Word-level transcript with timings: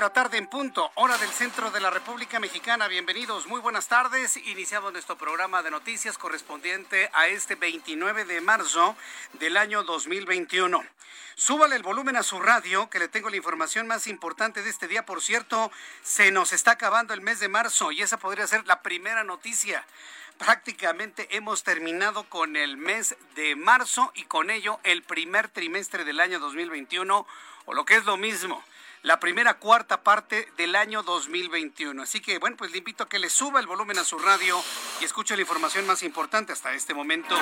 De 0.00 0.06
la 0.06 0.12
tarde 0.14 0.38
en 0.38 0.46
punto, 0.46 0.90
hora 0.94 1.18
del 1.18 1.28
centro 1.28 1.70
de 1.70 1.78
la 1.78 1.90
República 1.90 2.40
Mexicana. 2.40 2.88
Bienvenidos, 2.88 3.46
muy 3.46 3.60
buenas 3.60 3.86
tardes. 3.86 4.38
Iniciamos 4.38 4.94
nuestro 4.94 5.18
programa 5.18 5.62
de 5.62 5.70
noticias 5.70 6.16
correspondiente 6.16 7.10
a 7.12 7.26
este 7.26 7.54
29 7.54 8.24
de 8.24 8.40
marzo 8.40 8.96
del 9.34 9.58
año 9.58 9.82
2021. 9.82 10.82
Súbale 11.34 11.76
el 11.76 11.82
volumen 11.82 12.16
a 12.16 12.22
su 12.22 12.40
radio, 12.40 12.88
que 12.88 12.98
le 12.98 13.08
tengo 13.08 13.28
la 13.28 13.36
información 13.36 13.86
más 13.86 14.06
importante 14.06 14.62
de 14.62 14.70
este 14.70 14.88
día. 14.88 15.04
Por 15.04 15.20
cierto, 15.20 15.70
se 16.02 16.30
nos 16.30 16.54
está 16.54 16.70
acabando 16.70 17.12
el 17.12 17.20
mes 17.20 17.38
de 17.38 17.48
marzo 17.48 17.92
y 17.92 18.00
esa 18.00 18.16
podría 18.16 18.46
ser 18.46 18.66
la 18.66 18.80
primera 18.80 19.22
noticia. 19.22 19.84
Prácticamente 20.38 21.28
hemos 21.36 21.62
terminado 21.62 22.24
con 22.24 22.56
el 22.56 22.78
mes 22.78 23.16
de 23.34 23.54
marzo 23.54 24.12
y 24.14 24.24
con 24.24 24.48
ello 24.48 24.80
el 24.82 25.02
primer 25.02 25.48
trimestre 25.48 26.06
del 26.06 26.20
año 26.20 26.38
2021, 26.40 27.26
o 27.66 27.74
lo 27.74 27.84
que 27.84 27.96
es 27.96 28.06
lo 28.06 28.16
mismo, 28.16 28.64
la 29.02 29.18
primera 29.18 29.54
cuarta 29.54 30.02
parte 30.02 30.48
del 30.56 30.76
año 30.76 31.02
2021. 31.02 32.02
Así 32.02 32.20
que, 32.20 32.38
bueno, 32.38 32.56
pues 32.56 32.70
le 32.70 32.78
invito 32.78 33.04
a 33.04 33.08
que 33.08 33.18
le 33.18 33.30
suba 33.30 33.60
el 33.60 33.66
volumen 33.66 33.98
a 33.98 34.04
su 34.04 34.18
radio 34.18 34.62
y 35.00 35.04
escuche 35.04 35.34
la 35.36 35.42
información 35.42 35.86
más 35.86 36.02
importante 36.02 36.52
hasta 36.52 36.72
este 36.72 36.94
momento. 36.94 37.36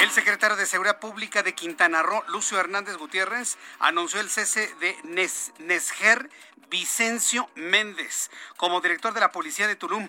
El 0.00 0.10
secretario 0.10 0.56
de 0.56 0.66
Seguridad 0.66 0.98
Pública 0.98 1.42
de 1.42 1.54
Quintana 1.54 2.02
Roo, 2.02 2.22
Lucio 2.28 2.58
Hernández 2.58 2.96
Gutiérrez, 2.96 3.58
anunció 3.78 4.20
el 4.20 4.30
cese 4.30 4.74
de 4.80 4.96
Nes 5.04 5.52
Nesger 5.58 6.30
Vicencio 6.68 7.48
Méndez 7.54 8.30
como 8.56 8.80
director 8.80 9.14
de 9.14 9.20
la 9.20 9.30
Policía 9.30 9.68
de 9.68 9.76
Tulum. 9.76 10.08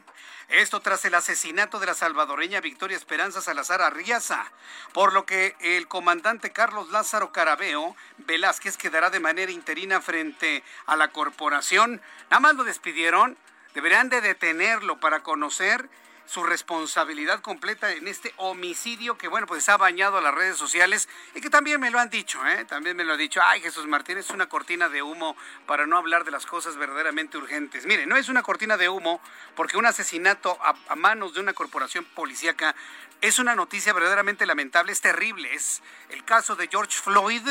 Esto 0.49 0.79
tras 0.79 1.03
el 1.03 1.13
asesinato 1.13 1.77
de 1.77 1.87
la 1.87 1.93
salvadoreña 1.93 2.61
Victoria 2.61 2.95
Esperanza 2.95 3.41
Salazar 3.41 3.81
Arriaza, 3.81 4.49
por 4.93 5.11
lo 5.11 5.25
que 5.25 5.57
el 5.59 5.89
comandante 5.89 6.53
Carlos 6.53 6.89
Lázaro 6.89 7.33
Carabeo 7.33 7.97
Velázquez 8.19 8.77
quedará 8.77 9.09
de 9.09 9.19
manera 9.19 9.51
interina 9.51 9.99
frente 9.99 10.63
a 10.85 10.95
la 10.95 11.09
corporación. 11.09 12.01
Nada 12.29 12.39
más 12.39 12.55
lo 12.55 12.63
despidieron, 12.63 13.37
deberían 13.73 14.07
de 14.07 14.21
detenerlo 14.21 15.01
para 15.01 15.21
conocer 15.21 15.89
su 16.27 16.43
responsabilidad 16.43 17.41
completa 17.41 17.91
en 17.91 18.07
este 18.07 18.33
homicidio 18.37 19.17
que, 19.17 19.27
bueno, 19.27 19.47
pues 19.47 19.67
ha 19.69 19.77
bañado 19.77 20.17
a 20.17 20.21
las 20.21 20.35
redes 20.35 20.57
sociales 20.57 21.07
y 21.33 21.41
que 21.41 21.49
también 21.49 21.79
me 21.79 21.89
lo 21.89 21.99
han 21.99 22.09
dicho, 22.09 22.45
¿eh? 22.45 22.65
También 22.65 22.97
me 22.97 23.05
lo 23.05 23.13
ha 23.13 23.17
dicho, 23.17 23.41
ay, 23.43 23.61
Jesús 23.61 23.87
Martínez 23.87 24.25
es 24.25 24.31
una 24.31 24.47
cortina 24.49 24.89
de 24.89 25.01
humo 25.01 25.35
para 25.65 25.87
no 25.87 25.97
hablar 25.97 26.25
de 26.25 26.31
las 26.31 26.45
cosas 26.45 26.75
verdaderamente 26.75 27.37
urgentes. 27.37 27.85
Mire, 27.85 28.05
no 28.05 28.17
es 28.17 28.27
una 28.29 28.43
cortina 28.43 28.77
de 28.77 28.89
humo 28.89 29.21
porque 29.55 29.77
un 29.77 29.85
asesinato 29.85 30.57
a, 30.61 30.95
manos 30.95 31.33
de 31.33 31.39
una 31.39 31.53
corporación 31.53 32.03
policíaca 32.03 32.75
es 33.21 33.39
una 33.39 33.55
noticia 33.55 33.93
verdaderamente 33.93 34.45
lamentable, 34.45 34.91
es 34.91 35.01
terrible. 35.01 35.53
Es 35.53 35.81
el 36.09 36.23
caso 36.25 36.55
de 36.55 36.67
George 36.67 36.99
Floyd 36.99 37.47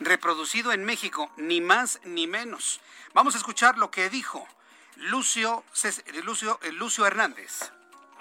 reproducido 0.00 0.72
en 0.72 0.84
México, 0.84 1.30
ni 1.36 1.60
más 1.60 2.00
ni 2.04 2.26
menos. 2.26 2.80
Vamos 3.14 3.34
a 3.34 3.38
escuchar 3.38 3.78
lo 3.78 3.90
que 3.90 4.08
dijo 4.08 4.48
Lucio, 4.96 5.64
Cés- 5.74 6.04
Lucio, 6.22 6.58
eh, 6.62 6.72
Lucio 6.72 7.04
Hernández. 7.04 7.72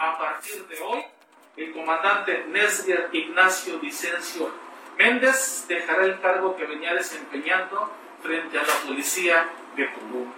A 0.02 0.18
partir 0.18 0.66
de 0.68 0.82
hoy, 0.82 1.06
el 1.58 1.72
comandante 1.74 2.46
Nesger 2.48 3.10
Ignacio 3.12 3.80
Vicencio 3.80 4.52
Méndez 4.98 5.66
dejará 5.68 6.06
el 6.06 6.20
cargo 6.20 6.56
que 6.56 6.66
venía 6.66 6.94
desempeñando 6.96 7.92
frente 8.24 8.58
a 8.58 8.64
la 8.64 8.74
policía 8.88 9.48
de 9.76 9.86
Tulum. 9.90 10.32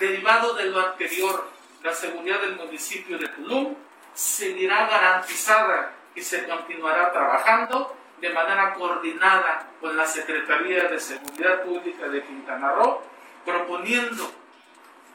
Derivado 0.00 0.54
de 0.54 0.64
lo 0.64 0.80
anterior, 0.80 1.48
la 1.84 1.92
seguridad 1.92 2.40
del 2.40 2.56
municipio 2.56 3.18
de 3.18 3.28
Tulum 3.28 3.76
seguirá 4.14 4.88
garantizada 4.88 5.92
y 6.16 6.20
se 6.20 6.44
continuará 6.46 7.12
trabajando 7.12 7.96
de 8.20 8.30
manera 8.30 8.74
coordinada 8.74 9.68
con 9.80 9.96
la 9.96 10.06
Secretaría 10.06 10.84
de 10.88 10.98
Seguridad 10.98 11.62
Pública 11.62 12.08
de 12.08 12.22
Quintana 12.22 12.72
Roo, 12.72 13.00
proponiendo 13.44 14.28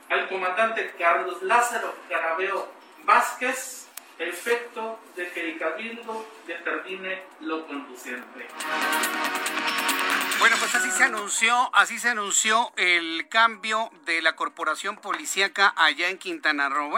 al 0.10 0.28
comandante 0.30 0.94
Carlos 0.98 1.42
Lázaro 1.44 1.94
Carabeo 2.10 2.77
Vázquez 3.08 3.88
efecto 4.20 5.00
de 5.16 5.32
que 5.32 5.52
el 5.52 5.58
cabildo 5.58 6.28
determine 6.46 7.24
lo 7.40 7.66
conducente. 7.66 8.50
Bueno, 10.40 10.58
pues 10.60 10.76
así 10.76 10.92
se 10.92 11.06
anunció, 11.06 11.74
así 11.74 12.00
se 12.00 12.10
anunció 12.10 12.74
el 12.76 13.30
cambio 13.30 13.90
de 14.06 14.22
la 14.22 14.36
corporación 14.36 14.98
policíaca 14.98 15.74
allá 15.78 16.10
en 16.10 16.18
Quintana 16.18 16.68
Roo. 16.68 16.92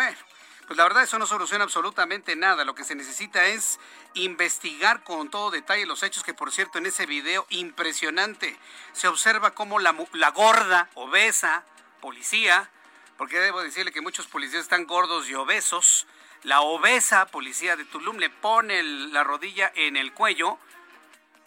Pues 0.65 0.77
la 0.77 0.83
verdad 0.83 1.03
eso 1.03 1.19
no 1.19 1.27
soluciona 1.27 1.63
absolutamente 1.63 2.35
nada. 2.35 2.65
Lo 2.65 2.73
que 2.73 2.83
se 2.83 2.95
necesita 2.95 3.45
es 3.45 3.79
investigar 4.15 5.03
con 5.03 5.29
todo 5.29 5.51
detalle 5.51 5.85
los 5.85 6.01
hechos 6.01 6.23
que, 6.23 6.33
por 6.33 6.51
cierto, 6.51 6.79
en 6.79 6.87
ese 6.87 7.05
video 7.05 7.45
impresionante 7.49 8.57
se 8.93 9.07
observa 9.07 9.51
cómo 9.51 9.77
la 9.77 10.31
gorda, 10.31 10.89
obesa 10.95 11.63
policía, 12.01 12.69
porque 13.19 13.37
debo 13.37 13.61
decirle 13.61 13.91
que 13.91 13.99
muchos 13.99 14.27
policías 14.27 14.63
están 14.63 14.85
gordos 14.85 15.29
y 15.29 15.35
obesos, 15.35 16.07
la 16.43 16.61
obesa 16.61 17.25
policía 17.25 17.75
de 17.75 17.83
Tulum 17.83 18.15
le 18.15 18.29
pone 18.29 18.81
la 18.81 19.25
rodilla 19.25 19.69
en 19.75 19.97
el 19.97 20.13
cuello 20.13 20.57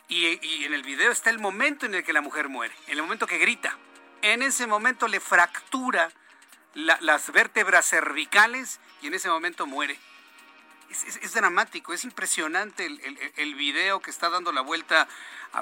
y, 0.07 0.65
en 0.65 0.75
el 0.75 0.83
video 0.83 1.11
está 1.11 1.31
el 1.31 1.39
momento 1.39 1.87
en 1.87 1.95
el 1.95 2.05
que 2.05 2.13
la 2.13 2.21
mujer 2.21 2.51
muere, 2.51 2.75
en 2.89 2.99
el 2.99 3.03
momento 3.03 3.27
que 3.27 3.39
grita. 3.39 3.79
En 4.21 4.43
ese 4.43 4.67
momento 4.67 5.09
le 5.09 5.19
fractura 5.19 6.13
la- 6.75 6.99
las 7.01 7.33
vértebras 7.33 7.89
cervicales 7.89 8.79
y 9.01 9.07
en 9.07 9.15
ese 9.15 9.31
momento 9.31 9.67
muere. 9.67 9.99
Es, 10.93 11.33
dramático, 11.33 11.95
es 11.95 12.05
impresionante 12.05 12.85
el, 12.85 13.55
video 13.55 14.01
que 14.01 14.11
está 14.11 14.29
dando 14.29 14.53
la 14.53 14.61
vuelta, 14.61 15.09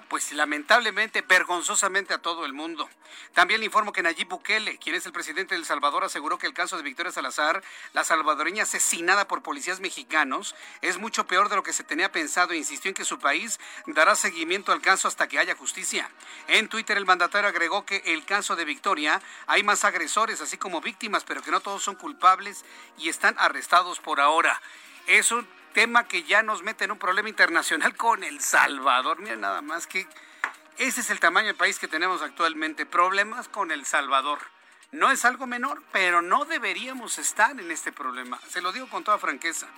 pues 0.08 0.32
lamentablemente, 0.32 1.22
vergonzosamente 1.22 2.12
a 2.12 2.19
todo 2.19 2.44
el 2.46 2.52
mundo. 2.52 2.90
También 3.32 3.60
le 3.60 3.66
informo 3.66 3.93
que 3.93 4.02
Nayib 4.02 4.28
Bukele, 4.28 4.78
quien 4.78 4.96
es 4.96 5.06
el 5.06 5.12
presidente 5.12 5.55
de 5.55 5.60
El 5.60 5.66
Salvador, 5.66 6.02
aseguró 6.02 6.37
que 6.37 6.49
el 6.49 6.52
caso 6.52 6.76
de 6.76 6.82
Victoria 6.82 7.12
Salazar, 7.12 7.62
la 7.93 8.02
salvadoreña 8.02 8.64
asesinada 8.64 9.28
por 9.28 9.43
policías 9.43 9.78
mexicanos, 9.78 10.56
es 10.82 10.99
mucho 10.99 11.28
peor 11.28 11.49
de 11.49 11.55
lo 11.55 11.62
que 11.62 11.72
se 11.72 11.84
tenía 11.84 12.10
pensado 12.10 12.52
e 12.52 12.56
insistió 12.56 12.88
en 12.88 12.96
que 12.96 13.05
su 13.05 13.20
país 13.20 13.60
dará 13.87 14.16
seguimiento 14.16 14.72
al 14.72 14.82
caso 14.82 15.06
hasta 15.06 15.28
que 15.28 15.38
haya 15.38 15.55
justicia. 15.55 16.10
En 16.49 16.69
Twitter 16.69 16.96
el 16.96 17.06
mandatario 17.06 17.49
agregó 17.49 17.87
que 17.87 18.02
el 18.06 18.25
caso 18.25 18.56
de 18.56 18.64
Victoria 18.64 19.22
hay 19.46 19.62
más 19.62 19.84
agresores, 19.84 20.40
así 20.40 20.58
como 20.58 20.81
víctimas, 20.81 21.22
pero 21.22 21.40
que 21.40 21.52
no 21.52 21.60
todos 21.60 21.84
son 21.84 21.94
culpables 21.94 22.64
y 22.99 23.08
están 23.08 23.37
arrestados 23.38 24.00
por 24.00 24.19
ahora. 24.19 24.60
Es 25.10 25.32
un 25.32 25.44
tema 25.72 26.06
que 26.06 26.22
ya 26.22 26.44
nos 26.44 26.62
mete 26.62 26.84
en 26.84 26.92
un 26.92 26.98
problema 27.00 27.28
internacional 27.28 27.96
con 27.96 28.22
El 28.22 28.40
Salvador. 28.40 29.18
Miren 29.18 29.40
nada 29.40 29.60
más 29.60 29.88
que 29.88 30.06
ese 30.78 31.00
es 31.00 31.10
el 31.10 31.18
tamaño 31.18 31.48
del 31.48 31.56
país 31.56 31.80
que 31.80 31.88
tenemos 31.88 32.22
actualmente. 32.22 32.86
Problemas 32.86 33.48
con 33.48 33.72
El 33.72 33.84
Salvador. 33.84 34.38
No 34.92 35.12
es 35.12 35.25
algo 35.25 35.46
menor, 35.46 35.84
pero 35.92 36.20
no 36.20 36.44
deberíamos 36.44 37.19
estar 37.19 37.52
en 37.52 37.70
este 37.70 37.92
problema. 37.92 38.40
Se 38.48 38.60
lo 38.60 38.72
digo 38.72 38.88
con 38.88 39.04
toda 39.04 39.19
franqueza. 39.19 39.69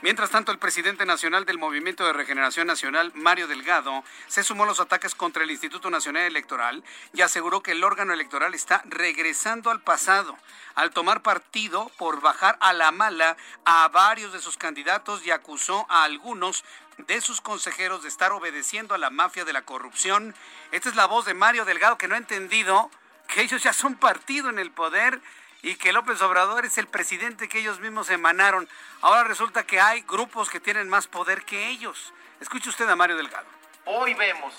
Mientras 0.00 0.30
tanto, 0.30 0.52
el 0.52 0.60
presidente 0.60 1.04
nacional 1.04 1.44
del 1.44 1.58
Movimiento 1.58 2.06
de 2.06 2.12
Regeneración 2.12 2.68
Nacional, 2.68 3.10
Mario 3.16 3.48
Delgado, 3.48 4.04
se 4.28 4.44
sumó 4.44 4.62
a 4.62 4.66
los 4.66 4.78
ataques 4.78 5.16
contra 5.16 5.42
el 5.42 5.50
Instituto 5.50 5.90
Nacional 5.90 6.22
Electoral 6.22 6.84
y 7.12 7.22
aseguró 7.22 7.62
que 7.64 7.72
el 7.72 7.82
órgano 7.82 8.12
electoral 8.12 8.54
está 8.54 8.80
regresando 8.84 9.70
al 9.70 9.80
pasado 9.80 10.36
al 10.76 10.92
tomar 10.92 11.20
partido 11.22 11.90
por 11.98 12.20
bajar 12.20 12.56
a 12.60 12.72
la 12.72 12.92
mala 12.92 13.36
a 13.64 13.88
varios 13.88 14.32
de 14.32 14.38
sus 14.38 14.56
candidatos 14.56 15.26
y 15.26 15.32
acusó 15.32 15.84
a 15.88 16.04
algunos 16.04 16.64
de 16.96 17.20
sus 17.20 17.40
consejeros 17.40 18.02
de 18.02 18.08
estar 18.08 18.30
obedeciendo 18.30 18.94
a 18.94 18.98
la 18.98 19.10
mafia 19.10 19.44
de 19.44 19.52
la 19.52 19.62
corrupción. 19.62 20.34
Esta 20.70 20.88
es 20.88 20.94
la 20.94 21.06
voz 21.06 21.24
de 21.24 21.34
Mario 21.34 21.64
Delgado 21.64 21.98
que 21.98 22.06
no 22.06 22.14
ha 22.14 22.18
entendido 22.18 22.90
que 23.30 23.42
ellos 23.42 23.62
ya 23.62 23.72
son 23.72 23.94
partido 23.94 24.50
en 24.50 24.58
el 24.58 24.70
poder 24.70 25.20
y 25.62 25.76
que 25.76 25.92
López 25.92 26.20
Obrador 26.22 26.64
es 26.64 26.78
el 26.78 26.86
presidente 26.86 27.48
que 27.48 27.60
ellos 27.60 27.80
mismos 27.80 28.10
emanaron. 28.10 28.68
Ahora 29.00 29.24
resulta 29.24 29.64
que 29.64 29.80
hay 29.80 30.02
grupos 30.02 30.50
que 30.50 30.60
tienen 30.60 30.88
más 30.88 31.06
poder 31.06 31.44
que 31.44 31.68
ellos. 31.68 32.12
Escuche 32.40 32.70
usted 32.70 32.88
a 32.88 32.96
Mario 32.96 33.16
Delgado. 33.16 33.46
Hoy 33.84 34.14
vemos 34.14 34.52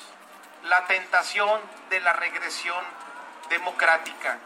la 0.63 0.85
tentación 0.85 1.59
de 1.89 1.99
la 1.99 2.13
regresión 2.13 2.83
democrática, 3.49 4.37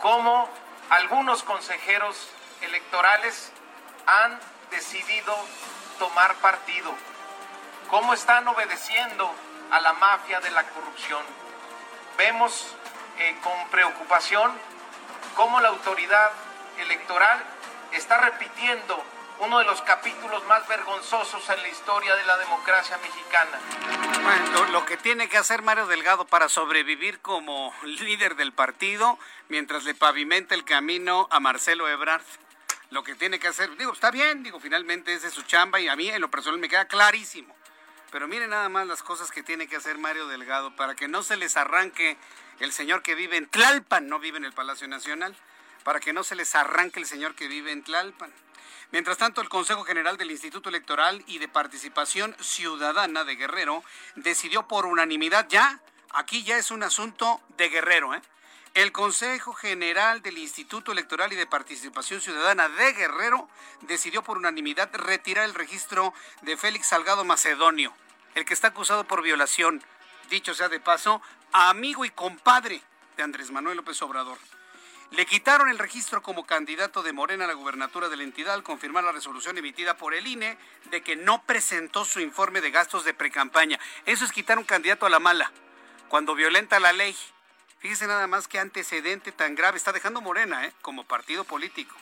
como 0.00 0.48
algunos 0.90 1.42
consejeros 1.42 2.28
electorales 2.60 3.50
han 4.06 4.38
decidido 4.70 5.34
tomar 5.98 6.34
partido, 6.36 6.94
cómo 7.90 8.14
están 8.14 8.46
obedeciendo 8.46 9.34
a 9.70 9.80
la 9.80 9.94
mafia 9.94 10.40
de 10.40 10.50
la 10.50 10.62
corrupción. 10.64 11.22
Vemos 12.18 12.76
eh, 13.18 13.36
con 13.42 13.52
preocupación 13.70 14.52
cómo 15.34 15.60
la 15.60 15.68
autoridad 15.68 16.30
electoral 16.78 17.42
está 17.92 18.18
repitiendo 18.18 19.02
uno 19.40 19.58
de 19.58 19.64
los 19.64 19.82
capítulos 19.82 20.44
más 20.46 20.66
vergonzosos 20.66 21.48
en 21.50 21.60
la 21.60 21.68
historia 21.68 22.14
de 22.16 22.24
la 22.24 22.38
democracia 22.38 22.96
mexicana. 22.98 23.58
Bueno, 24.22 24.72
lo 24.72 24.86
que 24.86 24.96
tiene 24.96 25.28
que 25.28 25.36
hacer 25.36 25.62
Mario 25.62 25.86
Delgado 25.86 26.26
para 26.26 26.48
sobrevivir 26.48 27.20
como 27.20 27.74
líder 27.84 28.36
del 28.36 28.52
partido 28.52 29.18
mientras 29.48 29.84
le 29.84 29.94
pavimenta 29.94 30.54
el 30.54 30.64
camino 30.64 31.28
a 31.30 31.40
Marcelo 31.40 31.88
Ebrard. 31.88 32.24
Lo 32.90 33.02
que 33.02 33.14
tiene 33.14 33.38
que 33.38 33.48
hacer, 33.48 33.76
digo, 33.76 33.92
está 33.92 34.10
bien, 34.10 34.42
digo, 34.42 34.60
finalmente 34.60 35.12
es 35.12 35.22
su 35.32 35.42
chamba 35.42 35.80
y 35.80 35.88
a 35.88 35.96
mí 35.96 36.08
en 36.08 36.20
lo 36.20 36.30
personal 36.30 36.58
me 36.58 36.68
queda 36.68 36.86
clarísimo. 36.86 37.54
Pero 38.10 38.28
miren 38.28 38.50
nada 38.50 38.68
más 38.68 38.86
las 38.86 39.02
cosas 39.02 39.30
que 39.30 39.42
tiene 39.42 39.66
que 39.66 39.76
hacer 39.76 39.98
Mario 39.98 40.28
Delgado 40.28 40.74
para 40.76 40.94
que 40.94 41.08
no 41.08 41.22
se 41.22 41.36
les 41.36 41.56
arranque 41.56 42.16
el 42.60 42.72
señor 42.72 43.02
que 43.02 43.14
vive 43.14 43.36
en 43.36 43.46
Tlalpan, 43.48 44.08
no 44.08 44.18
vive 44.18 44.38
en 44.38 44.44
el 44.44 44.52
Palacio 44.52 44.88
Nacional, 44.88 45.36
para 45.84 46.00
que 46.00 46.12
no 46.12 46.24
se 46.24 46.34
les 46.34 46.54
arranque 46.54 47.00
el 47.00 47.06
señor 47.06 47.34
que 47.34 47.48
vive 47.48 47.72
en 47.72 47.82
Tlalpan. 47.82 48.32
Mientras 48.92 49.18
tanto, 49.18 49.40
el 49.40 49.48
Consejo 49.48 49.84
General 49.84 50.16
del 50.16 50.30
Instituto 50.30 50.68
Electoral 50.68 51.22
y 51.26 51.38
de 51.38 51.48
Participación 51.48 52.36
Ciudadana 52.40 53.24
de 53.24 53.36
Guerrero 53.36 53.82
decidió 54.14 54.68
por 54.68 54.86
unanimidad 54.86 55.46
ya, 55.48 55.80
aquí 56.10 56.44
ya 56.44 56.56
es 56.56 56.70
un 56.70 56.82
asunto 56.82 57.40
de 57.56 57.68
Guerrero, 57.68 58.14
¿eh? 58.14 58.22
El 58.74 58.92
Consejo 58.92 59.54
General 59.54 60.20
del 60.20 60.36
Instituto 60.36 60.92
Electoral 60.92 61.32
y 61.32 61.36
de 61.36 61.46
Participación 61.46 62.20
Ciudadana 62.20 62.68
de 62.68 62.92
Guerrero 62.92 63.48
decidió 63.80 64.22
por 64.22 64.36
unanimidad 64.36 64.94
retirar 64.94 65.46
el 65.46 65.54
registro 65.54 66.12
de 66.42 66.58
Félix 66.58 66.88
Salgado 66.88 67.24
Macedonio, 67.24 67.94
el 68.34 68.44
que 68.44 68.52
está 68.52 68.68
acusado 68.68 69.04
por 69.04 69.22
violación, 69.22 69.82
dicho 70.28 70.52
sea 70.52 70.68
de 70.68 70.78
paso, 70.78 71.22
amigo 71.56 72.04
y 72.04 72.10
compadre 72.10 72.82
de 73.16 73.22
Andrés 73.22 73.50
Manuel 73.50 73.78
López 73.78 74.00
Obrador. 74.02 74.38
Le 75.12 75.24
quitaron 75.24 75.68
el 75.68 75.78
registro 75.78 76.20
como 76.20 76.44
candidato 76.44 77.02
de 77.02 77.12
Morena 77.12 77.44
a 77.44 77.48
la 77.48 77.54
gubernatura 77.54 78.08
de 78.08 78.16
la 78.16 78.24
entidad 78.24 78.54
al 78.54 78.62
confirmar 78.62 79.04
la 79.04 79.12
resolución 79.12 79.56
emitida 79.56 79.96
por 79.96 80.14
el 80.14 80.26
INE 80.26 80.58
de 80.90 81.02
que 81.02 81.16
no 81.16 81.42
presentó 81.44 82.04
su 82.04 82.20
informe 82.20 82.60
de 82.60 82.72
gastos 82.72 83.04
de 83.04 83.14
precampaña. 83.14 83.78
Eso 84.04 84.24
es 84.24 84.32
quitar 84.32 84.58
un 84.58 84.64
candidato 84.64 85.06
a 85.06 85.10
la 85.10 85.18
mala, 85.18 85.50
cuando 86.08 86.34
violenta 86.34 86.78
la 86.78 86.92
ley. 86.92 87.16
Fíjese 87.78 88.06
nada 88.06 88.26
más 88.26 88.48
qué 88.48 88.58
antecedente 88.58 89.32
tan 89.32 89.54
grave 89.54 89.78
está 89.78 89.92
dejando 89.92 90.20
Morena 90.20 90.66
¿eh? 90.66 90.74
como 90.82 91.04
partido 91.04 91.44
político. 91.44 91.96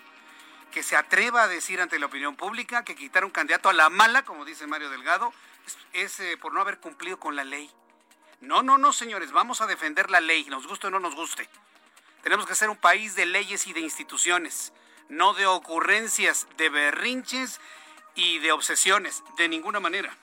Que 0.73 0.83
se 0.83 0.97
atreva 0.97 1.45
a 1.45 1.49
decir 1.49 1.81
ante 1.81 2.01
la 2.01 2.07
opinión 2.07 2.35
pública 2.35 2.85
que 2.85 2.97
quitar 2.97 3.25
un 3.25 3.31
candidato 3.31 3.69
a 3.69 3.73
la 3.73 3.91
mala, 3.91 4.25
como 4.25 4.45
dice 4.45 4.67
Mario 4.67 4.91
Delgado, 4.91 5.33
es, 5.93 6.19
eh, 6.19 6.37
por 6.39 6.53
no 6.53 6.61
haber 6.61 6.79
cumplido 6.79 7.21
con 7.21 7.37
la 7.37 7.45
ley. 7.45 7.71
No, 8.41 8.63
no, 8.63 8.79
no, 8.79 8.93
señores, 8.93 9.33
vamos 9.33 9.61
a 9.61 9.67
defender 9.67 10.11
la 10.11 10.21
ley, 10.21 10.45
nos 10.45 10.67
guste 10.67 10.89
o 10.89 10.91
no 10.91 11.01
nos 11.01 11.15
guste. 11.15 11.49
Tenemos 12.23 12.47
que 12.47 12.55
ser 12.55 12.71
un 12.71 12.77
país 12.77 13.17
de 13.17 13.27
leyes 13.27 13.67
y 13.67 13.73
de 13.73 13.81
instituciones, 13.81 14.73
no 15.09 15.35
de 15.35 15.47
ocurrencias, 15.47 16.47
de 16.57 16.69
berrinches 16.69 17.61
y 18.15 18.39
de 18.39 18.53
obsesiones, 18.53 19.23
de 19.37 19.49
ninguna 19.49 19.81
manera. 19.81 20.17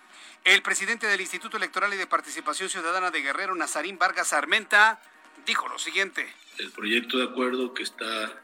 El 0.43 0.63
presidente 0.63 1.05
del 1.05 1.21
Instituto 1.21 1.57
Electoral 1.57 1.93
y 1.93 1.97
de 1.97 2.07
Participación 2.07 2.69
Ciudadana 2.69 3.11
de 3.11 3.21
Guerrero, 3.21 3.53
Nazarín 3.53 3.99
Vargas 3.99 4.33
Armenta, 4.33 4.99
dijo 5.45 5.67
lo 5.67 5.77
siguiente. 5.77 6.27
El 6.57 6.71
proyecto 6.71 7.19
de 7.19 7.25
acuerdo 7.25 7.73
que 7.73 7.83
está 7.83 8.41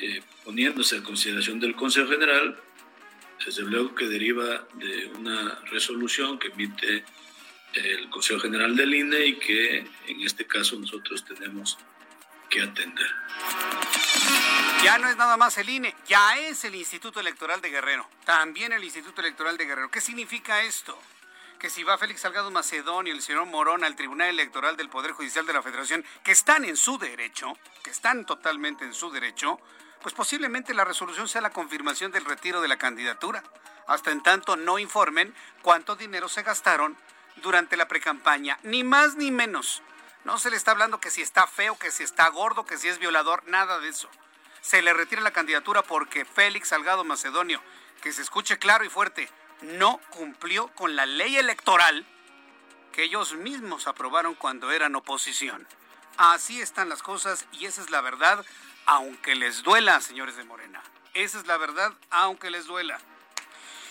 eh, 0.00 0.22
poniéndose 0.44 0.98
a 0.98 1.02
consideración 1.02 1.60
del 1.60 1.76
Consejo 1.76 2.08
General, 2.08 2.60
desde 3.44 3.62
luego 3.62 3.94
que 3.94 4.06
deriva 4.06 4.66
de 4.74 5.06
una 5.14 5.60
resolución 5.70 6.38
que 6.38 6.48
emite 6.48 7.04
el 7.74 8.08
Consejo 8.10 8.40
General 8.40 8.74
del 8.74 8.94
INE 8.94 9.26
y 9.26 9.38
que 9.38 9.78
en 10.06 10.20
este 10.22 10.46
caso 10.46 10.76
nosotros 10.76 11.24
tenemos 11.24 11.78
que 12.48 12.62
atender. 12.62 13.10
Ya 14.82 14.98
no 14.98 15.08
es 15.08 15.16
nada 15.16 15.36
más 15.36 15.58
el 15.58 15.68
INE, 15.68 15.94
ya 16.06 16.38
es 16.38 16.64
el 16.64 16.74
Instituto 16.74 17.20
Electoral 17.20 17.60
de 17.60 17.70
Guerrero. 17.70 18.08
También 18.24 18.72
el 18.72 18.84
Instituto 18.84 19.20
Electoral 19.20 19.56
de 19.56 19.66
Guerrero. 19.66 19.90
¿Qué 19.90 20.00
significa 20.00 20.62
esto? 20.62 20.98
Que 21.58 21.70
si 21.70 21.82
va 21.82 21.98
Félix 21.98 22.20
Salgado 22.20 22.50
Macedonio 22.50 23.12
y 23.12 23.16
el 23.16 23.22
señor 23.22 23.46
Morón 23.46 23.82
al 23.82 23.96
Tribunal 23.96 24.28
Electoral 24.28 24.76
del 24.76 24.88
Poder 24.88 25.12
Judicial 25.12 25.46
de 25.46 25.54
la 25.54 25.62
Federación, 25.62 26.04
que 26.22 26.32
están 26.32 26.64
en 26.64 26.76
su 26.76 26.98
derecho, 26.98 27.58
que 27.82 27.90
están 27.90 28.26
totalmente 28.26 28.84
en 28.84 28.94
su 28.94 29.10
derecho, 29.10 29.58
pues 30.02 30.14
posiblemente 30.14 30.74
la 30.74 30.84
resolución 30.84 31.26
sea 31.26 31.40
la 31.40 31.50
confirmación 31.50 32.12
del 32.12 32.24
retiro 32.24 32.60
de 32.60 32.68
la 32.68 32.76
candidatura. 32.76 33.42
Hasta 33.88 34.12
en 34.12 34.22
tanto 34.22 34.56
no 34.56 34.78
informen 34.78 35.34
cuánto 35.62 35.96
dinero 35.96 36.28
se 36.28 36.42
gastaron 36.42 36.96
durante 37.36 37.76
la 37.76 37.88
precampaña, 37.88 38.58
ni 38.62 38.84
más 38.84 39.16
ni 39.16 39.30
menos. 39.30 39.82
No 40.24 40.38
se 40.38 40.50
le 40.50 40.56
está 40.56 40.72
hablando 40.72 41.00
que 41.00 41.10
si 41.10 41.22
está 41.22 41.46
feo, 41.46 41.78
que 41.78 41.90
si 41.90 42.02
está 42.02 42.28
gordo, 42.28 42.66
que 42.66 42.78
si 42.78 42.88
es 42.88 42.98
violador, 42.98 43.44
nada 43.46 43.78
de 43.78 43.88
eso. 43.88 44.08
Se 44.60 44.82
le 44.82 44.92
retira 44.92 45.22
la 45.22 45.30
candidatura 45.30 45.82
porque 45.82 46.24
Félix 46.24 46.68
Salgado 46.68 47.04
Macedonio, 47.04 47.62
que 48.02 48.12
se 48.12 48.22
escuche 48.22 48.58
claro 48.58 48.84
y 48.84 48.88
fuerte, 48.88 49.30
no 49.62 49.98
cumplió 50.10 50.68
con 50.74 50.96
la 50.96 51.06
ley 51.06 51.36
electoral 51.36 52.04
que 52.92 53.04
ellos 53.04 53.34
mismos 53.34 53.86
aprobaron 53.86 54.34
cuando 54.34 54.72
eran 54.72 54.96
oposición. 54.96 55.66
Así 56.16 56.60
están 56.60 56.88
las 56.88 57.02
cosas 57.02 57.46
y 57.52 57.66
esa 57.66 57.82
es 57.82 57.90
la 57.90 58.00
verdad, 58.00 58.44
aunque 58.86 59.34
les 59.34 59.62
duela, 59.62 60.00
señores 60.00 60.36
de 60.36 60.44
Morena. 60.44 60.82
Esa 61.14 61.38
es 61.38 61.46
la 61.46 61.56
verdad, 61.58 61.92
aunque 62.10 62.50
les 62.50 62.66
duela. 62.66 62.98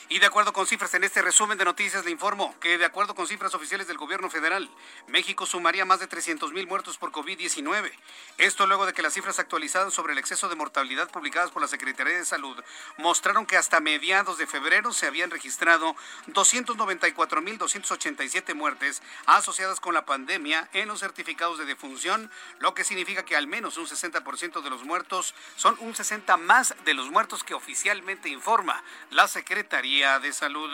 Y 0.08 0.20
de 0.20 0.28
acuerdo 0.28 0.54
con 0.54 0.68
cifras 0.68 0.94
en 0.94 1.04
este 1.04 1.24
resumen 1.24 1.58
de 1.58 1.66
noticias, 1.66 2.06
le 2.06 2.12
informo 2.12 2.54
que 2.60 2.78
de 2.78 2.86
acuerdo 2.86 3.16
con 3.16 3.26
cifras 3.26 3.56
oficiales 3.56 3.88
del 3.88 3.98
gobierno 3.98 4.30
federal, 4.30 4.70
México 5.08 5.48
sumaría 5.48 5.84
más 5.84 6.00
de 6.00 6.06
300 6.06 6.54
mil 6.54 6.68
muertos 6.68 7.00
por 7.00 7.12
COVID-19. 7.12 7.92
Esto 8.38 8.68
luego 8.68 8.86
de 8.86 8.94
que 8.94 9.02
las 9.02 9.16
cifras 9.16 9.40
actualizadas 9.40 9.96
sobre 9.96 10.14
el 10.14 10.20
exceso 10.20 10.48
de 10.48 10.56
mortalidad 10.56 11.10
publicadas 11.10 11.50
por 11.50 11.64
la 11.64 11.68
Secretaría 11.68 12.20
de 12.20 12.26
Salud 12.26 12.56
mostraron 13.00 13.48
que 13.48 13.58
hasta 13.58 13.80
mediados 13.80 14.38
de 14.38 14.46
febrero 14.46 14.94
se 14.94 15.08
habían 15.08 15.32
registrado 15.32 15.96
294 16.28 17.42
mil 17.42 17.58
287 17.58 18.54
muertes 18.54 19.02
asociadas 19.26 19.80
con 19.80 19.96
la 19.96 20.06
pandemia 20.06 20.70
en 20.74 20.88
los 20.88 21.00
certificados 21.00 21.58
de 21.58 21.66
defunción, 21.66 22.30
lo 22.60 22.76
que 22.76 22.84
significa 22.84 23.26
que 23.26 23.36
al 23.36 23.48
menos 23.48 23.78
un 23.78 23.88
60% 23.88 24.62
de 24.62 24.70
los 24.70 24.84
muertos 24.84 25.34
son 25.56 25.76
un 25.80 25.96
60 25.96 26.38
más 26.38 26.76
de 26.86 26.94
los 26.94 27.10
muertos 27.10 27.44
que 27.44 27.56
oficialmente 27.56 28.30
informa 28.30 28.84
la 29.10 29.28
Secretaría 29.28 29.95
de 29.96 30.34
Salud. 30.34 30.70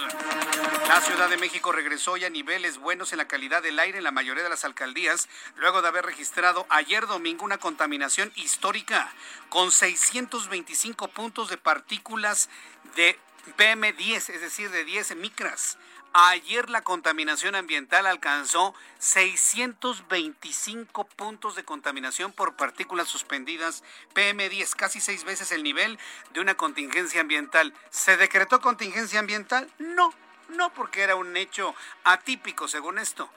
La 0.87 0.99
Ciudad 0.99 1.29
de 1.29 1.37
México 1.37 1.71
regresó 1.71 2.17
ya 2.17 2.25
a 2.25 2.29
niveles 2.31 2.79
buenos 2.79 3.11
en 3.11 3.19
la 3.19 3.27
calidad 3.27 3.61
del 3.61 3.77
aire 3.77 3.99
en 3.99 4.03
la 4.03 4.09
mayoría 4.09 4.41
de 4.41 4.49
las 4.49 4.65
alcaldías, 4.65 5.29
luego 5.57 5.83
de 5.83 5.89
haber 5.89 6.05
registrado 6.07 6.65
ayer 6.69 7.05
domingo 7.05 7.45
una 7.45 7.59
contaminación 7.59 8.31
histórica 8.35 9.13
con 9.49 9.71
625 9.71 11.07
puntos 11.09 11.49
de 11.49 11.57
partículas 11.57 12.49
de 12.95 13.19
PM10, 13.59 14.33
es 14.33 14.41
decir, 14.41 14.71
de 14.71 14.85
10 14.85 15.15
micras. 15.17 15.77
Ayer 16.13 16.69
la 16.69 16.81
contaminación 16.81 17.55
ambiental 17.55 18.05
alcanzó 18.05 18.75
625 18.99 21.05
puntos 21.05 21.55
de 21.55 21.63
contaminación 21.63 22.33
por 22.33 22.57
partículas 22.57 23.07
suspendidas 23.07 23.81
PM10, 24.13 24.75
casi 24.75 24.99
seis 24.99 25.23
veces 25.23 25.53
el 25.53 25.63
nivel 25.63 25.97
de 26.33 26.41
una 26.41 26.55
contingencia 26.55 27.21
ambiental. 27.21 27.73
¿Se 27.91 28.17
decretó 28.17 28.59
contingencia 28.59 29.21
ambiental? 29.21 29.71
No, 29.79 30.13
no 30.49 30.73
porque 30.73 31.01
era 31.01 31.15
un 31.15 31.37
hecho 31.37 31.73
atípico 32.03 32.67
según 32.67 32.99
esto. 32.99 33.29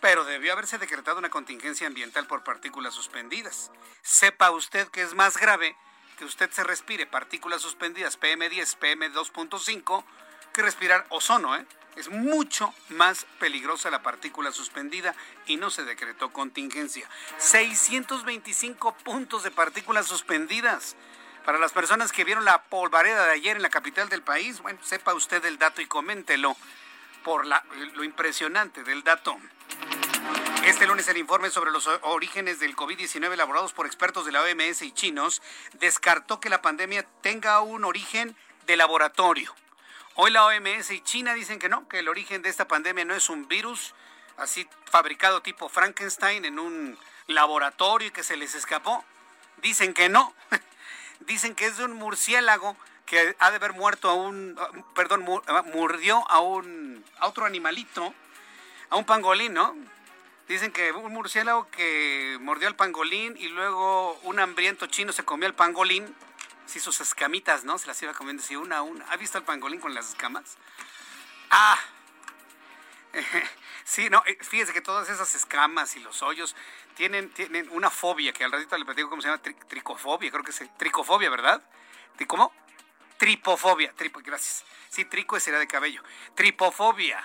pero 0.00 0.24
debió 0.24 0.52
haberse 0.52 0.76
decretado 0.76 1.18
una 1.18 1.30
contingencia 1.30 1.86
ambiental 1.86 2.26
por 2.26 2.44
partículas 2.44 2.92
suspendidas. 2.92 3.70
Sepa 4.02 4.50
usted 4.50 4.86
que 4.88 5.00
es 5.00 5.14
más 5.14 5.38
grave 5.38 5.74
que 6.18 6.26
usted 6.26 6.50
se 6.50 6.62
respire 6.62 7.06
partículas 7.06 7.62
suspendidas 7.62 8.20
PM10, 8.20 8.78
PM2.5 8.78 10.04
que 10.52 10.60
respirar 10.60 11.06
ozono, 11.08 11.56
¿eh? 11.56 11.64
Es 11.96 12.08
mucho 12.08 12.74
más 12.88 13.26
peligrosa 13.38 13.90
la 13.90 14.02
partícula 14.02 14.50
suspendida 14.52 15.14
y 15.46 15.56
no 15.56 15.70
se 15.70 15.84
decretó 15.84 16.32
contingencia. 16.32 17.08
625 17.38 18.94
puntos 18.96 19.42
de 19.44 19.50
partículas 19.50 20.06
suspendidas. 20.06 20.96
Para 21.44 21.58
las 21.58 21.72
personas 21.72 22.10
que 22.10 22.24
vieron 22.24 22.44
la 22.44 22.62
polvareda 22.64 23.26
de 23.26 23.32
ayer 23.32 23.56
en 23.56 23.62
la 23.62 23.70
capital 23.70 24.08
del 24.08 24.22
país, 24.22 24.60
bueno, 24.60 24.78
sepa 24.82 25.14
usted 25.14 25.44
el 25.44 25.58
dato 25.58 25.82
y 25.82 25.86
coméntelo 25.86 26.56
por 27.22 27.46
lo 27.46 28.04
impresionante 28.04 28.82
del 28.82 29.02
dato. 29.02 29.36
Este 30.64 30.86
lunes 30.86 31.06
el 31.08 31.18
informe 31.18 31.50
sobre 31.50 31.70
los 31.70 31.86
orígenes 32.02 32.58
del 32.58 32.74
COVID-19 32.74 33.32
elaborados 33.32 33.74
por 33.74 33.86
expertos 33.86 34.24
de 34.24 34.32
la 34.32 34.42
OMS 34.42 34.82
y 34.82 34.92
chinos 34.92 35.42
descartó 35.74 36.40
que 36.40 36.48
la 36.48 36.62
pandemia 36.62 37.06
tenga 37.20 37.60
un 37.60 37.84
origen 37.84 38.34
de 38.66 38.76
laboratorio. 38.78 39.54
Hoy 40.16 40.30
la 40.30 40.46
OMS 40.46 40.92
y 40.92 41.00
China 41.00 41.34
dicen 41.34 41.58
que 41.58 41.68
no, 41.68 41.88
que 41.88 41.98
el 41.98 42.08
origen 42.08 42.40
de 42.40 42.48
esta 42.48 42.68
pandemia 42.68 43.04
no 43.04 43.16
es 43.16 43.28
un 43.28 43.48
virus 43.48 43.94
así 44.36 44.68
fabricado 44.84 45.42
tipo 45.42 45.68
Frankenstein 45.68 46.44
en 46.44 46.60
un 46.60 46.96
laboratorio 47.26 48.08
y 48.08 48.10
que 48.12 48.22
se 48.22 48.36
les 48.36 48.54
escapó. 48.54 49.04
Dicen 49.60 49.92
que 49.92 50.08
no. 50.08 50.32
dicen 51.26 51.56
que 51.56 51.66
es 51.66 51.78
de 51.78 51.84
un 51.84 51.94
murciélago 51.94 52.76
que 53.06 53.34
ha 53.40 53.50
de 53.50 53.56
haber 53.56 53.72
muerto 53.72 54.08
a 54.08 54.14
un, 54.14 54.56
perdón, 54.94 55.24
murió 55.72 56.24
a 56.30 56.38
un, 56.38 57.04
a 57.18 57.26
otro 57.26 57.44
animalito, 57.44 58.14
a 58.90 58.96
un 58.96 59.04
pangolín, 59.04 59.52
¿no? 59.52 59.74
Dicen 60.46 60.70
que 60.70 60.92
un 60.92 61.12
murciélago 61.12 61.68
que 61.70 62.38
mordió 62.40 62.68
al 62.68 62.76
pangolín 62.76 63.34
y 63.36 63.48
luego 63.48 64.14
un 64.22 64.38
hambriento 64.38 64.86
chino 64.86 65.12
se 65.12 65.24
comió 65.24 65.48
al 65.48 65.54
pangolín 65.54 66.14
sí, 66.66 66.80
sus 66.80 67.00
escamitas, 67.00 67.64
¿no? 67.64 67.78
Se 67.78 67.86
las 67.86 68.02
iba 68.02 68.12
comiendo 68.14 68.42
así 68.42 68.56
una 68.56 68.78
a 68.78 68.82
una. 68.82 69.04
¿Ha 69.06 69.16
visto 69.16 69.38
el 69.38 69.44
pangolín 69.44 69.80
con 69.80 69.94
las 69.94 70.10
escamas? 70.10 70.56
¡Ah! 71.50 71.78
Sí, 73.86 74.08
no, 74.08 74.22
eh, 74.24 74.38
fíjese 74.40 74.72
que 74.72 74.80
todas 74.80 75.10
esas 75.10 75.34
escamas 75.34 75.94
y 75.94 76.00
los 76.00 76.22
hoyos 76.22 76.56
tienen, 76.94 77.30
tienen 77.34 77.68
una 77.68 77.90
fobia, 77.90 78.32
que 78.32 78.42
al 78.42 78.50
ratito 78.50 78.78
le 78.78 78.84
platico 78.86 79.10
cómo 79.10 79.20
se 79.20 79.28
llama, 79.28 79.42
tricofobia, 79.68 80.30
creo 80.30 80.42
que 80.42 80.52
es 80.52 80.76
tricofobia, 80.78 81.28
¿verdad? 81.28 81.62
¿Cómo? 82.26 82.50
Tripofobia, 83.18 83.92
tripo, 83.92 84.20
gracias. 84.24 84.64
Sí, 84.88 85.04
trico 85.04 85.38
sería 85.38 85.58
de 85.58 85.66
cabello. 85.66 86.02
Tripofobia, 86.34 87.22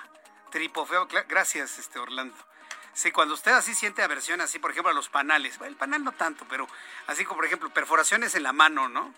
tripofobia, 0.52 1.24
gracias, 1.30 1.80
este 1.80 1.98
Orlando. 1.98 2.36
Sí, 3.00 3.14
cuando 3.14 3.34
usted 3.34 3.54
así 3.54 3.74
siente 3.76 4.04
aversión, 4.04 4.42
así 4.42 4.60
por 4.60 4.72
ejemplo 4.72 4.92
a 4.92 4.94
los 4.94 5.08
panales, 5.08 5.58
el 5.66 5.78
panal 5.78 6.04
no 6.04 6.12
tanto, 6.12 6.46
pero 6.50 6.68
así 7.08 7.24
como 7.24 7.38
por 7.38 7.46
ejemplo 7.46 7.70
perforaciones 7.70 8.36
en 8.36 8.44
la 8.44 8.52
mano, 8.52 8.90
¿no? 8.90 9.14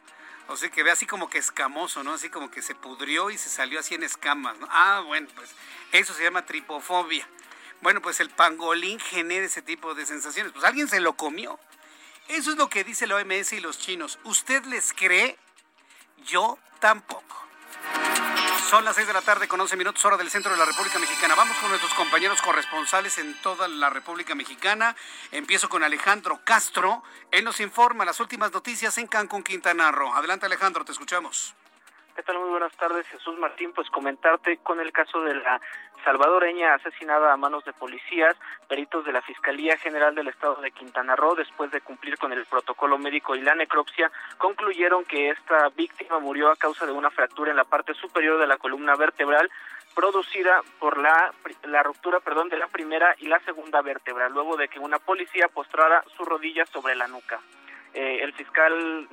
O 0.50 0.56
sea, 0.56 0.70
que 0.70 0.84
ve 0.84 0.92
así 0.92 1.08
como 1.08 1.32
que 1.32 1.40
escamoso, 1.40 2.04
¿no? 2.04 2.14
Así 2.14 2.30
como 2.30 2.52
que 2.52 2.62
se 2.62 2.76
pudrió 2.76 3.32
y 3.32 3.40
se 3.40 3.50
salió 3.50 3.80
así 3.80 3.96
en 3.96 4.04
escamas, 4.04 4.56
¿no? 4.60 4.68
Ah, 4.70 5.02
bueno, 5.04 5.28
pues 5.34 5.56
eso 5.94 6.14
se 6.14 6.22
llama 6.22 6.46
tripofobia. 6.46 7.28
Bueno, 7.82 8.04
pues 8.04 8.20
el 8.20 8.30
pangolín 8.30 9.00
genera 9.00 9.48
ese 9.48 9.64
tipo 9.64 9.96
de 9.96 10.06
sensaciones. 10.06 10.52
Pues 10.52 10.64
alguien 10.64 10.88
se 10.88 11.00
lo 11.00 11.14
comió. 11.14 11.60
Eso 12.28 12.52
es 12.52 12.58
lo 12.58 12.70
que 12.70 12.84
dice 12.84 13.08
la 13.08 13.16
OMS 13.16 13.54
y 13.54 13.62
los 13.62 13.80
chinos. 13.80 14.20
¿Usted 14.26 14.64
les 14.66 14.94
cree? 14.94 15.40
Yo 16.28 16.60
tampoco. 16.80 17.48
Son 18.72 18.86
las 18.86 18.96
6 18.96 19.06
de 19.06 19.12
la 19.12 19.22
tarde 19.22 19.50
con 19.50 19.60
11 19.60 19.76
minutos 19.76 20.06
hora 20.06 20.16
del 20.16 20.30
centro 20.30 20.50
de 20.50 20.58
la 20.58 20.64
República 20.64 20.98
Mexicana. 20.98 21.36
Vamos 21.36 21.58
con 21.58 21.68
nuestros 21.68 21.94
compañeros 21.94 22.42
corresponsales 22.42 23.18
en 23.18 23.36
toda 23.42 23.68
la 23.68 23.90
República 23.90 24.34
Mexicana. 24.34 24.96
Empiezo 25.34 25.68
con 25.68 25.84
Alejandro 25.84 26.40
Castro. 26.46 27.04
Él 27.32 27.44
nos 27.44 27.60
informa 27.60 28.06
las 28.06 28.22
últimas 28.22 28.54
noticias 28.54 28.98
en 28.98 29.08
Cancún, 29.08 29.44
Quintana 29.44 29.92
Roo. 29.92 30.14
Adelante 30.14 30.46
Alejandro, 30.46 30.86
te 30.86 30.94
escuchamos. 30.94 31.54
¿Qué 32.22 32.28
tal? 32.34 32.38
Muy 32.38 32.52
buenas 32.52 32.78
tardes, 32.78 33.08
Jesús 33.08 33.36
Martín. 33.40 33.74
Pues 33.74 33.90
comentarte 33.90 34.58
con 34.58 34.80
el 34.80 34.92
caso 34.92 35.22
de 35.24 35.34
la 35.34 35.60
salvadoreña 36.06 36.76
asesinada 36.76 37.34
a 37.34 37.36
manos 37.36 37.66
de 37.66 37.74
policías, 37.74 38.38
peritos 38.68 39.04
de 39.06 39.12
la 39.12 39.24
Fiscalía 39.24 39.76
General 39.78 40.14
del 40.14 40.28
Estado 40.28 40.62
de 40.62 40.70
Quintana 40.70 41.16
Roo, 41.16 41.34
después 41.34 41.72
de 41.72 41.82
cumplir 41.82 42.20
con 42.20 42.32
el 42.32 42.46
protocolo 42.46 43.00
médico 43.00 43.36
y 43.36 43.42
la 43.42 43.56
necropsia, 43.56 44.12
concluyeron 44.38 45.04
que 45.06 45.32
esta 45.32 45.70
víctima 45.70 46.20
murió 46.20 46.52
a 46.52 46.56
causa 46.58 46.86
de 46.86 46.92
una 46.92 47.10
fractura 47.10 47.50
en 47.50 47.58
la 47.58 47.64
parte 47.64 47.96
superior 47.96 48.38
de 48.40 48.46
la 48.46 48.58
columna 48.58 48.96
vertebral 48.96 49.50
producida 49.96 50.62
por 50.78 51.00
la, 51.00 51.34
la 51.64 51.82
ruptura 51.82 52.20
perdón, 52.20 52.50
de 52.50 52.58
la 52.58 52.68
primera 52.68 53.16
y 53.18 53.30
la 53.30 53.40
segunda 53.40 53.82
vértebra, 53.82 54.30
luego 54.30 54.58
de 54.58 54.68
que 54.68 54.78
una 54.78 55.00
policía 55.00 55.48
postrara 55.48 56.04
su 56.16 56.24
rodilla 56.24 56.68
sobre 56.68 56.94
la 56.94 57.08
nuca. 57.08 57.40
Eh, 57.94 58.20
el 58.22 58.34
fiscal 58.34 59.08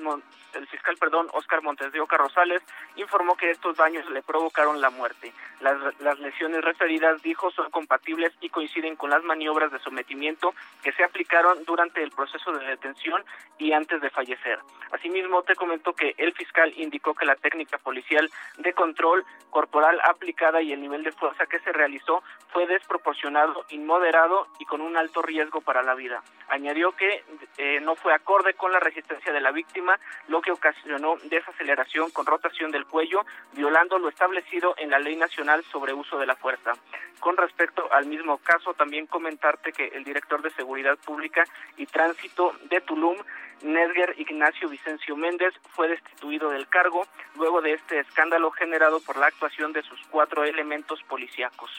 el 0.55 0.67
fiscal 0.67 0.97
perdón 0.97 1.29
Oscar 1.33 1.63
Montes 1.63 1.93
de 1.93 2.01
Oca 2.01 2.17
Rosales 2.17 2.63
informó 2.97 3.37
que 3.37 3.51
estos 3.51 3.77
daños 3.77 4.09
le 4.11 4.23
provocaron 4.23 4.81
la 4.81 4.91
muerte. 4.91 5.33
Las, 5.61 6.19
lesiones 6.19 6.63
referidas, 6.63 7.21
dijo, 7.23 7.51
son 7.51 7.71
compatibles 7.71 8.33
y 8.41 8.49
coinciden 8.49 8.97
con 8.97 9.11
las 9.11 9.23
maniobras 9.25 9.73
de 9.73 9.79
sometimiento 9.81 10.55
que 10.83 10.93
se 10.93 11.05
aplicaron 11.05 11.65
durante 11.65 12.03
el 12.03 12.11
proceso 12.11 12.53
de 12.53 12.67
detención 12.67 13.25
y 13.59 13.73
antes 13.73 14.01
de 14.01 14.11
fallecer. 14.11 14.59
Asimismo, 14.93 15.43
te 15.43 15.55
comentó 15.55 15.93
que 15.93 16.15
el 16.17 16.33
fiscal 16.33 16.73
indicó 16.77 17.15
que 17.15 17.27
la 17.27 17.37
técnica 17.37 17.79
policial 17.79 18.31
de 18.57 18.73
control 18.73 19.25
corporal 19.51 20.01
aplicada 20.05 20.63
y 20.63 20.73
el 20.73 20.81
nivel 20.81 21.03
de 21.03 21.13
fuerza 21.13 21.47
que 21.47 21.59
se 21.61 21.73
realizó 21.73 22.23
fue 22.53 22.67
desproporcionado, 22.67 23.65
inmoderado 23.71 24.47
y 24.59 24.65
con 24.65 24.81
un 24.81 24.97
alto 24.97 25.23
riesgo 25.23 25.61
para 25.61 25.83
la 25.83 25.95
vida. 25.95 26.23
Añadió 26.49 26.93
que 26.93 27.25
eh, 27.59 27.81
no 27.81 27.97
fue 27.97 28.15
acorde 28.15 28.55
con 28.55 28.68
la 28.73 28.81
resistencia 28.81 29.33
de 29.33 29.41
la 29.41 29.53
víctima, 29.53 29.99
lo 30.29 30.41
que 30.41 30.53
ocasionó 30.53 31.17
desaceleración 31.25 32.11
con 32.11 32.27
rotación 32.27 32.71
del 32.71 32.87
cuello, 32.87 33.25
violando 33.53 33.99
lo 33.99 34.09
establecido 34.09 34.75
en 34.79 34.91
la 34.91 34.99
Ley 34.99 35.17
Nacional 35.17 35.65
sobre 35.71 35.93
Uso 35.93 36.19
de 36.19 36.27
la 36.27 36.37
Fuerza. 36.37 36.73
Con 37.21 37.37
respecto 37.37 37.93
al 37.93 38.07
mismo 38.07 38.39
caso, 38.39 38.75
también 38.75 39.07
comentarte 39.07 39.73
que 39.73 39.89
el 39.89 40.05
director 40.05 40.43
de 40.43 40.51
Seguridad 40.51 40.97
Pública 40.99 41.45
y 41.77 41.87
Tránsito 41.87 42.53
de 42.71 42.81
Tulum, 42.81 43.17
Nedger 43.63 44.15
Ignacio 44.19 44.69
Vicencio 44.69 45.17
Méndez, 45.17 45.53
fue 45.75 45.89
destituido 45.89 46.51
del 46.51 46.69
cargo 46.69 47.07
luego 47.37 47.61
de 47.61 47.73
este 47.73 48.01
escándalo 48.01 48.51
generado 48.51 49.01
por 49.01 49.17
la 49.17 49.27
actuación 49.27 49.73
de 49.73 49.83
sus 49.83 50.01
cuatro 50.11 50.45
elementos 50.45 51.03
policíacos. 51.05 51.71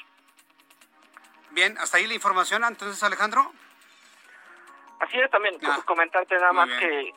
Bien, 1.51 1.77
hasta 1.77 1.97
ahí 1.97 2.07
la 2.07 2.13
información, 2.13 2.63
entonces 2.63 3.01
Alejandro. 3.03 3.51
Así 4.99 5.19
es, 5.19 5.29
también 5.31 5.55
ah, 5.63 5.79
comentarte 5.85 6.35
nada 6.35 6.51
más 6.51 6.69
que 6.79 7.13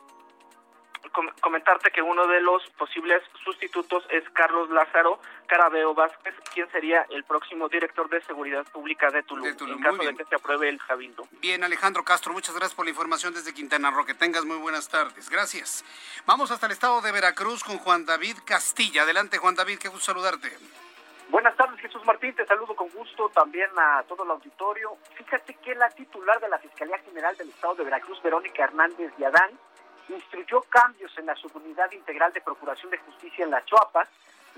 comentarte 1.41 1.91
que 1.91 2.01
uno 2.01 2.27
de 2.27 2.41
los 2.41 2.63
posibles 2.71 3.21
sustitutos 3.43 4.03
es 4.09 4.23
Carlos 4.31 4.69
Lázaro 4.69 5.19
Carabeo 5.47 5.93
Vázquez, 5.93 6.33
quien 6.53 6.69
sería 6.71 7.05
el 7.09 7.23
próximo 7.23 7.69
director 7.69 8.09
de 8.09 8.21
Seguridad 8.21 8.65
Pública 8.71 9.11
de 9.11 9.21
Tulum, 9.23 9.45
en 9.45 9.81
caso 9.81 10.03
de 10.03 10.15
que 10.15 10.25
se 10.25 10.35
apruebe 10.35 10.69
el 10.69 10.79
Jabildo. 10.79 11.27
Bien, 11.41 11.63
Alejandro 11.63 12.03
Castro, 12.03 12.33
muchas 12.33 12.55
gracias 12.55 12.73
por 12.73 12.85
la 12.85 12.91
información 12.91 13.33
desde 13.33 13.53
Quintana 13.53 13.91
Roo. 13.91 14.05
Que 14.05 14.13
tengas 14.13 14.45
muy 14.45 14.57
buenas 14.57 14.89
tardes. 14.89 15.29
Gracias. 15.29 15.83
Vamos 16.25 16.51
hasta 16.51 16.65
el 16.65 16.71
estado 16.71 17.01
de 17.01 17.11
Veracruz 17.11 17.63
con 17.63 17.77
Juan 17.77 18.05
David 18.05 18.37
Castilla. 18.45 19.03
Adelante, 19.03 19.37
Juan 19.37 19.55
David, 19.55 19.77
qué 19.79 19.89
gusto 19.89 20.05
saludarte. 20.05 20.51
Buenas 21.33 21.55
tardes, 21.55 21.79
Jesús 21.79 22.05
Martín. 22.05 22.35
Te 22.35 22.45
saludo 22.45 22.75
con 22.75 22.89
gusto 22.89 23.27
también 23.29 23.67
a 23.75 24.03
todo 24.03 24.23
el 24.23 24.29
auditorio. 24.29 24.95
Fíjate 25.15 25.55
que 25.55 25.73
la 25.73 25.89
titular 25.89 26.39
de 26.39 26.47
la 26.47 26.59
Fiscalía 26.59 26.99
General 26.99 27.35
del 27.35 27.49
Estado 27.49 27.73
de 27.73 27.85
Veracruz, 27.85 28.21
Verónica 28.21 28.65
Hernández 28.65 29.11
de 29.17 29.25
Adán, 29.25 29.49
instruyó 30.09 30.61
cambios 30.69 31.11
en 31.17 31.25
la 31.25 31.33
subunidad 31.33 31.91
integral 31.91 32.31
de 32.33 32.41
Procuración 32.41 32.91
de 32.91 32.99
Justicia 32.99 33.45
en 33.45 33.49
la 33.49 33.65
Chuapas, 33.65 34.07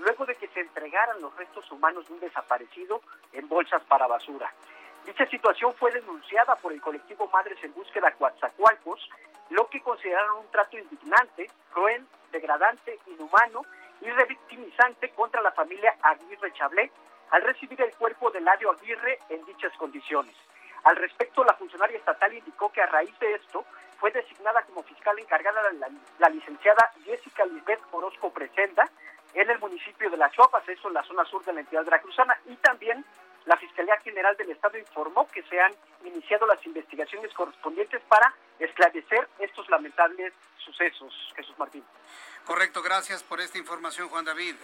luego 0.00 0.26
de 0.26 0.34
que 0.34 0.48
se 0.48 0.60
entregaran 0.60 1.18
los 1.22 1.34
restos 1.36 1.64
humanos 1.72 2.06
de 2.08 2.12
un 2.12 2.20
desaparecido 2.20 3.00
en 3.32 3.48
bolsas 3.48 3.82
para 3.84 4.06
basura. 4.06 4.52
Dicha 5.06 5.24
situación 5.30 5.72
fue 5.76 5.90
denunciada 5.92 6.56
por 6.56 6.74
el 6.74 6.82
colectivo 6.82 7.26
Madres 7.32 7.56
en 7.64 7.72
Búsqueda 7.72 8.12
Coatzacoalcos, 8.12 9.08
lo 9.48 9.66
que 9.68 9.80
consideraron 9.80 10.40
un 10.40 10.50
trato 10.50 10.76
indignante, 10.76 11.50
cruel, 11.72 12.06
degradante, 12.30 12.98
inhumano 13.06 13.62
y 14.00 14.10
revictimizante 14.10 15.10
contra 15.10 15.40
la 15.42 15.52
familia 15.52 15.96
Aguirre 16.02 16.52
Chablé 16.52 16.90
al 17.30 17.42
recibir 17.42 17.80
el 17.80 17.94
cuerpo 17.96 18.30
de 18.30 18.40
Ladio 18.40 18.70
Aguirre 18.70 19.18
en 19.28 19.44
dichas 19.44 19.72
condiciones. 19.78 20.34
Al 20.84 20.96
respecto, 20.96 21.42
la 21.42 21.54
funcionaria 21.54 21.98
estatal 21.98 22.32
indicó 22.32 22.70
que 22.70 22.80
a 22.80 22.86
raíz 22.86 23.18
de 23.18 23.34
esto 23.34 23.64
fue 23.98 24.10
designada 24.12 24.62
como 24.62 24.82
fiscal 24.84 25.18
encargada 25.18 25.60
la, 26.18 26.28
licenciada 26.28 26.92
Jessica 27.04 27.44
Lisbeth 27.46 27.80
Orozco 27.90 28.30
Presenda 28.30 28.88
en 29.34 29.50
el 29.50 29.58
municipio 29.58 30.08
de 30.10 30.16
Las 30.16 30.32
Chuapas, 30.32 30.68
eso 30.68 30.88
en 30.88 30.94
la 30.94 31.02
zona 31.02 31.24
sur 31.24 31.44
de 31.44 31.52
la 31.52 31.60
entidad 31.60 31.84
veracruzana, 31.84 32.38
y 32.46 32.56
también 32.56 33.04
la 33.46 33.56
Fiscalía 33.56 33.96
General 33.98 34.36
del 34.36 34.50
Estado 34.50 34.78
informó 34.78 35.26
que 35.28 35.42
se 35.44 35.60
han 35.60 35.72
iniciado 36.04 36.46
las 36.46 36.64
investigaciones 36.64 37.32
correspondientes 37.34 38.00
para 38.08 38.32
esclarecer 38.58 39.28
estos 39.38 39.68
lamentables 39.68 40.32
sucesos. 40.58 41.12
Jesús 41.36 41.58
Martín. 41.58 41.84
Correcto, 42.44 42.82
gracias 42.82 43.22
por 43.22 43.40
esta 43.40 43.58
información, 43.58 44.08
Juan 44.08 44.24
David. 44.24 44.56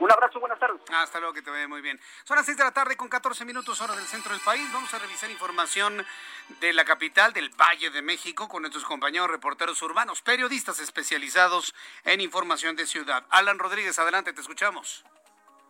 Un 0.00 0.10
abrazo, 0.10 0.40
buenas 0.40 0.58
tardes. 0.58 0.80
Hasta 0.92 1.20
luego, 1.20 1.34
que 1.34 1.42
te 1.42 1.50
vaya 1.50 1.68
muy 1.68 1.80
bien. 1.80 2.00
Son 2.24 2.36
las 2.36 2.46
6 2.46 2.58
de 2.58 2.64
la 2.64 2.72
tarde 2.72 2.96
con 2.96 3.08
14 3.08 3.44
minutos 3.44 3.80
hora 3.80 3.94
del 3.94 4.04
centro 4.06 4.32
del 4.32 4.40
país. 4.40 4.68
Vamos 4.72 4.92
a 4.92 4.98
revisar 4.98 5.30
información 5.30 6.04
de 6.60 6.72
la 6.72 6.84
capital, 6.84 7.32
del 7.32 7.50
Valle 7.50 7.90
de 7.90 8.02
México, 8.02 8.48
con 8.48 8.62
nuestros 8.62 8.84
compañeros 8.84 9.30
reporteros 9.30 9.80
urbanos, 9.82 10.20
periodistas 10.20 10.80
especializados 10.80 11.74
en 12.04 12.20
información 12.20 12.74
de 12.74 12.86
ciudad. 12.86 13.24
Alan 13.30 13.58
Rodríguez, 13.58 13.98
adelante, 13.98 14.32
te 14.32 14.40
escuchamos. 14.40 15.04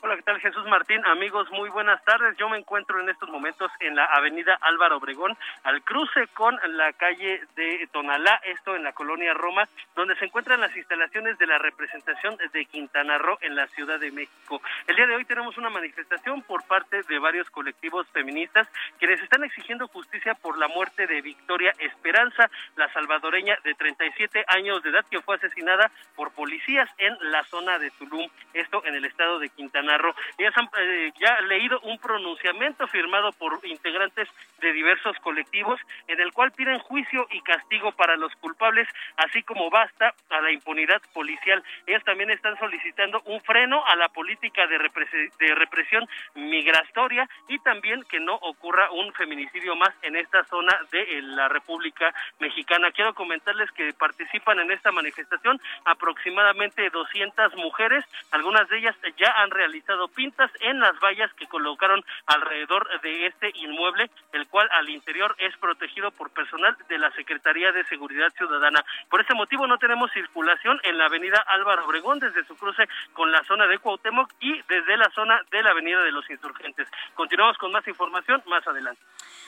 Hola, 0.05 0.17
¿qué 0.17 0.23
tal 0.23 0.39
Jesús 0.39 0.67
Martín? 0.67 1.01
Amigos, 1.07 1.51
muy 1.51 1.71
buenas 1.71 2.05
tardes. 2.05 2.37
Yo 2.37 2.51
me 2.51 2.59
encuentro 2.59 3.01
en 3.01 3.09
estos 3.09 3.31
momentos 3.31 3.71
en 3.81 3.97
la 3.97 4.05
avenida 4.05 4.59
Álvaro 4.61 4.99
Obregón, 4.99 5.35
al 5.63 5.83
cruce 5.83 6.27
con 6.35 6.61
la 6.77 6.93
calle 6.93 7.41
de 7.57 7.89
Tonalá, 7.91 8.39
esto 8.45 8.77
en 8.77 8.83
la 8.83 8.93
colonia 8.93 9.33
Roma, 9.33 9.67
donde 9.97 10.15
se 10.17 10.27
encuentran 10.27 10.61
las 10.61 10.77
instalaciones 10.77 11.39
de 11.39 11.47
la 11.47 11.57
representación 11.57 12.37
de 12.53 12.67
Quintana 12.67 13.17
Roo 13.17 13.39
en 13.41 13.57
la 13.57 13.67
Ciudad 13.69 13.99
de 13.99 14.13
México. 14.13 14.61
El 14.87 14.97
día 14.97 15.07
de 15.07 15.17
hoy 15.17 15.25
tenemos 15.25 15.57
una 15.57 15.71
manifestación 15.71 16.43
por 16.43 16.67
parte 16.67 17.01
de 17.09 17.19
varios 17.19 17.49
colectivos 17.49 18.07
feministas 18.09 18.69
quienes 18.99 19.23
están 19.23 19.43
exigiendo 19.43 19.89
justicia 19.89 20.35
por 20.35 20.59
la 20.59 20.69
muerte 20.69 21.07
de 21.07 21.23
Victoria 21.23 21.73
Esperanza, 21.79 22.51
la 22.77 22.93
salvadoreña 22.93 23.57
de 23.65 23.73
37 23.73 24.45
años 24.49 24.83
de 24.83 24.91
edad 24.91 25.07
que 25.11 25.23
fue 25.23 25.37
asesinada 25.37 25.91
por 26.15 26.31
policías 26.33 26.91
en 26.99 27.17
la 27.31 27.43
zona 27.45 27.79
de 27.79 27.91
Tulum, 27.93 28.29
esto 28.53 28.85
en 28.85 28.97
el 28.97 29.07
estado 29.07 29.39
de 29.39 29.49
Quintana 29.49 29.94
han 29.95 30.69
eh, 30.79 31.13
ya 31.19 31.41
leído 31.43 31.81
un 31.81 31.99
pronunciamiento 31.99 32.87
firmado 32.89 33.33
por 33.33 33.61
integrantes 33.65 34.29
de 34.61 34.73
diversos 34.73 35.17
colectivos 35.19 35.81
en 36.09 36.21
el 36.21 36.33
cual 36.33 36.53
piden 36.53 36.79
juicio 36.81 37.27
y 37.31 37.41
castigo 37.43 37.93
para 37.93 38.17
los 38.17 38.35
culpables, 38.37 38.89
así 39.17 39.43
como 39.43 39.71
basta 39.71 40.15
a 40.31 40.41
la 40.41 40.53
impunidad 40.53 41.01
policial. 41.13 41.63
Ellas 41.87 42.05
también 42.05 42.31
están 42.31 42.59
solicitando 42.59 43.23
un 43.27 43.41
freno 43.43 43.85
a 43.87 43.97
la 43.97 44.09
política 44.09 44.67
de, 44.67 44.79
de 44.79 45.55
represión 45.55 46.09
migratoria 46.35 47.29
y 47.49 47.59
también 47.61 48.03
que 48.05 48.21
no 48.21 48.35
ocurra 48.35 48.91
un 48.91 49.13
feminicidio 49.15 49.77
más 49.77 49.95
en 50.03 50.17
esta 50.17 50.45
zona 50.45 50.79
de 50.91 51.23
la 51.23 51.49
República 51.49 52.15
Mexicana. 52.39 52.91
Quiero 52.93 53.15
comentarles 53.15 53.71
que 53.73 53.93
participan 53.93 54.59
en 54.61 54.71
esta 54.71 54.93
manifestación 54.93 55.61
aproximadamente 55.85 56.91
200 56.91 57.57
mujeres, 57.57 58.05
algunas 58.31 58.69
de 58.69 58.79
ellas 58.79 58.97
ya 59.17 59.31
han 59.37 59.51
realizado 59.51 59.74
pintas 60.15 60.51
en 60.61 60.81
las 60.81 60.99
vallas 61.01 61.33
que 61.35 61.47
colocaron 61.47 62.05
alrededor 62.27 62.89
de 63.01 63.27
este 63.27 63.51
inmueble, 63.55 64.11
el 64.33 64.47
cual 64.49 64.69
al 64.73 64.89
interior 64.89 65.35
es 65.39 65.57
protegido 65.57 66.11
por 66.13 66.31
personal 66.31 66.77
de 66.89 66.99
la 66.99 67.11
Secretaría 67.13 67.73
de 67.73 67.85
Seguridad 67.85 68.33
Ciudadana. 68.37 68.85
Por 69.09 69.21
ese 69.21 69.35
motivo 69.35 69.67
no 69.67 69.79
tenemos 69.79 70.11
circulación 70.13 70.81
en 70.85 70.99
la 70.99 71.07
avenida 71.07 71.45
Álvaro 71.49 71.87
Obregón 71.87 72.19
desde 72.19 72.45
su 72.45 72.57
cruce 72.57 72.89
con 73.13 73.33
la 73.33 73.43
zona 73.45 73.67
de 73.67 73.79
Cuauhtémoc 73.79 74.31
y 74.41 74.63
desde 74.69 74.97
la 74.97 75.11
zona 75.11 75.41
de 75.51 75.63
la 75.63 75.71
avenida 75.71 76.03
de 76.03 76.13
los 76.13 76.29
Insurgentes. 76.31 76.89
Continuamos 77.15 77.59
con 77.59 77.73
más 77.73 77.87
información 77.89 78.43
más 78.47 78.67
adelante. 78.67 79.01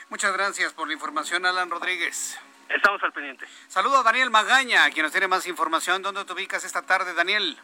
Muchas 0.09 0.33
gracias 0.33 0.73
por 0.73 0.87
la 0.87 0.93
información, 0.93 1.45
Alan 1.45 1.69
Rodríguez. 1.69 2.39
Estamos 2.69 3.01
al 3.03 3.13
pendiente. 3.13 3.45
Saludo 3.67 3.97
a 3.97 4.03
Daniel 4.03 4.29
Magaña, 4.29 4.89
quien 4.91 5.03
nos 5.03 5.11
tiene 5.11 5.27
más 5.27 5.47
información. 5.47 6.01
¿Dónde 6.01 6.25
te 6.25 6.33
ubicas 6.33 6.63
esta 6.63 6.85
tarde, 6.85 7.13
Daniel? 7.13 7.57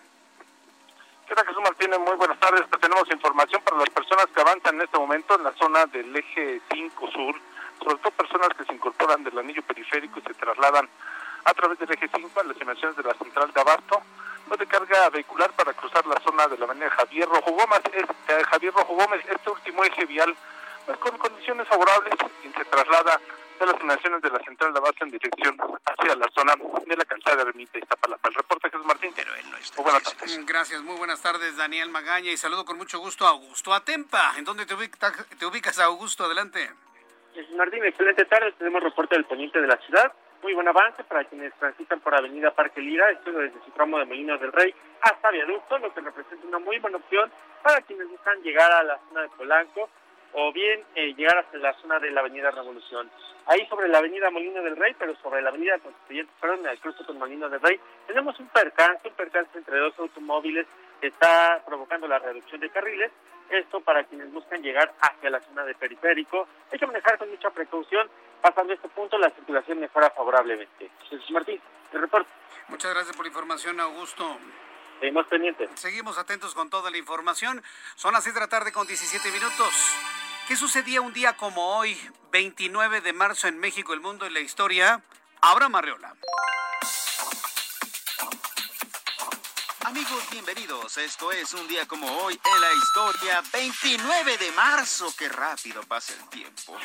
¿Qué 1.27 1.35
tal, 1.35 1.45
Jesús 1.47 1.63
Martínez? 1.63 1.99
Muy 1.99 2.15
buenas 2.17 2.37
tardes. 2.39 2.63
Pues 2.69 2.81
tenemos 2.81 3.09
información 3.09 3.61
para 3.63 3.77
las 3.77 3.89
personas 3.89 4.25
que 4.27 4.41
avanzan 4.41 4.75
en 4.75 4.81
este 4.81 4.97
momento 4.97 5.35
en 5.35 5.43
la 5.43 5.53
zona 5.53 5.85
del 5.85 6.13
eje 6.13 6.61
5 6.71 7.11
sur, 7.11 7.35
sobre 7.79 7.95
todo 7.97 8.11
personas 8.11 8.49
que 8.57 8.65
se 8.65 8.73
incorporan 8.73 9.23
del 9.23 9.37
anillo 9.37 9.63
periférico 9.63 10.19
y 10.19 10.23
se 10.23 10.33
trasladan 10.33 10.89
a 11.45 11.53
través 11.53 11.79
del 11.79 11.91
eje 11.93 12.09
5 12.13 12.39
a 12.39 12.43
las 12.43 12.59
emisiones 12.59 12.97
de 12.97 13.03
la 13.03 13.13
central 13.13 13.53
de 13.53 13.61
Abasto, 13.61 14.01
no 14.49 14.57
de 14.57 14.67
carga 14.67 15.09
vehicular 15.11 15.49
para 15.53 15.73
cruzar 15.73 16.05
la 16.05 16.19
zona 16.19 16.47
de 16.47 16.57
la 16.57 16.65
avenida 16.65 16.89
Javier 16.89 17.29
Rojo 17.29 17.51
Gómez. 17.51 17.81
Eh, 17.93 18.43
Javier 18.49 18.73
Rojo 18.73 18.93
Gómez, 18.93 19.23
este 19.25 19.49
último 19.49 19.83
eje 19.85 20.05
vial, 20.05 20.35
pues 20.85 20.97
con 20.97 21.17
condiciones 21.17 21.67
favorables, 21.69 22.15
y 22.43 22.49
se 22.49 22.65
traslada 22.65 23.19
de 23.59 23.65
las 23.65 23.83
naciones 23.83 24.21
de 24.21 24.29
la 24.29 24.39
central 24.39 24.73
de 24.73 24.79
base 24.79 25.03
en 25.03 25.09
dirección 25.09 25.57
hacia 25.85 26.15
la 26.15 26.27
zona 26.33 26.53
de 26.85 26.95
la 26.95 27.05
calzada 27.05 27.43
de 27.43 27.49
Ermita 27.49 27.77
Iztapalapa. 27.77 28.29
El 28.29 28.35
reporte 28.35 28.69
Jesús 28.69 28.85
Martín. 28.85 29.11
Pero 29.15 29.33
él 29.35 29.51
no 29.51 29.57
está. 29.57 29.81
Muy 29.81 29.91
buenas 29.91 30.03
tardes. 30.03 30.45
Gracias, 30.45 30.81
muy 30.81 30.97
buenas 30.97 31.21
tardes, 31.21 31.57
Daniel 31.57 31.89
Magaña, 31.89 32.31
y 32.31 32.37
saludo 32.37 32.65
con 32.65 32.77
mucho 32.77 32.99
gusto 32.99 33.25
a 33.25 33.29
Augusto 33.29 33.73
Atempa. 33.73 34.33
¿En 34.37 34.45
dónde 34.45 34.65
te, 34.65 34.73
ubicas, 34.73 35.27
te 35.37 35.45
ubicas, 35.45 35.79
Augusto? 35.79 36.25
Adelante. 36.25 36.69
Jesús 37.33 37.55
Martín, 37.55 37.83
excelente 37.85 38.25
tarde. 38.25 38.51
Tenemos 38.53 38.83
reporte 38.83 39.15
del 39.15 39.25
poniente 39.25 39.59
de 39.61 39.67
la 39.67 39.77
ciudad. 39.77 40.11
Muy 40.41 40.53
buen 40.53 40.67
avance 40.67 41.03
para 41.05 41.23
quienes 41.23 41.53
transitan 41.53 42.01
por 42.01 42.13
Avenida 42.13 42.51
Parque 42.51 42.81
Lira, 42.81 43.09
esto 43.11 43.31
desde 43.31 43.63
su 43.63 43.71
tramo 43.71 43.97
de 43.97 44.05
Molinos 44.05 44.41
del 44.41 44.51
Rey 44.51 44.75
hasta 45.01 45.31
Viaducto, 45.31 45.77
lo 45.77 45.93
que 45.93 46.01
representa 46.01 46.47
una 46.47 46.59
muy 46.59 46.79
buena 46.79 46.97
opción 46.97 47.31
para 47.61 47.81
quienes 47.81 48.09
buscan 48.09 48.41
llegar 48.41 48.69
a 48.71 48.83
la 48.83 48.99
zona 49.07 49.21
de 49.21 49.29
Polanco 49.29 49.89
o 50.33 50.51
bien 50.51 50.83
eh, 50.95 51.13
llegar 51.15 51.37
hasta 51.37 51.57
la 51.57 51.73
zona 51.81 51.99
de 51.99 52.11
la 52.11 52.21
Avenida 52.21 52.51
Revolución. 52.51 53.09
Ahí 53.45 53.65
sobre 53.67 53.87
la 53.89 53.97
Avenida 53.97 54.29
Molino 54.29 54.61
del 54.61 54.77
Rey, 54.77 54.95
pero 54.97 55.15
sobre 55.17 55.41
la 55.41 55.49
Avenida 55.49 55.77
Constituyente, 55.79 56.31
perdón, 56.39 56.65
el 56.65 56.79
cruce 56.79 57.03
con 57.03 57.17
Molino 57.17 57.49
del 57.49 57.59
Rey, 57.59 57.79
tenemos 58.07 58.39
un 58.39 58.47
percance, 58.47 59.07
un 59.07 59.13
percance 59.15 59.57
entre 59.57 59.77
dos 59.79 59.93
automóviles 59.99 60.65
que 61.01 61.07
está 61.07 61.61
provocando 61.65 62.07
la 62.07 62.19
reducción 62.19 62.61
de 62.61 62.69
carriles. 62.69 63.11
Esto 63.49 63.81
para 63.81 64.05
quienes 64.05 64.31
buscan 64.31 64.61
llegar 64.61 64.93
hacia 65.01 65.29
la 65.29 65.41
zona 65.41 65.65
de 65.65 65.75
periférico. 65.75 66.47
Hay 66.71 66.79
que 66.79 66.87
manejar 66.87 67.17
con 67.17 67.29
mucha 67.29 67.49
precaución. 67.49 68.09
Pasando 68.41 68.73
este 68.73 68.87
punto, 68.89 69.17
la 69.17 69.29
circulación 69.29 69.79
mejora 69.79 70.09
favorablemente. 70.09 70.89
Jesús 71.09 71.29
Martín, 71.31 71.59
el 71.91 72.01
reporte. 72.01 72.29
Muchas 72.69 72.93
gracias 72.93 73.15
por 73.15 73.25
la 73.25 73.29
información, 73.29 73.79
Augusto. 73.79 74.37
Seguimos 74.99 75.27
pendientes. 75.27 75.69
Seguimos 75.75 76.17
atentos 76.17 76.55
con 76.55 76.69
toda 76.69 76.89
la 76.89 76.97
información. 76.97 77.61
Son 77.95 78.13
las 78.13 78.23
6 78.23 78.35
de 78.35 78.41
la 78.41 78.47
tarde 78.47 78.71
con 78.71 78.87
17 78.87 79.31
minutos. 79.31 80.22
¿Qué 80.47 80.57
sucedía 80.57 80.99
un 80.99 81.13
día 81.13 81.37
como 81.37 81.77
hoy, 81.77 81.97
29 82.33 82.99
de 82.99 83.13
marzo 83.13 83.47
en 83.47 83.57
México, 83.59 83.93
el 83.93 84.01
mundo 84.01 84.27
y 84.27 84.29
la 84.29 84.41
historia? 84.41 85.01
Abra 85.39 85.69
Marreola. 85.69 86.13
Amigos, 89.85 90.23
bienvenidos. 90.31 90.97
Esto 90.97 91.31
es 91.31 91.53
un 91.53 91.65
día 91.69 91.87
como 91.87 92.07
hoy 92.17 92.37
en 92.43 92.61
la 92.61 92.73
historia, 92.73 93.43
29 93.53 94.37
de 94.37 94.51
marzo. 94.51 95.13
Qué 95.17 95.29
rápido 95.29 95.81
pasa 95.83 96.13
el 96.13 96.27
tiempo. 96.29 96.77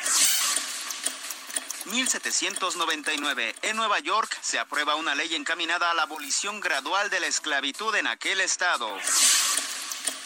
1799. 1.85 3.55
En 3.63 3.75
Nueva 3.75 3.99
York 3.99 4.37
se 4.41 4.57
aprueba 4.57 4.95
una 4.95 5.15
ley 5.15 5.35
encaminada 5.35 5.91
a 5.91 5.93
la 5.93 6.03
abolición 6.03 6.61
gradual 6.61 7.09
de 7.09 7.19
la 7.19 7.27
esclavitud 7.27 7.93
en 7.95 8.07
aquel 8.07 8.39
estado. 8.39 8.97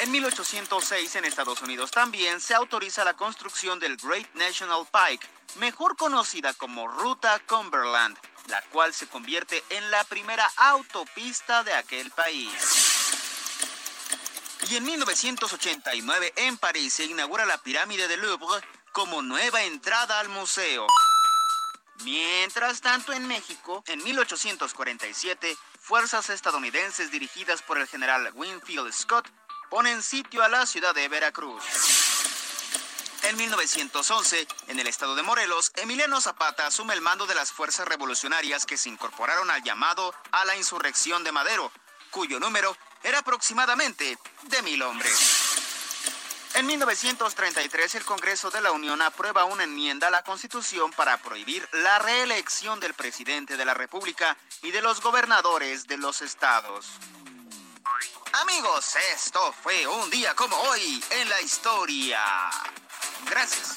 En 0.04 0.12
1806 0.12 1.16
en 1.16 1.24
Estados 1.24 1.62
Unidos 1.62 1.90
también 1.90 2.42
se 2.42 2.54
autoriza 2.54 3.06
la 3.06 3.14
construcción 3.14 3.80
del 3.80 3.96
Great 3.96 4.28
National 4.34 4.86
Pike, 4.92 5.26
mejor 5.56 5.96
conocida 5.96 6.54
como 6.56 6.90
Ruta 6.90 7.40
Cumberland, 7.48 8.18
la 8.48 8.62
cual 8.64 8.94
se 8.94 9.08
convierte 9.08 9.64
en 9.70 9.92
la 9.92 10.04
primera 10.04 10.46
autopista 10.58 11.64
de 11.64 11.74
aquel 11.74 12.12
país. 12.12 12.52
Y 14.70 14.76
en 14.76 14.84
1989 14.84 16.34
en 16.36 16.58
París 16.58 16.96
se 16.96 17.06
inaugura 17.06 17.46
la 17.46 17.60
pirámide 17.60 18.10
de 18.10 18.18
Louvre 18.18 18.62
como 18.92 19.22
nueva 19.22 19.64
entrada 19.64 20.20
al 20.20 20.28
museo. 20.28 20.86
Mientras 22.04 22.82
tanto 22.82 23.14
en 23.14 23.26
México, 23.26 23.82
en 23.88 24.04
1847, 24.04 25.58
fuerzas 25.80 26.30
estadounidenses 26.30 27.10
dirigidas 27.10 27.62
por 27.62 27.78
el 27.78 27.88
general 27.88 28.30
Winfield 28.34 28.92
Scott 28.92 29.32
ponen 29.74 30.04
sitio 30.04 30.44
a 30.44 30.50
la 30.50 30.68
ciudad 30.68 30.94
de 30.94 31.08
Veracruz. 31.08 31.64
En 33.24 33.36
1911, 33.36 34.48
en 34.68 34.80
el 34.80 34.86
estado 34.86 35.16
de 35.16 35.24
Morelos, 35.24 35.72
Emiliano 35.78 36.22
Zapata 36.22 36.68
asume 36.68 36.94
el 36.94 37.02
mando 37.02 37.26
de 37.26 37.34
las 37.34 37.52
fuerzas 37.52 37.88
revolucionarias 37.88 38.68
que 38.68 38.78
se 38.78 38.90
incorporaron 38.90 39.50
al 39.50 39.64
llamado 39.64 40.14
a 40.32 40.46
la 40.46 40.56
insurrección 40.56 41.24
de 41.24 41.32
Madero, 41.32 41.72
cuyo 42.12 42.40
número 42.40 42.78
era 43.02 43.18
aproximadamente 43.18 44.16
de 44.44 44.62
mil 44.62 44.84
hombres. 44.84 45.64
En 46.54 46.68
1933, 46.68 47.96
el 47.96 48.06
Congreso 48.06 48.52
de 48.52 48.62
la 48.62 48.72
Unión 48.74 49.02
aprueba 49.02 49.46
una 49.46 49.64
enmienda 49.64 50.10
a 50.10 50.12
la 50.12 50.24
Constitución 50.24 50.92
para 50.92 51.18
prohibir 51.18 51.68
la 51.72 51.98
reelección 51.98 52.80
del 52.80 52.94
presidente 52.94 53.58
de 53.58 53.66
la 53.66 53.74
República 53.74 54.38
y 54.62 54.70
de 54.70 54.84
los 54.84 55.02
gobernadores 55.02 55.88
de 55.88 55.98
los 55.98 56.22
estados. 56.22 56.86
Amigos, 58.42 58.96
esto 59.14 59.54
fue 59.62 59.86
un 59.86 60.10
día 60.10 60.34
como 60.34 60.56
hoy 60.56 61.04
en 61.12 61.30
la 61.30 61.40
historia. 61.42 62.20
Gracias. 63.30 63.76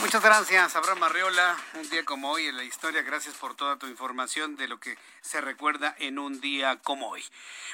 Muchas 0.00 0.22
gracias, 0.22 0.74
Abraham 0.74 1.02
Arreola. 1.02 1.58
Un 1.74 1.90
día 1.90 2.06
como 2.06 2.30
hoy 2.30 2.46
en 2.46 2.56
la 2.56 2.64
historia. 2.64 3.02
Gracias 3.02 3.34
por 3.34 3.54
toda 3.54 3.76
tu 3.76 3.86
información 3.86 4.56
de 4.56 4.66
lo 4.66 4.80
que 4.80 4.96
se 5.20 5.42
recuerda 5.42 5.94
en 5.98 6.18
un 6.18 6.40
día 6.40 6.78
como 6.80 7.10
hoy. 7.10 7.22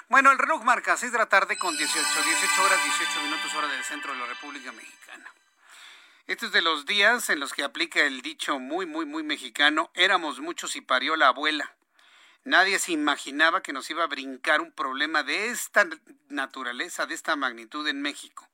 Bueno, 0.08 0.32
el 0.32 0.38
reloj 0.38 0.64
marca 0.64 0.96
6 0.96 1.12
de 1.12 1.18
la 1.18 1.28
tarde 1.28 1.56
con 1.56 1.76
18, 1.76 2.02
18 2.02 2.62
horas 2.64 2.82
18 2.82 3.20
minutos 3.22 3.54
hora 3.54 3.68
del 3.68 3.84
centro 3.84 4.12
de 4.12 4.18
la 4.18 4.26
República 4.26 4.72
Mexicana. 4.72 5.32
Este 6.26 6.46
es 6.46 6.52
de 6.52 6.62
los 6.62 6.84
días 6.84 7.30
en 7.30 7.38
los 7.38 7.52
que 7.52 7.62
aplica 7.62 8.00
el 8.00 8.22
dicho 8.22 8.58
muy, 8.58 8.86
muy, 8.86 9.06
muy 9.06 9.22
mexicano, 9.22 9.92
éramos 9.94 10.40
muchos 10.40 10.74
y 10.74 10.80
parió 10.80 11.14
la 11.14 11.28
abuela. 11.28 11.76
Nadie 12.44 12.78
se 12.78 12.92
imaginaba 12.92 13.62
que 13.62 13.74
nos 13.74 13.90
iba 13.90 14.02
a 14.02 14.06
brincar 14.06 14.62
un 14.62 14.72
problema 14.72 15.22
de 15.22 15.48
esta 15.48 15.86
naturaleza, 16.28 17.04
de 17.04 17.14
esta 17.14 17.36
magnitud 17.36 17.86
en 17.86 18.00
México. 18.00 18.48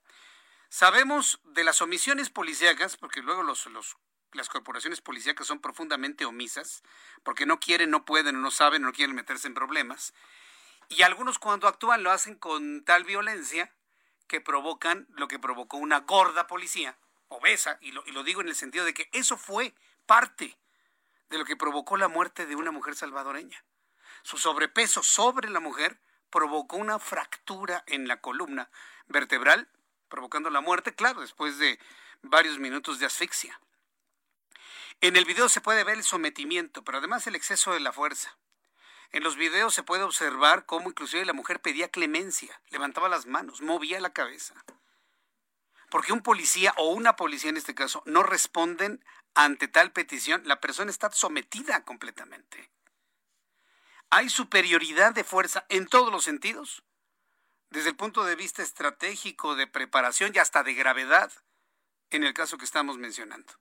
Sabemos 0.69 1.41
de 1.45 1.63
las 1.63 1.81
omisiones 1.81 2.29
policíacas, 2.29 2.97
porque 2.97 3.23
luego 3.23 3.45
los, 3.45 3.69
las 4.33 4.49
corporaciones 4.49 5.01
policíacas 5.01 5.47
son 5.47 5.61
profundamente 5.61 6.25
omisas, 6.25 6.83
porque 7.23 7.47
no 7.47 7.61
quieren, 7.61 7.91
no 7.91 8.05
pueden, 8.05 8.43
no 8.43 8.51
saben, 8.51 8.83
no 8.83 8.93
quieren 8.93 9.15
meterse 9.15 9.47
en 9.47 9.55
problemas. 9.55 10.15
Y 10.89 11.03
algunos 11.03 11.39
cuando 11.39 11.69
actúan 11.69 12.03
lo 12.03 12.11
hacen 12.11 12.35
con 12.35 12.85
tal 12.85 13.05
violencia 13.05 13.73
que 14.27 14.41
provocan 14.41 15.07
lo 15.11 15.29
que 15.29 15.39
provocó 15.39 15.77
una 15.77 16.01
gorda 16.01 16.49
policía, 16.49 16.99
obesa, 17.29 17.79
y 17.81 17.93
lo, 17.93 18.03
y 18.05 18.11
lo 18.11 18.25
digo 18.25 18.41
en 18.41 18.49
el 18.49 18.57
sentido 18.57 18.85
de 18.85 18.95
que 18.95 19.09
eso 19.13 19.37
fue 19.37 19.75
parte 20.07 20.59
de 21.31 21.39
lo 21.39 21.45
que 21.45 21.57
provocó 21.57 21.97
la 21.97 22.09
muerte 22.09 22.47
de 22.47 22.57
una 22.57 22.73
mujer 22.73 22.97
salvadoreña. 22.97 23.65
Su 24.27 24.39
sobrepeso 24.39 25.05
sobre 25.05 25.49
la 25.51 25.61
mujer 25.61 26.01
provocó 26.31 26.79
una 26.79 26.99
fractura 26.99 27.85
en 27.87 28.09
la 28.09 28.21
columna 28.21 28.69
vertebral, 29.07 29.69
provocando 30.09 30.51
la 30.51 30.61
muerte, 30.61 30.97
claro, 30.97 31.21
después 31.21 31.59
de 31.59 31.79
varios 32.23 32.59
minutos 32.59 32.99
de 32.99 33.07
asfixia. 33.07 33.61
En 35.01 35.15
el 35.15 35.27
video 35.27 35.49
se 35.49 35.61
puede 35.61 35.85
ver 35.85 35.99
el 35.99 36.03
sometimiento, 36.03 36.83
pero 36.83 36.99
además 36.99 37.29
el 37.29 37.37
exceso 37.37 37.73
de 37.73 37.79
la 37.79 37.93
fuerza. 37.93 38.37
En 39.13 39.23
los 39.23 39.37
videos 39.37 39.75
se 39.75 39.85
puede 39.85 40.03
observar 40.03 40.67
cómo 40.67 40.89
inclusive 40.89 41.25
la 41.25 41.33
mujer 41.33 41.63
pedía 41.63 41.93
clemencia, 41.93 42.61
levantaba 42.71 43.09
las 43.09 43.27
manos, 43.27 43.61
movía 43.61 44.01
la 44.01 44.13
cabeza. 44.13 44.57
Porque 45.89 46.13
un 46.13 46.23
policía 46.23 46.75
o 46.79 46.89
una 46.89 47.15
policía 47.15 47.51
en 47.51 47.59
este 47.59 47.77
caso 47.77 48.03
no 48.07 48.25
responden 48.25 49.05
ante 49.37 49.69
tal 49.69 49.93
petición, 49.93 50.43
la 50.47 50.61
persona 50.61 50.91
está 50.91 51.13
sometida 51.13 51.85
completamente. 51.85 52.73
Hay 54.11 54.29
superioridad 54.29 55.13
de 55.13 55.25
fuerza 55.25 55.67
en 55.69 55.87
todos 55.87 56.13
los 56.13 56.25
sentidos, 56.25 56.83
desde 57.71 57.91
el 57.91 57.97
punto 57.97 58.25
de 58.25 58.37
vista 58.37 58.63
estratégico, 58.63 59.57
de 59.57 59.67
preparación 59.67 60.33
y 60.35 60.39
hasta 60.39 60.63
de 60.63 60.75
gravedad, 60.75 61.33
en 62.11 62.25
el 62.25 62.35
caso 62.35 62.59
que 62.59 62.65
estamos 62.65 62.99
mencionando. 62.99 63.53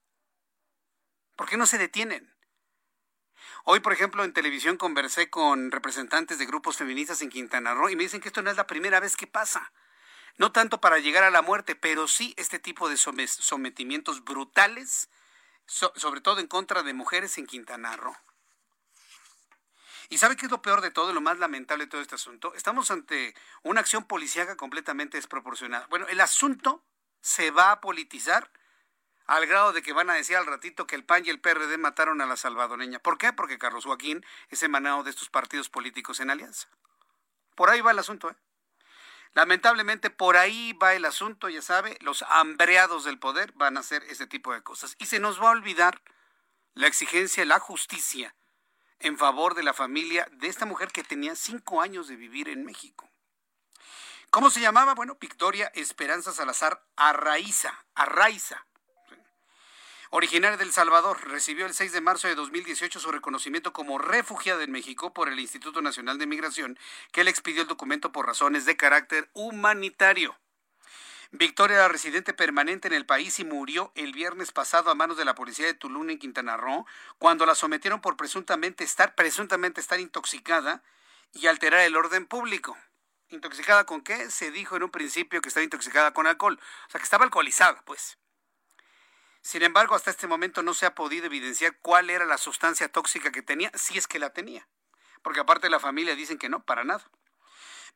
¿Por 1.36 1.50
qué 1.50 1.58
no 1.58 1.66
se 1.66 1.78
detienen? 1.78 2.34
Hoy, 3.64 3.80
por 3.80 3.94
ejemplo, 3.94 4.24
en 4.24 4.34
televisión 4.34 4.78
conversé 4.78 5.30
con 5.30 5.72
representantes 5.72 6.38
de 6.38 6.46
grupos 6.46 6.78
feministas 6.78 7.22
en 7.22 7.30
Quintana 7.30 7.74
Roo 7.74 7.90
y 7.90 7.96
me 7.96 8.04
dicen 8.04 8.22
que 8.22 8.30
esto 8.30 8.42
no 8.42 8.52
es 8.52 8.58
la 8.58 8.68
primera 8.68 9.00
vez 9.00 9.18
que 9.18 9.28
pasa. 9.28 9.74
No 10.38 10.52
tanto 10.52 10.80
para 10.80 11.00
llegar 11.00 11.24
a 11.24 11.32
la 11.32 11.42
muerte, 11.42 11.76
pero 11.76 12.08
sí 12.08 12.34
este 12.38 12.60
tipo 12.60 12.90
de 12.90 12.98
sometimientos 12.98 14.24
brutales 14.24 15.10
sobre 15.68 16.22
todo 16.22 16.40
en 16.40 16.48
contra 16.48 16.84
de 16.84 16.94
mujeres 16.94 17.38
en 17.38 17.48
Quintana 17.48 17.96
Roo. 17.98 18.16
¿Y 20.10 20.18
sabe 20.18 20.36
qué 20.36 20.46
es 20.46 20.52
lo 20.52 20.62
peor 20.62 20.82
de 20.82 20.92
todo, 20.92 21.14
lo 21.14 21.22
más 21.22 21.40
lamentable 21.40 21.86
de 21.86 21.90
todo 21.90 22.02
este 22.02 22.16
asunto? 22.16 22.54
Estamos 22.56 22.92
ante 22.92 23.36
una 23.64 23.82
acción 23.82 24.06
policíaca 24.06 24.56
completamente 24.56 25.18
desproporcionada. 25.18 25.88
Bueno, 25.88 26.08
el 26.08 26.22
asunto 26.22 26.84
se 27.22 27.52
va 27.52 27.72
a 27.72 27.82
politizar 27.82 28.52
al 29.26 29.48
grado 29.48 29.74
de 29.74 29.82
que 29.82 29.94
van 29.94 30.10
a 30.10 30.14
decir 30.14 30.38
al 30.38 30.46
ratito 30.46 30.86
que 30.86 30.96
el 30.96 31.04
PAN 31.04 31.24
y 31.26 31.30
el 31.30 31.40
PRD 31.40 31.78
mataron 31.78 32.22
a 32.22 32.28
la 32.28 32.38
salvadoreña. 32.38 33.00
¿Por 33.00 33.18
qué? 33.18 33.34
Porque 33.34 33.58
Carlos 33.58 33.86
Joaquín 33.86 34.24
es 34.50 34.62
emanado 34.62 35.04
de 35.04 35.10
estos 35.10 35.30
partidos 35.30 35.70
políticos 35.70 36.20
en 36.20 36.30
alianza. 36.30 36.68
Por 37.56 37.70
ahí 37.70 37.82
va 37.82 37.92
el 37.92 38.00
asunto, 38.00 38.30
¿eh? 38.30 38.36
Lamentablemente 39.34 40.10
por 40.10 40.38
ahí 40.38 40.72
va 40.74 40.94
el 40.94 41.04
asunto, 41.04 41.50
ya 41.50 41.62
sabe, 41.62 41.98
los 42.00 42.24
hambreados 42.30 43.04
del 43.04 43.20
poder 43.20 43.52
van 43.54 43.76
a 43.76 43.82
hacer 43.82 44.04
ese 44.04 44.28
tipo 44.28 44.54
de 44.54 44.64
cosas. 44.64 44.96
Y 44.98 45.08
se 45.08 45.20
nos 45.20 45.42
va 45.42 45.50
a 45.50 45.52
olvidar 45.52 46.02
la 46.74 46.88
exigencia, 46.88 47.44
la 47.44 47.60
justicia 47.60 48.34
en 49.00 49.18
favor 49.18 49.56
de 49.56 49.64
la 49.64 49.74
familia 49.74 50.28
de 50.32 50.48
esta 50.48 50.66
mujer 50.66 50.92
que 50.92 51.04
tenía 51.04 51.36
cinco 51.36 51.82
años 51.82 52.08
de 52.08 52.16
vivir 52.16 52.50
en 52.50 52.66
México. 52.66 53.10
¿Cómo 54.30 54.50
se 54.50 54.60
llamaba? 54.60 54.96
Bueno, 54.96 55.18
Victoria 55.20 55.72
Esperanza 55.76 56.34
Salazar 56.34 56.84
Arraiza, 56.96 57.86
Arraiza. 57.94 58.66
Originaria 60.10 60.58
del 60.58 60.72
Salvador, 60.72 61.28
recibió 61.28 61.66
el 61.66 61.74
6 61.74 61.92
de 61.92 62.02
marzo 62.02 62.28
de 62.28 62.36
2018 62.36 63.00
su 63.00 63.12
reconocimiento 63.12 63.74
como 63.74 63.98
refugiada 63.98 64.64
en 64.64 64.72
México 64.72 65.14
por 65.14 65.30
el 65.30 65.40
Instituto 65.40 65.82
Nacional 65.82 66.18
de 66.18 66.28
Migración, 66.28 66.78
que 67.12 67.24
le 67.24 67.32
expidió 67.32 67.64
el 67.64 67.68
documento 67.68 68.12
por 68.12 68.26
razones 68.26 68.66
de 68.66 68.78
carácter 68.78 69.30
humanitario. 69.34 70.38
Victoria 71.32 71.78
era 71.78 71.88
residente 71.88 72.34
permanente 72.34 72.88
en 72.88 72.94
el 72.94 73.06
país 73.06 73.40
y 73.40 73.46
murió 73.46 73.92
el 73.96 74.14
viernes 74.14 74.52
pasado 74.52 74.90
a 74.90 74.96
manos 74.96 75.18
de 75.18 75.26
la 75.26 75.36
policía 75.36 75.66
de 75.66 75.74
Tulum 75.74 76.10
en 76.10 76.20
Quintana 76.20 76.58
Roo, 76.58 76.86
cuando 77.18 77.46
la 77.46 77.56
sometieron 77.56 78.02
por 78.02 78.16
presuntamente 78.16 78.84
estar, 78.84 79.16
presuntamente 79.16 79.82
estar 79.82 80.00
intoxicada 80.00 80.84
y 81.34 81.48
alterar 81.48 81.82
el 81.82 81.96
orden 81.96 82.26
público. 82.26 82.78
¿Intoxicada 83.30 83.86
con 83.86 84.02
qué? 84.02 84.30
Se 84.30 84.52
dijo 84.52 84.76
en 84.76 84.84
un 84.84 84.92
principio 84.92 85.42
que 85.42 85.50
estaba 85.50 85.64
intoxicada 85.64 86.14
con 86.14 86.28
alcohol. 86.28 86.60
O 86.88 86.92
sea, 86.92 87.00
que 87.00 87.06
estaba 87.06 87.26
alcoholizada, 87.26 87.82
pues. 87.86 88.18
Sin 89.42 89.64
embargo, 89.64 89.96
hasta 89.96 90.12
este 90.12 90.28
momento 90.28 90.64
no 90.64 90.74
se 90.74 90.86
ha 90.86 90.96
podido 90.96 91.26
evidenciar 91.26 91.78
cuál 91.82 92.10
era 92.10 92.26
la 92.26 92.38
sustancia 92.38 92.92
tóxica 92.92 93.32
que 93.32 93.42
tenía, 93.42 93.72
si 93.74 93.98
es 93.98 94.08
que 94.08 94.20
la 94.20 94.32
tenía. 94.32 94.68
Porque 95.22 95.40
aparte 95.40 95.68
de 95.68 95.72
la 95.72 95.80
familia 95.80 96.16
dicen 96.16 96.38
que 96.38 96.50
no, 96.50 96.64
para 96.64 96.84
nada. 96.84 97.04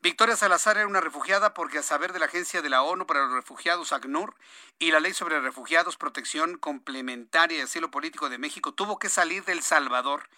Victoria 0.02 0.38
Salazar 0.38 0.78
era 0.78 0.88
una 0.88 1.02
refugiada 1.02 1.54
porque 1.54 1.80
a 1.80 1.84
saber 1.84 2.14
de 2.14 2.20
la 2.20 2.28
Agencia 2.28 2.62
de 2.62 2.70
la 2.70 2.84
ONU 2.84 3.06
para 3.06 3.26
los 3.26 3.34
Refugiados, 3.34 3.92
ACNUR, 3.92 4.34
y 4.78 4.92
la 4.92 5.02
Ley 5.02 5.14
sobre 5.14 5.42
Refugiados, 5.42 5.98
Protección 5.98 6.58
Complementaria 6.58 7.58
y 7.58 7.62
Asilo 7.62 7.92
Político 7.92 8.30
de 8.30 8.38
México, 8.38 8.74
tuvo 8.74 8.98
que 8.98 9.10
salir 9.10 9.44
del 9.44 9.62
Salvador, 9.62 10.30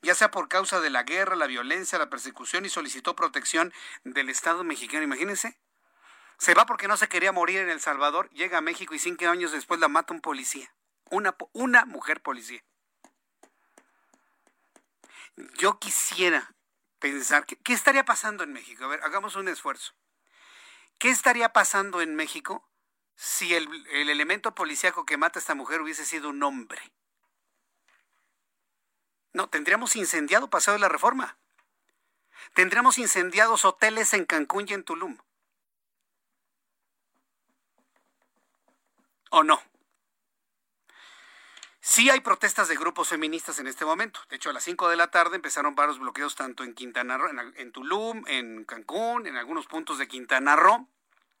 ya 0.00 0.14
sea 0.14 0.30
por 0.30 0.48
causa 0.48 0.80
de 0.80 0.88
la 0.88 1.02
guerra, 1.02 1.36
la 1.36 1.46
violencia, 1.46 1.98
la 1.98 2.08
persecución, 2.08 2.64
y 2.64 2.70
solicitó 2.70 3.14
protección 3.14 3.74
del 4.04 4.30
Estado 4.30 4.64
mexicano. 4.64 5.04
Imagínense, 5.04 5.58
se 6.38 6.54
va 6.54 6.64
porque 6.64 6.88
no 6.88 6.96
se 6.96 7.10
quería 7.10 7.30
morir 7.30 7.58
en 7.58 7.68
El 7.68 7.80
Salvador, 7.82 8.30
llega 8.30 8.56
a 8.56 8.62
México 8.62 8.94
y 8.94 8.98
cinco 8.98 9.28
años 9.28 9.52
después 9.52 9.80
la 9.80 9.88
mata 9.88 10.14
un 10.14 10.22
policía. 10.22 10.72
Una, 11.10 11.36
una 11.52 11.84
mujer 11.84 12.22
policía. 12.22 12.64
Yo 15.58 15.78
quisiera 15.78 16.54
pensar, 17.00 17.46
¿qué, 17.46 17.72
estaría 17.72 18.04
pasando 18.04 18.44
en 18.44 18.52
México? 18.52 18.84
A 18.84 18.88
ver, 18.88 19.00
hagamos 19.02 19.36
un 19.36 19.48
esfuerzo. 19.48 19.92
¿Qué 20.98 21.10
estaría 21.10 21.52
pasando 21.52 22.00
en 22.00 22.14
México 22.14 22.68
si 23.16 23.54
el, 23.54 23.68
el 23.92 24.10
elemento 24.10 24.54
policíaco 24.54 25.04
que 25.04 25.16
mata 25.16 25.38
a 25.38 25.40
esta 25.40 25.54
mujer 25.54 25.80
hubiese 25.80 26.04
sido 26.04 26.28
un 26.28 26.42
hombre? 26.42 26.80
No, 29.32 29.48
tendríamos 29.48 29.96
incendiado 29.96 30.50
Paseo 30.50 30.74
de 30.74 30.80
la 30.80 30.88
Reforma. 30.88 31.36
Tendríamos 32.54 32.98
incendiados 32.98 33.64
hoteles 33.64 34.12
en 34.14 34.24
Cancún 34.24 34.66
y 34.68 34.74
en 34.74 34.84
Tulum. 34.84 35.18
o 39.30 39.42
no? 39.44 39.62
Sí 41.82 42.10
hay 42.10 42.20
protestas 42.20 42.68
de 42.68 42.76
grupos 42.76 43.08
feministas 43.08 43.58
en 43.58 43.66
este 43.66 43.86
momento. 43.86 44.20
De 44.28 44.36
hecho, 44.36 44.50
a 44.50 44.52
las 44.52 44.64
5 44.64 44.90
de 44.90 44.96
la 44.96 45.10
tarde 45.10 45.36
empezaron 45.36 45.74
varios 45.74 45.98
bloqueos 45.98 46.34
tanto 46.34 46.62
en 46.62 46.74
Quintana 46.74 47.16
Roo, 47.16 47.30
en, 47.56 47.72
Tulum, 47.72 48.22
en 48.26 48.64
Cancún, 48.64 49.26
en 49.26 49.36
algunos 49.36 49.66
puntos 49.66 49.96
de 49.96 50.06
Quintana 50.06 50.56
Roo 50.56 50.88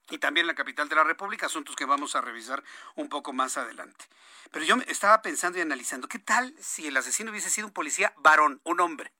y 0.08 0.18
también 0.18 0.44
en 0.44 0.48
la 0.48 0.54
capital 0.54 0.88
de 0.88 0.96
la 0.96 1.04
República, 1.04 1.46
asuntos 1.46 1.76
que 1.76 1.84
vamos 1.84 2.16
a 2.16 2.22
revisar 2.22 2.64
un 2.96 3.10
poco 3.10 3.34
más 3.34 3.58
adelante. 3.58 4.06
Pero 4.50 4.64
yo 4.64 4.76
estaba 4.88 5.20
pensando 5.20 5.58
y 5.58 5.62
analizando, 5.62 6.08
¿qué 6.08 6.18
tal 6.18 6.54
si 6.58 6.86
el 6.86 6.96
asesino 6.96 7.30
hubiese 7.30 7.50
sido 7.50 7.66
un 7.66 7.72
policía 7.74 8.14
varón, 8.16 8.60
un 8.64 8.80
hombre? 8.80 9.12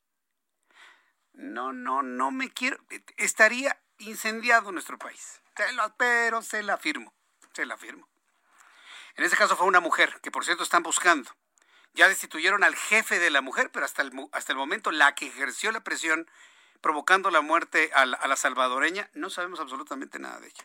No, 1.35 1.73
no, 1.73 2.03
no 2.03 2.31
me 2.31 2.51
quiero. 2.51 2.79
Estaría 3.19 3.79
incendiado 3.99 4.73
nuestro 4.73 4.99
país. 4.99 5.41
pero 5.97 6.43
se 6.43 6.63
la 6.63 6.75
afirmo, 6.75 7.13
se 7.53 7.67
la 7.67 7.75
afirmo. 7.75 8.10
En 9.17 9.25
este 9.25 9.37
caso 9.37 9.57
fue 9.57 9.67
una 9.67 9.81
mujer, 9.81 10.21
que 10.23 10.31
por 10.31 10.45
cierto 10.45 10.63
están 10.63 10.83
buscando. 10.83 11.31
Ya 11.95 12.09
destituyeron 12.09 12.63
al 12.65 12.77
jefe 12.77 13.19
de 13.19 13.31
la 13.31 13.41
mujer, 13.41 13.71
pero 13.73 13.85
hasta 13.85 14.03
el, 14.03 14.13
hasta 14.33 14.53
el 14.53 14.59
momento 14.59 14.91
la 14.91 15.15
que 15.15 15.27
ejerció 15.27 15.73
la 15.73 15.83
presión 15.83 16.31
provocando 16.81 17.31
la 17.31 17.41
muerte 17.41 17.91
a 17.95 18.07
la 18.07 18.37
salvadoreña, 18.37 19.11
no 19.13 19.29
sabemos 19.29 19.61
absolutamente 19.61 20.19
nada 20.19 20.41
de 20.41 20.49
ella. 20.49 20.65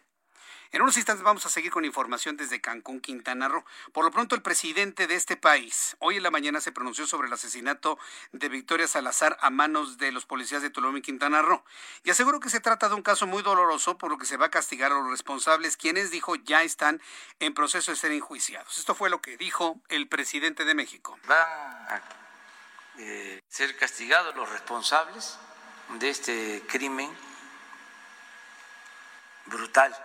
En 0.72 0.82
unos 0.82 0.98
instantes 0.98 1.24
vamos 1.24 1.46
a 1.46 1.50
seguir 1.50 1.72
con 1.72 1.86
información 1.86 2.38
desde 2.38 2.62
Cancún, 2.62 3.00
Quintana 3.00 3.48
Roo. 3.48 3.64
Por 3.94 4.06
lo 4.06 4.12
pronto, 4.12 4.36
el 4.36 4.42
presidente 4.42 5.08
de 5.08 5.16
este 5.16 5.38
país 5.38 5.96
hoy 6.00 6.18
en 6.18 6.24
la 6.24 6.32
mañana 6.32 6.60
se 6.62 6.72
pronunció 6.72 7.08
sobre 7.08 7.28
el 7.28 7.34
asesinato 7.34 7.98
de 8.32 8.50
Victoria 8.50 8.88
Salazar 8.88 9.38
a 9.42 9.50
manos 9.50 9.98
de 9.98 10.12
los 10.12 10.26
policías 10.26 10.62
de 10.62 10.70
Tulum 10.70 10.98
y 10.98 11.02
Quintana 11.02 11.42
Roo. 11.42 11.64
Y 12.04 12.10
aseguró 12.10 12.40
que 12.40 12.50
se 12.50 12.60
trata 12.60 12.90
de 12.90 12.96
un 12.96 13.04
caso 13.04 13.28
muy 13.28 13.44
doloroso 13.44 13.98
por 13.98 14.10
lo 14.10 14.18
que 14.18 14.26
se 14.26 14.38
va 14.38 14.48
a 14.48 14.52
castigar 14.52 14.92
a 14.92 14.96
los 14.96 15.10
responsables, 15.10 15.78
quienes 15.78 16.12
dijo 16.12 16.36
ya 16.36 16.64
están 16.64 17.02
en 17.40 17.54
proceso 17.54 17.92
de 17.92 17.98
ser 17.98 18.12
enjuiciados. 18.12 18.78
Esto 18.78 18.96
fue 18.96 19.10
lo 19.10 19.22
que 19.22 19.38
dijo 19.38 19.80
el 19.90 20.08
presidente 20.08 20.66
de 20.66 20.74
México. 20.74 21.18
Van 21.28 21.40
a 21.40 22.02
eh, 22.98 23.42
ser 23.48 23.76
castigados 23.78 24.36
los 24.36 24.50
responsables 24.50 25.38
de 26.00 26.10
este 26.10 26.64
crimen 26.68 27.10
brutal 29.46 29.96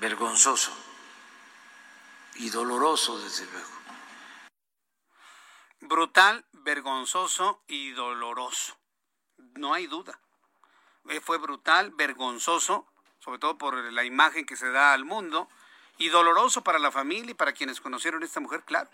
vergonzoso 0.00 0.72
y 2.36 2.50
doloroso, 2.50 3.18
desde 3.18 3.46
luego. 3.46 3.68
brutal, 5.80 6.44
vergonzoso 6.52 7.62
y 7.66 7.90
doloroso. 7.92 8.76
No 9.54 9.74
hay 9.74 9.86
duda. 9.86 10.20
Eh, 11.08 11.20
fue 11.20 11.38
brutal, 11.38 11.90
vergonzoso, 11.92 12.86
sobre 13.18 13.38
todo 13.38 13.56
por 13.56 13.74
la 13.92 14.04
imagen 14.04 14.44
que 14.44 14.56
se 14.56 14.70
da 14.70 14.92
al 14.92 15.04
mundo, 15.04 15.48
y 15.96 16.08
doloroso 16.08 16.62
para 16.62 16.78
la 16.78 16.92
familia 16.92 17.32
y 17.32 17.34
para 17.34 17.52
quienes 17.52 17.80
conocieron 17.80 18.22
a 18.22 18.26
esta 18.26 18.40
mujer, 18.40 18.62
claro. 18.64 18.88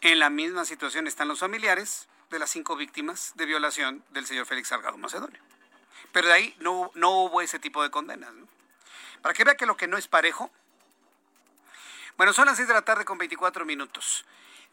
En 0.00 0.18
la 0.18 0.30
misma 0.30 0.64
situación 0.64 1.06
están 1.06 1.28
los 1.28 1.38
familiares 1.38 2.08
de 2.30 2.38
las 2.38 2.50
cinco 2.50 2.76
víctimas 2.76 3.32
de 3.36 3.46
violación 3.46 4.04
del 4.10 4.26
señor 4.26 4.46
Félix 4.46 4.68
Salgado 4.68 4.98
Macedonio. 4.98 5.40
Pero 6.12 6.26
de 6.26 6.34
ahí 6.34 6.56
no, 6.58 6.90
no 6.94 7.10
hubo 7.10 7.40
ese 7.40 7.58
tipo 7.58 7.82
de 7.82 7.90
condenas. 7.90 8.32
Para 9.22 9.34
que 9.34 9.44
vea 9.44 9.56
que 9.56 9.66
lo 9.66 9.76
que 9.76 9.86
no 9.88 9.96
es 9.96 10.08
parejo. 10.08 10.50
Bueno, 12.16 12.32
son 12.32 12.46
las 12.46 12.56
seis 12.56 12.68
de 12.68 12.74
la 12.74 12.82
tarde 12.82 13.04
con 13.04 13.18
24 13.18 13.64
minutos. 13.64 14.24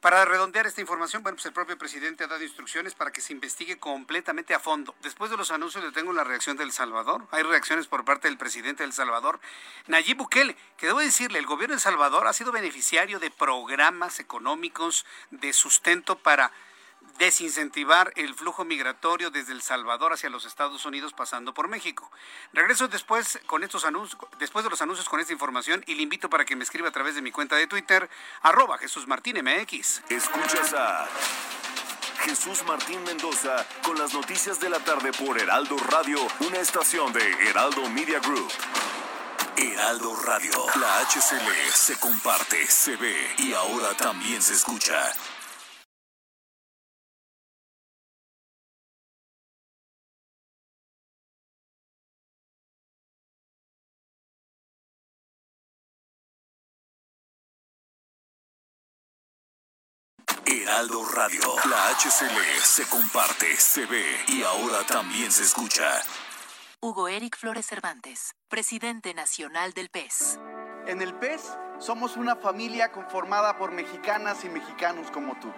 Para 0.02 0.24
redondear 0.24 0.66
esta 0.66 0.80
información, 0.80 1.24
bueno, 1.24 1.36
pues 1.36 1.46
el 1.46 1.52
propio 1.52 1.78
presidente 1.78 2.24
ha 2.24 2.28
dado 2.28 2.42
instrucciones 2.42 2.96
para 2.96 3.12
que 3.12 3.20
se 3.20 3.34
investigue 3.34 3.80
completamente 3.80 4.54
a 4.54 4.60
fondo. 4.60 4.96
Después 5.02 5.30
de 5.30 5.36
los 5.36 5.52
anuncios 5.52 5.84
le 5.84 5.92
tengo 5.92 6.14
la 6.14 6.24
reacción 6.24 6.56
del 6.56 6.72
Salvador. 6.72 7.28
Hay 7.32 7.44
reacciones 7.44 7.88
por 7.88 8.06
parte 8.06 8.30
del 8.30 8.38
presidente 8.38 8.84
del 8.84 8.94
Salvador, 8.94 9.42
Nayib 9.88 10.16
Bukele, 10.16 10.56
que 10.78 10.86
debo 10.86 11.00
decirle, 11.00 11.40
el 11.40 11.46
gobierno 11.46 11.76
de 11.76 11.82
Salvador 11.82 12.28
ha 12.28 12.34
sido 12.34 12.54
beneficiario 12.54 13.20
de 13.20 13.30
programas 13.30 14.22
económicos 14.22 15.06
de 15.32 15.52
sustento 15.52 16.18
para 16.18 16.54
desincentivar 17.18 18.14
el 18.16 18.34
flujo 18.34 18.64
migratorio 18.66 19.30
desde 19.30 19.54
El 19.54 19.62
Salvador 19.62 20.14
hacia 20.14 20.30
los 20.30 20.46
Estados 20.46 20.86
Unidos 20.86 21.14
pasando 21.14 21.54
por 21.54 21.68
México. 21.68 22.10
Regreso 22.54 22.88
después 22.88 23.40
con 23.46 23.64
estos 23.64 23.86
anuncios, 23.86 24.20
después 24.40 24.64
de 24.64 24.70
los 24.70 24.82
anuncios 24.82 25.10
con 25.10 25.20
esta 25.20 25.34
información 25.34 25.84
y 25.86 25.96
le 25.96 26.04
invito 26.04 26.30
para 26.30 26.46
que 26.46 26.56
me 26.56 26.64
escriba 26.64 26.88
a 26.88 26.92
través 26.92 27.16
de 27.16 27.22
mi 27.22 27.32
cuenta 27.32 27.56
de 27.58 27.68
Twitter, 27.68 28.10
arroba 28.42 28.78
Jesús 28.78 29.06
Martín. 29.08 29.30
Escuchas 29.30 30.74
a 30.74 31.08
Jesús 32.22 32.64
Martín 32.66 33.04
Mendoza 33.04 33.66
con 33.84 33.98
las 33.98 34.14
noticias 34.14 34.60
de 34.60 34.70
la 34.70 34.80
tarde 34.80 35.12
por 35.14 35.40
Heraldo 35.40 35.78
Radio, 35.78 36.20
una 36.40 36.60
estación 36.60 37.14
de 37.14 37.22
Heraldo 37.50 37.90
Media 37.90 38.20
Group. 38.20 38.52
Heraldo 39.56 40.16
Radio, 40.24 40.66
la 40.80 41.00
HCL 41.02 41.74
se 41.74 42.00
comparte, 42.00 42.66
se 42.68 42.96
ve 42.96 43.36
y 43.38 43.54
ahora 43.54 43.96
también 43.96 44.42
se 44.42 44.54
escucha. 44.54 45.14
Heraldo 60.52 61.06
Radio. 61.06 61.42
La 61.70 61.90
HCL 61.90 62.64
se 62.64 62.84
comparte, 62.90 63.56
se 63.56 63.86
ve 63.86 64.04
y 64.30 64.42
ahora 64.42 64.84
también 64.84 65.32
se 65.32 65.44
escucha. 65.44 66.02
Hugo 66.82 67.08
Eric 67.08 67.38
Flores 67.38 67.68
Cervantes, 67.68 68.34
presidente 68.48 69.14
nacional 69.14 69.74
del 69.74 69.90
PES. 69.90 70.40
En 70.88 71.04
el 71.04 71.14
PES 71.14 71.56
somos 71.78 72.18
una 72.18 72.36
familia 72.36 72.92
conformada 72.92 73.60
por 73.60 73.72
mexicanas 73.72 74.44
y 74.44 74.50
mexicanos 74.50 75.12
como 75.12 75.40
tú. 75.40 75.54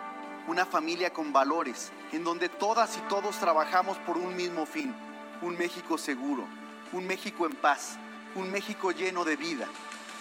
Una 0.49 0.65
familia 0.65 1.13
con 1.13 1.31
valores, 1.31 1.93
en 2.11 2.25
donde 2.25 2.49
todas 2.49 2.97
y 2.97 2.99
todos 3.07 3.37
trabajamos 3.39 3.97
por 3.99 4.17
un 4.17 4.35
mismo 4.35 4.65
fin. 4.65 4.93
Un 5.41 5.57
México 5.57 5.97
seguro, 5.97 6.45
un 6.91 7.07
México 7.07 7.45
en 7.45 7.55
paz, 7.55 7.97
un 8.35 8.51
México 8.51 8.91
lleno 8.91 9.23
de 9.23 9.37
vida 9.37 9.69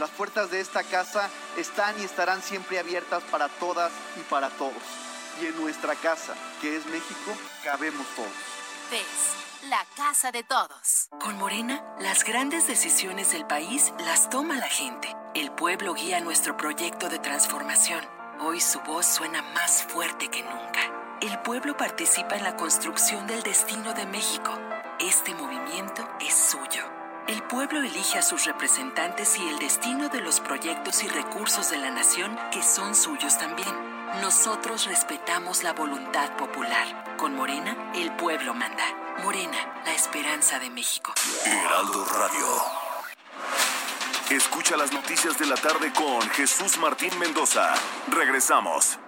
las 0.00 0.10
puertas 0.10 0.50
de 0.50 0.60
esta 0.60 0.82
casa 0.82 1.28
están 1.58 2.00
y 2.00 2.04
estarán 2.04 2.42
siempre 2.42 2.78
abiertas 2.78 3.22
para 3.30 3.48
todas 3.48 3.92
y 4.16 4.20
para 4.20 4.48
todos. 4.48 4.82
Y 5.40 5.46
en 5.46 5.60
nuestra 5.60 5.94
casa, 5.94 6.34
que 6.60 6.76
es 6.76 6.86
México, 6.86 7.32
cabemos 7.62 8.06
todos. 8.16 8.32
PES, 8.88 9.68
la 9.68 9.84
casa 9.96 10.32
de 10.32 10.42
todos. 10.42 11.08
Con 11.20 11.36
Morena, 11.36 11.84
las 12.00 12.24
grandes 12.24 12.66
decisiones 12.66 13.32
del 13.32 13.46
país 13.46 13.92
las 13.98 14.30
toma 14.30 14.56
la 14.56 14.68
gente. 14.68 15.14
El 15.34 15.52
pueblo 15.52 15.92
guía 15.94 16.20
nuestro 16.20 16.56
proyecto 16.56 17.08
de 17.08 17.18
transformación. 17.18 18.04
Hoy 18.40 18.58
su 18.60 18.80
voz 18.80 19.06
suena 19.06 19.42
más 19.52 19.84
fuerte 19.84 20.28
que 20.28 20.42
nunca. 20.42 21.18
El 21.20 21.38
pueblo 21.40 21.76
participa 21.76 22.36
en 22.36 22.44
la 22.44 22.56
construcción 22.56 23.26
del 23.26 23.42
destino 23.42 23.92
de 23.92 24.06
México. 24.06 24.58
Este 24.98 25.34
movimiento 25.34 26.08
es 26.20 26.34
suyo. 26.34 26.99
El 27.28 27.42
pueblo 27.44 27.80
elige 27.80 28.18
a 28.18 28.22
sus 28.22 28.44
representantes 28.44 29.38
y 29.38 29.48
el 29.48 29.58
destino 29.58 30.08
de 30.08 30.20
los 30.20 30.40
proyectos 30.40 31.04
y 31.04 31.08
recursos 31.08 31.70
de 31.70 31.78
la 31.78 31.90
nación 31.90 32.36
que 32.50 32.62
son 32.62 32.94
suyos 32.94 33.38
también. 33.38 33.68
Nosotros 34.20 34.86
respetamos 34.86 35.62
la 35.62 35.72
voluntad 35.72 36.36
popular. 36.36 37.16
Con 37.16 37.34
Morena, 37.34 37.92
el 37.94 38.10
pueblo 38.16 38.54
manda. 38.54 38.84
Morena, 39.22 39.82
la 39.84 39.92
esperanza 39.92 40.58
de 40.58 40.70
México. 40.70 41.12
Heraldo 41.44 42.04
Radio. 42.04 42.46
Escucha 44.30 44.76
las 44.76 44.92
noticias 44.92 45.38
de 45.38 45.46
la 45.46 45.56
tarde 45.56 45.92
con 45.92 46.22
Jesús 46.30 46.78
Martín 46.78 47.16
Mendoza. 47.18 47.74
Regresamos. 48.08 48.98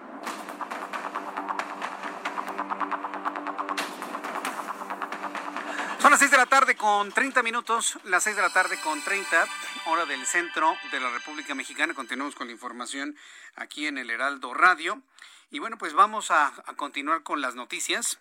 Son 6.02 6.10
las 6.10 6.18
6 6.18 6.32
de 6.32 6.36
la 6.36 6.46
tarde 6.46 6.74
con 6.74 7.12
30 7.12 7.44
minutos, 7.44 7.96
las 8.02 8.24
6 8.24 8.34
de 8.34 8.42
la 8.42 8.52
tarde 8.52 8.76
con 8.80 9.00
30, 9.04 9.46
hora 9.86 10.04
del 10.04 10.26
centro 10.26 10.74
de 10.90 10.98
la 10.98 11.08
República 11.10 11.54
Mexicana. 11.54 11.94
Continuamos 11.94 12.34
con 12.34 12.48
la 12.48 12.52
información 12.52 13.16
aquí 13.54 13.86
en 13.86 13.98
el 13.98 14.10
Heraldo 14.10 14.52
Radio. 14.52 15.00
Y 15.52 15.60
bueno, 15.60 15.78
pues 15.78 15.92
vamos 15.92 16.32
a, 16.32 16.52
continuar 16.74 17.22
con 17.22 17.40
las 17.40 17.54
noticias 17.54 18.18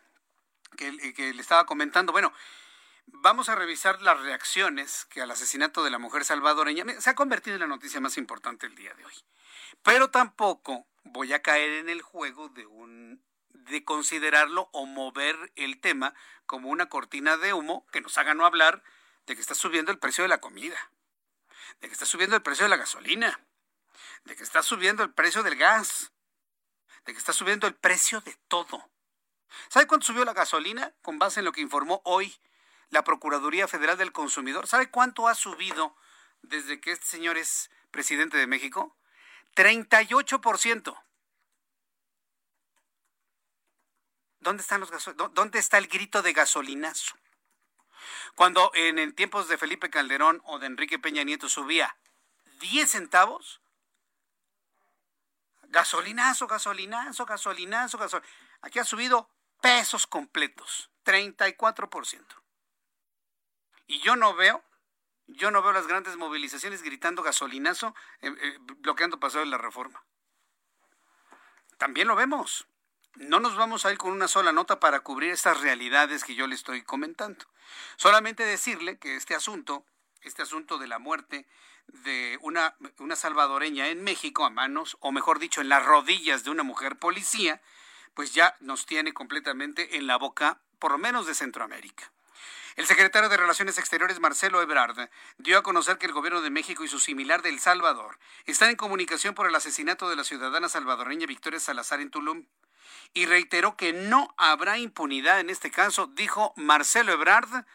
que, 0.77 1.11
que 1.15 1.33
le 1.33 1.41
estaba 1.41 1.65
comentando. 1.65 2.11
Bueno, 2.11 2.31
vamos 3.07 3.49
a 3.49 3.55
revisar 3.55 3.99
las 4.03 4.19
reacciones 4.21 5.05
que 5.05 5.23
al 5.23 5.31
asesinato 5.31 5.83
de 5.83 5.89
la 5.89 5.97
mujer 5.97 6.23
salvadoreña 6.23 6.85
se 7.01 7.09
ha 7.09 7.15
convertido 7.15 7.55
en 7.55 7.61
la 7.61 7.67
noticia 7.67 7.99
más 7.99 8.15
importante 8.19 8.67
el 8.67 8.75
día 8.75 8.93
de 8.93 9.05
hoy. 9.05 9.15
Pero 9.81 10.11
tampoco 10.11 10.85
voy 11.03 11.33
a 11.33 11.41
caer 11.41 11.79
en 11.79 11.89
el 11.89 12.03
juego 12.03 12.47
de 12.49 12.67
un 12.67 13.23
de 13.69 13.83
considerarlo 13.83 14.69
o 14.71 14.85
mover 14.85 15.51
el 15.55 15.79
tema 15.79 16.13
como 16.45 16.69
una 16.69 16.89
cortina 16.89 17.37
de 17.37 17.53
humo 17.53 17.85
que 17.91 18.01
nos 18.01 18.17
haga 18.17 18.33
no 18.33 18.45
hablar 18.45 18.83
de 19.25 19.35
que 19.35 19.41
está 19.41 19.55
subiendo 19.55 19.91
el 19.91 19.99
precio 19.99 20.23
de 20.23 20.27
la 20.27 20.39
comida, 20.39 20.91
de 21.79 21.87
que 21.87 21.93
está 21.93 22.05
subiendo 22.05 22.35
el 22.35 22.41
precio 22.41 22.65
de 22.65 22.69
la 22.69 22.77
gasolina, 22.77 23.39
de 24.25 24.35
que 24.35 24.43
está 24.43 24.63
subiendo 24.63 25.03
el 25.03 25.13
precio 25.13 25.43
del 25.43 25.55
gas, 25.55 26.11
de 27.05 27.13
que 27.13 27.19
está 27.19 27.33
subiendo 27.33 27.67
el 27.67 27.75
precio 27.75 28.21
de 28.21 28.35
todo. 28.47 28.89
¿Sabe 29.69 29.87
cuánto 29.87 30.07
subió 30.07 30.25
la 30.25 30.33
gasolina 30.33 30.93
con 31.01 31.19
base 31.19 31.39
en 31.39 31.45
lo 31.45 31.51
que 31.51 31.61
informó 31.61 32.01
hoy 32.05 32.35
la 32.89 33.03
Procuraduría 33.03 33.67
Federal 33.67 33.97
del 33.97 34.11
Consumidor? 34.11 34.67
¿Sabe 34.67 34.89
cuánto 34.89 35.27
ha 35.27 35.35
subido 35.35 35.95
desde 36.41 36.79
que 36.79 36.91
este 36.91 37.05
señor 37.05 37.37
es 37.37 37.69
presidente 37.91 38.37
de 38.37 38.47
México? 38.47 38.95
38%. 39.55 40.97
¿Dónde 44.41 44.63
están 44.63 44.81
los 44.81 44.91
¿Dónde 45.33 45.59
está 45.59 45.77
el 45.77 45.87
grito 45.87 46.23
de 46.23 46.33
gasolinazo? 46.33 47.15
Cuando 48.35 48.71
en, 48.73 49.13
tiempos 49.13 49.47
de 49.47 49.57
Felipe 49.57 49.91
Calderón 49.91 50.41
o 50.45 50.57
de 50.57 50.65
Enrique 50.65 50.97
Peña 50.97 51.23
Nieto 51.23 51.47
subía 51.47 51.95
10 52.59 52.89
centavos, 52.89 53.61
gasolinazo, 55.63 56.47
gasolinazo, 56.47 57.25
gasolinazo, 57.25 57.97
gasolinazo. 57.99 58.33
Aquí 58.61 58.79
ha 58.79 58.83
subido 58.83 59.29
pesos 59.61 60.07
completos, 60.07 60.89
34%. 61.05 62.25
Y 63.85 63.99
yo 63.99 64.15
no 64.15 64.33
veo, 64.33 64.63
yo 65.27 65.51
no 65.51 65.61
veo 65.61 65.71
las 65.71 65.85
grandes 65.85 66.17
movilizaciones 66.17 66.81
gritando 66.81 67.21
gasolinazo, 67.21 67.93
eh, 68.21 68.33
eh, 68.41 68.57
bloqueando 68.59 69.19
paso 69.19 69.37
de 69.37 69.45
la 69.45 69.59
reforma. 69.59 70.03
También 71.77 72.07
lo 72.07 72.15
vemos 72.15 72.67
no 73.15 73.39
nos 73.39 73.55
vamos 73.55 73.85
a 73.85 73.91
ir 73.91 73.97
con 73.97 74.11
una 74.11 74.27
sola 74.27 74.51
nota 74.51 74.79
para 74.79 75.01
cubrir 75.01 75.31
estas 75.31 75.61
realidades 75.61 76.23
que 76.23 76.35
yo 76.35 76.47
le 76.47 76.55
estoy 76.55 76.81
comentando. 76.81 77.45
Solamente 77.97 78.43
decirle 78.43 78.97
que 78.97 79.15
este 79.15 79.35
asunto, 79.35 79.85
este 80.21 80.41
asunto 80.41 80.77
de 80.77 80.87
la 80.87 80.99
muerte 80.99 81.45
de 81.87 82.37
una, 82.41 82.75
salvadoreña 83.15 83.89
en 83.89 84.03
México 84.03 84.45
a 84.45 84.49
manos, 84.49 84.97
o 85.01 85.11
mejor 85.11 85.39
dicho, 85.39 85.61
en 85.61 85.69
las 85.69 85.85
rodillas 85.85 86.43
de 86.43 86.51
una 86.51 86.63
mujer 86.63 86.97
policía, 86.97 87.61
pues 88.13 88.33
ya 88.33 88.55
nos 88.59 88.85
tiene 88.85 89.13
completamente 89.13 89.97
en 89.97 90.07
la 90.07 90.17
boca, 90.17 90.61
por 90.79 90.91
lo 90.91 90.97
menos 90.97 91.27
de 91.27 91.35
Centroamérica. 91.35 92.11
El 92.77 92.87
secretario 92.87 93.27
de 93.27 93.35
Relaciones 93.35 93.77
Exteriores, 93.77 94.21
Marcelo 94.21 94.61
Ebrard, 94.61 95.09
dio 95.37 95.57
a 95.57 95.63
conocer 95.63 95.97
que 95.97 96.05
el 96.05 96.13
gobierno 96.13 96.41
de 96.41 96.49
México 96.49 96.85
y 96.85 96.87
su 96.87 96.99
similar 96.99 97.41
de 97.41 97.49
El 97.49 97.59
Salvador 97.59 98.17
están 98.45 98.69
en 98.69 98.77
comunicación 98.77 99.35
por 99.35 99.47
el 99.47 99.55
asesinato 99.55 100.09
de 100.09 100.15
la 100.15 100.23
ciudadana 100.23 100.69
salvadoreña 100.69 101.27
Victoria 101.27 101.59
Salazar 101.59 101.99
en 101.99 102.09
Tulum 102.09 102.45
y 103.13 103.25
reiteró 103.25 103.75
que 103.75 103.93
no 103.93 104.33
habrá 104.37 104.77
impunidad 104.77 105.39
en 105.39 105.49
este 105.49 105.71
caso, 105.71 106.07
dijo 106.07 106.53
Marcelo 106.55 107.11
Ebrard, 107.11 107.65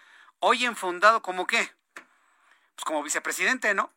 hoy 0.40 0.64
enfundado 0.64 1.22
como 1.22 1.46
qué? 1.46 1.72
Pues 1.94 2.84
como 2.84 3.02
vicepresidente, 3.02 3.74
¿no? 3.74 3.90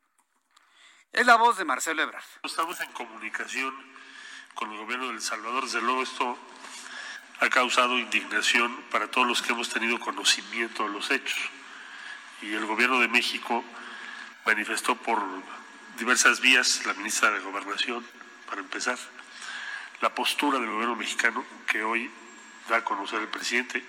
Es 1.11 1.25
la 1.25 1.35
voz 1.35 1.57
de 1.57 1.65
Marcelo 1.65 2.03
Ebrard. 2.03 2.23
Estamos 2.43 2.79
en 2.81 2.91
comunicación 2.91 3.73
con 4.53 4.71
el 4.71 4.77
gobierno 4.77 5.07
de 5.07 5.13
El 5.13 5.21
Salvador. 5.21 5.63
Desde 5.63 5.81
luego 5.81 6.03
esto 6.03 6.37
ha 7.39 7.49
causado 7.49 7.97
indignación 7.97 8.75
para 8.91 9.09
todos 9.09 9.27
los 9.27 9.41
que 9.41 9.53
hemos 9.53 9.69
tenido 9.69 9.99
conocimiento 9.99 10.83
de 10.83 10.89
los 10.89 11.09
hechos. 11.09 11.39
Y 12.41 12.53
el 12.53 12.65
gobierno 12.65 12.99
de 12.99 13.07
México 13.07 13.63
manifestó 14.45 14.95
por 14.95 15.21
diversas 15.97 16.41
vías, 16.41 16.85
la 16.85 16.93
ministra 16.93 17.31
de 17.31 17.39
Gobernación, 17.39 18.05
para 18.47 18.61
empezar, 18.61 18.97
la 20.01 20.13
postura 20.13 20.59
del 20.59 20.69
gobierno 20.69 20.95
mexicano 20.95 21.45
que 21.67 21.83
hoy 21.83 22.09
da 22.67 22.77
a 22.77 22.85
conocer 22.85 23.19
el 23.19 23.27
presidente. 23.27 23.83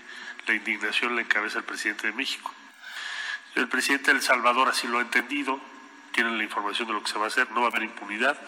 La 0.47 0.55
indignación 0.55 1.15
la 1.15 1.23
encabeza 1.23 1.59
el 1.59 1.65
presidente 1.65 2.07
de 2.07 2.13
México. 2.13 2.53
El 3.55 3.69
presidente 3.69 4.11
de 4.11 4.19
El 4.19 4.23
Salvador 4.23 4.69
así 4.69 4.87
lo 4.87 4.99
ha 4.99 5.03
entendido, 5.03 5.61
tienen 6.13 6.39
la 6.39 6.45
información 6.45 6.89
de 6.89 6.95
lo 6.95 7.03
que 7.03 7.11
se 7.11 7.19
va 7.19 7.25
a 7.25 7.29
hacer, 7.29 7.51
no 7.51 7.61
va 7.61 7.67
a 7.67 7.71
haber 7.71 7.83
impunidad, 7.83 8.41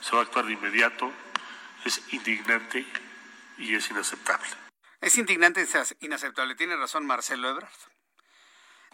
se 0.00 0.12
va 0.12 0.20
a 0.20 0.24
actuar 0.24 0.46
de 0.46 0.52
inmediato, 0.52 1.12
es 1.84 2.02
indignante 2.12 2.86
y 3.58 3.74
es 3.74 3.90
inaceptable. 3.90 4.48
Es 5.00 5.18
indignante, 5.18 5.60
es 5.60 5.96
inaceptable. 6.00 6.54
Tiene 6.54 6.76
razón 6.76 7.04
Marcelo 7.04 7.50
Ebrard. 7.50 7.70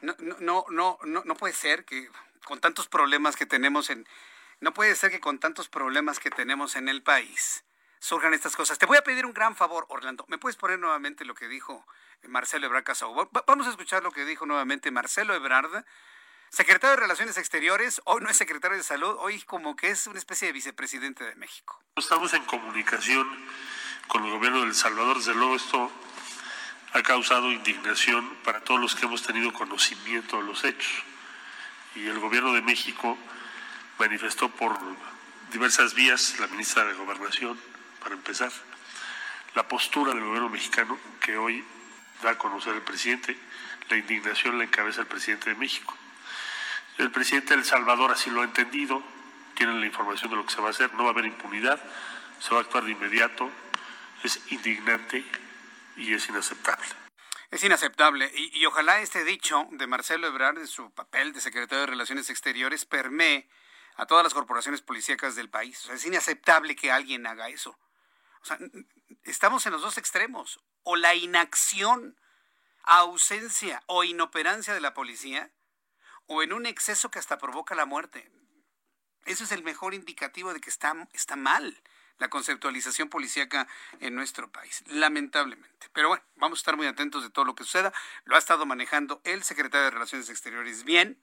No, 0.01 0.17
no, 0.19 0.65
no, 0.71 0.99
no, 1.05 1.23
no 1.25 1.35
puede 1.37 1.55
ser 1.55 1.85
que 1.85 2.09
con 2.45 2.59
tantos 2.59 2.89
problemas 2.89 3.37
que 3.37 3.47
tenemos 3.47 3.91
en, 3.91 4.09
no 4.61 4.73
puede 4.73 4.95
ser 4.97 5.11
que 5.11 5.21
con 5.21 5.39
tantos 5.39 5.69
problemas 5.69 6.19
que 6.19 6.31
tenemos 6.31 6.75
en 6.75 6.89
el 6.89 7.03
país 7.03 7.65
surjan 8.01 8.35
estas 8.35 8.57
cosas. 8.57 8.79
Te 8.79 8.87
voy 8.87 8.97
a 8.97 9.05
pedir 9.05 9.27
un 9.27 9.33
gran 9.33 9.55
favor, 9.55 9.87
Orlando. 9.89 10.25
¿Me 10.29 10.39
puedes 10.39 10.57
poner 10.57 10.79
nuevamente 10.79 11.25
lo 11.25 11.35
que 11.35 11.47
dijo 11.47 11.87
Marcelo 12.27 12.67
Ebrard 12.67 12.85
Casau? 12.85 13.29
Vamos 13.47 13.67
a 13.67 13.71
escuchar 13.71 14.03
lo 14.03 14.11
que 14.11 14.25
dijo 14.25 14.47
nuevamente 14.47 14.91
Marcelo 14.91 15.35
Ebrard, 15.35 15.85
secretario 16.49 16.97
de 16.97 17.03
Relaciones 17.03 17.37
Exteriores. 17.37 18.01
Hoy 18.07 18.23
no 18.23 18.31
es 18.31 18.37
secretario 18.37 18.77
de 18.77 18.83
Salud, 18.83 19.15
hoy 19.21 19.41
como 19.43 19.77
que 19.77 19.91
es 19.91 20.07
una 20.07 20.19
especie 20.19 20.49
de 20.49 20.53
vicepresidente 20.53 21.25
de 21.25 21.37
México. 21.37 21.81
Estamos 21.97 22.33
en 22.33 22.45
comunicación 22.45 23.29
con 24.09 24.25
el 24.25 24.31
gobierno 24.33 24.61
de 24.61 24.67
El 24.67 24.75
Salvador. 24.75 25.19
Desde 25.19 25.35
luego 25.35 25.55
esto 25.55 25.93
ha 26.93 27.03
causado 27.03 27.53
indignación 27.53 28.29
para 28.43 28.65
todos 28.65 28.81
los 28.81 28.97
que 28.97 29.05
hemos 29.05 29.23
tenido 29.23 29.53
conocimiento 29.53 30.39
de 30.39 30.45
los 30.45 30.65
hechos. 30.65 31.05
Y 31.95 32.07
el 32.07 32.19
gobierno 32.19 32.55
de 32.55 32.63
México 32.63 33.19
manifestó 33.99 34.49
por 34.49 34.79
diversas 35.53 35.95
vías, 35.95 36.39
la 36.39 36.47
ministra 36.47 36.85
de 36.85 36.95
Gobernación, 36.95 37.61
para 38.01 38.15
empezar, 38.15 38.51
la 39.55 39.67
postura 39.69 40.13
del 40.15 40.25
gobierno 40.25 40.49
mexicano 40.49 40.99
que 41.21 41.37
hoy 41.37 41.65
da 42.23 42.31
a 42.31 42.39
conocer 42.39 42.75
el 42.75 42.83
presidente, 42.83 43.37
la 43.89 43.97
indignación 43.97 44.59
la 44.59 44.65
encabeza 44.65 45.01
el 45.01 45.07
presidente 45.07 45.51
de 45.51 45.57
México. 45.57 45.97
El 46.99 47.11
presidente 47.11 47.55
de 47.55 47.61
El 47.61 47.67
Salvador 47.67 48.11
así 48.11 48.31
lo 48.31 48.43
ha 48.43 48.45
entendido, 48.45 49.03
tienen 49.55 49.81
la 49.81 49.87
información 49.87 50.31
de 50.31 50.37
lo 50.37 50.45
que 50.45 50.53
se 50.53 50.61
va 50.61 50.69
a 50.69 50.71
hacer, 50.71 50.93
no 50.95 51.05
va 51.05 51.11
a 51.11 51.13
haber 51.13 51.27
impunidad, 51.27 51.81
se 52.41 52.51
va 52.51 52.59
a 52.59 52.63
actuar 52.63 52.85
de 52.85 52.93
inmediato, 52.93 53.51
es 54.23 54.41
indignante 54.51 55.25
y 55.97 56.15
es 56.15 56.29
inaceptable. 56.29 56.87
Es 57.51 57.65
inaceptable 57.65 58.31
y, 58.33 58.65
ojalá 58.67 59.01
este 59.01 59.25
dicho 59.25 59.67
de 59.73 59.89
Marcelo 59.89 60.29
Ebrard 60.29 60.59
en 60.59 60.69
su 60.69 60.93
papel 60.93 61.33
de 61.33 61.41
secretario 61.41 61.81
de 61.81 61.87
Relaciones 61.87 62.31
Exteriores 62.31 62.85
permee 62.85 63.49
a 63.97 64.07
todas 64.07 64.23
las 64.23 64.35
corporaciones 64.35 64.83
policíacas 64.83 65.35
del 65.35 65.51
país. 65.51 65.87
Es 65.91 66.07
inaceptable 66.07 66.77
que 66.77 66.93
alguien 66.93 67.27
haga 67.27 67.49
eso. 67.49 67.77
O 68.43 68.45
sea, 68.45 68.59
estamos 69.25 69.67
en 69.67 69.73
los 69.73 69.83
dos 69.83 69.99
extremos. 69.99 70.61
O 70.83 70.97
la 70.97 71.15
inacción, 71.15 72.19
ausencia 72.83 73.83
o 73.87 74.05
inoperancia 74.05 74.75
de 74.75 74.81
la 74.81 74.95
policía, 74.95 75.51
o 76.27 76.43
en 76.43 76.53
un 76.53 76.67
exceso 76.67 77.11
que 77.11 77.19
hasta 77.19 77.39
provoca 77.39 77.75
la 77.75 77.87
muerte. 77.87 78.31
Eso 79.27 79.45
es 79.45 79.53
el 79.53 79.63
mejor 79.63 79.95
indicativo 79.95 80.55
de 80.55 80.61
que 80.61 80.71
está, 80.71 81.09
está 81.13 81.37
mal 81.37 81.83
la 82.21 82.29
conceptualización 82.29 83.09
policíaca 83.09 83.67
en 83.99 84.15
nuestro 84.15 84.51
país, 84.53 84.85
lamentablemente. 84.87 85.89
Pero 85.93 86.09
bueno, 86.09 86.23
vamos 86.37 86.59
a 86.59 86.61
estar 86.61 86.77
muy 86.77 86.87
atentos 86.87 87.23
de 87.23 87.31
todo 87.31 87.47
lo 87.47 87.55
que 87.55 87.65
suceda. 87.65 87.93
Lo 88.25 88.37
ha 88.37 88.39
estado 88.39 88.67
manejando 88.67 89.21
el 89.25 89.43
secretario 89.43 89.87
de 89.87 89.91
Relaciones 89.91 90.29
Exteriores 90.29 90.85
bien. 90.85 91.19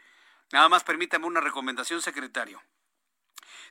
Nada 0.52 0.68
más 0.70 0.84
permítame 0.84 1.28
una 1.28 1.40
recomendación, 1.40 2.02
secretario. 2.02 2.62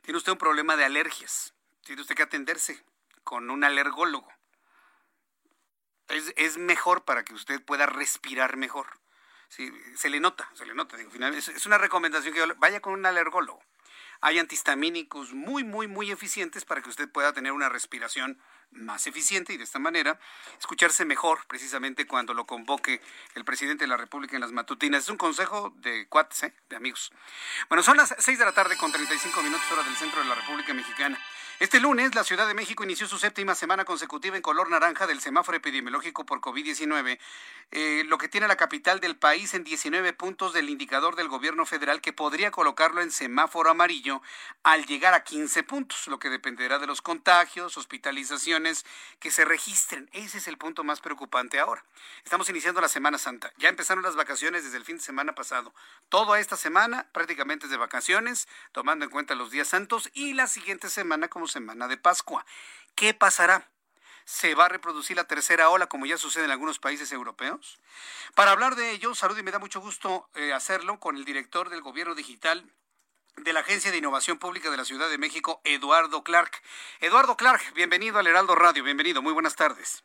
Tiene 0.03 0.19
usted 0.19 0.33
un 0.33 0.39
problema 0.39 0.77
de 0.77 0.85
alergias. 0.85 1.53
Tiene 1.83 2.03
usted 2.03 2.15
que 2.15 2.23
atenderse 2.23 2.83
con 3.27 3.51
un 3.51 3.65
alergólogo. 3.65 4.33
Es, 6.09 6.33
es 6.37 6.59
mejor 6.59 7.05
para 7.05 7.25
que 7.25 7.35
usted 7.35 7.61
pueda 7.63 7.87
respirar 7.87 8.57
mejor. 8.57 8.87
Sí, 9.49 9.73
se 9.97 10.09
le 10.09 10.21
nota, 10.21 10.49
se 10.55 10.65
le 10.65 10.75
nota. 10.75 10.97
Digo, 10.97 11.11
es, 11.13 11.49
es 11.49 11.67
una 11.67 11.77
recomendación 11.77 12.33
que 12.33 12.47
vaya 12.57 12.81
con 12.81 12.93
un 12.93 13.05
alergólogo 13.05 13.61
hay 14.21 14.39
antihistamínicos 14.39 15.33
muy, 15.33 15.65
muy, 15.65 15.87
muy 15.87 16.11
eficientes 16.11 16.65
para 16.65 16.83
que 16.83 16.89
usted 16.89 17.09
pueda 17.09 17.33
tener 17.33 17.53
una 17.53 17.69
respiración 17.69 18.41
más 18.71 19.07
eficiente 19.07 19.53
y 19.53 19.57
de 19.57 19.65
esta 19.65 19.79
manera 19.79 20.19
escucharse 20.59 21.05
mejor 21.05 21.47
precisamente 21.47 22.07
cuando 22.07 22.35
lo 22.35 22.47
convoque 22.47 23.01
el 23.35 23.45
presidente 23.45 23.85
de 23.85 23.89
la 23.89 23.97
República 23.97 24.37
en 24.37 24.41
las 24.41 24.53
matutinas. 24.53 25.05
Es 25.05 25.09
un 25.09 25.17
consejo 25.17 25.73
de 25.77 26.09
cuates, 26.09 26.43
¿eh? 26.45 26.55
de 26.69 26.77
amigos. 26.77 27.13
Bueno, 27.69 27.83
son 27.83 27.97
las 27.97 28.15
6 28.19 28.39
de 28.39 28.45
la 28.45 28.53
tarde 28.53 28.77
con 28.77 28.93
35 28.93 29.43
minutos 29.43 29.71
hora 29.71 29.83
del 29.83 29.97
centro 29.97 30.21
de 30.21 30.29
la 30.29 30.35
República 30.35 30.75
Mexicana. 30.75 31.19
Este 31.59 31.81
lunes, 31.81 32.15
la 32.15 32.23
Ciudad 32.23 32.47
de 32.47 32.53
México 32.53 32.85
inició 32.85 33.09
su 33.09 33.17
séptima 33.17 33.55
semana 33.55 33.87
consecutiva 33.87 34.37
en 34.37 34.43
color 34.43 34.69
naranja 34.69 35.07
del 35.07 35.23
semáforo 35.23 35.57
epidemiológico 35.57 36.27
por 36.27 36.43
COVID-19, 36.43 37.19
eh, 37.71 38.05
lo 38.07 38.19
que 38.19 38.29
tiene 38.29 38.47
la 38.47 38.57
capital 38.57 39.01
del 39.01 39.17
país 39.17 39.55
en 39.55 39.65
19 39.65 40.13
puntos 40.13 40.53
del 40.53 40.69
indicador 40.69 41.17
del 41.17 41.29
gobierno 41.29 41.65
federal 41.65 42.03
que 42.03 42.13
podría 42.13 42.51
colocarlo 42.51 43.01
en 43.01 43.11
semáforo 43.11 43.71
amarillo 43.71 44.21
al 44.65 44.85
llegar 44.85 45.15
a 45.15 45.25
15 45.25 45.63
puntos, 45.63 46.07
lo 46.09 46.19
que 46.19 46.29
dependerá 46.29 46.79
de 46.79 46.87
los 46.87 47.01
contagios, 47.01 47.79
hospitalizaciones 47.79 48.85
que 49.19 49.31
se 49.31 49.47
registren. 49.47 50.11
Ese 50.13 50.37
es 50.37 50.49
el 50.49 50.59
punto 50.59 50.85
más 50.85 51.01
preocupante 51.01 51.59
ahora. 51.59 51.83
Estamos 52.23 52.51
iniciando 52.51 52.83
la 52.83 52.89
Semana 52.89 53.17
Santa. 53.17 53.51
Ya 53.57 53.71
empezaron 53.71 54.05
las 54.05 54.15
vacaciones 54.15 54.63
desde 54.63 54.77
el 54.77 54.85
fin 54.85 54.99
de 54.99 55.03
semana 55.03 55.35
pasado. 55.35 55.73
Toda 56.11 56.39
esta 56.39 56.57
semana 56.59 57.09
prácticamente 57.13 57.65
es 57.65 57.71
de 57.71 57.79
vacaciones, 57.79 58.47
tomando 58.73 59.07
en 59.07 59.11
cuenta 59.11 59.35
los 59.35 59.51
días 59.51 59.69
santos 59.69 60.11
y 60.13 60.35
la 60.35 60.49
siguiente 60.49 60.91
semana 60.91 61.29
como 61.29 61.46
semana 61.49 61.89
de 61.89 61.97
Pascua. 61.97 62.45
¿Qué 62.95 63.15
pasará? 63.15 63.71
¿Se 64.25 64.55
va 64.55 64.65
a 64.65 64.69
reproducir 64.69 65.17
la 65.17 65.29
tercera 65.29 65.71
ola 65.71 65.87
como 65.87 66.07
ya 66.07 66.19
sucede 66.19 66.47
en 66.47 66.51
algunos 66.51 66.79
países 66.79 67.13
europeos? 67.13 67.79
Para 68.35 68.51
hablar 68.51 68.75
de 68.75 68.91
ello, 68.91 69.15
salud 69.15 69.39
y 69.39 69.43
me 69.43 69.53
da 69.53 69.59
mucho 69.59 69.81
gusto 69.81 70.29
eh, 70.35 70.53
hacerlo 70.53 70.99
con 70.99 71.17
el 71.17 71.25
director 71.25 71.71
del 71.71 71.83
Gobierno 71.83 72.15
Digital 72.15 72.65
de 73.37 73.53
la 73.53 73.61
Agencia 73.61 73.91
de 73.91 73.99
Innovación 73.99 74.39
Pública 74.39 74.71
de 74.71 74.77
la 74.79 74.85
Ciudad 74.85 75.11
de 75.11 75.19
México, 75.19 75.61
Eduardo 75.65 76.25
Clark. 76.25 76.63
Eduardo 77.01 77.37
Clark, 77.37 77.75
bienvenido 77.75 78.19
al 78.19 78.27
Heraldo 78.27 78.55
Radio, 78.55 78.83
bienvenido, 78.83 79.23
muy 79.23 79.33
buenas 79.33 79.57
tardes. 79.57 80.05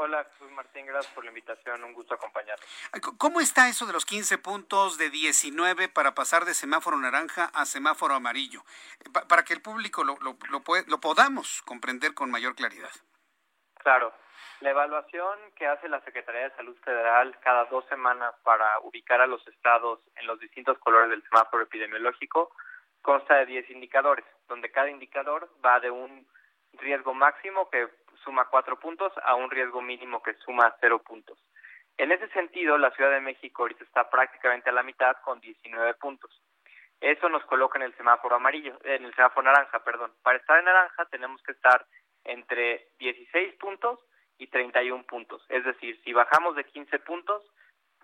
Hola, 0.00 0.24
Jesús 0.32 0.48
Martín, 0.52 0.86
gracias 0.86 1.12
por 1.12 1.24
la 1.24 1.30
invitación, 1.30 1.82
un 1.82 1.92
gusto 1.92 2.14
acompañarnos. 2.14 2.64
¿Cómo 3.18 3.40
está 3.40 3.68
eso 3.68 3.84
de 3.84 3.92
los 3.92 4.06
15 4.06 4.38
puntos 4.38 4.96
de 4.96 5.10
19 5.10 5.88
para 5.88 6.14
pasar 6.14 6.44
de 6.44 6.54
semáforo 6.54 6.96
naranja 6.98 7.50
a 7.52 7.66
semáforo 7.66 8.14
amarillo? 8.14 8.62
para 9.28 9.42
que 9.42 9.54
el 9.54 9.60
público 9.60 10.04
lo, 10.04 10.16
lo, 10.20 10.36
lo, 10.50 11.00
podamos 11.00 11.62
comprender 11.62 12.14
con 12.14 12.30
mayor 12.30 12.54
claridad. 12.54 12.92
Claro, 13.82 14.14
la 14.60 14.70
evaluación 14.70 15.36
que 15.56 15.66
hace 15.66 15.88
la 15.88 16.00
Secretaría 16.02 16.48
de 16.48 16.54
Salud 16.54 16.76
Federal 16.84 17.36
cada 17.40 17.64
dos 17.64 17.84
semanas 17.88 18.36
para 18.44 18.78
ubicar 18.80 19.20
a 19.20 19.26
los 19.26 19.44
estados 19.48 19.98
en 20.14 20.28
los 20.28 20.38
distintos 20.38 20.78
colores 20.78 21.10
del 21.10 21.24
semáforo 21.24 21.64
epidemiológico 21.64 22.52
consta 23.02 23.34
de 23.38 23.46
10 23.46 23.70
indicadores, 23.70 24.24
donde 24.46 24.70
cada 24.70 24.90
indicador 24.90 25.52
va 25.64 25.80
de 25.80 25.90
un 25.90 26.24
riesgo 26.74 27.14
máximo 27.14 27.68
que 27.70 27.88
suma 28.28 28.44
cuatro 28.44 28.78
puntos 28.78 29.10
a 29.24 29.34
un 29.36 29.50
riesgo 29.50 29.80
mínimo 29.80 30.22
que 30.22 30.34
suma 30.44 30.76
cero 30.82 31.02
puntos. 31.02 31.42
En 31.96 32.12
ese 32.12 32.28
sentido, 32.28 32.76
la 32.76 32.90
Ciudad 32.90 33.10
de 33.10 33.22
México 33.22 33.62
ahorita 33.62 33.84
está 33.84 34.10
prácticamente 34.10 34.68
a 34.68 34.74
la 34.74 34.82
mitad 34.82 35.16
con 35.24 35.40
19 35.40 35.94
puntos. 35.94 36.30
Eso 37.00 37.30
nos 37.30 37.42
coloca 37.46 37.78
en 37.78 37.84
el 37.84 37.96
semáforo 37.96 38.36
amarillo, 38.36 38.78
en 38.84 39.06
el 39.06 39.14
semáforo 39.14 39.44
naranja, 39.46 39.82
perdón. 39.82 40.12
Para 40.22 40.36
estar 40.36 40.58
en 40.58 40.66
naranja 40.66 41.06
tenemos 41.06 41.42
que 41.42 41.52
estar 41.52 41.86
entre 42.24 42.88
16 42.98 43.54
puntos 43.54 43.98
y 44.36 44.48
31 44.48 45.04
puntos. 45.04 45.42
Es 45.48 45.64
decir, 45.64 45.98
si 46.04 46.12
bajamos 46.12 46.54
de 46.54 46.64
15 46.64 46.98
puntos, 46.98 47.42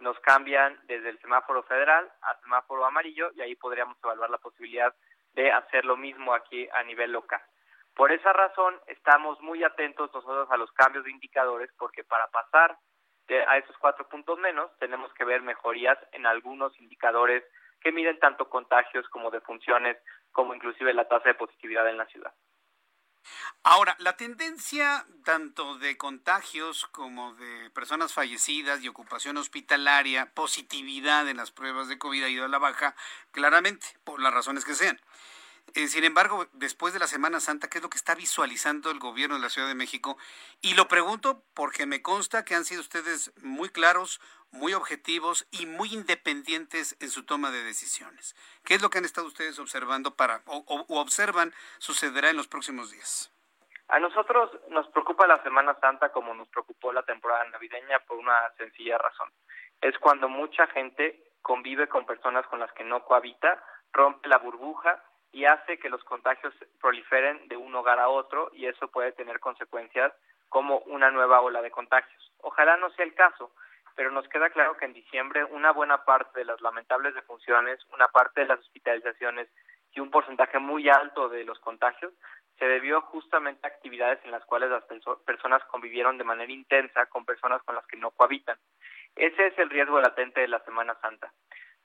nos 0.00 0.18
cambian 0.20 0.80
desde 0.84 1.10
el 1.10 1.20
semáforo 1.20 1.64
federal 1.64 2.10
a 2.22 2.40
semáforo 2.40 2.86
amarillo 2.86 3.30
y 3.34 3.42
ahí 3.42 3.56
podríamos 3.56 3.98
evaluar 4.02 4.30
la 4.30 4.38
posibilidad 4.38 4.94
de 5.34 5.52
hacer 5.52 5.84
lo 5.84 5.98
mismo 5.98 6.32
aquí 6.32 6.66
a 6.72 6.82
nivel 6.82 7.12
local. 7.12 7.42
Por 7.94 8.10
esa 8.10 8.32
razón, 8.32 8.80
estamos 8.86 9.40
muy 9.40 9.62
atentos 9.62 10.10
nosotros 10.12 10.50
a 10.50 10.56
los 10.56 10.72
cambios 10.72 11.04
de 11.04 11.12
indicadores 11.12 11.70
porque 11.78 12.02
para 12.02 12.26
pasar 12.28 12.76
a 13.48 13.58
esos 13.58 13.76
cuatro 13.78 14.08
puntos 14.08 14.38
menos 14.38 14.70
tenemos 14.78 15.12
que 15.14 15.24
ver 15.24 15.42
mejorías 15.42 15.98
en 16.12 16.26
algunos 16.26 16.78
indicadores 16.80 17.44
que 17.80 17.92
miden 17.92 18.18
tanto 18.18 18.48
contagios 18.48 19.08
como 19.08 19.30
defunciones, 19.30 19.96
como 20.32 20.54
inclusive 20.54 20.92
la 20.92 21.08
tasa 21.08 21.28
de 21.28 21.34
positividad 21.34 21.88
en 21.88 21.98
la 21.98 22.06
ciudad. 22.06 22.34
Ahora, 23.62 23.96
la 23.98 24.16
tendencia 24.16 25.06
tanto 25.24 25.78
de 25.78 25.96
contagios 25.96 26.86
como 26.88 27.34
de 27.34 27.70
personas 27.70 28.12
fallecidas 28.12 28.82
y 28.82 28.88
ocupación 28.88 29.38
hospitalaria, 29.38 30.32
positividad 30.34 31.26
en 31.28 31.38
las 31.38 31.50
pruebas 31.50 31.88
de 31.88 31.98
COVID 31.98 32.24
ha 32.24 32.28
ido 32.28 32.44
a 32.44 32.48
la 32.48 32.58
baja, 32.58 32.94
claramente, 33.30 33.86
por 34.04 34.20
las 34.20 34.34
razones 34.34 34.66
que 34.66 34.74
sean. 34.74 35.00
Eh, 35.72 35.88
sin 35.88 36.04
embargo, 36.04 36.46
después 36.52 36.92
de 36.92 37.00
la 37.00 37.06
Semana 37.06 37.40
Santa, 37.40 37.68
¿qué 37.68 37.78
es 37.78 37.82
lo 37.82 37.90
que 37.90 37.96
está 37.96 38.14
visualizando 38.14 38.90
el 38.90 39.00
gobierno 39.00 39.36
de 39.36 39.42
la 39.42 39.48
Ciudad 39.48 39.66
de 39.66 39.74
México? 39.74 40.16
Y 40.60 40.74
lo 40.74 40.86
pregunto 40.86 41.42
porque 41.54 41.86
me 41.86 42.02
consta 42.02 42.44
que 42.44 42.54
han 42.54 42.64
sido 42.64 42.80
ustedes 42.80 43.32
muy 43.42 43.70
claros, 43.70 44.20
muy 44.52 44.72
objetivos 44.74 45.48
y 45.50 45.66
muy 45.66 45.92
independientes 45.92 46.96
en 47.00 47.10
su 47.10 47.24
toma 47.24 47.50
de 47.50 47.64
decisiones. 47.64 48.36
¿Qué 48.64 48.74
es 48.74 48.82
lo 48.82 48.90
que 48.90 48.98
han 48.98 49.04
estado 49.04 49.26
ustedes 49.26 49.58
observando 49.58 50.14
para 50.14 50.42
o, 50.46 50.64
o 50.68 51.00
observan 51.00 51.52
sucederá 51.78 52.30
en 52.30 52.36
los 52.36 52.46
próximos 52.46 52.92
días? 52.92 53.32
A 53.88 53.98
nosotros 53.98 54.50
nos 54.70 54.86
preocupa 54.88 55.26
la 55.26 55.42
Semana 55.42 55.76
Santa 55.80 56.10
como 56.10 56.34
nos 56.34 56.48
preocupó 56.48 56.92
la 56.92 57.02
temporada 57.02 57.44
navideña 57.50 57.98
por 58.06 58.16
una 58.16 58.38
sencilla 58.56 58.96
razón. 58.96 59.28
Es 59.80 59.98
cuando 59.98 60.28
mucha 60.28 60.66
gente 60.68 61.32
convive 61.42 61.88
con 61.88 62.06
personas 62.06 62.46
con 62.46 62.60
las 62.60 62.72
que 62.72 62.84
no 62.84 63.04
cohabita, 63.04 63.62
rompe 63.92 64.28
la 64.28 64.38
burbuja 64.38 65.02
y 65.34 65.44
hace 65.46 65.78
que 65.78 65.90
los 65.90 66.02
contagios 66.04 66.54
proliferen 66.80 67.48
de 67.48 67.56
un 67.56 67.74
hogar 67.74 67.98
a 67.98 68.08
otro 68.08 68.50
y 68.54 68.66
eso 68.66 68.88
puede 68.88 69.12
tener 69.12 69.40
consecuencias 69.40 70.12
como 70.48 70.78
una 70.86 71.10
nueva 71.10 71.40
ola 71.40 71.60
de 71.60 71.72
contagios. 71.72 72.32
Ojalá 72.40 72.76
no 72.76 72.88
sea 72.90 73.04
el 73.04 73.14
caso, 73.14 73.50
pero 73.96 74.12
nos 74.12 74.28
queda 74.28 74.50
claro 74.50 74.76
que 74.76 74.84
en 74.84 74.92
diciembre 74.92 75.44
una 75.44 75.72
buena 75.72 76.04
parte 76.04 76.38
de 76.38 76.44
las 76.44 76.60
lamentables 76.60 77.14
defunciones, 77.14 77.80
una 77.92 78.06
parte 78.08 78.42
de 78.42 78.46
las 78.46 78.60
hospitalizaciones 78.60 79.48
y 79.92 79.98
un 79.98 80.10
porcentaje 80.10 80.60
muy 80.60 80.88
alto 80.88 81.28
de 81.28 81.44
los 81.44 81.58
contagios 81.58 82.12
se 82.58 82.66
debió 82.66 83.00
justamente 83.00 83.66
a 83.66 83.70
actividades 83.70 84.20
en 84.24 84.30
las 84.30 84.44
cuales 84.44 84.70
las 84.70 84.84
personas 85.24 85.64
convivieron 85.64 86.16
de 86.16 86.24
manera 86.24 86.52
intensa 86.52 87.06
con 87.06 87.24
personas 87.24 87.60
con 87.64 87.74
las 87.74 87.86
que 87.86 87.96
no 87.96 88.12
cohabitan. 88.12 88.56
Ese 89.16 89.48
es 89.48 89.58
el 89.58 89.70
riesgo 89.70 90.00
latente 90.00 90.40
de 90.40 90.48
la 90.48 90.60
Semana 90.60 90.94
Santa. 91.00 91.32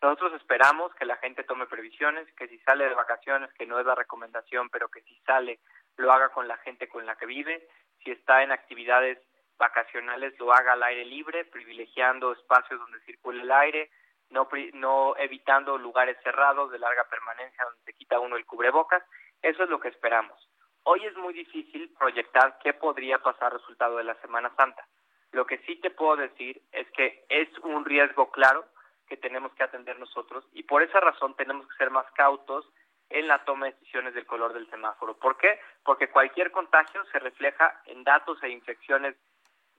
Nosotros 0.02 0.34
esperamos 0.34 0.94
que 0.96 1.06
la 1.06 1.18
gente 1.18 1.44
tome 1.44 1.66
previsiones, 1.66 2.32
que 2.36 2.48
si 2.48 2.58
sale 2.60 2.88
de 2.88 2.96
vacaciones, 2.96 3.52
que 3.54 3.66
no 3.66 3.80
es 3.80 3.86
la 3.86 3.96
recomendación, 3.96 4.70
pero 4.70 4.88
que 4.88 5.02
si 5.02 5.16
sale, 5.26 5.60
lo 5.98 6.12
haga 6.14 6.30
con 6.30 6.48
la 6.48 6.58
gente 6.58 6.88
con 6.88 7.06
la 7.06 7.18
que 7.18 7.26
vive, 7.26 7.68
si 8.04 8.12
está 8.12 8.44
en 8.44 8.52
actividades 8.52 9.20
vacacionales, 9.58 10.40
lo 10.40 10.54
haga 10.54 10.74
al 10.74 10.84
aire 10.84 11.04
libre, 11.04 11.44
privilegiando 11.46 12.32
espacios 12.32 12.80
donde 12.80 13.02
circule 13.02 13.42
el 13.42 13.52
aire, 13.52 13.92
no, 14.30 14.48
no 14.74 15.18
evitando 15.18 15.78
lugares 15.78 16.18
cerrados 16.24 16.72
de 16.72 16.80
larga 16.80 17.04
permanencia 17.10 17.66
donde 17.66 17.82
se 17.84 17.94
quita 17.94 18.20
uno 18.20 18.38
el 18.38 18.46
cubrebocas. 18.46 19.04
Eso 19.42 19.64
es 19.64 19.70
lo 19.70 19.82
que 19.82 19.90
esperamos. 19.90 20.50
Hoy 20.84 21.06
es 21.06 21.16
muy 21.18 21.34
difícil 21.34 21.94
proyectar 22.00 22.58
qué 22.64 22.74
podría 22.74 23.20
pasar 23.20 23.52
resultado 23.52 23.98
de 23.98 24.06
la 24.06 24.16
Semana 24.22 24.52
Santa. 24.56 24.88
Lo 25.34 25.46
que 25.46 25.58
sí 25.60 25.76
te 25.82 25.92
puedo 25.92 26.16
decir 26.16 26.62
es 26.72 26.90
que 26.92 27.26
es 27.28 27.50
un 27.60 27.84
riesgo 27.84 28.32
claro 28.32 28.66
que 29.10 29.18
tenemos 29.18 29.52
que 29.54 29.64
atender 29.64 30.00
nosotros 30.00 30.46
y 30.54 30.64
por 30.64 30.84
esa 30.84 31.00
razón 31.00 31.36
tenemos 31.36 31.68
que 31.68 31.76
ser 31.78 31.90
más 31.90 32.10
cautos 32.12 32.72
en 33.10 33.28
la 33.28 33.44
toma 33.44 33.66
de 33.66 33.72
decisiones 33.74 34.14
del 34.14 34.28
color 34.28 34.54
del 34.54 34.70
semáforo. 34.70 35.18
¿Por 35.18 35.36
qué? 35.38 35.60
Porque 35.84 36.10
cualquier 36.10 36.52
contagio 36.52 37.04
se 37.12 37.20
refleja 37.20 37.82
en 37.86 38.04
datos 38.04 38.42
e 38.44 38.50
infecciones 38.50 39.16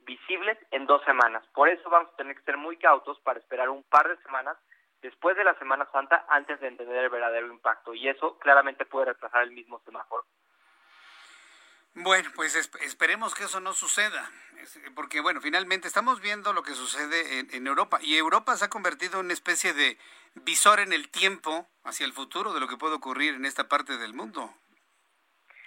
visibles 0.01 0.59
en 0.73 0.87
dos 0.87 1.03
semanas. 1.05 1.47
Por 1.55 1.69
eso 1.69 1.89
vamos 1.89 2.13
a 2.13 2.17
tener 2.17 2.35
que 2.35 2.43
ser 2.43 2.57
muy 2.57 2.77
cautos 2.77 3.21
para 3.21 3.39
esperar 3.39 3.69
un 3.69 3.85
par 3.85 4.09
de 4.09 4.21
semanas 4.23 4.57
después 5.01 5.37
de 5.37 5.45
la 5.45 5.55
Semana 5.55 5.89
Santa 5.93 6.27
antes 6.29 6.61
de 6.61 6.69
entender 6.69 7.05
el 7.05 7.11
verdadero 7.11 7.47
impacto 7.47 7.95
y 7.95 8.09
eso 8.09 8.39
claramente 8.39 8.85
puede 8.85 9.07
retrasar 9.07 9.45
el 9.45 9.53
mismo 9.53 9.81
semáforo. 9.85 10.25
Bueno, 12.03 12.31
pues 12.35 12.57
esperemos 12.57 13.35
que 13.35 13.45
eso 13.45 13.61
no 13.61 13.75
suceda, 13.75 14.31
porque 14.95 15.21
bueno, 15.21 15.41
finalmente 15.43 15.87
estamos 15.87 16.21
viendo 16.23 16.55
lo 16.55 16.63
que 16.63 16.73
sucede 16.73 17.41
en, 17.55 17.67
Europa 17.67 17.99
y 18.01 18.17
Europa 18.17 18.57
se 18.57 18.65
ha 18.65 18.71
convertido 18.71 19.21
en 19.21 19.27
una 19.27 19.35
especie 19.35 19.75
de 19.75 19.99
visor 20.35 20.81
en 20.81 20.95
el 20.95 21.11
tiempo 21.11 21.69
hacia 21.85 22.07
el 22.07 22.15
futuro 22.15 22.55
de 22.55 22.61
lo 22.61 22.69
que 22.69 22.79
puede 22.79 22.95
ocurrir 22.95 23.35
en 23.35 23.45
esta 23.45 23.69
parte 23.69 23.99
del 23.99 24.15
mundo. 24.15 24.49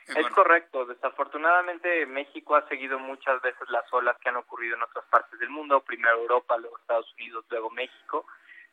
Es 0.07 0.27
correcto, 0.29 0.85
desafortunadamente 0.85 2.05
México 2.07 2.55
ha 2.55 2.67
seguido 2.67 2.97
muchas 2.97 3.39
veces 3.41 3.69
las 3.69 3.85
olas 3.93 4.17
que 4.17 4.29
han 4.29 4.35
ocurrido 4.35 4.75
en 4.75 4.83
otras 4.83 5.05
partes 5.05 5.39
del 5.39 5.49
mundo, 5.49 5.81
primero 5.81 6.19
Europa, 6.19 6.57
luego 6.57 6.77
Estados 6.79 7.13
Unidos, 7.13 7.45
luego 7.49 7.69
México. 7.69 8.25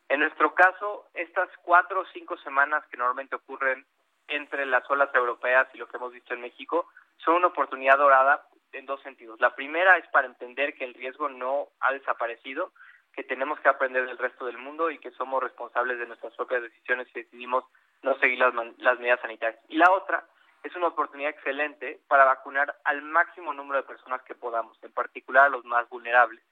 En 0.08 0.20
nuestro 0.20 0.54
caso, 0.54 1.10
estas 1.12 1.50
cuatro 1.62 2.00
o 2.00 2.06
cinco 2.12 2.38
semanas 2.38 2.84
que 2.90 2.96
normalmente 2.96 3.36
ocurren 3.36 3.84
entre 4.28 4.64
las 4.64 4.88
olas 4.90 5.14
europeas 5.14 5.68
y 5.74 5.78
lo 5.78 5.86
que 5.88 5.98
hemos 5.98 6.12
visto 6.12 6.32
en 6.32 6.40
México 6.40 6.88
son 7.24 7.36
una 7.36 7.48
oportunidad 7.48 7.98
dorada 7.98 8.46
en 8.72 8.86
dos 8.86 9.02
sentidos. 9.02 9.40
La 9.40 9.54
primera 9.54 9.96
es 9.96 10.06
para 10.08 10.26
entender 10.26 10.74
que 10.74 10.84
el 10.84 10.94
riesgo 10.94 11.28
no 11.28 11.68
ha 11.80 11.92
desaparecido, 11.92 12.72
que 13.12 13.24
tenemos 13.24 13.58
que 13.60 13.68
aprender 13.68 14.06
del 14.06 14.18
resto 14.18 14.46
del 14.46 14.58
mundo 14.58 14.90
y 14.90 14.98
que 14.98 15.10
somos 15.12 15.42
responsables 15.42 15.98
de 15.98 16.06
nuestras 16.06 16.34
propias 16.36 16.62
decisiones 16.62 17.08
si 17.08 17.22
decidimos 17.22 17.64
no 18.02 18.16
seguir 18.18 18.38
las, 18.38 18.54
las 18.78 18.98
medidas 18.98 19.20
sanitarias. 19.20 19.60
Y 19.68 19.76
la 19.76 19.90
otra 19.90 20.24
es 20.62 20.74
una 20.76 20.88
oportunidad 20.88 21.30
excelente 21.30 22.00
para 22.08 22.24
vacunar 22.24 22.76
al 22.84 23.02
máximo 23.02 23.52
número 23.52 23.80
de 23.80 23.88
personas 23.88 24.22
que 24.22 24.34
podamos, 24.34 24.78
en 24.82 24.92
particular 24.92 25.46
a 25.46 25.50
los 25.50 25.64
más 25.64 25.88
vulnerables. 25.88 26.42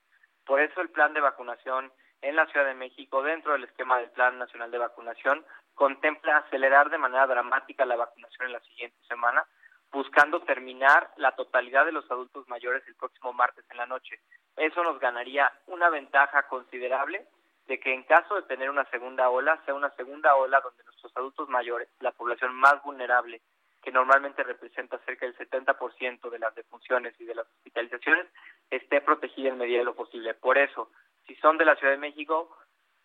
Por 0.45 0.61
eso 0.61 0.81
el 0.81 0.91
plan 0.91 1.13
de 1.13 1.21
vacunación 1.21 1.93
en 2.23 2.35
la 2.35 2.47
Ciudad 2.47 2.67
de 2.67 2.75
México, 2.75 3.23
dentro 3.23 3.53
del 3.53 3.65
esquema 3.65 3.99
del 3.99 4.11
Plan 4.11 4.39
Nacional 4.39 4.71
de 4.71 4.79
Vacunación, 4.79 5.45
contempla 5.75 6.39
acelerar 6.39 6.91
de 6.91 6.99
manera 6.99 7.27
dramática 7.27 7.85
la 7.85 7.97
vacunación 7.97 8.47
en 8.47 8.53
la 8.55 8.61
siguiente 8.61 8.97
semana, 9.07 9.47
buscando 9.93 10.41
terminar 10.41 11.11
la 11.17 11.33
totalidad 11.33 11.85
de 11.87 11.93
los 11.93 12.11
adultos 12.11 12.49
mayores 12.49 12.83
el 12.87 12.95
próximo 12.95 13.33
martes 13.33 13.65
en 13.71 13.77
la 13.77 13.87
noche. 13.87 14.21
Eso 14.57 14.83
nos 14.83 14.99
ganaría 14.99 15.51
una 15.67 15.89
ventaja 15.89 16.43
considerable 16.45 17.27
de 17.67 17.79
que 17.79 17.93
en 17.93 18.03
caso 18.05 18.35
de 18.35 18.43
tener 18.43 18.71
una 18.71 18.85
segunda 18.87 19.29
ola, 19.29 19.61
sea 19.65 19.75
una 19.75 19.91
segunda 19.91 20.35
ola 20.37 20.61
donde 20.61 20.85
nuestros 20.85 21.15
adultos 21.17 21.49
mayores, 21.49 21.89
la 22.01 22.13
población 22.13 22.55
más 22.55 22.83
vulnerable, 22.83 23.43
que 23.83 23.93
normalmente 23.93 24.43
representa 24.43 24.99
cerca 25.05 25.27
del 25.27 25.37
70% 25.37 26.31
de 26.31 26.39
las 26.39 26.55
defunciones 26.55 27.15
y 27.21 27.25
de 27.25 27.35
las 27.35 27.47
hospitalizaciones, 27.47 28.27
esté 28.71 29.01
protegida 29.01 29.51
en 29.51 29.59
medida 29.59 29.79
de 29.79 29.85
lo 29.85 29.95
posible. 29.95 30.35
Por 30.35 30.59
eso, 30.59 30.91
si 31.27 31.35
son 31.37 31.59
de 31.59 31.65
la 31.65 31.77
Ciudad 31.77 31.93
de 31.93 31.99
México 31.99 32.57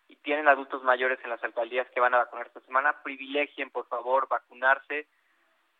y 0.08 0.16
tienen 0.16 0.48
adultos 0.48 0.82
mayores 0.82 1.18
en 1.22 1.30
las 1.30 1.44
alcaldías 1.44 1.88
que 1.90 2.00
van 2.00 2.14
a 2.14 2.18
vacunar 2.18 2.46
esta 2.46 2.60
semana, 2.60 3.02
privilegien, 3.02 3.70
por 3.70 3.86
favor, 3.86 4.28
vacunarse 4.28 5.06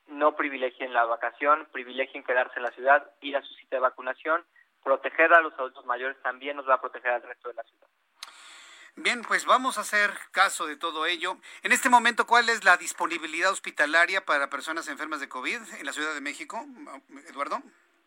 no 0.09 0.37
privilegien 0.37 0.93
la 0.93 1.05
vacación, 1.05 1.67
privilegien 1.73 2.25
quedarse 2.25 2.55
en 2.57 2.65
la 2.65 2.73
ciudad, 2.73 3.11
ir 3.21 3.37
a 3.37 3.43
su 3.43 3.55
cita 3.55 3.77
de 3.77 3.81
vacunación, 3.81 4.45
proteger 4.83 5.33
a 5.33 5.41
los 5.41 5.53
adultos 5.55 5.85
mayores 5.87 6.21
también 6.23 6.57
nos 6.57 6.69
va 6.69 6.75
a 6.75 6.81
proteger 6.81 7.13
al 7.13 7.23
resto 7.23 7.49
de 7.49 7.55
la 7.55 7.63
ciudad. 7.65 7.89
Bien, 8.97 9.23
pues 9.23 9.45
vamos 9.45 9.77
a 9.77 9.81
hacer 9.81 10.13
caso 10.31 10.67
de 10.67 10.77
todo 10.77 11.05
ello. 11.07 11.37
En 11.63 11.73
este 11.73 11.89
momento, 11.89 12.27
¿cuál 12.27 12.49
es 12.49 12.63
la 12.63 12.77
disponibilidad 12.77 13.51
hospitalaria 13.51 14.25
para 14.25 14.51
personas 14.51 14.87
enfermas 14.87 15.19
de 15.19 15.29
COVID 15.29 15.61
en 15.79 15.87
la 15.87 15.93
Ciudad 15.93 16.15
de 16.15 16.21
México, 16.21 16.65
Eduardo? 17.29 17.61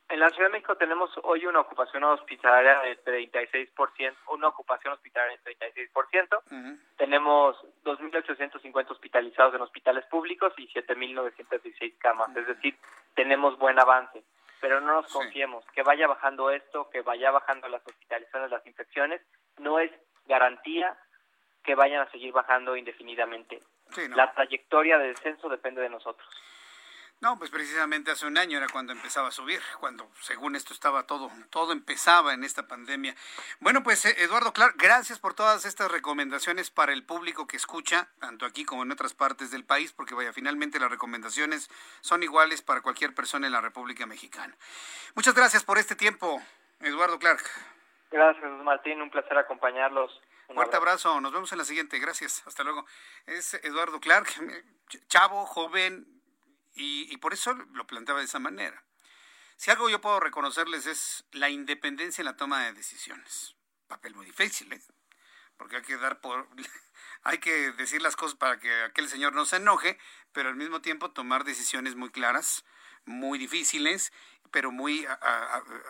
En 0.09 0.21
la 0.21 0.29
Ciudad 0.29 0.47
de 0.47 0.53
México 0.53 0.75
tenemos 0.77 1.11
hoy 1.23 1.45
una 1.45 1.59
ocupación 1.59 2.03
hospitalaria 2.05 2.79
de 2.79 3.03
36%, 3.03 4.15
una 4.29 4.47
ocupación 4.47 4.93
hospitalaria 4.93 5.37
de 5.43 5.57
36%. 5.57 6.79
Tenemos 6.95 7.57
2.850 7.83 8.91
hospitalizados 8.91 9.55
en 9.55 9.61
hospitales 9.61 10.05
públicos 10.05 10.53
y 10.57 10.67
7.916 10.69 11.97
camas. 11.97 12.35
Es 12.37 12.47
decir, 12.47 12.77
tenemos 13.15 13.57
buen 13.57 13.77
avance. 13.79 14.23
Pero 14.61 14.79
no 14.79 14.93
nos 14.93 15.11
confiemos. 15.11 15.65
Que 15.73 15.83
vaya 15.83 16.07
bajando 16.07 16.51
esto, 16.51 16.89
que 16.89 17.01
vaya 17.01 17.29
bajando 17.31 17.67
las 17.67 17.85
hospitalizaciones, 17.85 18.49
las 18.49 18.65
infecciones, 18.65 19.21
no 19.57 19.77
es 19.79 19.91
garantía 20.25 20.97
que 21.63 21.75
vayan 21.75 22.01
a 22.01 22.11
seguir 22.11 22.31
bajando 22.31 22.77
indefinidamente. 22.77 23.61
La 24.15 24.31
trayectoria 24.33 24.97
de 24.97 25.09
descenso 25.09 25.49
depende 25.49 25.81
de 25.81 25.89
nosotros. 25.89 26.27
No, 27.19 27.35
pues 27.39 27.49
precisamente 27.49 28.11
hace 28.11 28.27
un 28.27 28.37
año 28.37 28.59
era 28.59 28.67
cuando 28.69 28.93
empezaba 28.93 29.29
a 29.29 29.31
subir, 29.31 29.59
cuando 29.79 30.07
según 30.21 30.55
esto 30.55 30.71
estaba 30.71 31.07
todo, 31.07 31.31
todo 31.49 31.71
empezaba 31.71 32.35
en 32.35 32.43
esta 32.43 32.67
pandemia. 32.67 33.15
Bueno, 33.59 33.81
pues 33.81 34.05
eh, 34.05 34.13
Eduardo 34.19 34.53
Clark, 34.53 34.75
gracias 34.77 35.17
por 35.17 35.33
todas 35.33 35.65
estas 35.65 35.89
recomendaciones 35.91 36.69
para 36.69 36.93
el 36.93 37.03
público 37.03 37.47
que 37.47 37.57
escucha, 37.57 38.07
tanto 38.19 38.45
aquí 38.45 38.65
como 38.65 38.83
en 38.83 38.91
otras 38.91 39.15
partes 39.15 39.49
del 39.49 39.65
país, 39.65 39.93
porque 39.93 40.13
vaya, 40.13 40.31
finalmente 40.31 40.79
las 40.79 40.91
recomendaciones 40.91 41.71
son 42.01 42.21
iguales 42.21 42.61
para 42.61 42.81
cualquier 42.81 43.15
persona 43.15 43.47
en 43.47 43.53
la 43.53 43.61
República 43.61 44.05
Mexicana. 44.05 44.55
Muchas 45.15 45.33
gracias 45.33 45.63
por 45.63 45.79
este 45.79 45.95
tiempo, 45.95 46.39
Eduardo 46.81 47.17
Clark. 47.17 47.43
Gracias, 48.11 48.51
Martín, 48.63 49.01
un 49.01 49.09
placer 49.09 49.35
acompañarlos. 49.39 50.21
Un 50.49 50.55
Fuerte 50.55 50.77
abrazo. 50.77 51.19
nos 51.19 51.33
vemos 51.33 51.51
en 51.51 51.57
la 51.57 51.65
siguiente, 51.65 51.97
gracias, 51.97 52.45
hasta 52.45 52.63
luego. 52.63 52.85
Es 53.25 53.55
Eduardo 53.55 53.99
Clark, 53.99 54.29
chavo, 55.09 55.47
joven, 55.47 56.16
y, 56.73 57.17
por 57.17 57.33
eso 57.33 57.53
lo 57.53 57.87
planteaba 57.87 58.19
de 58.19 58.25
esa 58.25 58.39
manera. 58.39 58.83
Si 59.55 59.71
algo 59.71 59.89
yo 59.89 60.01
puedo 60.01 60.19
reconocerles 60.19 60.85
es 60.85 61.25
la 61.31 61.49
independencia 61.49 62.21
en 62.21 62.27
la 62.27 62.37
toma 62.37 62.63
de 62.65 62.73
decisiones. 62.73 63.55
Papel 63.87 64.13
muy 64.13 64.25
difícil, 64.25 64.71
¿eh? 64.71 64.81
Porque 65.57 65.77
hay 65.77 65.81
que 65.81 65.97
dar 65.97 66.21
por 66.21 66.47
hay 67.23 67.39
que 67.39 67.71
decir 67.71 68.01
las 68.01 68.15
cosas 68.15 68.37
para 68.37 68.59
que 68.59 68.83
aquel 68.83 69.09
señor 69.09 69.33
no 69.33 69.45
se 69.45 69.55
enoje, 69.55 69.97
pero 70.31 70.49
al 70.49 70.55
mismo 70.55 70.81
tiempo 70.81 71.11
tomar 71.11 71.43
decisiones 71.43 71.95
muy 71.95 72.11
claras, 72.11 72.63
muy 73.05 73.39
difíciles, 73.39 74.11
pero 74.51 74.71
muy 74.71 75.07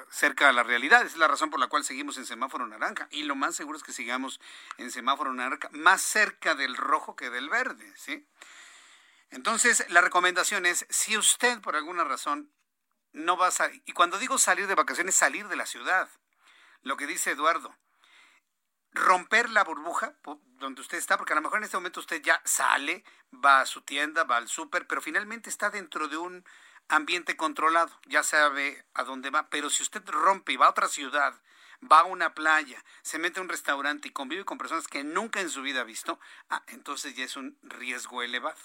cerca 0.09 0.49
a 0.49 0.53
la 0.53 0.63
realidad. 0.63 1.05
Es 1.05 1.17
la 1.17 1.27
razón 1.27 1.49
por 1.49 1.59
la 1.59 1.67
cual 1.67 1.83
seguimos 1.83 2.17
en 2.17 2.25
semáforo 2.25 2.67
naranja. 2.67 3.07
Y 3.11 3.23
lo 3.23 3.35
más 3.35 3.55
seguro 3.55 3.77
es 3.77 3.83
que 3.83 3.93
sigamos 3.93 4.39
en 4.77 4.91
semáforo 4.91 5.33
naranja, 5.33 5.69
más 5.71 6.01
cerca 6.01 6.55
del 6.55 6.75
rojo 6.75 7.15
que 7.15 7.29
del 7.29 7.49
verde, 7.49 7.91
¿sí? 7.95 8.25
Entonces, 9.29 9.85
la 9.89 10.01
recomendación 10.01 10.65
es, 10.65 10.85
si 10.89 11.17
usted 11.17 11.59
por 11.61 11.75
alguna 11.75 12.03
razón 12.03 12.51
no 13.11 13.37
va 13.37 13.47
a 13.47 13.51
salir, 13.51 13.81
y 13.85 13.93
cuando 13.93 14.19
digo 14.19 14.37
salir 14.37 14.67
de 14.67 14.75
vacaciones, 14.75 15.15
salir 15.15 15.47
de 15.47 15.55
la 15.55 15.65
ciudad, 15.65 16.09
lo 16.81 16.97
que 16.97 17.07
dice 17.07 17.31
Eduardo, 17.31 17.75
romper 18.91 19.49
la 19.49 19.63
burbuja 19.63 20.15
donde 20.43 20.81
usted 20.81 20.97
está, 20.97 21.17
porque 21.17 21.33
a 21.33 21.35
lo 21.35 21.41
mejor 21.41 21.59
en 21.59 21.65
este 21.65 21.77
momento 21.77 21.99
usted 21.99 22.21
ya 22.21 22.41
sale, 22.45 23.03
va 23.33 23.61
a 23.61 23.65
su 23.65 23.81
tienda, 23.81 24.23
va 24.23 24.37
al 24.37 24.47
súper, 24.47 24.87
pero 24.87 25.01
finalmente 25.01 25.49
está 25.49 25.69
dentro 25.69 26.07
de 26.07 26.17
un 26.17 26.45
ambiente 26.89 27.35
controlado, 27.35 27.91
ya 28.05 28.23
sabe 28.23 28.85
a 28.93 29.03
dónde 29.03 29.29
va, 29.29 29.49
pero 29.49 29.69
si 29.69 29.83
usted 29.83 30.03
rompe 30.07 30.53
y 30.53 30.57
va 30.57 30.67
a 30.67 30.71
otra 30.71 30.87
ciudad, 30.87 31.39
va 31.83 31.99
a 31.99 32.05
una 32.05 32.33
playa, 32.33 32.83
se 33.03 33.19
mete 33.19 33.39
a 33.39 33.43
un 33.43 33.49
restaurante 33.49 34.07
y 34.07 34.11
convive 34.11 34.45
con 34.45 34.57
personas 34.57 34.87
que 34.87 35.03
nunca 35.03 35.41
en 35.41 35.49
su 35.49 35.61
vida 35.61 35.81
ha 35.81 35.83
visto, 35.83 36.19
ah, 36.49 36.63
entonces 36.67 37.15
ya 37.15 37.25
es 37.25 37.35
un 37.35 37.57
riesgo 37.61 38.23
elevado. 38.23 38.57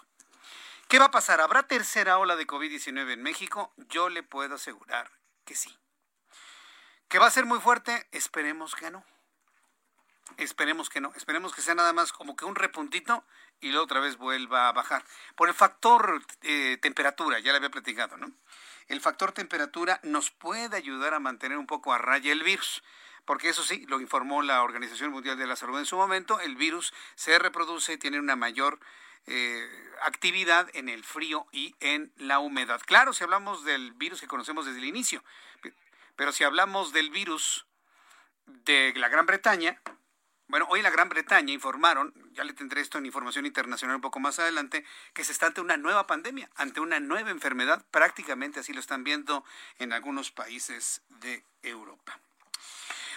¿Qué 0.93 0.99
va 0.99 1.07
a 1.07 1.11
pasar? 1.11 1.41
¿Habrá 1.41 1.63
tercera 1.63 2.19
ola 2.19 2.37
de 2.37 2.47
COVID-19 2.47 3.13
en 3.13 3.23
México? 3.23 3.73
Yo 3.89 4.11
le 4.11 4.23
puedo 4.23 4.57
asegurar 4.57 5.11
que 5.47 5.55
sí. 5.55 5.75
¿Que 7.09 7.19
va 7.19 7.29
a 7.29 7.31
ser 7.31 7.47
muy 7.47 7.61
fuerte? 7.61 8.07
Esperemos 8.13 8.75
que 8.75 8.91
no. 8.91 9.03
Esperemos 10.37 10.91
que 10.91 11.01
no. 11.01 11.11
Esperemos 11.17 11.55
que 11.55 11.63
sea 11.63 11.75
nada 11.75 11.95
más 11.95 12.13
como 12.13 12.37
que 12.37 12.45
un 12.45 12.57
repuntito 12.57 13.25
y 13.59 13.71
luego 13.71 13.85
otra 13.85 14.01
vez 14.01 14.19
vuelva 14.19 14.69
a 14.69 14.73
bajar. 14.73 15.03
Por 15.35 15.49
el 15.49 15.55
factor 15.55 16.23
eh, 16.43 16.77
temperatura, 16.83 17.39
ya 17.39 17.53
le 17.53 17.57
había 17.57 17.71
platicado, 17.71 18.19
¿no? 18.19 18.31
El 18.87 19.01
factor 19.01 19.33
temperatura 19.33 19.99
nos 20.03 20.31
puede 20.31 20.77
ayudar 20.77 21.15
a 21.15 21.21
mantener 21.21 21.57
un 21.57 21.67
poco 21.67 21.95
a 21.95 21.99
raya 21.99 22.33
el 22.33 22.43
virus 22.43 22.83
porque 23.25 23.49
eso 23.49 23.63
sí, 23.63 23.87
lo 23.87 24.01
informó 24.01 24.43
la 24.43 24.63
Organización 24.63 25.11
Mundial 25.13 25.39
de 25.39 25.47
la 25.47 25.57
Salud 25.57 25.79
en 25.79 25.87
su 25.87 25.97
momento, 25.97 26.41
el 26.41 26.57
virus 26.57 26.93
se 27.15 27.39
reproduce 27.39 27.93
y 27.93 27.97
tiene 27.97 28.19
una 28.19 28.37
mayor 28.37 28.81
eh, 29.27 29.69
actividad 30.03 30.69
en 30.75 30.89
el 30.89 31.05
frío 31.05 31.47
y 31.53 31.75
en 31.81 32.13
la 32.17 32.39
humedad. 32.39 32.81
Claro, 32.85 33.13
si 33.13 33.25
hablamos 33.25 33.65
del 33.65 33.93
virus 33.93 34.21
que 34.21 34.27
conocemos 34.27 34.67
desde 34.67 34.79
el 34.79 34.87
inicio, 34.87 35.23
pero 36.17 36.33
si 36.33 36.45
hablamos 36.45 36.93
del 36.93 37.11
virus 37.11 37.67
de 38.47 38.93
la 38.97 39.09
Gran 39.09 39.27
Bretaña, 39.27 39.81
bueno, 40.49 40.67
hoy 40.69 40.81
en 40.81 40.85
la 40.85 40.91
Gran 40.91 41.09
Bretaña 41.09 41.55
informaron, 41.55 42.13
ya 42.33 42.45
le 42.45 42.53
tendré 42.53 42.83
esto 42.83 42.99
en 42.99 43.07
información 43.07 43.47
internacional 43.47 43.97
un 43.97 44.03
poco 44.03 44.21
más 44.21 44.39
adelante, 44.39 44.85
que 45.15 45.25
se 45.25 45.33
está 45.33 45.47
ante 45.47 45.63
una 45.63 45.79
nueva 45.79 46.07
pandemia, 46.07 46.51
ante 46.57 46.81
una 46.81 47.01
nueva 47.01 47.31
enfermedad, 47.31 47.85
prácticamente 47.91 48.61
así 48.61 48.75
lo 48.75 48.81
están 48.81 49.03
viendo 49.03 49.45
en 49.79 49.95
algunos 49.95 50.31
países 50.31 51.01
de 51.09 51.45
Europa. 51.63 52.21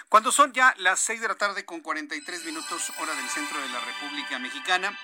Cuando 0.08 0.32
son 0.32 0.52
ya 0.52 0.74
las 0.78 1.00
6 1.00 1.20
de 1.20 1.28
la 1.28 1.34
tarde 1.34 1.64
con 1.64 1.80
43 1.80 2.44
minutos 2.44 2.90
hora 3.00 3.14
del 3.14 3.28
centro 3.28 3.60
de 3.60 3.68
la 3.68 3.80
República 3.80 4.38
Mexicana, 4.38 4.98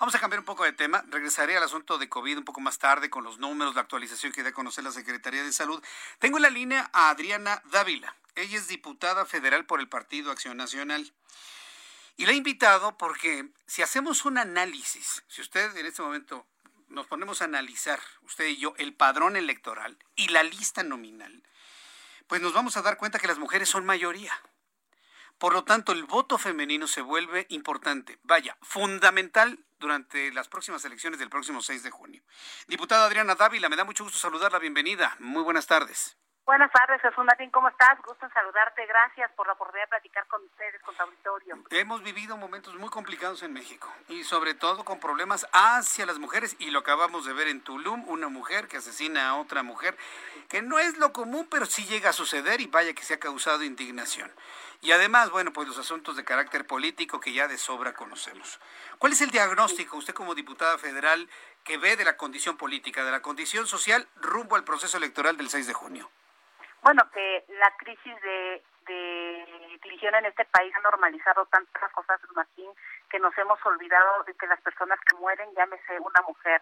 Vamos 0.00 0.14
a 0.16 0.18
cambiar 0.18 0.40
un 0.40 0.44
poco 0.44 0.64
de 0.64 0.72
tema. 0.72 1.04
Regresaré 1.08 1.56
al 1.56 1.62
asunto 1.62 1.98
de 1.98 2.08
COVID 2.08 2.38
un 2.38 2.44
poco 2.44 2.60
más 2.60 2.78
tarde 2.78 3.10
con 3.10 3.22
los 3.22 3.38
números, 3.38 3.74
la 3.74 3.82
actualización 3.82 4.32
que 4.32 4.42
da 4.42 4.48
a 4.48 4.52
conocer 4.52 4.82
la 4.82 4.90
Secretaría 4.90 5.44
de 5.44 5.52
Salud. 5.52 5.82
Tengo 6.18 6.38
en 6.38 6.42
la 6.42 6.50
línea 6.50 6.90
a 6.92 7.10
Adriana 7.10 7.62
Dávila. 7.70 8.16
Ella 8.34 8.58
es 8.58 8.66
diputada 8.66 9.24
federal 9.24 9.66
por 9.66 9.78
el 9.78 9.88
Partido 9.88 10.32
Acción 10.32 10.56
Nacional. 10.56 11.12
Y 12.16 12.26
la 12.26 12.32
he 12.32 12.36
invitado 12.36 12.98
porque 12.98 13.48
si 13.66 13.82
hacemos 13.82 14.24
un 14.24 14.38
análisis, 14.38 15.22
si 15.28 15.40
usted 15.40 15.76
en 15.76 15.86
este 15.86 16.02
momento 16.02 16.46
nos 16.88 17.06
ponemos 17.06 17.40
a 17.40 17.44
analizar, 17.44 18.00
usted 18.22 18.46
y 18.46 18.56
yo, 18.56 18.74
el 18.78 18.94
padrón 18.94 19.36
electoral 19.36 19.96
y 20.16 20.28
la 20.28 20.42
lista 20.42 20.82
nominal, 20.82 21.42
pues 22.26 22.42
nos 22.42 22.52
vamos 22.52 22.76
a 22.76 22.82
dar 22.82 22.96
cuenta 22.96 23.18
que 23.18 23.28
las 23.28 23.38
mujeres 23.38 23.68
son 23.68 23.86
mayoría. 23.86 24.32
Por 25.38 25.52
lo 25.52 25.64
tanto, 25.64 25.92
el 25.92 26.04
voto 26.04 26.38
femenino 26.38 26.86
se 26.86 27.00
vuelve 27.00 27.46
importante, 27.48 28.18
vaya, 28.22 28.56
fundamental 28.62 29.58
durante 29.84 30.32
las 30.32 30.48
próximas 30.48 30.82
elecciones 30.86 31.20
del 31.20 31.28
próximo 31.28 31.60
6 31.60 31.82
de 31.82 31.90
junio. 31.90 32.22
Diputada 32.66 33.04
Adriana 33.04 33.34
Dávila, 33.34 33.68
me 33.68 33.76
da 33.76 33.84
mucho 33.84 34.04
gusto 34.04 34.18
saludarla, 34.18 34.58
bienvenida. 34.58 35.14
Muy 35.18 35.42
buenas 35.42 35.66
tardes. 35.66 36.16
Buenas 36.46 36.70
tardes, 36.72 37.00
Jesús 37.00 37.24
Martín, 37.24 37.50
¿cómo 37.50 37.68
estás? 37.68 37.98
Gusto 38.02 38.26
en 38.26 38.32
saludarte, 38.32 38.84
gracias 38.86 39.30
por 39.32 39.46
la 39.46 39.54
oportunidad 39.54 39.84
de 39.84 39.88
platicar 39.88 40.26
con 40.26 40.42
ustedes, 40.44 40.80
con 40.82 40.94
tu 40.94 41.02
auditorio. 41.02 41.56
Hemos 41.70 42.02
vivido 42.02 42.36
momentos 42.36 42.74
muy 42.74 42.90
complicados 42.90 43.42
en 43.42 43.52
México 43.52 43.90
y 44.08 44.24
sobre 44.24 44.54
todo 44.54 44.84
con 44.84 45.00
problemas 45.00 45.46
hacia 45.52 46.04
las 46.04 46.18
mujeres 46.18 46.56
y 46.58 46.70
lo 46.70 46.80
acabamos 46.80 47.24
de 47.24 47.32
ver 47.32 47.48
en 47.48 47.62
Tulum, 47.62 48.06
una 48.08 48.28
mujer 48.28 48.68
que 48.68 48.76
asesina 48.76 49.28
a 49.28 49.36
otra 49.36 49.62
mujer, 49.62 49.96
que 50.48 50.60
no 50.60 50.78
es 50.78 50.98
lo 50.98 51.12
común, 51.12 51.46
pero 51.50 51.64
sí 51.64 51.86
llega 51.86 52.10
a 52.10 52.14
suceder 52.14 52.60
y 52.60 52.66
vaya 52.66 52.92
que 52.94 53.02
se 53.02 53.14
ha 53.14 53.18
causado 53.18 53.64
indignación. 53.64 54.30
Y 54.84 54.92
además, 54.92 55.30
bueno, 55.30 55.50
pues 55.50 55.66
los 55.66 55.78
asuntos 55.78 56.14
de 56.14 56.26
carácter 56.26 56.66
político 56.66 57.18
que 57.18 57.32
ya 57.32 57.48
de 57.48 57.56
sobra 57.56 57.94
conocemos. 57.94 58.60
¿Cuál 58.98 59.14
es 59.14 59.22
el 59.22 59.30
diagnóstico, 59.30 59.96
usted 59.96 60.12
como 60.12 60.34
diputada 60.34 60.76
federal, 60.76 61.26
que 61.64 61.78
ve 61.78 61.96
de 61.96 62.04
la 62.04 62.18
condición 62.18 62.58
política, 62.58 63.02
de 63.02 63.10
la 63.10 63.22
condición 63.22 63.66
social 63.66 64.06
rumbo 64.16 64.56
al 64.56 64.64
proceso 64.64 64.98
electoral 64.98 65.38
del 65.38 65.48
6 65.48 65.68
de 65.68 65.72
junio? 65.72 66.10
Bueno, 66.82 67.02
que 67.14 67.46
la 67.48 67.74
crisis 67.78 68.14
de, 68.20 68.62
de 68.86 69.78
división 69.82 70.16
en 70.16 70.26
este 70.26 70.44
país 70.44 70.70
ha 70.76 70.80
normalizado 70.80 71.46
tantas 71.46 71.90
cosas, 71.92 72.20
Martín, 72.36 72.68
que 73.08 73.18
nos 73.18 73.32
hemos 73.38 73.58
olvidado 73.64 74.24
de 74.24 74.34
que 74.34 74.46
las 74.46 74.60
personas 74.60 75.00
que 75.08 75.16
mueren, 75.16 75.48
llámese 75.56 75.98
una 75.98 76.20
mujer, 76.28 76.60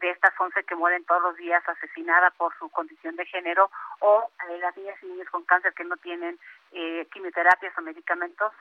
de 0.00 0.10
estas 0.10 0.32
11 0.38 0.64
que 0.64 0.74
mueren 0.74 1.04
todos 1.04 1.22
los 1.22 1.36
días 1.36 1.62
asesinada 1.68 2.30
por 2.32 2.56
su 2.58 2.68
condición 2.70 3.16
de 3.16 3.26
género 3.26 3.70
o 4.00 4.28
eh, 4.48 4.58
las 4.58 4.76
niñas 4.76 4.98
y 5.02 5.06
niños 5.06 5.28
con 5.30 5.44
cáncer 5.44 5.72
que 5.74 5.84
no 5.84 5.96
tienen 5.96 6.38
eh, 6.76 7.08
quimioterapias 7.10 7.72
o 7.78 7.80
medicamentos 7.80 8.52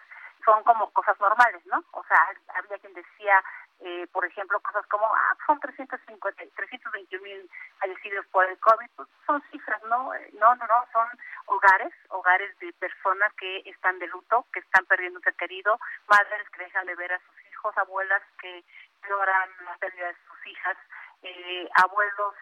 son 0.45 0.63
como 0.63 0.89
cosas 0.91 1.20
normales, 1.20 1.66
¿no? 1.66 1.84
O 1.91 2.03
sea, 2.05 2.18
había 2.55 2.78
quien 2.78 2.93
decía, 2.93 3.43
eh, 3.82 4.07
por 4.13 4.24
ejemplo, 4.26 4.59
cosas 4.61 4.86
como, 4.88 5.05
ah, 5.05 5.36
son 5.45 5.59
350, 5.59 6.43
321 6.55 7.24
mil 7.24 7.49
fallecidos 7.80 8.26
por 8.28 8.45
el 8.45 8.57
COVID, 8.59 8.89
pues 8.95 9.09
son 9.26 9.41
cifras, 9.51 9.82
¿no? 9.84 10.11
No, 10.39 10.55
no, 10.55 10.66
no, 10.68 10.86
son 10.93 11.07
hogares, 11.47 11.93
hogares 12.09 12.57
de 12.59 12.72
personas 12.74 13.34
que 13.34 13.63
están 13.66 13.99
de 13.99 14.07
luto, 14.07 14.45
que 14.53 14.59
están 14.59 14.86
perdiendo 14.86 15.20
un 15.20 15.24
ser 15.24 15.36
querido, 15.36 15.80
madres 16.07 16.49
que 16.51 16.63
dejan 16.63 16.86
de 16.86 16.95
ver 16.95 17.13
a 17.13 17.20
sus 17.20 17.45
hijos, 17.51 17.78
abuelas 17.78 18.22
que 18.39 18.63
lloran 19.09 19.49
la 19.66 19.76
pérdida 19.78 20.07
de 20.07 20.18
sus 20.28 20.47
hijas, 20.47 20.78
eh, 21.24 21.70
abuelos 21.84 22.36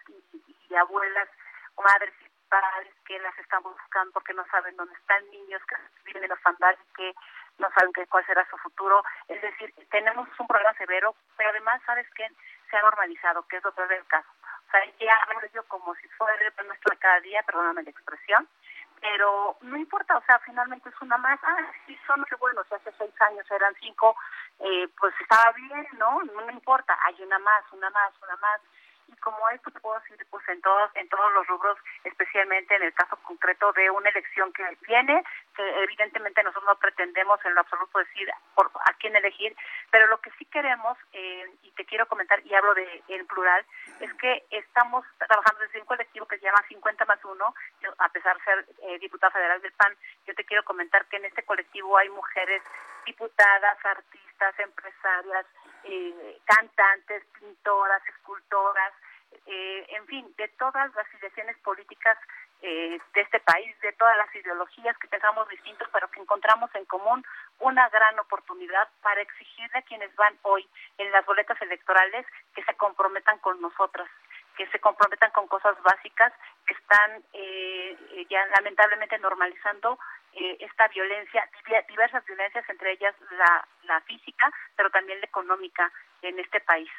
y, 0.70 0.74
abuelas, 0.76 1.28
madres 1.82 2.14
y 2.20 2.28
padres 2.48 2.93
que 3.04 3.18
las 3.18 3.36
están 3.38 3.62
buscando 3.62 4.12
porque 4.12 4.34
no 4.34 4.44
saben 4.46 4.76
dónde 4.76 4.94
están 4.94 5.22
niños, 5.30 5.62
que 5.66 5.76
viven 6.04 6.24
en 6.24 6.30
los 6.30 6.38
y 6.38 6.94
que 6.94 7.14
no 7.58 7.70
saben 7.70 7.92
qué, 7.92 8.06
cuál 8.06 8.26
será 8.26 8.46
su 8.50 8.56
futuro. 8.58 9.02
Es 9.28 9.40
decir, 9.40 9.72
tenemos 9.90 10.28
un 10.38 10.46
problema 10.46 10.74
severo, 10.74 11.14
pero 11.36 11.50
además, 11.50 11.80
¿sabes 11.86 12.06
qué? 12.14 12.28
Se 12.70 12.76
ha 12.76 12.82
normalizado, 12.82 13.46
que 13.46 13.56
es 13.58 13.64
lo 13.64 13.72
peor 13.72 13.88
del 13.88 14.06
caso. 14.06 14.28
O 14.68 14.70
sea, 14.70 14.80
ya 14.98 15.14
hablo 15.28 15.46
yo 15.52 15.62
como 15.68 15.94
si 15.96 16.08
fuera 16.08 16.34
el 16.46 16.66
nuestro 16.66 16.96
cada 16.98 17.20
día, 17.20 17.42
perdóname 17.42 17.82
la 17.82 17.90
expresión, 17.90 18.48
pero 19.00 19.56
no 19.60 19.76
importa, 19.76 20.16
o 20.16 20.24
sea, 20.24 20.38
finalmente 20.40 20.88
es 20.88 20.94
una 21.02 21.18
más, 21.18 21.38
ah, 21.42 21.70
sí, 21.86 21.98
son 22.06 22.24
que 22.24 22.36
bueno, 22.36 22.64
si 22.64 22.74
hace 22.74 22.90
seis 22.96 23.12
años 23.20 23.44
eran 23.50 23.74
cinco, 23.80 24.16
eh, 24.60 24.88
pues 24.98 25.14
estaba 25.20 25.52
bien, 25.52 25.86
¿no? 25.98 26.22
¿no? 26.22 26.50
importa, 26.50 26.98
hay 27.04 27.22
una 27.22 27.38
más, 27.38 27.64
una 27.72 27.90
más, 27.90 28.12
una 28.22 28.36
más. 28.36 28.60
Y 29.14 29.16
como 29.18 29.48
esto 29.50 29.70
te 29.70 29.78
puedo 29.78 30.00
decir, 30.00 30.26
pues 30.28 30.48
en 30.48 30.60
todos, 30.60 30.90
en 30.94 31.08
todos 31.08 31.32
los 31.34 31.46
rubros, 31.46 31.78
especialmente 32.02 32.74
en 32.74 32.82
el 32.82 32.92
caso 32.94 33.16
concreto 33.22 33.72
de 33.72 33.88
una 33.90 34.08
elección 34.10 34.52
que 34.52 34.64
viene, 34.88 35.22
que 35.54 35.82
evidentemente 35.84 36.42
nosotros 36.42 36.64
no 36.66 36.76
pretendemos 36.76 37.38
en 37.44 37.54
lo 37.54 37.60
absoluto 37.60 37.98
decir 37.98 38.28
por 38.56 38.72
a 38.74 38.92
quién 38.94 39.14
elegir, 39.14 39.56
pero 39.90 40.08
lo 40.08 40.20
que 40.20 40.30
sí 40.38 40.44
queremos, 40.46 40.98
eh, 41.12 41.48
y 41.62 41.70
te 41.72 41.84
quiero 41.84 42.06
comentar, 42.08 42.44
y 42.44 42.54
hablo 42.54 42.74
de 42.74 43.02
en 43.08 43.26
plural, 43.26 43.64
es 44.00 44.12
que 44.14 44.44
estamos 44.50 45.04
trabajando 45.18 45.60
desde 45.60 45.80
un 45.80 45.86
colectivo 45.86 46.26
que 46.26 46.38
se 46.38 46.44
llama 46.44 46.64
50 46.68 47.04
más 47.04 47.24
1, 47.24 47.54
a 47.98 48.08
pesar 48.08 48.36
de 48.36 48.44
ser 48.44 48.66
eh, 48.82 48.98
diputada 48.98 49.30
federal 49.30 49.62
del 49.62 49.72
PAN, 49.72 49.96
yo 50.26 50.34
te 50.34 50.44
quiero 50.44 50.64
comentar 50.64 51.06
que 51.06 51.18
en 51.18 51.26
este 51.26 51.44
colectivo 51.44 51.96
hay 51.96 52.08
mujeres 52.08 52.62
diputadas, 53.06 53.78
artistas, 53.84 54.58
empresarias, 54.58 55.46
eh, 55.84 56.38
cantantes, 56.46 57.24
pintoras, 57.38 58.02
escultoras, 58.08 58.92
eh, 59.46 59.86
en 59.90 60.06
fin, 60.06 60.34
de 60.36 60.48
todas 60.48 60.94
las 60.94 61.06
situaciones 61.08 61.56
políticas 61.58 62.18
eh, 62.62 62.98
de 63.14 63.20
este 63.20 63.40
país, 63.40 63.78
de 63.80 63.92
todas 63.92 64.16
las 64.16 64.34
ideologías 64.34 64.96
que 64.98 65.08
pensamos 65.08 65.48
distintos, 65.48 65.88
pero 65.92 66.10
que 66.10 66.20
encontramos 66.20 66.74
en 66.74 66.84
común 66.86 67.24
una 67.60 67.88
gran 67.90 68.18
oportunidad 68.18 68.88
para 69.02 69.20
exigirle 69.20 69.78
a 69.78 69.82
quienes 69.82 70.14
van 70.16 70.36
hoy 70.42 70.66
en 70.98 71.10
las 71.12 71.24
boletas 71.26 71.60
electorales 71.60 72.26
que 72.54 72.64
se 72.64 72.74
comprometan 72.76 73.38
con 73.38 73.60
nosotras, 73.60 74.08
que 74.56 74.66
se 74.68 74.80
comprometan 74.80 75.30
con 75.32 75.46
cosas 75.48 75.80
básicas 75.82 76.32
que 76.66 76.74
están 76.74 77.22
eh, 77.32 78.26
ya 78.30 78.46
lamentablemente 78.56 79.18
normalizando 79.18 79.98
eh, 80.32 80.56
esta 80.60 80.88
violencia, 80.88 81.48
diversas 81.88 82.24
violencias, 82.24 82.68
entre 82.68 82.92
ellas 82.92 83.14
la, 83.32 83.68
la 83.84 84.00
física, 84.02 84.50
pero 84.74 84.90
también 84.90 85.20
la 85.20 85.26
económica 85.26 85.92
en 86.22 86.38
este 86.38 86.60
país. 86.60 86.90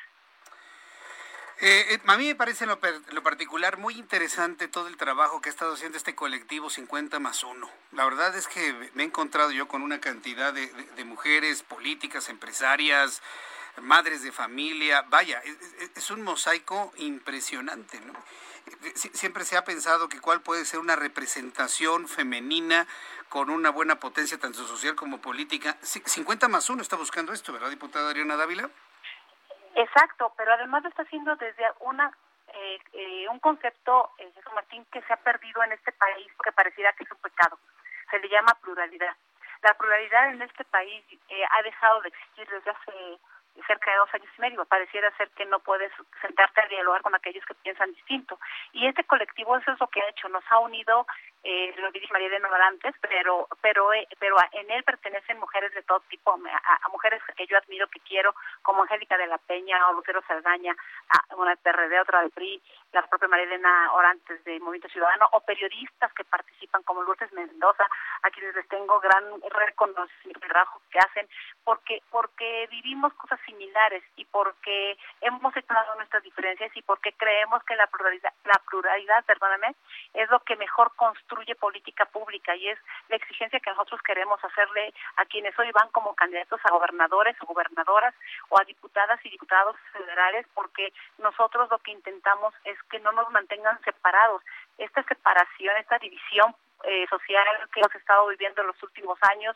Eh, 1.62 1.86
eh, 1.91 1.99
a 2.06 2.18
mí 2.18 2.28
me 2.28 2.36
parece 2.36 2.66
en 2.66 2.70
lo, 2.70 3.24
particular 3.24 3.78
muy 3.78 3.93
interesante 3.95 4.68
todo 4.68 4.88
el 4.89 4.97
trabajo 4.97 5.39
que 5.39 5.47
ha 5.49 5.51
estado 5.51 5.74
haciendo 5.74 5.97
este 5.97 6.14
colectivo 6.14 6.70
50 6.70 7.18
más 7.20 7.43
1. 7.43 7.70
La 7.93 8.03
verdad 8.03 8.36
es 8.36 8.47
que 8.47 8.74
me 8.93 9.03
he 9.03 9.06
encontrado 9.06 9.51
yo 9.51 9.68
con 9.68 9.82
una 9.82 10.01
cantidad 10.01 10.51
de, 10.53 10.70
mujeres 11.06 11.64
políticas, 11.64 12.28
empresarias, 12.28 13.22
madres 13.82 14.22
de 14.22 14.34
familia, 14.34 15.03
vaya, 15.03 15.41
es, 15.95 16.12
un 16.12 16.24
mosaico 16.24 16.91
impresionante, 16.97 18.01
¿no? 18.01 18.14
Siempre 19.14 19.45
se 19.45 19.56
ha 19.56 19.64
pensado 19.64 20.10
que 20.10 20.20
cuál 20.20 20.41
puede 20.41 20.66
ser 20.66 20.80
una 20.80 20.95
representación 20.95 22.08
femenina 22.08 22.88
con 23.30 23.49
una 23.49 23.70
buena 23.70 23.99
potencia 23.99 24.39
tanto 24.39 24.68
social 24.68 24.95
como 24.95 25.22
política. 25.22 25.78
50 25.84 26.47
más 26.47 26.70
uno 26.70 26.82
está 26.82 26.95
buscando 26.95 27.32
esto, 27.32 27.53
¿verdad, 27.53 27.70
diputada 27.70 28.10
Adriana 28.10 28.36
Dávila? 28.36 28.70
Exacto, 29.76 30.34
pero 30.38 30.53
además 30.53 30.84
lo 30.84 30.89
está 30.89 31.03
haciendo 31.03 31.36
desde 31.36 31.65
una 31.82 32.11
eh, 32.53 32.80
eh, 32.93 33.28
un 33.30 33.39
concepto, 33.39 34.11
eh, 34.17 34.32
Martín, 34.53 34.86
que 34.91 35.01
se 35.01 35.13
ha 35.13 35.17
perdido 35.17 35.61
en 35.63 35.73
este 35.73 35.91
país 35.91 36.28
porque 36.38 36.51
pareciera 36.53 36.93
que 36.93 37.03
es 37.03 37.11
un 37.11 37.17
pecado. 37.17 37.59
Se 38.09 38.19
le 38.19 38.30
llama 38.30 38.57
pluralidad. 38.61 39.15
La 39.61 39.73
pluralidad 39.73 40.30
en 40.30 40.41
este 40.41 40.63
país 40.65 41.03
eh, 41.30 41.43
ha 41.51 41.63
dejado 41.63 42.01
de 42.01 42.09
existir 42.09 42.47
desde 42.47 42.71
hace 42.71 43.19
cerca 43.67 43.91
de 43.91 43.97
dos 43.97 44.13
años 44.13 44.30
y 44.38 44.41
medio. 44.41 44.65
Pareciera 44.65 45.11
ser 45.17 45.30
que 45.32 45.45
no 45.45 45.59
puedes 45.59 45.91
sentarte 46.21 46.61
a 46.61 46.67
dialogar 46.67 47.01
con 47.01 47.15
aquellos 47.15 47.45
que 47.45 47.55
piensan 47.55 47.93
distinto. 47.93 48.39
Y 48.73 48.88
este 48.88 49.03
colectivo 49.05 49.57
eso 49.57 49.71
es 49.71 49.80
lo 49.80 49.88
que 49.88 50.01
ha 50.01 50.09
hecho, 50.09 50.30
nos 50.30 50.43
ha 50.49 50.59
unido 50.59 51.07
eh, 51.48 51.76
lo 51.78 51.91
dice 51.91 52.08
María 52.12 52.28
de 52.28 52.41
antes, 52.64 52.96
pero, 53.02 53.48
pero, 53.62 53.93
eh, 53.93 54.08
pero 54.20 54.36
en 54.52 54.72
él 54.72 54.84
pertenecen 54.84 55.39
mujeres 55.39 55.72
de 55.76 55.84
todo 55.84 56.00
tipo, 56.10 56.32
a, 56.32 56.89
mujeres 56.89 57.22
que 57.38 57.46
yo 57.46 57.56
admiro, 57.56 57.88
que 57.88 58.00
quiero, 58.00 58.34
como 58.64 58.82
Angélica 58.82 59.16
de 59.16 59.28
la 59.28 59.38
Peña 59.38 59.88
o 59.88 59.93
Lucero 59.93 60.24
Saldaña, 60.28 60.76
una 61.38 61.52
de 61.52 61.58
PRD, 61.58 62.00
otra 62.00 62.22
del 62.22 62.32
PRI, 62.32 62.60
la 62.93 63.06
propia 63.06 63.28
María 63.28 63.46
Elena 63.46 63.93
Orantes 63.93 64.43
de 64.43 64.60
Movimiento 64.60 64.89
Ciudadano, 64.89 65.30
o 65.34 65.41
periodistas 65.41 66.12
que 66.14 66.24
participan 66.24 66.82
como 66.82 67.04
Lourdes 67.04 67.32
Mendoza, 67.34 67.86
a 68.24 68.32
quienes 68.32 68.56
les 68.56 68.68
tengo 68.68 69.00
gran 69.00 69.24
reconocimiento 69.41 70.39
del 70.39 70.50
trabajo 70.50 70.82
que 70.89 70.98
hacen, 70.98 71.30
porque, 71.64 72.02
porque 72.10 72.68
vivimos 72.72 73.14
cosas 73.14 73.39
similares 73.46 74.04
y 74.16 74.26
porque 74.26 74.98
hemos 75.22 75.52
aceptado 75.52 75.93
nuestras 75.96 76.24
diferencias 76.24 76.76
y 76.76 76.82
porque 76.82 77.14
creemos 77.14 77.64
que 77.66 77.76
la 77.76 77.86
pluralidad, 77.86 78.34
la 78.46 78.60
pluralidad, 78.68 79.24
perdóname, 79.26 79.76
es 80.14 80.28
lo 80.32 80.39
que 80.39 80.56
mejor 80.56 80.96
construye 80.96 81.35
política 81.60 82.06
pública 82.06 82.56
y 82.56 82.70
es 82.70 82.80
la 83.10 83.18
exigencia 83.18 83.60
que 83.60 83.70
nosotros 83.70 84.02
queremos 84.02 84.44
hacerle 84.44 84.94
a 85.18 85.26
quienes 85.26 85.58
hoy 85.60 85.72
van 85.72 85.90
como 85.90 86.16
candidatos 86.16 86.60
a 86.64 86.72
gobernadores 86.72 87.36
o 87.42 87.46
gobernadoras 87.46 88.14
o 88.50 88.60
a 88.60 88.64
diputadas 88.64 89.20
y 89.26 89.30
diputados 89.30 89.76
federales 89.92 90.46
porque 90.54 90.94
nosotros 91.18 91.70
lo 91.70 91.80
que 91.80 91.92
intentamos 91.92 92.54
es 92.64 92.82
que 92.90 93.00
no 93.00 93.12
nos 93.12 93.30
mantengan 93.32 93.82
separados. 93.84 94.42
Esta 94.78 95.04
separación, 95.04 95.76
esta 95.78 95.98
división 96.00 96.56
eh, 96.84 97.06
social 97.10 97.46
que 97.74 97.80
hemos 97.80 97.96
estado 97.96 98.28
viviendo 98.28 98.62
en 98.62 98.68
los 98.68 98.84
últimos 98.84 99.18
años, 99.24 99.56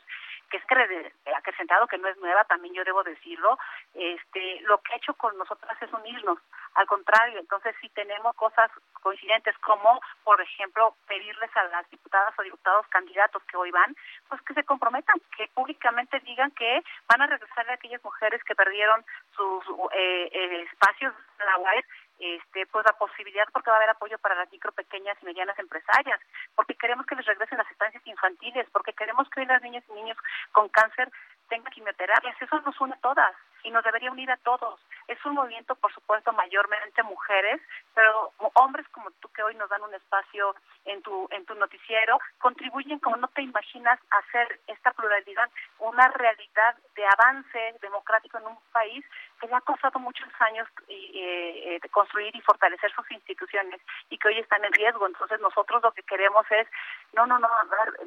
que 0.50 0.58
es 0.58 0.66
que 0.66 1.14
acrecentado, 1.36 1.88
que 1.88 1.98
no 1.98 2.08
es 2.08 2.18
nueva, 2.18 2.44
también 2.46 2.74
yo 2.74 2.84
debo 2.84 3.04
decirlo, 3.04 3.58
este, 3.94 4.62
lo 4.62 4.80
que 4.80 4.94
ha 4.94 4.98
hecho 4.98 5.14
con 5.14 5.38
nosotras 5.38 5.78
es 5.82 5.92
unirnos. 5.94 6.40
Al 6.76 6.88
contrario, 6.88 7.40
entonces 7.40 7.76
si 7.82 7.90
tenemos 7.90 8.36
cosas 8.36 8.70
coincidentes 9.02 9.58
como, 9.60 10.02
por 10.24 10.40
ejemplo, 10.42 10.96
pedirles 11.08 11.56
a 11.56 11.64
las 11.66 11.90
diputadas 11.90 12.34
o 12.38 12.44
diputados 12.44 12.88
candidatos 12.88 13.44
que 13.44 13.58
hoy 13.58 13.72
van, 13.72 13.96
pues 14.28 14.42
que 14.42 14.54
se 14.54 14.64
comprometan, 14.64 15.20
que 15.36 15.48
públicamente 15.54 16.20
digan 16.22 16.52
que 16.52 16.84
van 17.08 17.22
a 17.22 17.28
regresar 17.28 17.70
a 17.70 17.74
aquellas 17.74 18.04
mujeres 18.04 18.44
que 18.44 18.56
perdieron 18.56 19.04
sus 19.36 19.64
eh, 19.94 20.30
eh, 20.32 20.68
espacios 20.72 21.14
laborales 21.46 21.86
este, 22.20 22.66
pues 22.68 22.86
la 22.86 22.94
posibilidad 22.94 23.48
porque 23.54 23.70
va 23.70 23.78
a 23.78 23.80
haber 23.80 23.92
apoyo 23.92 24.18
para 24.20 24.36
las 24.36 24.52
micro, 24.52 24.72
pequeñas 24.72 25.18
y 25.22 25.26
medianas 25.26 25.58
empresarias, 25.58 26.20
porque 26.56 26.76
queremos 26.76 27.06
que 27.06 27.16
les 27.16 27.26
regresen 27.26 27.58
las 27.58 27.72
estancias 27.72 28.06
infantiles, 28.06 28.68
porque 28.72 28.94
queremos 28.94 29.30
que 29.30 29.42
hoy 29.42 29.46
las 29.46 29.62
niñas 29.62 29.84
y 29.90 29.94
niños 29.94 30.18
con 30.52 30.70
cáncer 30.70 31.12
tengan 31.48 31.72
quimioterapias, 31.72 32.42
eso 32.42 32.62
nos 32.62 32.80
une 32.80 32.94
a 32.94 33.02
todas 33.02 33.36
y 33.64 33.72
nos 33.72 33.84
debería 33.84 34.12
unir 34.12 34.30
a 34.32 34.38
todos. 34.38 34.80
Es 35.08 35.24
un 35.26 35.34
movimiento, 35.34 35.76
por 35.76 35.94
supuesto, 35.94 36.32
mayormente 36.32 37.04
mujeres, 37.04 37.60
pero 37.94 38.32
hombres 38.54 38.88
como 38.90 39.12
tú 39.20 39.30
que 39.30 39.44
hoy 39.44 39.56
nos 39.56 39.70
dan 39.70 39.82
un 39.82 39.94
espacio 39.94 40.56
en 40.86 41.02
tu 41.02 41.28
en 41.32 41.46
tu 41.46 41.56
noticiero 41.56 42.20
contribuyen 42.38 43.00
como 43.00 43.18
no 43.18 43.28
te 43.30 43.42
imaginas 43.42 44.00
a 44.12 44.18
hacer 44.20 44.60
esta 44.68 44.92
pluralidad 44.92 45.50
una 45.80 46.08
realidad 46.10 46.76
de 46.96 47.06
avance 47.06 47.76
democrático 47.82 48.38
en 48.38 48.48
un 48.48 48.58
país 48.72 49.06
que 49.40 49.48
le 49.48 49.56
ha 49.56 49.62
costado 49.62 50.00
muchos 50.00 50.28
años 50.40 50.68
eh, 50.88 51.80
eh, 51.82 51.90
construir 51.90 52.36
y 52.36 52.42
fortalecer 52.42 52.92
sus 52.92 53.10
instituciones 53.12 53.82
y 54.10 54.18
que 54.18 54.28
hoy 54.28 54.40
están 54.40 54.64
en 54.66 54.74
riesgo. 54.74 55.08
Entonces 55.08 55.40
nosotros 55.40 55.82
lo 55.82 55.92
que 55.92 56.04
queremos 56.04 56.46
es, 56.52 56.68
no, 57.14 57.26
no, 57.26 57.40
no, 57.40 57.50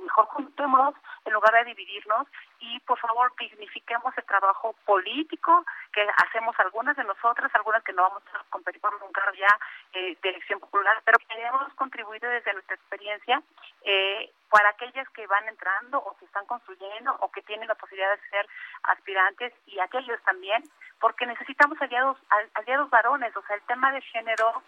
mejor 0.03 0.27
juntémonos 0.27 0.95
en 1.25 1.33
lugar 1.33 1.53
de 1.55 1.65
dividirnos 1.65 2.27
y 2.61 2.79
por 2.81 2.99
favor 2.99 3.33
dignifiquemos 3.39 4.17
el 4.17 4.25
trabajo 4.25 4.75
político 4.85 5.65
que 5.93 6.07
hacemos 6.19 6.55
algunas 6.59 6.97
de 6.97 7.05
nosotras, 7.05 7.51
algunas 7.55 7.83
que 7.83 7.93
no 7.93 8.03
vamos 8.03 8.23
a 8.35 8.45
competir 8.51 8.81
por 8.81 8.95
un 8.95 9.13
cargo 9.13 9.33
ya 9.35 9.59
eh, 9.93 10.17
de 10.23 10.29
elección 10.29 10.61
popular, 10.61 11.03
pero 11.05 11.19
queremos 11.29 11.73
contribuir 11.75 12.21
desde 12.21 12.53
nuestra 12.53 12.77
experiencia 12.77 13.43
eh, 13.85 14.31
para 14.49 14.69
aquellas 14.71 15.09
que 15.11 15.27
van 15.27 15.49
entrando 15.49 15.99
o 15.99 16.17
que 16.19 16.25
están 16.27 16.47
construyendo 16.47 17.17
o 17.21 17.31
que 17.31 17.43
tienen 17.43 17.69
la 17.69 17.75
posibilidad 17.75 18.11
de 18.15 18.29
ser 18.29 18.47
aspirantes 18.85 19.53
y 19.67 19.81
aquellos 19.81 20.21
también, 20.23 20.63
porque 21.03 21.27
necesitamos 21.27 21.83
aliados, 21.83 22.17
aliados 22.55 22.89
varones, 22.89 23.37
o 23.37 23.43
sea, 23.43 23.57
el 23.57 23.63
tema 23.63 23.91
de 23.91 24.01
género, 24.03 24.63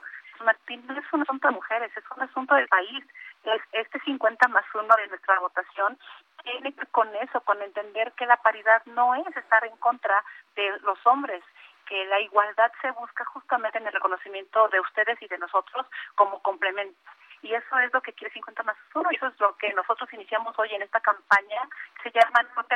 Martín, 0.44 0.84
no 0.88 0.98
es 0.98 1.12
un 1.12 1.22
asunto 1.22 1.46
de 1.46 1.54
mujeres, 1.54 1.96
es 1.96 2.04
un 2.14 2.22
asunto 2.24 2.56
del 2.56 2.66
país. 2.66 3.04
Es, 3.44 3.62
este 3.70 4.00
50 4.00 4.48
más 4.48 4.64
uno 4.74 4.96
de 4.96 5.06
nuestra 5.06 5.38
votación 5.38 5.96
tiene 6.42 6.74
que 6.74 6.86
con 6.86 7.08
eso, 7.14 7.40
con 7.42 7.62
entender 7.62 8.10
que 8.14 8.26
la 8.26 8.36
paridad 8.38 8.82
no 8.86 9.14
es 9.14 9.36
estar 9.36 9.64
en 9.64 9.76
contra 9.76 10.24
de 10.56 10.76
los 10.80 10.98
hombres, 11.06 11.44
que 11.86 12.04
la 12.06 12.18
igualdad 12.20 12.72
se 12.82 12.90
busca 12.90 13.24
justamente 13.26 13.78
en 13.78 13.86
el 13.86 13.92
reconocimiento 13.92 14.66
de 14.68 14.80
ustedes 14.80 15.22
y 15.22 15.28
de 15.28 15.38
nosotros 15.38 15.86
como 16.16 16.42
complemento. 16.42 16.98
Y 17.42 17.54
eso 17.54 17.78
es 17.78 17.92
lo 17.92 18.02
que 18.02 18.12
quiere 18.12 18.34
50 18.34 18.60
más 18.64 18.76
uno, 18.92 19.08
y 19.12 19.16
eso 19.16 19.28
es 19.28 19.38
lo 19.38 19.56
que 19.56 19.72
nosotros 19.72 20.12
iniciamos 20.12 20.58
hoy 20.58 20.74
en 20.74 20.82
esta 20.82 20.98
campaña 20.98 21.62
que 22.02 22.10
se 22.10 22.18
llama 22.18 22.42
No 22.56 22.64
te 22.64 22.74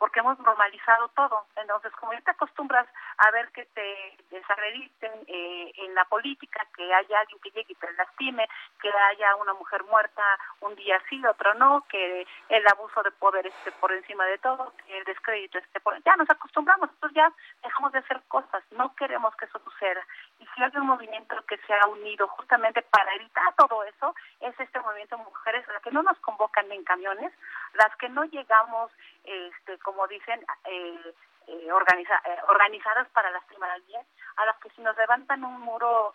porque 0.00 0.20
hemos 0.20 0.38
normalizado 0.40 1.08
todo. 1.08 1.44
Entonces, 1.56 1.92
como 2.00 2.14
ya 2.14 2.22
te 2.22 2.30
acostumbras 2.30 2.88
a 3.18 3.30
ver 3.30 3.52
que 3.52 3.66
te 3.66 4.16
desagrediten 4.30 5.12
eh, 5.28 5.72
en 5.76 5.94
la 5.94 6.06
política, 6.06 6.66
que 6.74 6.82
haya 6.92 7.20
alguien 7.20 7.38
que 7.40 7.50
llegue 7.50 7.72
y 7.72 7.74
te 7.74 7.92
lastime, 7.92 8.48
que 8.80 8.88
haya 8.88 9.36
una 9.36 9.52
mujer 9.52 9.84
muerta 9.84 10.22
un 10.62 10.74
día 10.74 10.98
sí, 11.10 11.22
otro 11.26 11.52
no, 11.54 11.84
que 11.88 12.26
el 12.48 12.66
abuso 12.68 13.02
de 13.02 13.10
poder 13.12 13.46
esté 13.46 13.72
por 13.72 13.92
encima 13.92 14.24
de 14.24 14.38
todo, 14.38 14.72
que 14.86 14.98
el 14.98 15.04
descrédito 15.04 15.58
esté 15.58 15.80
por 15.80 16.00
ya 16.02 16.16
nos 16.16 16.30
acostumbramos, 16.30 16.88
entonces 16.90 17.16
ya 17.16 17.32
dejamos 17.62 17.92
de 17.92 17.98
hacer 17.98 18.22
cosas, 18.28 18.62
no 18.70 18.94
queremos 18.94 19.36
que 19.36 19.44
eso 19.44 19.58
suceda. 19.58 20.00
Y 20.38 20.46
si 20.46 20.62
hay 20.62 20.70
un 20.76 20.86
movimiento 20.86 21.36
que 21.46 21.58
se 21.58 21.74
ha 21.74 21.86
unido 21.88 22.26
justamente 22.28 22.80
para 22.82 23.14
evitar 23.16 23.54
todo 23.56 23.84
eso, 23.84 24.14
es 24.40 24.58
este 24.58 24.80
movimiento 24.80 25.18
de 25.18 25.24
mujeres, 25.24 25.68
las 25.68 25.82
que 25.82 25.90
no 25.90 26.02
nos 26.02 26.18
convocan 26.20 26.72
en 26.72 26.84
camiones, 26.84 27.32
las 27.74 27.94
que 27.96 28.08
no 28.08 28.24
llegamos 28.24 28.90
este, 29.24 29.78
como 29.78 30.06
dicen, 30.06 30.40
eh, 30.64 31.14
eh, 31.46 31.66
eh, 31.66 31.72
organizadas 31.72 33.08
para 33.08 33.28
al 33.28 33.82
bien, 33.82 34.02
a 34.36 34.44
las 34.44 34.56
que 34.58 34.70
si 34.70 34.82
nos 34.82 34.96
levantan 34.96 35.44
un 35.44 35.60
muro, 35.60 36.14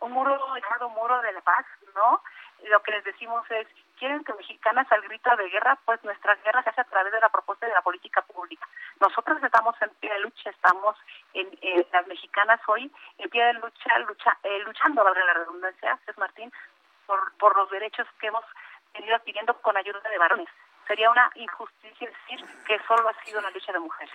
un, 0.00 0.12
muro 0.12 0.56
llamado 0.56 0.88
muro 0.90 1.20
de 1.22 1.32
la 1.32 1.40
paz, 1.40 1.64
¿no? 1.94 2.22
Lo 2.64 2.82
que 2.82 2.90
les 2.90 3.04
decimos 3.04 3.48
es, 3.50 3.66
quieren 3.98 4.24
que 4.24 4.32
mexicanas 4.34 4.90
al 4.90 5.02
grito 5.02 5.34
de 5.36 5.48
guerra, 5.48 5.78
pues 5.84 6.02
nuestra 6.02 6.34
guerra 6.36 6.62
se 6.62 6.70
hace 6.70 6.80
a 6.80 6.84
través 6.84 7.12
de 7.12 7.20
la 7.20 7.28
propuesta 7.28 7.66
de 7.66 7.72
la 7.72 7.82
política 7.82 8.22
pública. 8.22 8.66
Nosotros 9.00 9.42
estamos 9.42 9.80
en 9.80 9.90
pie 10.00 10.12
de 10.12 10.20
lucha, 10.20 10.50
estamos 10.50 10.96
en, 11.34 11.48
las 11.92 12.06
mexicanas 12.08 12.60
hoy 12.66 12.90
en 13.18 13.30
pie 13.30 13.44
de 13.44 13.52
lucha, 13.54 13.98
lucha 14.00 14.36
luchando, 14.64 15.04
valga 15.04 15.24
la 15.24 15.34
redundancia, 15.34 15.98
es 16.06 16.18
Martín, 16.18 16.52
por, 17.06 17.32
por 17.38 17.56
los 17.56 17.70
derechos 17.70 18.06
que 18.20 18.26
hemos 18.26 18.44
venido 18.92 19.14
adquiriendo 19.14 19.54
con 19.62 19.76
ayuda 19.76 20.00
de 20.00 20.18
varones 20.18 20.48
sería 20.88 21.10
una 21.10 21.30
injusticia 21.36 22.08
decir 22.08 22.44
que 22.66 22.78
solo 22.88 23.08
ha 23.08 23.24
sido 23.24 23.38
una 23.38 23.50
lucha 23.50 23.72
de 23.72 23.78
mujeres. 23.78 24.14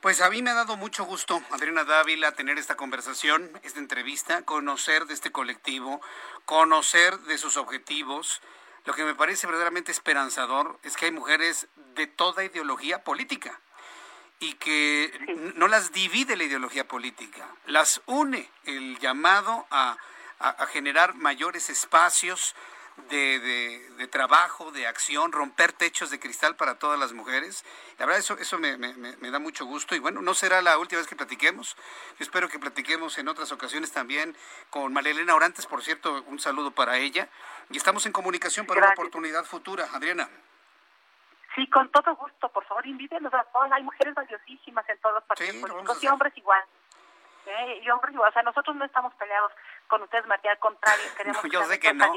Pues 0.00 0.20
a 0.20 0.28
mí 0.28 0.42
me 0.42 0.50
ha 0.50 0.54
dado 0.54 0.76
mucho 0.76 1.04
gusto, 1.04 1.40
Adriana 1.50 1.84
Dávila, 1.84 2.32
tener 2.32 2.58
esta 2.58 2.74
conversación, 2.74 3.50
esta 3.62 3.78
entrevista, 3.78 4.42
conocer 4.44 5.06
de 5.06 5.14
este 5.14 5.30
colectivo, 5.30 6.00
conocer 6.44 7.18
de 7.20 7.38
sus 7.38 7.56
objetivos. 7.56 8.42
Lo 8.86 8.94
que 8.94 9.04
me 9.04 9.14
parece 9.14 9.46
verdaderamente 9.46 9.92
esperanzador 9.92 10.78
es 10.82 10.96
que 10.96 11.06
hay 11.06 11.12
mujeres 11.12 11.68
de 11.94 12.06
toda 12.06 12.44
ideología 12.44 13.04
política 13.04 13.60
y 14.38 14.54
que 14.54 15.12
no 15.54 15.68
las 15.68 15.92
divide 15.92 16.34
la 16.34 16.44
ideología 16.44 16.88
política, 16.88 17.46
las 17.66 18.00
une 18.06 18.50
el 18.64 18.98
llamado 18.98 19.66
a, 19.70 19.98
a 20.38 20.66
generar 20.66 21.14
mayores 21.14 21.68
espacios 21.68 22.54
de, 23.08 23.38
de, 23.96 24.08
trabajo, 24.08 24.70
de 24.72 24.86
acción, 24.86 25.32
romper 25.32 25.72
techos 25.72 26.10
de 26.10 26.18
cristal 26.18 26.56
para 26.56 26.78
todas 26.78 26.98
las 26.98 27.12
mujeres. 27.12 27.64
La 27.98 28.06
verdad, 28.06 28.20
eso, 28.20 28.36
eso 28.38 28.58
me, 28.58 28.76
me, 28.76 29.30
da 29.30 29.38
mucho 29.38 29.64
gusto. 29.64 29.94
Y 29.94 29.98
bueno, 29.98 30.22
no 30.22 30.34
será 30.34 30.62
la 30.62 30.78
última 30.78 31.00
vez 31.00 31.08
que 31.08 31.16
platiquemos. 31.16 31.76
Yo 32.18 32.24
espero 32.24 32.48
que 32.48 32.58
platiquemos 32.58 33.18
en 33.18 33.28
otras 33.28 33.52
ocasiones 33.52 33.92
también 33.92 34.36
con 34.70 34.92
Marilena 34.92 35.34
Orantes, 35.34 35.66
por 35.66 35.82
cierto, 35.82 36.22
un 36.26 36.38
saludo 36.38 36.70
para 36.70 36.98
ella. 36.98 37.28
Y 37.70 37.76
estamos 37.76 38.04
en 38.06 38.12
comunicación 38.12 38.66
para 38.66 38.80
una 38.80 38.90
oportunidad 38.90 39.44
futura. 39.44 39.88
Adriana. 39.92 40.28
Sí, 41.54 41.66
con 41.68 41.90
todo 41.90 42.14
gusto, 42.16 42.48
por 42.48 42.64
favor, 42.64 42.86
invítenos 42.86 43.32
a 43.34 43.44
todas. 43.44 43.72
Hay 43.72 43.82
mujeres 43.82 44.14
valiosísimas 44.14 44.88
en 44.88 44.98
todos 45.00 45.16
los 45.16 45.24
partidos 45.24 45.56
políticos 45.56 46.02
y 46.02 46.08
hombres 46.08 46.32
igual. 46.36 46.62
¿Eh? 47.46 47.80
Y 47.82 47.90
hombres 47.90 48.14
igual. 48.14 48.30
O 48.30 48.32
sea, 48.32 48.42
nosotros 48.42 48.76
no 48.76 48.84
estamos 48.84 49.14
peleados 49.14 49.52
con 49.88 50.02
ustedes, 50.02 50.26
Matías, 50.26 50.52
al 50.52 50.58
contrario, 50.58 51.04
queremos 51.16 51.44
no, 51.44 51.50
yo 51.50 51.64
sé 51.64 51.78
que 51.78 51.92
no. 51.92 52.12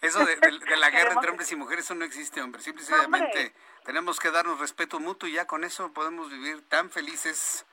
Eso 0.00 0.24
de, 0.24 0.36
de, 0.36 0.76
la 0.76 0.90
guerra 0.90 1.12
entre 1.12 1.30
hombres 1.30 1.50
y 1.52 1.56
mujeres, 1.56 1.84
eso 1.84 1.94
no 1.94 2.04
existe, 2.04 2.40
hombre. 2.42 2.62
Simplemente 2.62 3.54
tenemos 3.84 4.18
que 4.18 4.30
darnos 4.30 4.58
respeto 4.58 5.00
mutuo 5.00 5.28
y 5.28 5.32
ya 5.32 5.46
con 5.46 5.64
eso 5.64 5.92
podemos 5.92 6.30
vivir 6.30 6.68
tan 6.68 6.90
felices 6.90 7.66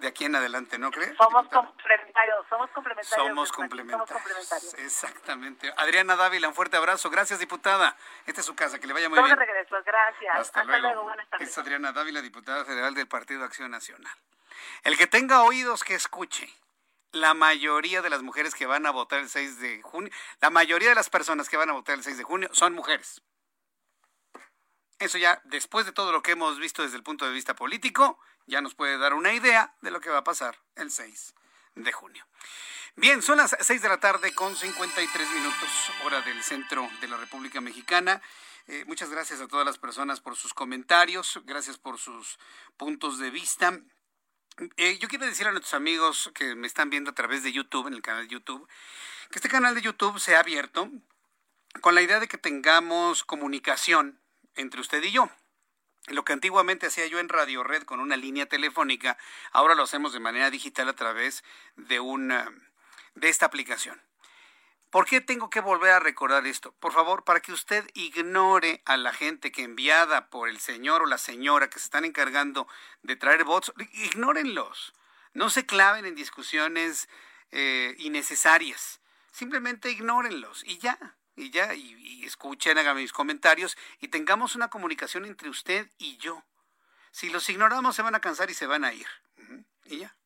de 0.00 0.08
aquí 0.08 0.24
en 0.24 0.36
adelante, 0.36 0.78
¿no 0.78 0.90
crees? 0.90 1.16
Somos 1.16 1.48
complementarios, 1.48 2.46
somos 2.48 2.70
complementarios. 2.70 3.28
Somos 3.28 3.52
complementarios. 3.52 4.74
Exactamente. 4.74 5.72
Adriana 5.76 6.16
Dávila, 6.16 6.48
un 6.48 6.54
fuerte 6.54 6.76
abrazo. 6.76 7.10
Gracias, 7.10 7.38
diputada. 7.38 7.96
Esta 8.26 8.40
es 8.40 8.46
su 8.46 8.54
casa, 8.54 8.78
que 8.78 8.86
le 8.86 8.92
vaya 8.92 9.08
muy 9.08 9.22
bien. 9.22 9.36
regreso, 9.36 9.76
gracias. 9.84 10.36
Hasta, 10.36 10.64
luego. 10.64 11.04
Buenas 11.04 11.28
tardes. 11.28 11.48
Es 11.48 11.58
Adriana 11.58 11.92
Dávila, 11.92 12.20
diputada 12.20 12.64
federal 12.64 12.94
del 12.94 13.08
Partido 13.08 13.44
Acción 13.44 13.70
Nacional. 13.70 14.16
El 14.82 14.96
que 14.96 15.06
tenga 15.06 15.42
oídos 15.42 15.84
que 15.84 15.94
escuche. 15.94 16.52
La 17.12 17.34
mayoría 17.34 18.02
de 18.02 18.10
las 18.10 18.22
mujeres 18.22 18.54
que 18.54 18.66
van 18.66 18.84
a 18.84 18.90
votar 18.90 19.20
el 19.20 19.28
6 19.28 19.58
de 19.60 19.80
junio, 19.82 20.12
la 20.40 20.50
mayoría 20.50 20.90
de 20.90 20.94
las 20.94 21.08
personas 21.08 21.48
que 21.48 21.56
van 21.56 21.70
a 21.70 21.72
votar 21.72 21.96
el 21.96 22.04
6 22.04 22.18
de 22.18 22.24
junio 22.24 22.50
son 22.52 22.74
mujeres. 22.74 23.22
Eso 24.98 25.18
ya, 25.18 25.40
después 25.44 25.86
de 25.86 25.92
todo 25.92 26.10
lo 26.12 26.22
que 26.22 26.32
hemos 26.32 26.58
visto 26.58 26.82
desde 26.82 26.96
el 26.96 27.02
punto 27.02 27.26
de 27.26 27.32
vista 27.32 27.54
político, 27.54 28.18
ya 28.46 28.60
nos 28.60 28.74
puede 28.74 28.98
dar 28.98 29.14
una 29.14 29.32
idea 29.32 29.74
de 29.82 29.90
lo 29.90 30.00
que 30.00 30.10
va 30.10 30.18
a 30.18 30.24
pasar 30.24 30.58
el 30.74 30.90
6 30.90 31.34
de 31.74 31.92
junio. 31.92 32.26
Bien, 32.96 33.20
son 33.20 33.36
las 33.36 33.54
6 33.60 33.82
de 33.82 33.88
la 33.88 34.00
tarde 34.00 34.34
con 34.34 34.56
53 34.56 35.30
minutos, 35.32 35.68
hora 36.04 36.22
del 36.22 36.42
centro 36.42 36.88
de 37.00 37.08
la 37.08 37.18
República 37.18 37.60
Mexicana. 37.60 38.22
Eh, 38.68 38.84
muchas 38.86 39.10
gracias 39.10 39.40
a 39.42 39.48
todas 39.48 39.66
las 39.66 39.76
personas 39.76 40.20
por 40.20 40.34
sus 40.34 40.54
comentarios, 40.54 41.40
gracias 41.44 41.76
por 41.76 41.98
sus 41.98 42.38
puntos 42.78 43.18
de 43.18 43.30
vista. 43.30 43.78
Eh, 44.78 44.98
yo 44.98 45.08
quiero 45.08 45.26
decir 45.26 45.46
a 45.46 45.50
nuestros 45.50 45.74
amigos 45.74 46.30
que 46.34 46.54
me 46.54 46.66
están 46.66 46.88
viendo 46.88 47.10
a 47.10 47.14
través 47.14 47.42
de 47.42 47.52
YouTube, 47.52 47.88
en 47.88 47.94
el 47.94 48.00
canal 48.00 48.22
de 48.26 48.32
YouTube, 48.32 48.66
que 49.30 49.38
este 49.38 49.50
canal 49.50 49.74
de 49.74 49.82
YouTube 49.82 50.18
se 50.18 50.34
ha 50.34 50.40
abierto 50.40 50.90
con 51.82 51.94
la 51.94 52.00
idea 52.00 52.20
de 52.20 52.28
que 52.28 52.38
tengamos 52.38 53.22
comunicación 53.22 54.18
entre 54.54 54.80
usted 54.80 55.02
y 55.02 55.12
yo. 55.12 55.30
Lo 56.06 56.24
que 56.24 56.32
antiguamente 56.32 56.86
hacía 56.86 57.06
yo 57.06 57.18
en 57.18 57.28
Radio 57.28 57.64
Red 57.64 57.82
con 57.82 58.00
una 58.00 58.16
línea 58.16 58.46
telefónica, 58.46 59.18
ahora 59.52 59.74
lo 59.74 59.82
hacemos 59.82 60.14
de 60.14 60.20
manera 60.20 60.50
digital 60.50 60.88
a 60.88 60.94
través 60.94 61.44
de 61.76 62.00
una 62.00 62.50
de 63.14 63.28
esta 63.28 63.44
aplicación. 63.44 64.00
¿Por 64.90 65.06
qué 65.06 65.20
tengo 65.20 65.50
que 65.50 65.60
volver 65.60 65.90
a 65.90 66.00
recordar 66.00 66.46
esto? 66.46 66.72
Por 66.80 66.92
favor, 66.92 67.24
para 67.24 67.40
que 67.40 67.52
usted 67.52 67.88
ignore 67.94 68.82
a 68.84 68.96
la 68.96 69.12
gente 69.12 69.52
que 69.52 69.62
enviada 69.62 70.30
por 70.30 70.48
el 70.48 70.58
señor 70.58 71.02
o 71.02 71.06
la 71.06 71.18
señora 71.18 71.68
que 71.68 71.78
se 71.78 71.86
están 71.86 72.04
encargando 72.04 72.68
de 73.02 73.16
traer 73.16 73.44
votos, 73.44 73.74
ignórenlos. 73.92 74.92
No 75.34 75.50
se 75.50 75.66
claven 75.66 76.06
en 76.06 76.14
discusiones 76.14 77.08
eh, 77.50 77.94
innecesarias. 77.98 79.00
Simplemente 79.32 79.90
ignórenlos 79.90 80.64
y 80.64 80.78
ya 80.78 81.16
y 81.36 81.50
ya, 81.50 81.74
y, 81.74 82.24
escuchen, 82.24 82.78
hagan 82.78 82.96
mis 82.96 83.12
comentarios 83.12 83.76
y 84.00 84.08
tengamos 84.08 84.56
una 84.56 84.68
comunicación 84.68 85.26
entre 85.26 85.50
usted 85.50 85.90
y 85.98 86.16
yo. 86.16 86.42
Si 87.12 87.28
los 87.28 87.48
ignoramos 87.50 87.94
se 87.94 88.02
van 88.02 88.14
a 88.14 88.20
cansar 88.20 88.50
y 88.50 88.54
se 88.54 88.66
van 88.66 88.84
a 88.84 88.92
ir. 88.92 89.06
Y 89.84 89.98
ya. 89.98 90.16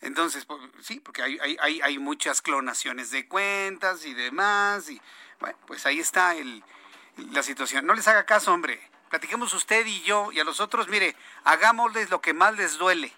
Entonces, 0.00 0.46
sí, 0.80 1.00
porque 1.00 1.22
hay, 1.22 1.38
hay, 1.60 1.80
hay, 1.80 1.98
muchas 1.98 2.42
clonaciones 2.42 3.10
de 3.10 3.26
cuentas 3.26 4.04
y 4.04 4.14
demás. 4.14 4.88
Y 4.90 5.00
bueno, 5.40 5.56
pues 5.66 5.86
ahí 5.86 5.98
está 5.98 6.34
el, 6.36 6.62
la 7.32 7.42
situación. 7.42 7.86
No 7.86 7.94
les 7.94 8.06
haga 8.06 8.26
caso, 8.26 8.52
hombre. 8.52 8.80
Platiquemos 9.08 9.52
usted 9.54 9.86
y 9.86 10.02
yo 10.02 10.32
y 10.32 10.40
a 10.40 10.44
los 10.44 10.60
otros, 10.60 10.88
mire, 10.88 11.16
hagámosles 11.44 12.10
lo 12.10 12.20
que 12.20 12.34
más 12.34 12.56
les 12.56 12.76
duele, 12.76 13.12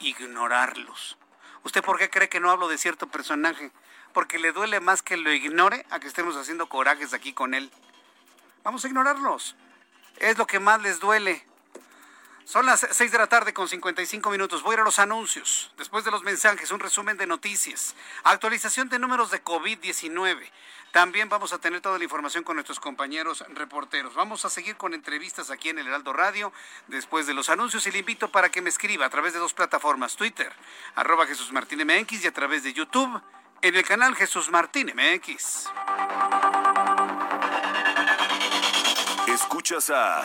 ignorarlos. 0.00 1.16
¿Usted 1.64 1.82
por 1.82 1.98
qué 1.98 2.10
cree 2.10 2.28
que 2.28 2.40
no 2.40 2.50
hablo 2.50 2.68
de 2.68 2.78
cierto 2.78 3.06
personaje? 3.06 3.72
porque 4.12 4.38
le 4.38 4.52
duele 4.52 4.80
más 4.80 5.02
que 5.02 5.16
lo 5.16 5.32
ignore 5.32 5.86
a 5.90 6.00
que 6.00 6.08
estemos 6.08 6.36
haciendo 6.36 6.68
corajes 6.68 7.14
aquí 7.14 7.32
con 7.32 7.54
él. 7.54 7.70
Vamos 8.64 8.84
a 8.84 8.88
ignorarlos. 8.88 9.56
Es 10.16 10.38
lo 10.38 10.46
que 10.46 10.58
más 10.58 10.82
les 10.82 11.00
duele. 11.00 11.46
Son 12.48 12.64
las 12.64 12.86
6 12.90 13.12
de 13.12 13.18
la 13.18 13.26
tarde 13.26 13.52
con 13.52 13.68
55 13.68 14.30
minutos. 14.30 14.62
Voy 14.62 14.72
a 14.72 14.74
ir 14.76 14.80
a 14.80 14.84
los 14.84 14.98
anuncios. 14.98 15.70
Después 15.76 16.06
de 16.06 16.10
los 16.10 16.22
mensajes, 16.22 16.70
un 16.70 16.80
resumen 16.80 17.18
de 17.18 17.26
noticias. 17.26 17.94
Actualización 18.24 18.88
de 18.88 18.98
números 18.98 19.30
de 19.30 19.44
COVID-19. 19.44 20.48
También 20.90 21.28
vamos 21.28 21.52
a 21.52 21.58
tener 21.58 21.82
toda 21.82 21.98
la 21.98 22.04
información 22.04 22.44
con 22.44 22.56
nuestros 22.56 22.80
compañeros 22.80 23.44
reporteros. 23.50 24.14
Vamos 24.14 24.46
a 24.46 24.48
seguir 24.48 24.78
con 24.78 24.94
entrevistas 24.94 25.50
aquí 25.50 25.68
en 25.68 25.78
el 25.78 25.88
Heraldo 25.88 26.14
Radio 26.14 26.50
después 26.86 27.26
de 27.26 27.34
los 27.34 27.50
anuncios 27.50 27.86
y 27.86 27.90
le 27.90 27.98
invito 27.98 28.32
para 28.32 28.48
que 28.48 28.62
me 28.62 28.70
escriba 28.70 29.04
a 29.04 29.10
través 29.10 29.34
de 29.34 29.40
dos 29.40 29.52
plataformas, 29.52 30.16
Twitter, 30.16 30.50
arroba 30.94 31.26
Jesús 31.26 31.52
Martín 31.52 31.86
MX 31.86 32.24
y 32.24 32.28
a 32.28 32.32
través 32.32 32.62
de 32.62 32.72
YouTube 32.72 33.20
en 33.60 33.76
el 33.76 33.84
canal 33.84 34.16
Jesús 34.16 34.48
Martín 34.48 34.90
MX. 34.96 35.68
Escuchas 39.26 39.90
a 39.90 40.24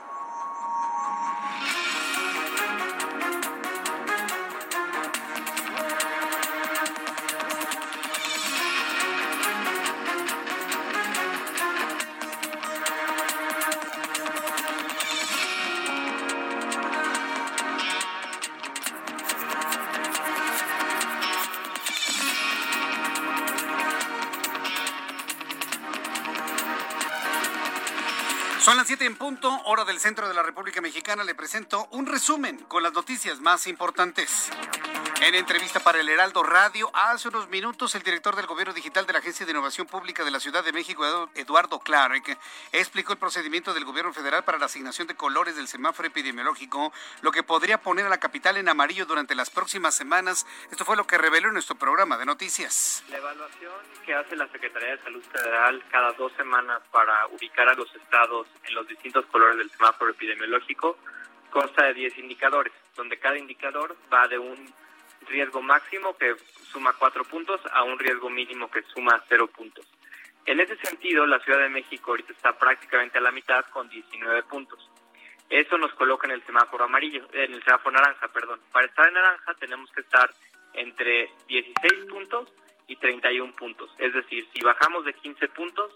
Del 29.91 29.99
centro 29.99 30.29
de 30.29 30.33
la 30.33 30.41
República 30.41 30.79
Mexicana. 30.79 31.25
Le 31.25 31.35
presento 31.35 31.89
un 31.91 32.05
resumen 32.05 32.57
con 32.69 32.81
las 32.81 32.93
noticias 32.93 33.41
más 33.41 33.67
importantes. 33.67 34.49
En 35.23 35.35
entrevista 35.35 35.79
para 35.79 35.99
el 35.99 36.09
Heraldo 36.09 36.41
Radio, 36.41 36.89
hace 36.95 37.27
unos 37.27 37.47
minutos, 37.47 37.93
el 37.93 38.01
director 38.01 38.35
del 38.35 38.47
Gobierno 38.47 38.73
Digital 38.73 39.05
de 39.05 39.13
la 39.13 39.19
Agencia 39.19 39.45
de 39.45 39.51
Innovación 39.51 39.85
Pública 39.85 40.25
de 40.25 40.31
la 40.31 40.39
Ciudad 40.39 40.65
de 40.65 40.73
México, 40.73 41.29
Eduardo 41.35 41.77
Clark, 41.77 42.39
explicó 42.71 43.13
el 43.13 43.19
procedimiento 43.19 43.71
del 43.75 43.85
Gobierno 43.85 44.13
Federal 44.13 44.43
para 44.43 44.57
la 44.57 44.65
asignación 44.65 45.07
de 45.07 45.13
colores 45.13 45.55
del 45.55 45.67
semáforo 45.67 46.07
epidemiológico, 46.07 46.91
lo 47.21 47.31
que 47.31 47.43
podría 47.43 47.77
poner 47.77 48.07
a 48.07 48.09
la 48.09 48.19
capital 48.19 48.57
en 48.57 48.67
amarillo 48.67 49.05
durante 49.05 49.35
las 49.35 49.51
próximas 49.51 49.93
semanas. 49.93 50.47
Esto 50.71 50.85
fue 50.85 50.97
lo 50.97 51.05
que 51.05 51.19
reveló 51.19 51.49
en 51.49 51.53
nuestro 51.53 51.75
programa 51.75 52.17
de 52.17 52.25
noticias. 52.25 53.03
La 53.09 53.17
evaluación 53.17 53.73
que 54.03 54.15
hace 54.15 54.35
la 54.35 54.47
Secretaría 54.47 54.95
de 54.95 55.03
Salud 55.03 55.23
Federal 55.31 55.83
cada 55.91 56.13
dos 56.13 56.33
semanas 56.35 56.81
para 56.91 57.27
ubicar 57.27 57.69
a 57.69 57.75
los 57.75 57.93
estados 57.95 58.47
en 58.63 58.73
los 58.73 58.87
distintos 58.87 59.27
colores 59.27 59.57
del 59.57 59.69
semáforo 59.69 60.09
epidemiológico 60.09 60.97
consta 61.51 61.85
de 61.85 61.93
10 61.93 62.17
indicadores, 62.17 62.73
donde 62.95 63.19
cada 63.19 63.37
indicador 63.37 63.95
va 64.11 64.27
de 64.27 64.39
un 64.39 64.80
riesgo 65.27 65.61
máximo 65.61 66.17
que 66.17 66.35
suma 66.71 66.93
cuatro 66.93 67.23
puntos 67.23 67.61
a 67.71 67.83
un 67.83 67.97
riesgo 67.99 68.29
mínimo 68.29 68.69
que 68.69 68.83
suma 68.93 69.23
cero 69.27 69.47
puntos. 69.47 69.85
En 70.45 70.59
ese 70.59 70.75
sentido, 70.77 71.25
la 71.25 71.39
Ciudad 71.39 71.59
de 71.59 71.69
México 71.69 72.11
ahorita 72.11 72.33
está 72.33 72.57
prácticamente 72.57 73.17
a 73.17 73.21
la 73.21 73.31
mitad 73.31 73.63
con 73.65 73.87
19 73.89 74.43
puntos. 74.43 74.89
Eso 75.49 75.77
nos 75.77 75.93
coloca 75.93 76.27
en 76.27 76.33
el 76.33 76.45
semáforo 76.45 76.85
amarillo, 76.85 77.27
en 77.33 77.53
el 77.53 77.63
semáforo 77.63 77.95
naranja, 77.95 78.27
perdón. 78.29 78.59
Para 78.71 78.87
estar 78.87 79.07
en 79.07 79.13
naranja 79.13 79.53
tenemos 79.55 79.91
que 79.91 80.01
estar 80.01 80.33
entre 80.73 81.29
16 81.47 82.05
puntos 82.09 82.49
y 82.87 82.95
31 82.95 83.53
puntos. 83.55 83.93
Es 83.97 84.13
decir, 84.13 84.47
si 84.53 84.61
bajamos 84.61 85.05
de 85.05 85.13
15 85.13 85.47
puntos, 85.49 85.91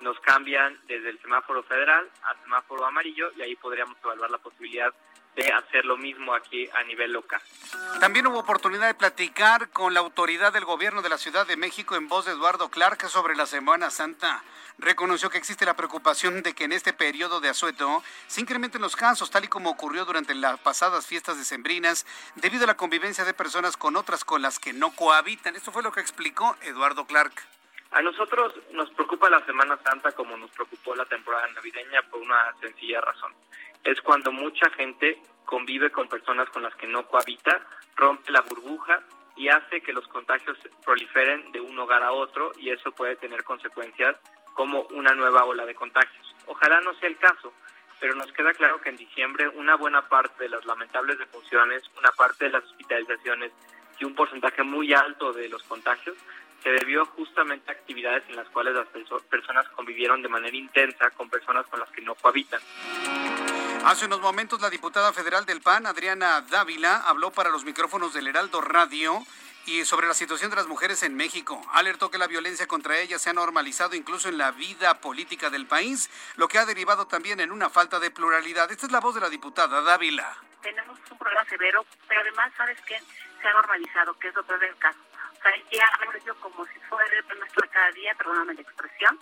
nos 0.00 0.18
cambian 0.20 0.78
desde 0.86 1.10
el 1.10 1.20
semáforo 1.20 1.62
federal 1.62 2.08
al 2.22 2.40
semáforo 2.42 2.84
amarillo 2.84 3.30
y 3.36 3.42
ahí 3.42 3.56
podríamos 3.56 3.96
evaluar 4.02 4.30
la 4.30 4.38
posibilidad 4.38 4.92
de 5.38 5.52
hacer 5.52 5.84
lo 5.84 5.96
mismo 5.96 6.34
aquí 6.34 6.68
a 6.74 6.82
nivel 6.82 7.12
local. 7.12 7.40
También 8.00 8.26
hubo 8.26 8.40
oportunidad 8.40 8.88
de 8.88 8.94
platicar 8.94 9.70
con 9.70 9.94
la 9.94 10.00
autoridad 10.00 10.52
del 10.52 10.64
gobierno 10.64 11.00
de 11.00 11.08
la 11.08 11.16
Ciudad 11.16 11.46
de 11.46 11.56
México 11.56 11.94
en 11.94 12.08
voz 12.08 12.26
de 12.26 12.32
Eduardo 12.32 12.70
Clark 12.70 13.08
sobre 13.08 13.36
la 13.36 13.46
Semana 13.46 13.90
Santa. 13.90 14.42
Reconoció 14.78 15.30
que 15.30 15.38
existe 15.38 15.64
la 15.64 15.76
preocupación 15.76 16.42
de 16.42 16.54
que 16.54 16.64
en 16.64 16.72
este 16.72 16.92
periodo 16.92 17.40
de 17.40 17.50
asueto 17.50 18.02
se 18.26 18.40
incrementen 18.40 18.82
los 18.82 18.96
casos, 18.96 19.30
tal 19.30 19.44
y 19.44 19.48
como 19.48 19.70
ocurrió 19.70 20.04
durante 20.04 20.34
las 20.34 20.58
pasadas 20.58 21.06
fiestas 21.06 21.38
decembrinas, 21.38 22.04
debido 22.34 22.64
a 22.64 22.66
la 22.66 22.76
convivencia 22.76 23.24
de 23.24 23.32
personas 23.32 23.76
con 23.76 23.94
otras 23.94 24.24
con 24.24 24.42
las 24.42 24.58
que 24.58 24.72
no 24.72 24.90
cohabitan. 24.90 25.54
Esto 25.54 25.70
fue 25.70 25.84
lo 25.84 25.92
que 25.92 26.00
explicó 26.00 26.56
Eduardo 26.62 27.06
Clark. 27.06 27.32
A 27.92 28.02
nosotros 28.02 28.52
nos 28.72 28.90
preocupa 28.90 29.30
la 29.30 29.44
Semana 29.46 29.78
Santa 29.84 30.12
como 30.12 30.36
nos 30.36 30.50
preocupó 30.50 30.94
la 30.96 31.06
temporada 31.06 31.46
navideña 31.54 32.02
por 32.10 32.20
una 32.20 32.52
sencilla 32.60 33.00
razón. 33.00 33.32
Es 33.84 34.00
cuando 34.00 34.32
mucha 34.32 34.68
gente 34.70 35.20
convive 35.44 35.90
con 35.90 36.08
personas 36.08 36.48
con 36.50 36.62
las 36.62 36.74
que 36.74 36.86
no 36.86 37.06
cohabita, 37.06 37.66
rompe 37.96 38.30
la 38.30 38.42
burbuja 38.42 39.00
y 39.36 39.48
hace 39.48 39.80
que 39.80 39.92
los 39.92 40.06
contagios 40.08 40.58
proliferen 40.84 41.52
de 41.52 41.60
un 41.60 41.78
hogar 41.78 42.02
a 42.02 42.12
otro 42.12 42.52
y 42.58 42.70
eso 42.70 42.92
puede 42.92 43.16
tener 43.16 43.44
consecuencias 43.44 44.16
como 44.54 44.82
una 44.90 45.14
nueva 45.14 45.44
ola 45.44 45.64
de 45.64 45.74
contagios. 45.74 46.34
Ojalá 46.46 46.80
no 46.80 46.92
sea 46.94 47.08
el 47.08 47.16
caso, 47.16 47.52
pero 48.00 48.14
nos 48.14 48.32
queda 48.32 48.52
claro 48.52 48.80
que 48.80 48.88
en 48.88 48.96
diciembre 48.96 49.48
una 49.48 49.76
buena 49.76 50.08
parte 50.08 50.44
de 50.44 50.50
las 50.50 50.64
lamentables 50.66 51.18
defunciones, 51.18 51.82
una 51.96 52.10
parte 52.10 52.46
de 52.46 52.50
las 52.50 52.64
hospitalizaciones 52.64 53.52
y 53.98 54.04
un 54.04 54.14
porcentaje 54.14 54.62
muy 54.62 54.92
alto 54.92 55.32
de 55.32 55.48
los 55.48 55.62
contagios 55.62 56.16
se 56.62 56.70
debió 56.70 57.06
justamente 57.06 57.70
a 57.70 57.74
actividades 57.74 58.24
en 58.28 58.36
las 58.36 58.48
cuales 58.48 58.74
las 58.74 58.88
personas 59.30 59.68
convivieron 59.70 60.22
de 60.22 60.28
manera 60.28 60.56
intensa 60.56 61.10
con 61.10 61.30
personas 61.30 61.66
con 61.66 61.80
las 61.80 61.90
que 61.90 62.02
no 62.02 62.14
cohabitan. 62.16 62.60
Hace 63.88 64.04
unos 64.04 64.20
momentos 64.20 64.60
la 64.60 64.68
diputada 64.68 65.14
federal 65.14 65.46
del 65.46 65.62
PAN, 65.62 65.86
Adriana 65.86 66.42
Dávila, 66.42 66.96
habló 67.06 67.30
para 67.30 67.48
los 67.48 67.64
micrófonos 67.64 68.12
del 68.12 68.28
Heraldo 68.28 68.60
Radio 68.60 69.24
y 69.64 69.86
sobre 69.86 70.06
la 70.06 70.12
situación 70.12 70.50
de 70.50 70.56
las 70.56 70.66
mujeres 70.66 71.02
en 71.04 71.16
México. 71.16 71.62
Alertó 71.72 72.10
que 72.10 72.18
la 72.18 72.26
violencia 72.26 72.66
contra 72.66 72.98
ellas 72.98 73.22
se 73.22 73.30
ha 73.30 73.32
normalizado 73.32 73.96
incluso 73.96 74.28
en 74.28 74.36
la 74.36 74.50
vida 74.50 75.00
política 75.00 75.48
del 75.48 75.66
país, 75.66 76.10
lo 76.36 76.48
que 76.48 76.58
ha 76.58 76.66
derivado 76.66 77.06
también 77.06 77.40
en 77.40 77.50
una 77.50 77.70
falta 77.70 77.98
de 77.98 78.10
pluralidad. 78.10 78.70
Esta 78.70 78.84
es 78.84 78.92
la 78.92 79.00
voz 79.00 79.14
de 79.14 79.22
la 79.22 79.30
diputada 79.30 79.80
Dávila. 79.80 80.36
Tenemos 80.60 80.98
un 81.10 81.16
problema 81.16 81.46
severo, 81.46 81.86
pero 82.06 82.20
además, 82.20 82.52
¿sabes 82.58 82.78
qué? 82.86 83.00
Se 83.40 83.48
ha 83.48 83.54
normalizado, 83.54 84.18
que 84.18 84.28
es 84.28 84.34
lo 84.34 84.42
peor 84.42 84.60
del 84.60 84.76
caso. 84.76 84.98
O 85.32 85.42
sea, 85.42 85.52
ya 85.72 85.86
yo 86.26 86.38
como 86.40 86.66
si 86.66 86.78
fuera 86.90 87.08
el 87.16 87.38
nuestro 87.38 87.62
de 87.62 87.68
cada 87.70 87.90
día, 87.92 88.14
perdóname 88.16 88.52
la 88.52 88.60
expresión, 88.60 89.18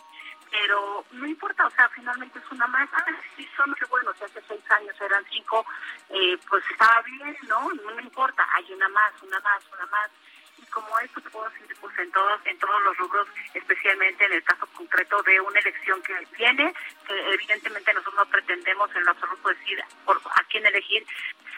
pero 0.51 1.05
no 1.13 1.27
importa, 1.27 1.67
o 1.67 1.71
sea, 1.71 1.89
finalmente 1.91 2.39
es 2.39 2.45
una. 2.51 2.67
Ah, 2.67 3.07
sí, 3.37 3.49
son, 3.57 3.75
que 3.75 3.85
bueno, 3.87 4.13
si 4.15 4.25
hace 4.25 4.43
seis 4.47 4.71
años 4.71 4.95
eran 5.01 5.25
cinco, 5.31 5.65
eh, 6.11 6.39
pues 6.49 6.65
estaba 6.71 7.03
bien, 7.03 7.37
¿no? 7.49 7.71
No 7.73 7.95
me 7.95 8.03
importa, 8.03 8.47
hay 8.55 8.73
una 8.73 8.89
más, 8.89 9.13
una 9.23 9.41
más, 9.41 9.63
una 9.73 9.87
más. 9.87 10.11
Y 10.59 10.65
como 10.67 10.99
esto 11.01 11.21
te 11.21 11.31
puedo 11.31 11.49
decir, 11.51 11.77
pues 11.81 11.99
en 11.99 12.11
todos, 12.13 12.41
en 12.45 12.59
todos 12.59 12.83
los 12.83 12.97
rubros, 12.97 13.29
especialmente 13.53 14.25
en 14.25 14.33
el 14.33 14.43
caso 14.43 14.67
concreto 14.75 15.23
de 15.23 15.41
una 15.41 15.61
elección 15.61 16.03
que 16.03 16.15
viene, 16.37 16.75
que 17.07 17.35
evidentemente 17.35 17.93
nosotros 17.93 18.15
no 18.17 18.27
pretendemos 18.27 18.95
en 18.97 19.05
lo 19.05 19.11
absoluto 19.11 19.49
decir 19.51 19.83
por 20.05 20.17
a 20.17 20.45
quién 20.51 20.65
elegir. 20.67 21.07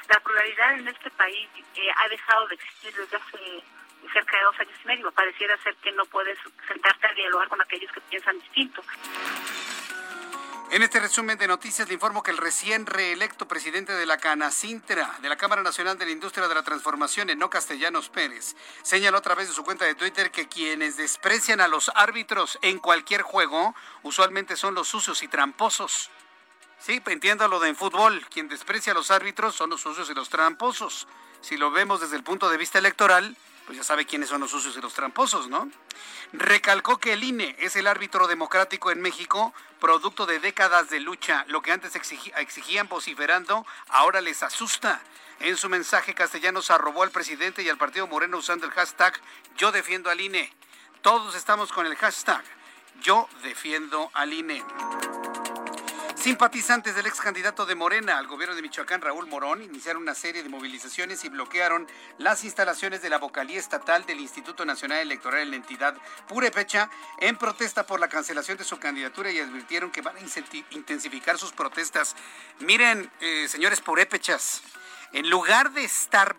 La 0.09 0.19
pluralidad 0.21 0.73
en 0.75 0.89
este 0.89 1.11
país 1.11 1.49
eh, 1.77 1.91
ha 1.97 2.09
dejado 2.09 2.49
de 2.49 2.55
existir 2.55 2.95
desde 2.95 3.17
hace 3.17 3.65
cerca 4.13 4.37
de 4.37 4.45
dos 4.45 4.61
años 4.61 4.79
y 4.85 4.87
medio. 4.87 5.11
Pareciera 5.13 5.57
ser 5.63 5.75
que 5.77 5.93
no 5.93 6.05
puedes 6.07 6.39
sentarte 6.67 7.07
a 7.07 7.13
dialogar 7.15 7.49
con 7.49 7.61
aquellos 7.61 7.91
que 7.93 8.01
piensan 8.03 8.39
distinto. 8.41 8.83
En 10.71 10.83
este 10.83 11.01
resumen 11.01 11.39
de 11.39 11.49
noticias 11.49 11.89
le 11.89 11.95
informo 11.95 12.23
que 12.23 12.31
el 12.31 12.37
recién 12.37 12.85
reelecto 12.85 13.49
presidente 13.49 13.95
de 13.95 14.05
la 14.05 14.19
Canacintra, 14.19 15.17
de 15.23 15.31
la 15.31 15.37
Cámara 15.37 15.63
Nacional 15.63 15.97
de 15.97 16.05
la 16.05 16.11
Industria 16.11 16.47
de 16.47 16.55
la 16.55 16.63
Transformación, 16.63 17.31
no 17.39 17.49
Castellanos 17.49 18.11
Pérez, 18.11 18.55
señaló 18.83 19.17
a 19.17 19.23
través 19.23 19.49
de 19.49 19.55
su 19.55 19.65
cuenta 19.65 19.87
de 19.87 19.95
Twitter 19.95 20.31
que 20.31 20.47
quienes 20.47 20.99
desprecian 20.99 21.63
a 21.63 21.69
los 21.69 21.91
árbitros 21.95 22.59
en 22.61 22.81
cualquier 22.81 23.23
juego 23.23 23.75
usualmente 24.03 24.57
son 24.57 24.75
los 24.75 24.89
sucios 24.89 25.23
y 25.23 25.29
tramposos. 25.29 26.11
Sí, 26.79 27.03
entiendo 27.07 27.49
lo 27.49 27.61
de 27.61 27.71
en 27.71 27.77
fútbol. 27.77 28.27
Quien 28.31 28.49
desprecia 28.49 28.93
a 28.93 28.95
los 28.95 29.11
árbitros 29.11 29.55
son 29.55 29.71
los 29.71 29.81
sucios 29.81 30.11
y 30.11 30.15
los 30.15 30.29
tramposos. 30.29 31.09
Si 31.41 31.57
lo 31.57 31.71
vemos 31.71 32.01
desde 32.01 32.17
el 32.17 32.23
punto 32.23 32.51
de 32.51 32.59
vista 32.59 32.79
electoral, 32.79 33.37
pues 33.69 33.77
ya 33.77 33.85
sabe 33.85 34.07
quiénes 34.07 34.31
son 34.31 34.41
los 34.41 34.51
sucios 34.51 34.75
y 34.79 34.81
los 34.81 34.95
tramposos, 34.95 35.51
¿no? 35.51 35.71
Recalcó 36.33 36.97
que 36.97 37.13
el 37.13 37.23
INE 37.23 37.55
es 37.59 37.77
el 37.77 37.87
árbitro 37.87 38.27
democrático 38.27 38.91
en 38.91 39.03
México, 39.03 39.53
producto 39.79 40.25
de 40.25 40.41
décadas 40.41 40.89
de 40.89 41.01
lucha. 41.01 41.45
Lo 41.49 41.61
que 41.61 41.73
antes 41.73 41.95
exigían 41.95 42.89
vociferando, 42.89 43.67
ahora 43.89 44.23
les 44.23 44.43
asusta. 44.43 45.03
En 45.41 45.59
su 45.59 45.69
mensaje, 45.69 46.15
Castellanos 46.15 46.71
arrobó 46.71 47.03
al 47.03 47.11
presidente 47.11 47.63
y 47.63 47.69
al 47.69 47.77
partido 47.77 48.07
Moreno 48.07 48.39
usando 48.39 48.65
el 48.65 48.73
hashtag 48.73 49.21
Yo 49.59 49.71
defiendo 49.71 50.09
al 50.09 50.23
INE. 50.23 50.51
Todos 51.03 51.35
estamos 51.35 51.71
con 51.71 51.85
el 51.85 51.95
hashtag 51.97 52.43
Yo 53.03 53.29
defiendo 53.43 54.11
al 54.15 54.33
INE. 54.33 54.65
Simpatizantes 56.21 56.97
del 56.97 57.07
ex 57.07 57.21
candidato 57.21 57.65
de 57.65 57.77
Morena 57.77 58.19
al 58.19 58.27
gobierno 58.27 58.57
de 58.57 58.63
Michoacán, 58.63 59.01
Raúl 59.01 59.29
Morón, 59.29 59.63
iniciaron 59.63 60.03
una 60.03 60.17
serie 60.17 60.43
de 60.43 60.49
movilizaciones 60.49 61.25
y 61.25 61.29
bloquearon 61.29 61.87
las 62.19 62.43
instalaciones 62.43 63.03
de 63.03 63.09
la 63.09 63.19
vocalía 63.19 63.61
estatal 63.61 64.05
del 64.05 64.19
Instituto 64.19 64.65
Nacional 64.65 64.99
Electoral 64.99 65.43
en 65.43 65.51
la 65.51 65.57
entidad 65.57 65.95
Purepecha 66.27 66.91
en 67.21 67.37
protesta 67.37 67.87
por 67.87 68.01
la 68.01 68.09
cancelación 68.09 68.59
de 68.59 68.65
su 68.65 68.81
candidatura 68.81 69.31
y 69.31 69.39
advirtieron 69.39 69.93
que 69.93 70.01
van 70.01 70.17
a 70.17 70.21
intensificar 70.71 71.39
sus 71.39 71.53
protestas. 71.53 72.17
Miren, 72.59 73.09
eh, 73.21 73.47
señores 73.49 73.81
Purépechas, 73.81 74.63
en 75.13 75.31
lugar 75.31 75.71
de 75.71 75.85
estar 75.85 76.35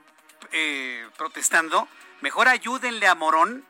eh, 0.52 1.08
protestando, 1.18 1.88
mejor 2.20 2.50
ayúdenle 2.50 3.08
a 3.08 3.16
Morón 3.16 3.64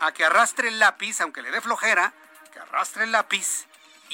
a 0.00 0.12
que 0.12 0.24
arrastre 0.24 0.68
el 0.68 0.78
lápiz, 0.78 1.20
aunque 1.20 1.42
le 1.42 1.50
dé 1.50 1.60
flojera, 1.60 2.14
que 2.54 2.58
arrastre 2.58 3.04
el 3.04 3.12
lápiz 3.12 3.66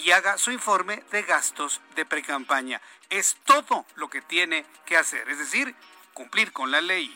y 0.04 0.12
haga 0.12 0.38
su 0.38 0.50
informe 0.50 1.02
de 1.10 1.22
gastos 1.22 1.80
de 1.96 2.04
precampaña. 2.04 2.80
Es 3.10 3.36
todo 3.44 3.86
lo 3.96 4.08
que 4.08 4.22
tiene 4.22 4.64
que 4.86 4.96
hacer, 4.96 5.28
es 5.28 5.38
decir, 5.38 5.74
cumplir 6.14 6.52
con 6.52 6.70
la 6.70 6.80
ley. 6.80 7.14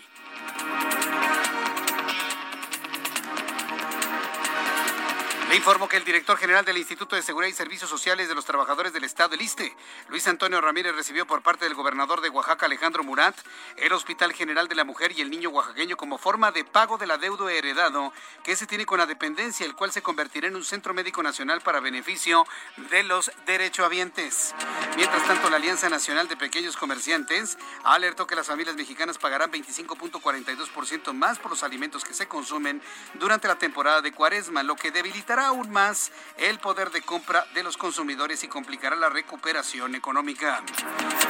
Le 5.53 5.59
informo 5.59 5.87
que 5.87 5.99
el 5.99 6.05
director 6.05 6.39
general 6.39 6.65
del 6.65 6.79
Instituto 6.79 7.15
de 7.15 7.21
Seguridad 7.21 7.51
y 7.51 7.55
Servicios 7.55 7.91
Sociales 7.91 8.27
de 8.27 8.35
los 8.35 8.47
Trabajadores 8.47 8.95
del 8.95 9.05
Estado, 9.05 9.35
el 9.35 9.43
ISTE, 9.43 9.77
Luis 10.09 10.27
Antonio 10.27 10.63
Ramírez, 10.63 10.95
recibió 10.97 11.27
por 11.27 11.43
parte 11.43 11.67
del 11.67 11.75
gobernador 11.75 12.23
de 12.23 12.31
Oaxaca, 12.31 12.65
Alejandro 12.65 13.05
Murat, 13.05 13.37
el 13.77 13.93
Hospital 13.93 14.33
General 14.33 14.67
de 14.67 14.75
la 14.75 14.85
Mujer 14.85 15.13
y 15.13 15.21
el 15.21 15.29
Niño 15.29 15.51
Oaxaqueño 15.51 15.99
como 15.99 16.17
forma 16.17 16.53
de 16.53 16.65
pago 16.65 16.97
del 16.97 17.11
adeudo 17.11 17.51
heredado 17.51 18.15
que 18.43 18.57
se 18.57 18.67
tiene 18.67 18.87
con 18.87 18.99
la 18.99 19.05
dependencia, 19.05 19.67
el 19.67 19.75
cual 19.75 19.93
se 19.93 20.01
convertirá 20.01 20.49
en 20.49 20.57
un 20.57 20.65
centro 20.65 20.95
médico 20.95 21.23
nacional 21.23 21.61
para 21.61 21.81
beneficio 21.81 22.47
de 22.91 23.03
los 23.03 23.31
derechohabientes. 23.45 24.55
Mientras 24.97 25.23
tanto, 25.27 25.51
la 25.51 25.57
Alianza 25.57 25.91
Nacional 25.91 26.29
de 26.29 26.39
Pequeños 26.39 26.79
Comerciantes 26.79 27.59
alertó 27.85 28.27
que 28.27 28.37
las 28.37 28.47
familias 28.47 28.77
mexicanas 28.77 29.19
pagarán 29.19 29.53
25.42% 29.53 31.13
más 31.13 31.39
por 31.39 31.51
los 31.51 31.63
alimentos 31.63 32.05
que 32.05 32.15
se 32.15 32.27
consumen 32.27 32.81
durante 33.13 33.49
la 33.49 33.57
temporada 33.57 34.01
de 34.01 34.13
cuaresma, 34.13 34.63
lo 34.63 34.77
que 34.77 34.91
debilitará 34.91 35.42
aún 35.47 35.71
más 35.71 36.13
el 36.37 36.59
poder 36.59 36.91
de 36.91 37.03
compra 37.03 37.47
de 37.55 37.63
los 37.63 37.77
consumidores 37.77 38.43
y 38.45 38.49
complicará 38.49 38.97
la 38.97 39.09
recuperación 39.09 39.95
económica. 39.95 40.63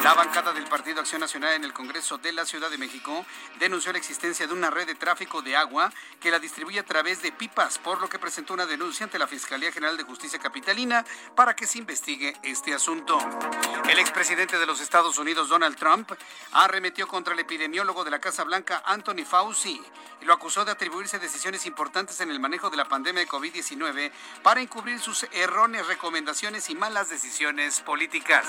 La 0.03 0.15
bancada 0.15 0.53
del 0.53 0.65
Partido 0.65 1.01
Acción 1.01 1.21
Nacional 1.21 1.53
en 1.55 1.65
el 1.65 1.73
Congreso 1.73 2.19
de 2.19 2.33
la 2.33 2.45
Ciudad 2.47 2.71
de 2.71 2.79
México 2.79 3.25
denunció 3.59 3.93
la 3.93 3.99
existencia 3.99 4.47
de 4.47 4.53
una 4.53 4.71
red 4.71 4.87
de 4.87 4.95
tráfico 4.95 5.43
de 5.43 5.57
agua 5.57 5.93
que 6.21 6.31
la 6.31 6.39
distribuye 6.39 6.81
a 6.81 6.85
través 6.85 7.23
de 7.23 7.33
pipas, 7.33 7.79
por 7.79 8.01
lo 8.01 8.09
que 8.09 8.19
presentó 8.19 8.55
una 8.55 8.67
denuncia 8.67 9.05
ante 9.05 9.19
la 9.19 9.27
Fiscalía 9.27 9.71
General 9.71 9.97
de 9.97 10.03
Justicia 10.03 10.39
Capitalina 10.39 11.05
para 11.37 11.55
que 11.55 11.67
se 11.67 11.79
investigue 11.79 12.35
este 12.43 12.75
asunto. 12.75 13.19
El 13.89 13.99
expresidente 13.99 14.59
de 14.59 14.67
los 14.67 14.81
Estados 14.81 15.19
Unidos, 15.19 15.49
Donald 15.49 15.77
Trump, 15.77 16.13
arremetió 16.53 17.07
contra 17.07 17.35
el 17.35 17.41
epidemiólogo 17.41 18.05
de 18.05 18.11
la 18.11 18.21
Casa 18.21 18.45
Blanca, 18.45 18.83
Anthony 18.85 19.25
Fauci, 19.25 19.81
y 20.21 20.25
lo 20.25 20.33
acusó 20.33 20.65
de 20.65 20.73
atribuirse 20.73 21.19
decisiones 21.19 21.67
importantes 21.67 22.21
en 22.21 22.31
el 22.31 22.41
manejo 22.41 22.71
de 22.71 22.77
la 22.77 22.89
pandemia 22.89 23.23
de 23.23 23.29
COVID-19 23.29 24.02
para 24.43 24.61
encubrir 24.61 24.99
sus 24.99 25.25
erróneas 25.33 25.87
recomendaciones 25.87 26.71
y 26.71 26.75
malas 26.75 27.11
decisiones 27.11 27.81
políticas. 27.81 28.47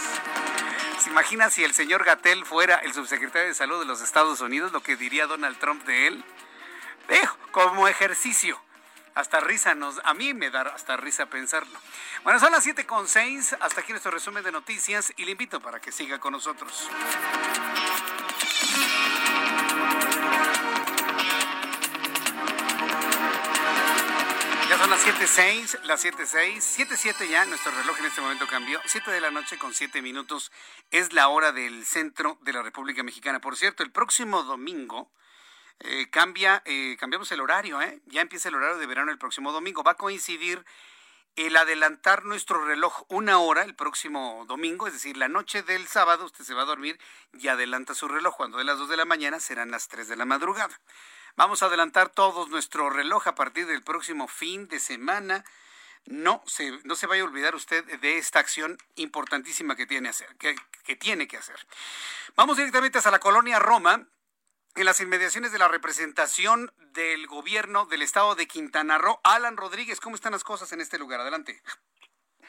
¿Se 1.00 1.10
imagina 1.10 1.50
si 1.50 1.64
el 1.64 1.74
señor 1.74 2.06
Gatel 2.06 2.46
fuera 2.46 2.76
el 2.78 2.94
subsecretario 2.94 3.50
de 3.50 3.54
Salud 3.54 3.80
de 3.80 3.86
los 3.86 4.02
Estados 4.02 4.40
Unidos, 4.42 4.72
lo 4.72 4.82
que 4.82 4.96
diría 4.96 5.28
Donald 5.28 5.58
Trump 5.60 5.84
de 5.86 6.08
él? 6.08 6.24
Dejo, 7.08 7.38
como 7.52 7.88
ejercicio. 7.88 8.60
Hasta 9.16 9.40
risa 9.42 9.76
nos, 9.76 10.00
a 10.04 10.14
mí 10.14 10.34
me 10.34 10.50
da 10.50 10.62
hasta 10.62 10.98
risa 10.98 11.28
pensarlo. 11.28 11.78
Bueno, 12.24 12.40
son 12.40 12.52
las 12.52 12.66
7.6, 12.66 13.58
hasta 13.60 13.82
aquí 13.82 13.92
nuestro 13.92 14.12
resumen 14.12 14.44
de 14.44 14.52
noticias 14.52 15.14
y 15.18 15.26
le 15.26 15.32
invito 15.32 15.60
para 15.60 15.80
que 15.80 15.92
siga 15.92 16.20
con 16.20 16.32
nosotros. 16.34 16.90
Las 24.90 25.06
7.06, 25.06 25.84
las 25.84 26.04
7.06, 26.04 26.88
7.07 26.88 27.30
ya, 27.30 27.46
nuestro 27.46 27.72
reloj 27.72 27.98
en 28.00 28.06
este 28.06 28.22
momento 28.22 28.48
cambió. 28.48 28.82
7 28.86 29.12
de 29.12 29.22
la 29.22 29.32
noche 29.32 29.58
con 29.58 29.74
7 29.74 30.02
minutos 30.02 30.52
es 30.92 31.14
la 31.14 31.30
hora 31.30 31.52
del 31.52 31.86
centro 31.86 32.38
de 32.42 32.54
la 32.54 32.62
República 32.62 33.02
Mexicana. 33.02 33.40
Por 33.40 33.56
cierto, 33.56 33.84
el 33.84 33.92
próximo 33.92 34.44
domingo 34.44 35.12
eh, 35.80 36.10
cambia, 36.10 36.62
eh, 36.66 36.98
cambiamos 37.00 37.32
el 37.32 37.40
horario, 37.40 37.82
¿eh? 37.82 38.02
Ya 38.08 38.22
empieza 38.22 38.50
el 38.50 38.56
horario 38.56 38.78
de 38.78 38.86
verano 38.86 39.12
el 39.12 39.18
próximo 39.18 39.52
domingo. 39.52 39.84
Va 39.84 39.92
a 39.92 39.98
coincidir 39.98 40.66
el 41.36 41.56
adelantar 41.56 42.26
nuestro 42.26 42.66
reloj 42.66 43.06
una 43.08 43.40
hora 43.40 43.64
el 43.64 43.76
próximo 43.76 44.46
domingo, 44.48 44.88
es 44.88 44.94
decir, 44.94 45.18
la 45.18 45.30
noche 45.30 45.64
del 45.64 45.88
sábado 45.88 46.26
usted 46.26 46.44
se 46.44 46.54
va 46.54 46.62
a 46.64 46.66
dormir 46.66 47.00
y 47.34 47.48
adelanta 47.48 47.96
su 47.96 48.08
reloj. 48.08 48.36
Cuando 48.36 48.58
de 48.58 48.66
las 48.66 48.78
2 48.78 48.90
de 48.90 48.98
la 48.98 49.06
mañana 49.06 49.40
serán 49.40 49.72
las 49.72 49.88
3 49.88 50.08
de 50.10 50.16
la 50.16 50.26
madrugada. 50.26 50.80
Vamos 51.36 51.64
a 51.64 51.66
adelantar 51.66 52.10
todos 52.10 52.50
nuestro 52.50 52.90
reloj 52.90 53.28
a 53.28 53.36
partir 53.36 53.66
del 53.66 53.84
próximo 53.84 54.28
fin 54.28 54.68
de 54.68 54.80
semana. 54.80 55.44
No 56.06 56.44
se, 56.46 56.72
no 56.84 56.96
se 56.96 57.08
vaya 57.08 57.24
a 57.24 57.26
olvidar 57.26 57.56
usted 57.56 57.84
de 58.00 58.18
esta 58.18 58.40
acción 58.40 58.78
importantísima 58.96 59.76
que 59.76 59.88
tiene, 59.88 60.10
hacer, 60.10 60.36
que, 60.38 60.56
que 60.84 60.96
tiene 60.96 61.28
que 61.28 61.38
hacer. 61.38 61.56
Vamos 62.36 62.58
directamente 62.58 62.98
hasta 62.98 63.10
la 63.10 63.20
colonia 63.20 63.58
Roma, 63.60 64.08
en 64.76 64.86
las 64.86 65.00
inmediaciones 65.00 65.52
de 65.52 65.60
la 65.60 65.68
representación 65.68 66.74
del 66.78 67.28
gobierno 67.28 67.86
del 67.86 68.02
estado 68.02 68.36
de 68.36 68.48
Quintana 68.48 68.98
Roo. 68.98 69.20
Alan 69.24 69.58
Rodríguez, 69.58 70.00
¿cómo 70.00 70.16
están 70.16 70.32
las 70.32 70.44
cosas 70.44 70.72
en 70.72 70.82
este 70.82 70.98
lugar? 70.98 71.20
Adelante. 71.20 71.62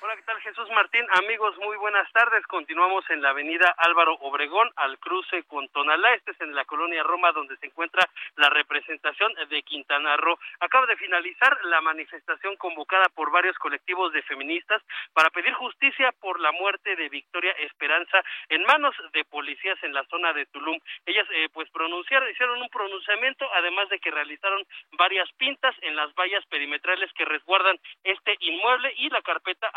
Hola, 0.04 0.16
¿qué 0.16 0.22
tal 0.24 0.40
Jesús 0.42 0.68
Martín? 0.72 1.06
Amigos, 1.24 1.56
muy 1.60 1.78
buenas 1.78 2.12
tardes. 2.12 2.46
Continuamos 2.48 3.08
en 3.08 3.22
la 3.22 3.30
avenida 3.30 3.74
Álvaro 3.78 4.12
Obregón 4.20 4.70
al 4.76 4.98
cruce 4.98 5.44
con 5.44 5.66
Tonalá. 5.70 6.12
Este 6.12 6.32
es 6.32 6.40
en 6.42 6.54
la 6.54 6.66
colonia 6.66 7.02
Roma 7.02 7.32
donde 7.32 7.56
se 7.56 7.64
encuentra 7.64 8.06
la 8.36 8.50
representación 8.50 9.32
de 9.48 9.62
Quintana 9.62 10.18
Roo. 10.18 10.38
Acaba 10.60 10.84
de 10.84 10.98
finalizar 10.98 11.58
la 11.64 11.80
manifestación 11.80 12.54
convocada 12.56 13.08
por 13.14 13.30
varios 13.30 13.56
colectivos 13.56 14.12
de 14.12 14.20
feministas 14.24 14.82
para 15.14 15.30
pedir 15.30 15.54
justicia 15.54 16.12
por 16.20 16.38
la 16.38 16.52
muerte 16.52 16.96
de 16.96 17.08
Victoria 17.08 17.52
Esperanza 17.52 18.22
en 18.50 18.62
manos 18.64 18.94
de 19.14 19.24
policías 19.24 19.82
en 19.84 19.94
la 19.94 20.04
zona 20.10 20.34
de 20.34 20.44
Tulum. 20.44 20.78
Ellas 21.06 21.26
eh, 21.30 21.48
pues 21.50 21.70
pronunciaron, 21.70 22.28
hicieron 22.28 22.60
un 22.60 22.68
pronunciamiento, 22.68 23.48
además 23.54 23.88
de 23.88 23.98
que 24.00 24.10
realizaron 24.10 24.66
varias 24.98 25.32
pintas 25.38 25.74
en 25.80 25.96
las 25.96 26.14
vallas 26.14 26.44
perimetrales 26.50 27.10
que 27.14 27.24
resguardan 27.24 27.78
este 28.02 28.36
inmueble 28.40 28.92
y 28.98 29.08
la 29.08 29.22
carpeta 29.22 29.70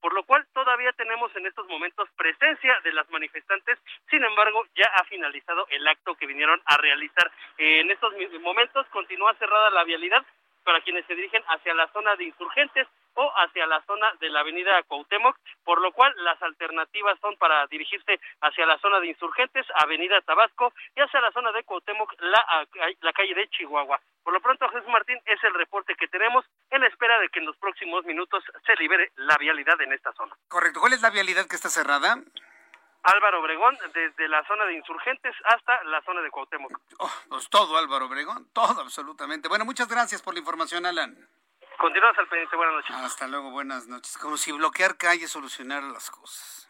por 0.00 0.12
lo 0.14 0.22
cual 0.24 0.46
todavía 0.52 0.92
tenemos 0.92 1.34
en 1.36 1.46
estos 1.46 1.66
momentos 1.68 2.08
presencia 2.16 2.78
de 2.84 2.92
las 2.92 3.08
manifestantes. 3.10 3.78
Sin 4.10 4.22
embargo, 4.22 4.64
ya 4.74 4.86
ha 4.96 5.04
finalizado 5.04 5.66
el 5.70 5.86
acto 5.86 6.14
que 6.14 6.26
vinieron 6.26 6.60
a 6.64 6.76
realizar. 6.76 7.30
En 7.58 7.90
estos 7.90 8.12
momentos 8.40 8.86
continúa 8.88 9.34
cerrada 9.34 9.70
la 9.70 9.84
vialidad 9.84 10.24
para 10.64 10.80
quienes 10.82 11.06
se 11.06 11.14
dirigen 11.14 11.42
hacia 11.48 11.74
la 11.74 11.88
zona 11.88 12.16
de 12.16 12.24
insurgentes 12.24 12.86
o 13.14 13.32
hacia 13.36 13.66
la 13.66 13.82
zona 13.82 14.12
de 14.20 14.30
la 14.30 14.40
avenida 14.40 14.82
Cuauhtémoc, 14.84 15.36
por 15.64 15.80
lo 15.80 15.92
cual 15.92 16.12
las 16.18 16.40
alternativas 16.42 17.18
son 17.20 17.36
para 17.36 17.66
dirigirse 17.66 18.20
hacia 18.40 18.66
la 18.66 18.78
zona 18.78 19.00
de 19.00 19.08
insurgentes, 19.08 19.66
avenida 19.74 20.20
Tabasco, 20.22 20.72
y 20.96 21.00
hacia 21.00 21.20
la 21.20 21.32
zona 21.32 21.52
de 21.52 21.64
Cuauhtémoc, 21.64 22.14
la, 22.20 22.66
la 23.00 23.12
calle 23.12 23.34
de 23.34 23.48
Chihuahua. 23.48 24.00
Por 24.22 24.32
lo 24.32 24.40
pronto, 24.40 24.68
Jesús 24.68 24.88
Martín, 24.88 25.18
es 25.24 25.42
el 25.44 25.54
reporte 25.54 25.94
que 25.96 26.08
tenemos 26.08 26.44
en 26.70 26.84
espera 26.84 27.18
de 27.18 27.28
que 27.28 27.40
en 27.40 27.46
los 27.46 27.56
próximos 27.56 28.04
minutos 28.04 28.44
se 28.66 28.76
libere 28.76 29.10
la 29.16 29.36
vialidad 29.38 29.80
en 29.80 29.92
esta 29.92 30.12
zona. 30.12 30.36
Correcto. 30.48 30.80
¿Cuál 30.80 30.92
es 30.92 31.02
la 31.02 31.10
vialidad 31.10 31.46
que 31.46 31.56
está 31.56 31.68
cerrada? 31.68 32.16
Álvaro 33.02 33.40
Obregón, 33.40 33.78
desde 33.94 34.28
la 34.28 34.44
zona 34.46 34.66
de 34.66 34.74
insurgentes 34.74 35.34
hasta 35.44 35.82
la 35.84 36.02
zona 36.02 36.20
de 36.20 36.30
Cuauhtémoc. 36.30 36.78
Oh, 36.98 37.10
pues 37.30 37.48
todo 37.48 37.78
Álvaro 37.78 38.06
Obregón, 38.06 38.48
todo 38.52 38.82
absolutamente. 38.82 39.48
Bueno, 39.48 39.64
muchas 39.64 39.88
gracias 39.88 40.20
por 40.20 40.34
la 40.34 40.40
información, 40.40 40.84
Alan. 40.84 41.16
Continuamos 41.80 42.18
al 42.18 42.28
pendiente, 42.28 42.56
buenas 42.56 42.74
noches. 42.74 42.96
Hasta 42.96 43.26
luego, 43.26 43.50
buenas 43.52 43.86
noches. 43.86 44.18
Como 44.18 44.36
si 44.36 44.52
bloquear 44.52 44.98
calles 44.98 45.30
solucionara 45.30 45.88
las 45.88 46.10
cosas. 46.10 46.68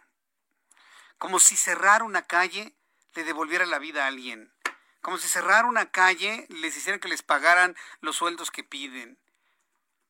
Como 1.19 1.41
si 1.41 1.57
cerrar 1.57 2.05
una 2.05 2.29
calle 2.29 2.77
le 3.15 3.25
devolviera 3.25 3.67
la 3.67 3.81
vida 3.81 4.05
a 4.05 4.07
alguien. 4.07 4.55
Como 5.01 5.19
si 5.19 5.27
cerrar 5.27 5.65
una 5.65 5.91
calle 5.91 6.47
les 6.49 6.77
hiciera 6.77 7.01
que 7.01 7.09
les 7.09 7.23
pagaran 7.23 7.75
los 8.01 8.15
sueldos 8.15 8.53
que 8.53 8.63
piden. 8.63 9.19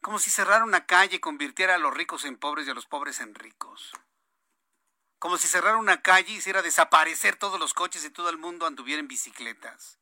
Como 0.03 0.19
si 0.19 0.29
cerrar 0.29 0.63
una 0.65 0.85
calle 0.85 1.19
convirtiera 1.19 1.77
a 1.77 1.79
los 1.79 1.95
ricos 1.95 2.27
en 2.27 2.37
pobres 2.37 2.67
y 2.67 2.71
a 2.71 2.75
los 2.75 2.85
pobres 2.85 3.21
en 3.21 3.35
ricos. 3.35 3.93
Como 5.19 5.39
si 5.39 5.49
cerrar 5.49 5.77
una 5.77 6.03
calle 6.03 6.35
hiciera 6.35 6.61
desaparecer 6.61 7.37
todos 7.37 7.59
los 7.59 7.73
coches 7.73 8.05
y 8.05 8.11
todo 8.11 8.29
el 8.29 8.37
mundo 8.37 8.67
anduviera 8.67 9.01
en 9.01 9.09
bicicletas. 9.09 9.99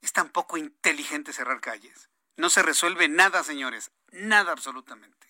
Es 0.00 0.14
tan 0.14 0.30
poco 0.30 0.56
inteligente 0.56 1.34
cerrar 1.34 1.60
calles. 1.60 2.08
No 2.38 2.50
se 2.50 2.62
resuelve 2.62 3.08
nada, 3.08 3.42
señores. 3.42 3.90
Nada 4.12 4.52
absolutamente. 4.52 5.26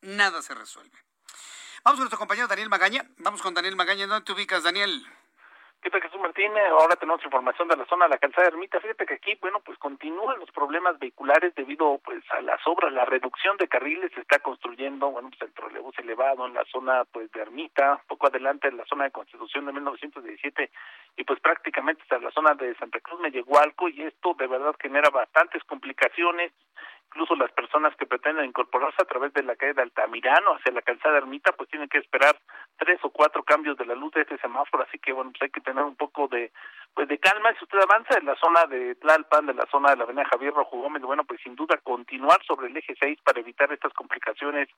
Nada 0.00 0.40
se 0.40 0.54
resuelve. 0.54 0.98
Vamos 1.84 1.98
con 1.98 2.04
nuestro 2.04 2.18
compañero 2.18 2.48
Daniel 2.48 2.70
Magaña. 2.70 3.06
Vamos 3.18 3.42
con 3.42 3.52
Daniel 3.52 3.76
Magaña. 3.76 4.06
¿Dónde 4.06 4.24
te 4.24 4.32
ubicas, 4.32 4.62
Daniel? 4.62 5.06
¿Qué 5.82 5.90
tal, 5.90 6.00
Jesús 6.00 6.20
Martín? 6.20 6.52
Ahora 6.78 6.94
tenemos 6.94 7.24
información 7.24 7.66
de 7.66 7.76
la 7.76 7.84
zona 7.86 8.04
de 8.04 8.10
la 8.10 8.18
calzada 8.18 8.44
de 8.44 8.52
Ermita. 8.54 8.78
Fíjate 8.78 9.04
que 9.04 9.14
aquí, 9.14 9.36
bueno, 9.40 9.58
pues 9.64 9.76
continúan 9.78 10.38
los 10.38 10.48
problemas 10.52 10.96
vehiculares 11.00 11.52
debido 11.56 11.98
pues 12.04 12.22
a 12.30 12.40
las 12.40 12.60
obras, 12.68 12.92
la 12.92 13.04
reducción 13.04 13.56
de 13.56 13.66
carriles 13.66 14.12
se 14.14 14.20
está 14.20 14.38
construyendo, 14.38 15.10
bueno, 15.10 15.28
pues 15.30 15.42
el 15.42 15.52
trolebús 15.52 15.98
elevado 15.98 16.46
en 16.46 16.54
la 16.54 16.64
zona 16.66 17.04
pues 17.06 17.32
de 17.32 17.40
Ermita, 17.42 18.00
poco 18.06 18.28
adelante 18.28 18.68
en 18.68 18.76
la 18.76 18.84
zona 18.84 19.04
de 19.04 19.10
Constitución 19.10 19.66
de 19.66 19.72
1917 19.72 20.70
y 21.16 21.24
pues 21.24 21.40
prácticamente 21.40 22.02
hasta 22.02 22.20
la 22.20 22.30
zona 22.30 22.54
de 22.54 22.76
Santa 22.76 23.00
Cruz 23.00 23.18
Mellehualco 23.18 23.88
y 23.88 24.02
esto 24.02 24.34
de 24.38 24.46
verdad 24.46 24.76
genera 24.80 25.10
bastantes 25.10 25.64
complicaciones 25.64 26.52
incluso 27.12 27.36
las 27.36 27.52
personas 27.52 27.94
que 27.96 28.06
pretenden 28.06 28.46
incorporarse 28.46 29.02
a 29.02 29.04
través 29.04 29.34
de 29.34 29.42
la 29.42 29.54
calle 29.54 29.74
de 29.74 29.82
Altamirano 29.82 30.54
hacia 30.54 30.72
la 30.72 30.80
calzada 30.80 31.18
Ermita, 31.18 31.52
pues 31.52 31.68
tienen 31.68 31.88
que 31.88 31.98
esperar 31.98 32.36
tres 32.78 32.98
o 33.02 33.10
cuatro 33.10 33.42
cambios 33.42 33.76
de 33.76 33.84
la 33.84 33.94
luz 33.94 34.12
de 34.12 34.22
este 34.22 34.38
semáforo, 34.38 34.84
así 34.84 34.98
que 34.98 35.12
bueno, 35.12 35.30
pues 35.30 35.42
hay 35.42 35.50
que 35.50 35.60
tener 35.60 35.84
un 35.84 35.96
poco 35.96 36.28
de 36.28 36.50
pues 36.94 37.08
de 37.08 37.18
calma. 37.18 37.52
Si 37.58 37.64
usted 37.64 37.78
avanza 37.78 38.18
en 38.18 38.26
la 38.26 38.36
zona 38.36 38.66
de 38.66 38.94
Tlalpan, 38.96 39.46
de 39.46 39.54
la 39.54 39.66
zona 39.70 39.90
de 39.90 39.96
la 39.96 40.04
avenida 40.04 40.28
Javier 40.30 40.52
Rojo 40.52 40.78
Gómez, 40.78 41.02
bueno, 41.02 41.24
pues 41.24 41.40
sin 41.42 41.56
duda 41.56 41.78
continuar 41.82 42.44
sobre 42.44 42.68
el 42.68 42.76
eje 42.76 42.94
6 42.98 43.18
para 43.24 43.40
evitar 43.40 43.72
estas 43.72 43.92
complicaciones 43.94 44.68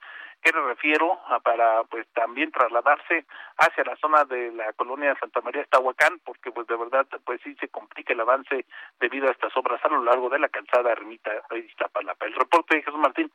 que 0.42 0.52
le 0.52 0.60
refiero, 0.62 1.20
para 1.42 1.84
pues 1.84 2.06
también 2.14 2.52
trasladarse 2.52 3.26
hacia 3.58 3.84
la 3.84 3.96
zona 3.96 4.24
de 4.24 4.52
la 4.52 4.72
colonia 4.74 5.10
de 5.10 5.20
Santa 5.20 5.40
María 5.40 5.62
Estahuacán, 5.62 6.20
porque 6.24 6.50
pues 6.52 6.66
de 6.66 6.76
verdad 6.76 7.06
pues 7.24 7.40
sí 7.42 7.56
se 7.60 7.68
complica 7.68 8.12
el 8.12 8.20
avance 8.20 8.64
debido 9.00 9.28
a 9.28 9.32
estas 9.32 9.56
obras 9.56 9.84
a 9.84 9.88
lo 9.88 10.02
largo 10.02 10.28
de 10.28 10.38
la 10.38 10.48
calzada 10.48 10.92
Ermita 10.92 11.30
de 11.50 11.58
Iztapalapa. 11.58 12.26
El 12.26 12.34
reporte 12.34 12.76
de 12.76 12.82
Jesús 12.82 12.98
Martín. 12.98 13.30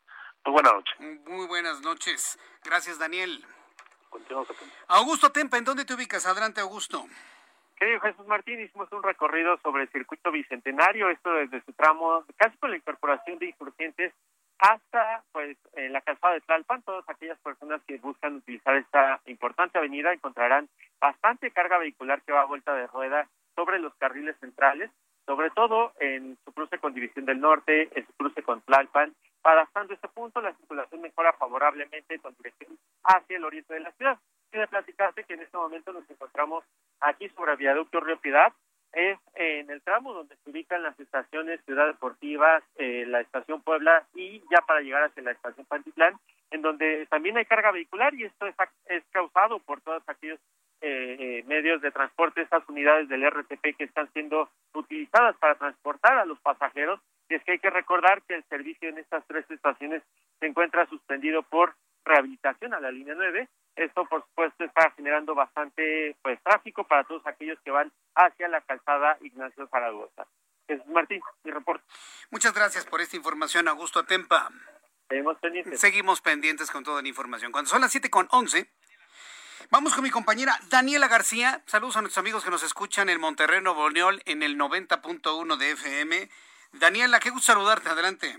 Muy 0.45 0.53
buenas 0.53 0.73
noches. 0.73 0.99
Muy 1.27 1.47
buenas 1.47 1.81
noches. 1.81 2.39
Gracias, 2.63 2.97
Daniel. 2.97 3.43
Continuamos. 4.09 4.49
Augusto 4.87 5.31
Tempa, 5.31 5.57
¿en 5.57 5.65
dónde 5.65 5.85
te 5.85 5.93
ubicas? 5.93 6.25
Adelante, 6.25 6.61
Augusto. 6.61 7.05
Querido 7.79 8.01
Jesús 8.01 8.27
Martín, 8.27 8.59
hicimos 8.59 8.91
un 8.91 9.01
recorrido 9.01 9.57
sobre 9.59 9.83
el 9.83 9.89
circuito 9.89 10.31
bicentenario, 10.31 11.09
esto 11.09 11.31
desde 11.31 11.61
su 11.61 11.71
tramo, 11.71 12.25
casi 12.35 12.57
con 12.57 12.71
la 12.71 12.75
incorporación 12.75 13.39
de 13.39 13.45
insurgentes 13.45 14.13
hasta 14.57 15.23
pues 15.31 15.57
en 15.75 15.93
la 15.93 16.01
calzada 16.01 16.33
de 16.33 16.41
Tlalpan, 16.41 16.81
todas 16.81 17.07
aquellas 17.07 17.39
personas 17.39 17.81
que 17.87 17.97
buscan 17.99 18.35
utilizar 18.35 18.75
esta 18.75 19.21
importante 19.27 19.77
avenida 19.77 20.11
encontrarán 20.11 20.67
bastante 20.99 21.51
carga 21.51 21.77
vehicular 21.77 22.21
que 22.23 22.33
va 22.33 22.41
a 22.41 22.45
vuelta 22.45 22.75
de 22.75 22.85
rueda 22.87 23.29
sobre 23.55 23.79
los 23.79 23.95
carriles 23.95 24.35
centrales, 24.41 24.91
sobre 25.25 25.49
todo 25.51 25.93
en 26.01 26.37
su 26.43 26.51
cruce 26.51 26.79
con 26.79 26.93
División 26.93 27.23
del 27.23 27.39
Norte, 27.39 27.87
en 27.97 28.05
su 28.05 28.11
cruce 28.17 28.43
con 28.43 28.59
Tlalpan. 28.59 29.15
Adaptando 29.41 29.93
este 29.93 30.09
punto, 30.09 30.41
la 30.41 30.53
circulación 30.55 30.99
mejora 30.99 31.31
favorablemente 31.31 32.19
con 32.19 32.35
dirección 32.35 32.77
hacia 33.05 33.37
el 33.37 33.45
oriente 33.45 33.73
de 33.73 33.79
la 33.79 33.91
ciudad. 33.93 34.19
Quiero 34.51 34.67
platicarte 34.67 35.23
que 35.23 35.35
en 35.35 35.41
este 35.41 35.57
momento 35.57 35.93
nos 35.93 36.09
encontramos 36.09 36.63
aquí 37.01 37.29
sobre 37.29 37.55
viaducto 37.55 37.99
Río 37.99 38.19
Piedad, 38.19 38.51
es 38.93 39.19
en 39.35 39.69
el 39.69 39.81
tramo 39.81 40.13
donde 40.13 40.35
se 40.37 40.49
ubican 40.49 40.81
las 40.81 40.99
estaciones 40.99 41.63
Ciudad 41.65 41.85
Deportiva, 41.85 42.63
eh, 42.75 43.05
la 43.07 43.21
estación 43.21 43.61
Puebla 43.61 44.07
y 44.15 44.41
ya 44.49 44.61
para 44.65 44.81
llegar 44.81 45.03
hacia 45.03 45.21
la 45.21 45.31
estación 45.31 45.65
Pantitlán, 45.67 46.19
en 46.49 46.63
donde 46.63 47.05
también 47.07 47.37
hay 47.37 47.45
carga 47.45 47.71
vehicular 47.71 48.13
y 48.15 48.23
esto 48.23 48.47
es, 48.47 48.55
es 48.85 49.03
causado 49.11 49.59
por 49.59 49.81
todos 49.81 50.01
aquellos 50.07 50.39
eh, 50.81 51.17
eh, 51.19 51.43
medios 51.45 51.81
de 51.81 51.91
transporte, 51.91 52.41
estas 52.41 52.67
unidades 52.67 53.07
del 53.09 53.29
RTP 53.29 53.75
que 53.77 53.83
están 53.83 54.11
siendo 54.13 54.49
utilizadas 54.73 55.35
para 55.37 55.55
transportar 55.55 56.17
a 56.17 56.25
los 56.25 56.39
pasajeros. 56.39 56.99
Y 57.29 57.35
es 57.35 57.43
que 57.43 57.51
hay 57.51 57.59
que 57.59 57.69
recordar 57.69 58.23
que 58.23 58.35
el 58.35 58.43
servicio 58.45 58.89
en 58.89 58.97
estas 58.97 59.23
tres 59.27 59.45
estaciones 59.51 60.01
se 60.39 60.47
encuentra 60.47 60.87
suspendido 60.87 61.43
por 61.43 61.75
rehabilitación 62.05 62.73
a 62.73 62.79
la 62.79 62.91
línea 62.91 63.15
9 63.15 63.49
esto, 63.79 64.05
por 64.05 64.21
supuesto, 64.25 64.65
está 64.65 64.91
generando 64.91 65.33
bastante 65.33 66.15
pues 66.21 66.37
tráfico 66.43 66.83
para 66.83 67.05
todos 67.05 67.25
aquellos 67.25 67.57
que 67.63 67.71
van 67.71 67.91
hacia 68.13 68.49
la 68.49 68.59
calzada 68.59 69.17
Ignacio 69.21 69.67
Zaragoza. 69.69 70.27
Es 70.67 70.85
Martín, 70.87 71.21
mi 71.43 71.51
reporte. 71.51 71.85
Muchas 72.29 72.53
gracias 72.53 72.85
por 72.85 72.99
esta 72.99 73.15
información, 73.15 73.69
Augusto 73.69 73.99
Atempa. 73.99 74.49
Seguimos 75.07 75.37
pendientes. 75.39 75.79
Seguimos 75.79 76.21
pendientes 76.21 76.71
con 76.71 76.83
toda 76.83 77.01
la 77.01 77.07
información. 77.07 77.53
Cuando 77.53 77.69
son 77.69 77.79
las 77.79 77.91
siete 77.91 78.09
con 78.09 78.27
once, 78.31 78.69
vamos 79.71 79.95
con 79.95 80.03
mi 80.03 80.11
compañera 80.11 80.59
Daniela 80.69 81.07
García. 81.07 81.63
Saludos 81.65 81.95
a 81.95 82.01
nuestros 82.01 82.21
amigos 82.21 82.43
que 82.43 82.51
nos 82.51 82.63
escuchan 82.63 83.07
en 83.07 83.21
Monterrey, 83.21 83.61
Nuevo 83.61 83.89
León, 83.89 84.19
en 84.25 84.43
el 84.43 84.57
90.1 84.57 85.55
de 85.55 85.71
FM. 85.71 86.29
Daniela, 86.73 87.21
qué 87.21 87.29
gusto 87.29 87.53
saludarte, 87.53 87.89
adelante. 87.89 88.37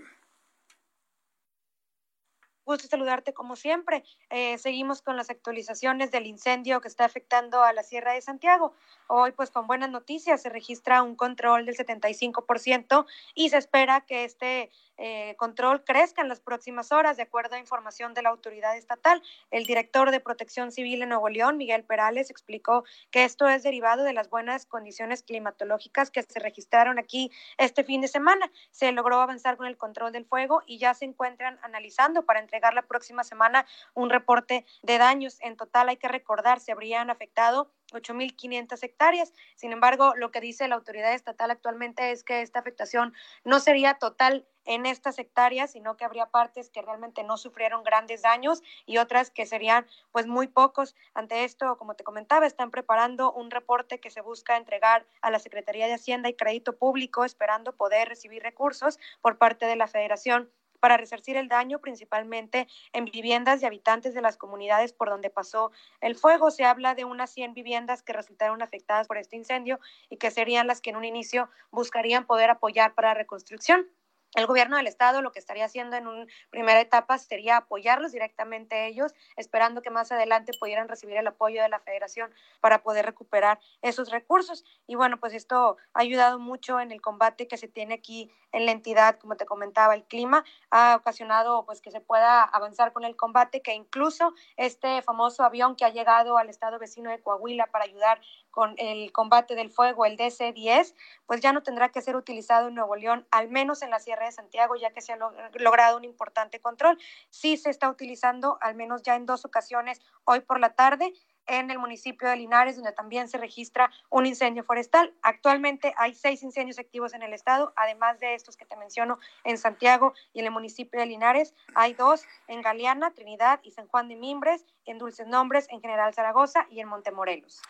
Gusto 2.65 2.87
saludarte 2.87 3.33
como 3.33 3.55
siempre. 3.55 4.03
Eh, 4.29 4.57
seguimos 4.57 5.01
con 5.01 5.17
las 5.17 5.29
actualizaciones 5.29 6.11
del 6.11 6.27
incendio 6.27 6.79
que 6.81 6.87
está 6.87 7.05
afectando 7.05 7.63
a 7.63 7.73
la 7.73 7.83
Sierra 7.83 8.13
de 8.13 8.21
Santiago. 8.21 8.73
Hoy, 9.07 9.31
pues 9.31 9.49
con 9.49 9.67
buenas 9.67 9.89
noticias, 9.89 10.41
se 10.41 10.49
registra 10.49 11.03
un 11.03 11.15
control 11.15 11.65
del 11.65 11.75
75% 11.75 13.05
y 13.33 13.49
se 13.49 13.57
espera 13.57 14.01
que 14.01 14.25
este 14.25 14.69
eh, 15.03 15.35
control 15.37 15.83
crezca 15.83 16.21
en 16.21 16.29
las 16.29 16.39
próximas 16.39 16.91
horas, 16.91 17.17
de 17.17 17.23
acuerdo 17.23 17.55
a 17.55 17.59
información 17.59 18.13
de 18.13 18.21
la 18.21 18.29
autoridad 18.29 18.77
estatal. 18.77 19.23
El 19.49 19.65
director 19.65 20.11
de 20.11 20.19
Protección 20.19 20.71
Civil 20.71 21.01
en 21.01 21.09
Nuevo 21.09 21.27
León, 21.27 21.57
Miguel 21.57 21.83
Perales, 21.83 22.29
explicó 22.29 22.83
que 23.09 23.23
esto 23.23 23.49
es 23.49 23.63
derivado 23.63 24.03
de 24.03 24.13
las 24.13 24.29
buenas 24.29 24.67
condiciones 24.67 25.23
climatológicas 25.23 26.11
que 26.11 26.21
se 26.21 26.39
registraron 26.39 26.99
aquí 26.99 27.31
este 27.57 27.83
fin 27.83 28.01
de 28.01 28.07
semana. 28.07 28.51
Se 28.69 28.91
logró 28.91 29.19
avanzar 29.19 29.57
con 29.57 29.65
el 29.65 29.75
control 29.75 30.11
del 30.11 30.25
fuego 30.25 30.61
y 30.67 30.77
ya 30.77 30.93
se 30.93 31.05
encuentran 31.05 31.57
analizando 31.63 32.23
para 32.23 32.39
entregar 32.39 32.75
la 32.75 32.83
próxima 32.83 33.23
semana 33.23 33.65
un 33.95 34.11
reporte 34.11 34.67
de 34.83 34.99
daños. 34.99 35.39
En 35.41 35.57
total, 35.57 35.89
hay 35.89 35.97
que 35.97 36.09
recordar, 36.09 36.59
se 36.59 36.73
habrían 36.73 37.09
afectado 37.09 37.71
8.500 37.91 38.83
hectáreas. 38.83 39.33
Sin 39.55 39.71
embargo, 39.71 40.13
lo 40.15 40.31
que 40.31 40.41
dice 40.41 40.67
la 40.67 40.75
autoridad 40.75 41.13
estatal 41.13 41.51
actualmente 41.51 42.11
es 42.11 42.23
que 42.23 42.41
esta 42.41 42.59
afectación 42.59 43.13
no 43.43 43.59
sería 43.59 43.95
total 43.95 44.45
en 44.65 44.85
estas 44.85 45.17
hectáreas, 45.19 45.71
sino 45.71 45.97
que 45.97 46.05
habría 46.05 46.27
partes 46.27 46.69
que 46.69 46.81
realmente 46.81 47.23
no 47.23 47.37
sufrieron 47.37 47.83
grandes 47.83 48.21
daños 48.21 48.61
y 48.85 48.97
otras 48.97 49.31
que 49.31 49.45
serían 49.45 49.87
pues 50.11 50.27
muy 50.27 50.47
pocos. 50.47 50.95
Ante 51.13 51.43
esto, 51.43 51.77
como 51.77 51.95
te 51.95 52.03
comentaba, 52.03 52.45
están 52.45 52.71
preparando 52.71 53.31
un 53.31 53.51
reporte 53.51 53.99
que 53.99 54.11
se 54.11 54.21
busca 54.21 54.57
entregar 54.57 55.05
a 55.21 55.31
la 55.31 55.39
Secretaría 55.39 55.87
de 55.87 55.93
Hacienda 55.93 56.29
y 56.29 56.35
Crédito 56.35 56.77
Público, 56.77 57.25
esperando 57.25 57.75
poder 57.75 58.07
recibir 58.07 58.43
recursos 58.43 58.99
por 59.21 59.37
parte 59.37 59.65
de 59.65 59.75
la 59.75 59.87
Federación 59.87 60.51
para 60.81 60.97
resarcir 60.97 61.37
el 61.37 61.47
daño 61.47 61.79
principalmente 61.79 62.67
en 62.91 63.05
viviendas 63.05 63.61
y 63.61 63.65
habitantes 63.65 64.13
de 64.13 64.21
las 64.21 64.35
comunidades 64.35 64.91
por 64.91 65.09
donde 65.09 65.29
pasó 65.29 65.71
el 66.01 66.15
fuego. 66.17 66.51
Se 66.51 66.65
habla 66.65 66.93
de 66.95 67.05
unas 67.05 67.31
100 67.31 67.53
viviendas 67.53 68.03
que 68.03 68.11
resultaron 68.11 68.61
afectadas 68.61 69.07
por 69.07 69.17
este 69.17 69.37
incendio 69.37 69.79
y 70.09 70.17
que 70.17 70.31
serían 70.31 70.67
las 70.67 70.81
que 70.81 70.89
en 70.89 70.97
un 70.97 71.05
inicio 71.05 71.49
buscarían 71.71 72.25
poder 72.25 72.49
apoyar 72.49 72.93
para 72.93 73.09
la 73.09 73.13
reconstrucción. 73.13 73.87
El 74.33 74.45
gobierno 74.45 74.77
del 74.77 74.87
estado 74.87 75.21
lo 75.21 75.31
que 75.33 75.39
estaría 75.39 75.65
haciendo 75.65 75.97
en 75.97 76.07
una 76.07 76.25
primera 76.49 76.79
etapa 76.79 77.17
sería 77.17 77.57
apoyarlos 77.57 78.13
directamente 78.13 78.87
ellos, 78.87 79.13
esperando 79.35 79.81
que 79.81 79.89
más 79.89 80.11
adelante 80.11 80.53
pudieran 80.57 80.87
recibir 80.87 81.17
el 81.17 81.27
apoyo 81.27 81.61
de 81.61 81.67
la 81.67 81.79
federación 81.79 82.33
para 82.61 82.81
poder 82.81 83.05
recuperar 83.05 83.59
esos 83.81 84.09
recursos. 84.09 84.63
Y 84.87 84.95
bueno, 84.95 85.19
pues 85.19 85.33
esto 85.33 85.77
ha 85.93 85.99
ayudado 85.99 86.39
mucho 86.39 86.79
en 86.79 86.91
el 86.91 87.01
combate 87.01 87.47
que 87.47 87.57
se 87.57 87.67
tiene 87.67 87.95
aquí 87.95 88.31
en 88.53 88.65
la 88.65 88.71
entidad, 88.71 89.17
como 89.19 89.35
te 89.35 89.45
comentaba, 89.45 89.95
el 89.95 90.03
clima 90.03 90.43
ha 90.69 90.95
ocasionado 90.95 91.65
pues 91.65 91.81
que 91.81 91.91
se 91.91 92.01
pueda 92.01 92.43
avanzar 92.43 92.91
con 92.93 93.05
el 93.05 93.15
combate, 93.15 93.61
que 93.61 93.73
incluso 93.73 94.33
este 94.57 95.01
famoso 95.01 95.43
avión 95.43 95.75
que 95.75 95.85
ha 95.85 95.89
llegado 95.89 96.37
al 96.37 96.49
estado 96.49 96.79
vecino 96.79 97.09
de 97.09 97.21
Coahuila 97.21 97.67
para 97.67 97.85
ayudar 97.85 98.21
con 98.49 98.75
el 98.77 99.11
combate 99.13 99.55
del 99.55 99.71
fuego, 99.71 100.05
el 100.05 100.17
DC-10, 100.17 100.93
pues 101.25 101.39
ya 101.39 101.53
no 101.53 101.63
tendrá 101.63 101.89
que 101.89 102.01
ser 102.01 102.15
utilizado 102.15 102.67
en 102.67 102.75
Nuevo 102.75 102.95
León, 102.95 103.25
al 103.31 103.47
menos 103.49 103.81
en 103.81 103.89
la 103.89 103.99
Sierra 103.99 104.20
de 104.25 104.31
Santiago, 104.31 104.75
ya 104.75 104.91
que 104.91 105.01
se 105.01 105.13
ha 105.13 105.17
logrado 105.53 105.97
un 105.97 106.03
importante 106.03 106.59
control. 106.59 106.97
Sí 107.29 107.57
se 107.57 107.69
está 107.69 107.89
utilizando, 107.89 108.57
al 108.61 108.75
menos 108.75 109.03
ya 109.03 109.15
en 109.15 109.25
dos 109.25 109.45
ocasiones, 109.45 110.01
hoy 110.25 110.41
por 110.41 110.59
la 110.59 110.73
tarde, 110.73 111.13
en 111.47 111.71
el 111.71 111.79
municipio 111.79 112.29
de 112.29 112.35
Linares, 112.35 112.75
donde 112.75 112.91
también 112.93 113.27
se 113.27 113.37
registra 113.37 113.91
un 114.09 114.25
incendio 114.25 114.63
forestal. 114.63 115.13
Actualmente 115.21 115.93
hay 115.97 116.13
seis 116.13 116.43
incendios 116.43 116.79
activos 116.79 117.13
en 117.13 117.23
el 117.23 117.33
estado, 117.33 117.73
además 117.75 118.19
de 118.19 118.35
estos 118.35 118.57
que 118.57 118.65
te 118.65 118.77
menciono 118.77 119.19
en 119.43 119.57
Santiago 119.57 120.13
y 120.33 120.39
en 120.39 120.45
el 120.45 120.51
municipio 120.51 120.99
de 120.99 121.05
Linares. 121.05 121.53
Hay 121.75 121.93
dos 121.93 122.25
en 122.47 122.61
Galeana, 122.61 123.11
Trinidad 123.13 123.59
y 123.63 123.71
San 123.71 123.87
Juan 123.87 124.07
de 124.07 124.15
Mimbres, 124.15 124.65
en 124.85 124.97
Dulces 124.97 125.27
Nombres, 125.27 125.67
en 125.69 125.81
General 125.81 126.13
Zaragoza 126.13 126.67
y 126.69 126.79
en 126.79 126.87
Montemorelos. 126.87 127.61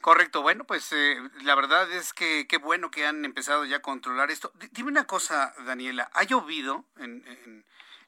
Correcto, 0.00 0.40
bueno, 0.40 0.64
pues 0.64 0.90
eh, 0.92 1.20
la 1.42 1.54
verdad 1.54 1.90
es 1.92 2.14
que 2.14 2.46
qué 2.46 2.56
bueno 2.56 2.90
que 2.90 3.06
han 3.06 3.22
empezado 3.26 3.66
ya 3.66 3.76
a 3.76 3.82
controlar 3.82 4.30
esto. 4.30 4.50
dime 4.72 4.90
una 4.90 5.06
cosa, 5.06 5.54
Daniela, 5.66 6.10
¿ha 6.14 6.22
llovido 6.22 6.86
en, 6.96 7.22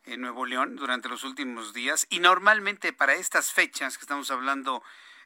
en, 0.06 0.20
Nuevo 0.20 0.46
León 0.46 0.76
durante 0.76 1.10
los 1.10 1.22
últimos 1.22 1.74
días? 1.74 2.06
Y 2.08 2.20
normalmente 2.20 2.94
para 2.94 3.12
estas 3.12 3.52
fechas 3.52 3.98
que 3.98 4.04
estamos 4.04 4.30
hablando, 4.30 4.82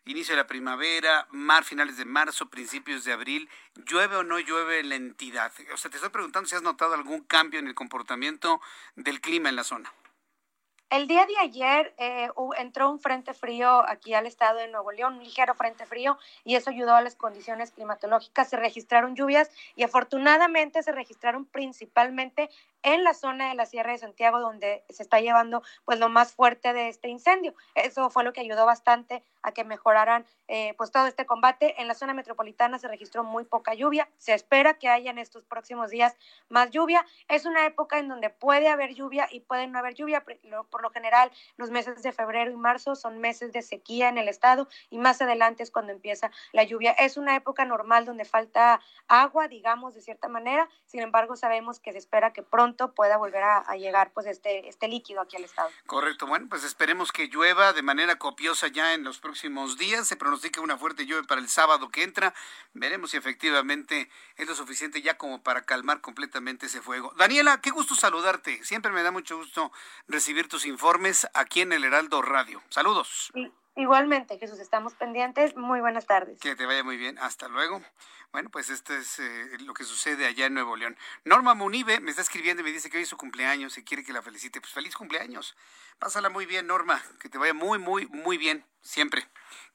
inicio 0.07 0.35
de 0.35 0.43
la 0.43 0.49
primavera, 0.49 1.29
mar, 1.31 1.63
finales 1.63 1.99
de 1.99 2.05
marzo, 2.05 2.51
principios 2.51 3.05
de 3.05 3.13
abril, 3.13 3.49
¿llueve 3.87 4.17
o 4.17 4.25
no 4.25 4.41
llueve 4.41 4.81
en 4.81 4.89
la 4.89 4.97
entidad? 4.97 5.53
O 5.73 5.77
sea, 5.77 5.89
te 5.89 5.99
estoy 5.99 6.11
preguntando 6.11 6.49
si 6.49 6.57
has 6.57 6.63
notado 6.63 6.95
algún 6.95 7.21
cambio 7.23 7.61
en 7.61 7.69
el 7.69 7.77
comportamiento 7.77 8.61
del 8.97 9.21
clima 9.21 9.49
en 9.49 9.57
la 9.57 9.65
zona. 9.65 9.93
El 10.89 11.09
día 11.09 11.27
de 11.27 11.37
ayer 11.39 11.95
eh, 11.99 12.29
entró 12.59 12.89
un 12.89 13.01
frente 13.01 13.35
frío 13.35 13.85
aquí 13.89 14.15
al 14.15 14.25
estado 14.25 14.61
de 14.61 14.69
Nuevo 14.69 14.93
León, 14.93 15.15
un 15.15 15.25
ligero 15.25 15.53
frente 15.55 15.85
frío, 15.85 16.17
y 16.45 16.55
eso 16.55 16.71
ayudó 16.71 16.95
a 16.95 17.03
las 17.03 17.17
condiciones 17.17 17.73
climatológicas. 17.73 18.49
Se 18.49 18.57
registraron 18.57 19.17
lluvias 19.17 19.51
y 19.75 19.83
afortunadamente 19.83 20.85
se 20.85 20.93
registraron 20.93 21.45
principalmente 21.45 22.51
en 22.87 23.03
la 23.03 23.15
zona 23.15 23.49
de 23.49 23.57
la 23.57 23.67
Sierra 23.67 23.91
de 23.91 23.99
Santiago, 23.99 24.39
donde 24.39 24.85
se 24.89 25.03
está 25.03 25.21
llevando 25.21 25.61
pues 25.85 25.99
lo 25.99 26.09
más 26.09 26.33
fuerte 26.33 26.73
de 26.73 26.89
este 26.89 27.09
incendio. 27.09 27.53
Eso 27.75 28.11
fue 28.11 28.23
lo 28.23 28.33
que 28.33 28.41
ayudó 28.41 28.65
bastante 28.65 29.25
a 29.43 29.51
que 29.51 29.65
mejoraran 29.65 30.25
eh, 30.47 30.73
pues 30.79 30.93
todo 30.93 31.09
este 31.09 31.27
combate. 31.27 31.81
En 31.83 31.89
la 31.89 31.95
zona 31.95 32.15
metropolitana 32.15 32.79
se 32.79 32.87
registró 32.87 33.25
muy 33.25 33.45
poca 33.45 33.75
lluvia. 33.75 34.09
Se 34.19 34.35
espera 34.35 34.75
que 34.75 34.89
haya 34.89 35.11
en 35.11 35.19
estos 35.19 35.45
próximos 35.45 35.91
días 35.91 36.15
más 36.49 36.71
lluvia. 36.71 37.05
Es 37.27 37.45
una 37.45 37.67
época 37.67 37.99
en 37.99 38.07
donde 38.07 38.31
puede 38.31 38.69
haber 38.69 38.95
lluvia 38.95 39.27
y 39.33 39.41
puede 39.41 39.67
no 39.67 39.81
haber 39.81 39.95
lluvia. 39.95 40.25
Por 40.71 40.83
lo 40.83 40.91
general, 40.91 41.33
los 41.57 41.71
meses 41.73 42.05
de 42.05 42.13
febrero 42.13 42.53
y 42.53 42.57
marzo 42.57 42.95
son 42.95 43.19
meses 43.19 43.53
de 43.53 43.63
sequía 43.63 44.09
en 44.09 44.19
el 44.19 44.29
estado 44.29 44.69
y 44.91 44.99
más 44.99 45.21
adelante 45.21 45.65
es 45.65 45.73
cuando 45.73 45.91
empieza 45.91 46.31
la 46.53 46.63
lluvia. 46.63 46.93
Es 46.93 47.17
una 47.17 47.35
época 47.35 47.65
normal 47.65 48.05
donde 48.05 48.25
falta 48.25 48.81
agua, 49.09 49.49
digamos, 49.49 49.95
de 49.95 50.03
cierta 50.03 50.29
manera. 50.29 50.69
Sin 50.85 51.01
embargo, 51.01 51.35
sabemos 51.35 51.81
que 51.81 51.91
se 51.91 51.99
espera 51.99 52.33
que 52.33 52.45
pronto 52.45 52.76
pueda 52.95 53.17
volver 53.17 53.43
a, 53.43 53.77
llegar 53.77 54.13
pues 54.13 54.27
este, 54.27 54.69
este 54.69 54.89
líquido 54.89 55.21
aquí 55.21 55.37
al 55.37 55.45
estado. 55.45 55.69
Correcto, 55.87 56.27
bueno, 56.27 56.47
pues 56.49 56.65
esperemos 56.65 57.13
que 57.13 57.29
llueva 57.29 57.73
de 57.73 57.83
manera 57.83 58.17
copiosa 58.17 58.69
ya 58.69 58.95
en 58.95 59.05
los 59.05 59.19
próximos 59.19 59.77
días. 59.77 60.07
Se 60.07 60.17
pronostica 60.17 60.61
una 60.61 60.79
fuerte 60.79 61.07
lluvia 61.07 61.25
para 61.27 61.41
el 61.41 61.49
sábado 61.49 61.91
que 61.91 62.03
entra. 62.03 62.35
Veremos 62.73 63.11
si 63.11 63.17
efectivamente 63.17 64.09
es 64.37 64.47
lo 64.47 64.55
suficiente 64.55 65.03
ya 65.03 65.17
como 65.17 65.43
para 65.43 65.63
calmar 65.63 66.01
completamente 66.01 66.67
ese 66.67 66.81
fuego. 66.81 67.13
Daniela, 67.17 67.61
qué 67.61 67.71
gusto 67.71 67.95
saludarte. 67.95 68.65
Siempre 68.65 68.93
me 68.93 69.03
da 69.03 69.11
mucho 69.11 69.37
gusto 69.37 69.73
recibir 70.09 70.49
tus 70.49 70.67
informes 70.67 71.27
aquí 71.35 71.61
en 71.61 71.73
el 71.73 71.85
Heraldo 71.85 72.23
Radio. 72.23 72.63
Saludos. 72.69 73.33
Igualmente, 73.77 74.39
Jesús, 74.39 74.59
estamos 74.59 74.95
pendientes. 74.95 75.55
Muy 75.55 75.81
buenas 75.81 76.07
tardes. 76.07 76.41
Que 76.41 76.57
te 76.57 76.65
vaya 76.65 76.83
muy 76.83 76.97
bien. 76.97 77.19
Hasta 77.19 77.47
luego. 77.47 77.83
Bueno, 78.33 78.49
pues 78.51 78.71
esto 78.71 78.95
es 78.95 79.19
eh, 79.19 79.59
lo 79.67 79.75
que 79.75 79.85
sucede 79.85 80.25
allá 80.25 80.47
en 80.47 80.55
Nuevo 80.55 80.77
León. 80.77 80.97
Norma 81.25 81.55
Munive 81.55 82.01
me 82.01 82.11
está 82.11 82.23
escribiendo 82.23 82.63
y 82.63 82.65
me 82.65 82.73
dice 82.73 82.89
que 82.89 82.97
hoy 82.97 83.03
es 83.03 83.09
su 83.11 83.19
cumpleaños 83.19 83.77
y 83.77 83.85
quiere 83.85 84.03
que 84.03 84.15
la 84.15 84.23
felicite. 84.23 84.63
Pues 84.63 84.73
feliz 84.73 84.97
cumpleaños. 84.97 85.55
Pásala 85.99 86.31
muy 86.31 86.47
bien, 86.47 86.67
Norma. 86.67 87.03
Que 87.21 87.29
te 87.29 87.37
vaya 87.37 87.53
muy, 87.53 87.79
muy, 87.79 88.07
muy 88.07 88.39
bien. 88.39 88.65
Siempre. 88.87 89.27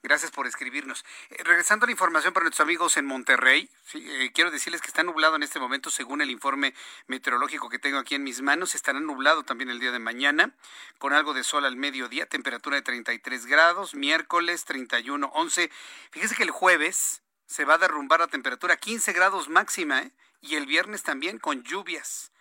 Gracias 0.03 0.31
por 0.31 0.47
escribirnos. 0.47 1.03
Eh, 1.29 1.43
regresando 1.43 1.83
a 1.83 1.87
la 1.87 1.91
información 1.91 2.33
para 2.33 2.45
nuestros 2.45 2.65
amigos 2.65 2.95
en 2.95 3.05
Monterrey, 3.05 3.69
eh, 3.93 4.31
quiero 4.33 4.49
decirles 4.49 4.81
que 4.81 4.87
está 4.87 5.03
nublado 5.03 5.35
en 5.35 5.43
este 5.43 5.59
momento 5.59 5.91
según 5.91 6.21
el 6.21 6.31
informe 6.31 6.73
meteorológico 7.07 7.69
que 7.69 7.77
tengo 7.77 7.99
aquí 7.99 8.15
en 8.15 8.23
mis 8.23 8.41
manos. 8.41 8.73
Estará 8.73 9.01
nublado 9.01 9.43
también 9.43 9.69
el 9.69 9.81
día 9.81 9.91
de 9.91 9.99
mañana, 9.99 10.55
con 10.97 11.11
algo 11.11 11.33
de 11.33 11.43
sol 11.43 11.65
al 11.65 11.75
mediodía, 11.75 12.25
temperatura 12.25 12.77
de 12.77 12.83
33 12.83 13.45
grados, 13.47 13.95
miércoles 13.95 14.63
31, 14.63 15.29
11. 15.33 15.69
Fíjese 16.11 16.35
que 16.35 16.43
el 16.43 16.51
jueves 16.51 17.21
se 17.45 17.65
va 17.65 17.73
a 17.73 17.79
derrumbar 17.79 18.21
la 18.21 18.27
temperatura 18.27 18.77
15 18.77 19.11
grados 19.11 19.49
máxima, 19.49 20.03
¿eh? 20.03 20.11
y 20.39 20.55
el 20.55 20.65
viernes 20.65 21.03
también 21.03 21.37
con 21.37 21.63
lluvias 21.63 22.31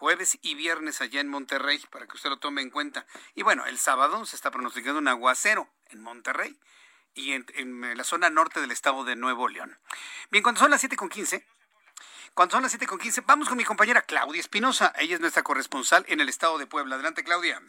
jueves 0.00 0.38
y 0.40 0.54
viernes 0.54 1.02
allá 1.02 1.20
en 1.20 1.28
Monterrey, 1.28 1.78
para 1.90 2.06
que 2.06 2.16
usted 2.16 2.30
lo 2.30 2.38
tome 2.38 2.62
en 2.62 2.70
cuenta. 2.70 3.04
Y 3.34 3.42
bueno, 3.42 3.66
el 3.66 3.78
sábado 3.78 4.24
se 4.24 4.34
está 4.34 4.50
pronosticando 4.50 4.98
un 4.98 5.08
aguacero 5.08 5.68
en 5.90 6.00
Monterrey 6.00 6.58
y 7.12 7.32
en, 7.32 7.44
la 7.94 8.02
zona 8.02 8.30
norte 8.30 8.62
del 8.62 8.70
estado 8.70 9.04
de 9.04 9.14
Nuevo 9.14 9.46
León. 9.48 9.78
Bien, 10.30 10.42
cuando 10.42 10.58
son 10.58 10.70
las 10.70 10.82
7.15, 10.82 11.44
cuando 12.32 12.54
son 12.54 12.62
las 12.62 12.74
7.15, 12.80 13.24
vamos 13.26 13.46
con 13.46 13.58
mi 13.58 13.64
compañera 13.64 14.00
Claudia 14.00 14.40
Espinosa. 14.40 14.90
Ella 14.96 15.16
es 15.16 15.20
nuestra 15.20 15.42
corresponsal 15.42 16.06
en 16.08 16.20
el 16.20 16.30
estado 16.30 16.56
de 16.56 16.66
Puebla. 16.66 16.94
Adelante, 16.94 17.22
Claudia. 17.22 17.60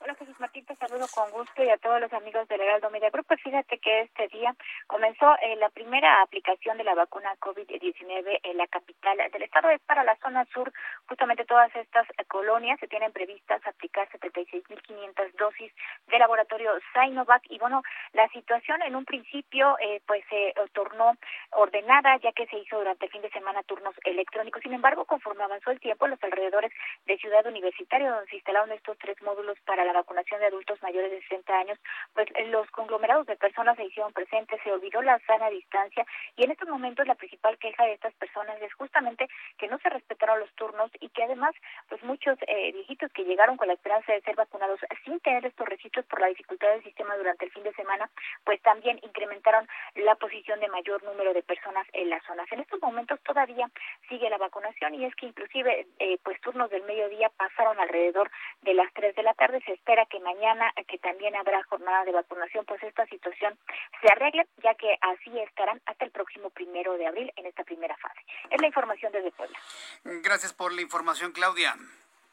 Hola 0.00 0.14
Jesús 0.14 0.38
Martín, 0.38 0.64
te 0.64 0.76
saludo 0.76 1.06
con 1.12 1.28
gusto 1.32 1.60
y 1.64 1.68
a 1.70 1.76
todos 1.76 2.00
los 2.00 2.12
amigos 2.12 2.46
del 2.46 2.60
Heraldo 2.60 2.88
Media 2.88 3.10
Group. 3.10 3.26
Pues 3.26 3.42
fíjate 3.42 3.78
que 3.78 4.02
este 4.02 4.28
día 4.28 4.54
comenzó 4.86 5.34
eh, 5.42 5.56
la 5.56 5.70
primera 5.70 6.22
aplicación 6.22 6.78
de 6.78 6.84
la 6.84 6.94
vacuna 6.94 7.34
COVID-19 7.40 8.38
en 8.44 8.56
la 8.56 8.68
capital 8.68 9.18
del 9.32 9.42
estado. 9.42 9.70
Es 9.70 9.80
para 9.80 10.04
la 10.04 10.14
zona 10.18 10.44
sur, 10.54 10.72
justamente 11.08 11.44
todas 11.44 11.74
estas 11.74 12.08
eh, 12.10 12.24
colonias 12.28 12.78
se 12.78 12.86
tienen 12.86 13.10
previstas 13.10 13.60
aplicar 13.66 14.08
76.500 14.10 15.32
dosis 15.32 15.72
del 16.06 16.20
laboratorio 16.20 16.70
Sinovac. 16.94 17.42
Y 17.50 17.58
bueno, 17.58 17.82
la 18.12 18.28
situación 18.28 18.80
en 18.82 18.94
un 18.94 19.04
principio 19.04 19.76
eh, 19.80 20.00
pues 20.06 20.24
se 20.30 20.54
tornó 20.74 21.16
ordenada 21.50 22.16
ya 22.18 22.30
que 22.30 22.46
se 22.46 22.58
hizo 22.58 22.78
durante 22.78 23.06
el 23.06 23.12
fin 23.12 23.22
de 23.22 23.30
semana 23.30 23.64
turnos 23.64 23.96
electrónicos. 24.04 24.62
Sin 24.62 24.74
embargo, 24.74 25.06
conforme 25.06 25.42
avanzó 25.42 25.72
el 25.72 25.80
tiempo, 25.80 26.06
los 26.06 26.22
alrededores 26.22 26.70
de 27.06 27.18
Ciudad 27.18 27.44
Universitaria, 27.46 28.10
donde 28.12 28.30
se 28.30 28.36
instalaron 28.36 28.70
estos 28.70 28.96
tres 28.98 29.20
módulos 29.22 29.58
para 29.66 29.87
la 29.88 30.00
vacunación 30.00 30.40
de 30.40 30.46
adultos 30.46 30.82
mayores 30.82 31.10
de 31.10 31.22
60 31.22 31.52
años, 31.58 31.78
pues 32.14 32.28
los 32.48 32.70
conglomerados 32.70 33.26
de 33.26 33.36
personas 33.36 33.76
se 33.76 33.84
hicieron 33.84 34.12
presentes, 34.12 34.60
se 34.62 34.72
olvidó 34.72 35.02
la 35.02 35.18
sana 35.20 35.50
distancia 35.50 36.06
y 36.36 36.44
en 36.44 36.50
estos 36.50 36.68
momentos 36.68 37.06
la 37.06 37.14
principal 37.14 37.58
queja 37.58 37.84
de 37.84 37.94
estas 37.94 38.14
personas 38.14 38.60
es 38.62 38.72
justamente 38.74 39.28
que 39.56 39.68
no 39.68 39.78
se 39.78 39.88
respetaron 39.88 40.40
los 40.40 40.52
turnos 40.54 40.90
y 41.00 41.08
que 41.08 41.24
además 41.24 41.54
pues 41.88 42.02
muchos 42.02 42.38
eh, 42.46 42.72
viejitos 42.72 43.12
que 43.12 43.24
llegaron 43.24 43.56
con 43.56 43.68
la 43.68 43.74
esperanza 43.74 44.12
de 44.12 44.20
ser 44.22 44.36
vacunados 44.36 44.80
sin 45.04 45.20
tener 45.20 45.46
estos 45.46 45.68
registros 45.68 46.04
por 46.06 46.20
la 46.20 46.28
dificultad 46.28 46.68
del 46.70 46.84
sistema 46.84 47.16
durante 47.16 47.46
el 47.46 47.50
fin 47.50 47.62
de 47.62 47.72
semana, 47.74 48.10
pues 48.44 48.60
también 48.62 48.98
incrementaron 49.02 49.68
la 49.94 50.14
posición 50.16 50.60
de 50.60 50.68
mayor 50.68 51.02
número 51.02 51.32
de 51.32 51.42
personas 51.42 51.86
en 51.92 52.10
las 52.10 52.22
zonas. 52.24 52.50
En 52.52 52.60
estos 52.60 52.80
momentos 52.80 53.20
todavía 53.22 53.70
sigue 54.08 54.30
la 54.30 54.38
vacunación 54.38 54.94
y 54.94 55.04
es 55.04 55.14
que 55.14 55.26
inclusive 55.26 55.86
eh, 55.98 56.18
pues 56.22 56.40
turnos 56.40 56.70
del 56.70 56.82
mediodía 56.84 57.30
pasaron 57.30 57.78
alrededor 57.78 58.30
de 58.62 58.74
las 58.74 58.92
3 58.94 59.14
de 59.14 59.22
la 59.22 59.34
tarde. 59.34 59.62
Espera 59.78 60.06
que 60.06 60.20
mañana, 60.20 60.72
que 60.86 60.98
también 60.98 61.34
habrá 61.36 61.62
jornada 61.64 62.04
de 62.04 62.12
vacunación, 62.12 62.64
pues 62.66 62.82
esta 62.82 63.06
situación 63.06 63.58
se 64.02 64.12
arregle, 64.12 64.46
ya 64.62 64.74
que 64.74 64.98
así 65.00 65.38
estarán 65.40 65.80
hasta 65.86 66.04
el 66.04 66.10
próximo 66.10 66.50
primero 66.50 66.94
de 66.98 67.06
abril 67.06 67.32
en 67.36 67.46
esta 67.46 67.64
primera 67.64 67.96
fase. 67.96 68.20
Es 68.50 68.60
la 68.60 68.66
información 68.66 69.12
desde 69.12 69.30
Puebla. 69.32 69.58
Gracias 70.04 70.52
por 70.52 70.72
la 70.72 70.82
información, 70.82 71.32
Claudia. 71.32 71.74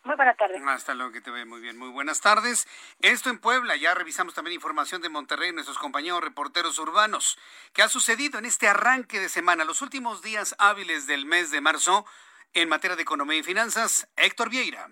Muy 0.04 0.16
buenas 0.16 0.38
tardes. 0.38 0.62
Hasta 0.68 0.94
luego, 0.94 1.12
que 1.12 1.22
te 1.22 1.32
ve 1.32 1.46
muy 1.46 1.62
bien. 1.62 1.78
Muy 1.80 1.90
buenas 1.90 2.22
tardes. 2.22 2.68
Esto 3.02 3.32
en 3.32 3.40
Puebla. 3.40 3.76
Ya 3.76 3.96
revisamos 3.96 4.36
también 4.36 4.54
información 4.54 5.02
de 5.02 5.10
Monterrey, 5.10 5.52
nuestros 5.52 5.80
compañeros 5.80 6.22
reporteros 6.22 6.78
urbanos. 6.78 7.40
¿Qué 7.74 7.82
ha 7.82 7.90
sucedido 7.90 8.38
en 8.38 8.46
este 8.46 8.68
arranque 8.68 9.20
de 9.20 9.30
semana, 9.30 9.66
los 9.66 9.82
últimos 9.82 10.22
días 10.22 10.56
hábiles 10.60 11.08
del 11.08 11.26
mes 11.26 11.50
de 11.50 11.60
marzo, 11.60 12.06
en 12.54 12.70
materia 12.70 12.96
de 12.96 13.02
economía 13.02 13.40
y 13.40 13.44
finanzas? 13.44 14.08
Héctor 14.16 14.50
Vieira. 14.52 14.90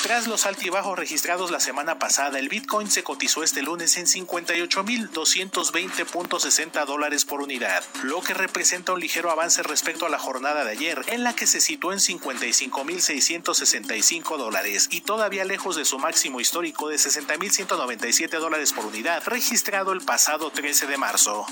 Tras 0.05 0.26
los 0.26 0.44
altibajos 0.44 0.98
registrados 0.98 1.51
la 1.51 1.60
semana 1.60 1.98
pasada, 1.98 2.39
el 2.39 2.51
Bitcoin 2.51 2.90
se 2.90 3.02
cotizó 3.02 3.43
este 3.43 3.62
lunes 3.62 3.97
en 3.97 4.05
58.220.60 4.05 6.85
dólares 6.85 7.24
por 7.24 7.40
unidad, 7.40 7.82
lo 8.02 8.20
que 8.20 8.35
representa 8.35 8.93
un 8.93 9.01
ligero 9.01 9.31
avance 9.31 9.62
respecto 9.62 10.05
a 10.05 10.10
la 10.10 10.18
jornada 10.18 10.62
de 10.62 10.72
ayer, 10.72 11.02
en 11.06 11.24
la 11.24 11.35
que 11.35 11.47
se 11.47 11.62
situó 11.62 11.94
en 11.94 12.01
55.665 12.01 14.36
dólares 14.36 14.89
y 14.90 15.01
todavía 15.01 15.47
lejos 15.47 15.74
de 15.74 15.86
su 15.86 15.98
máximo 15.98 16.39
histórico 16.39 16.90
de 16.90 16.97
60.197 16.97 18.39
dólares 18.39 18.74
por 18.74 18.85
unidad, 18.85 19.22
registrado 19.24 19.94
el 19.94 20.02
pasado 20.02 20.51
13 20.51 20.86
de 20.86 20.98
marzo. 20.98 21.47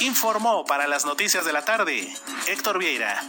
Informó 0.00 0.64
para 0.64 0.88
las 0.88 1.04
noticias 1.04 1.44
de 1.44 1.52
la 1.52 1.64
tarde 1.64 2.12
Héctor 2.48 2.80
Vieira. 2.80 3.22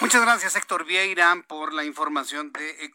Muchas 0.00 0.22
gracias, 0.22 0.54
Héctor 0.54 0.84
Vieira, 0.84 1.42
por 1.48 1.74
la 1.74 1.82
información 1.82 2.52
de, 2.52 2.92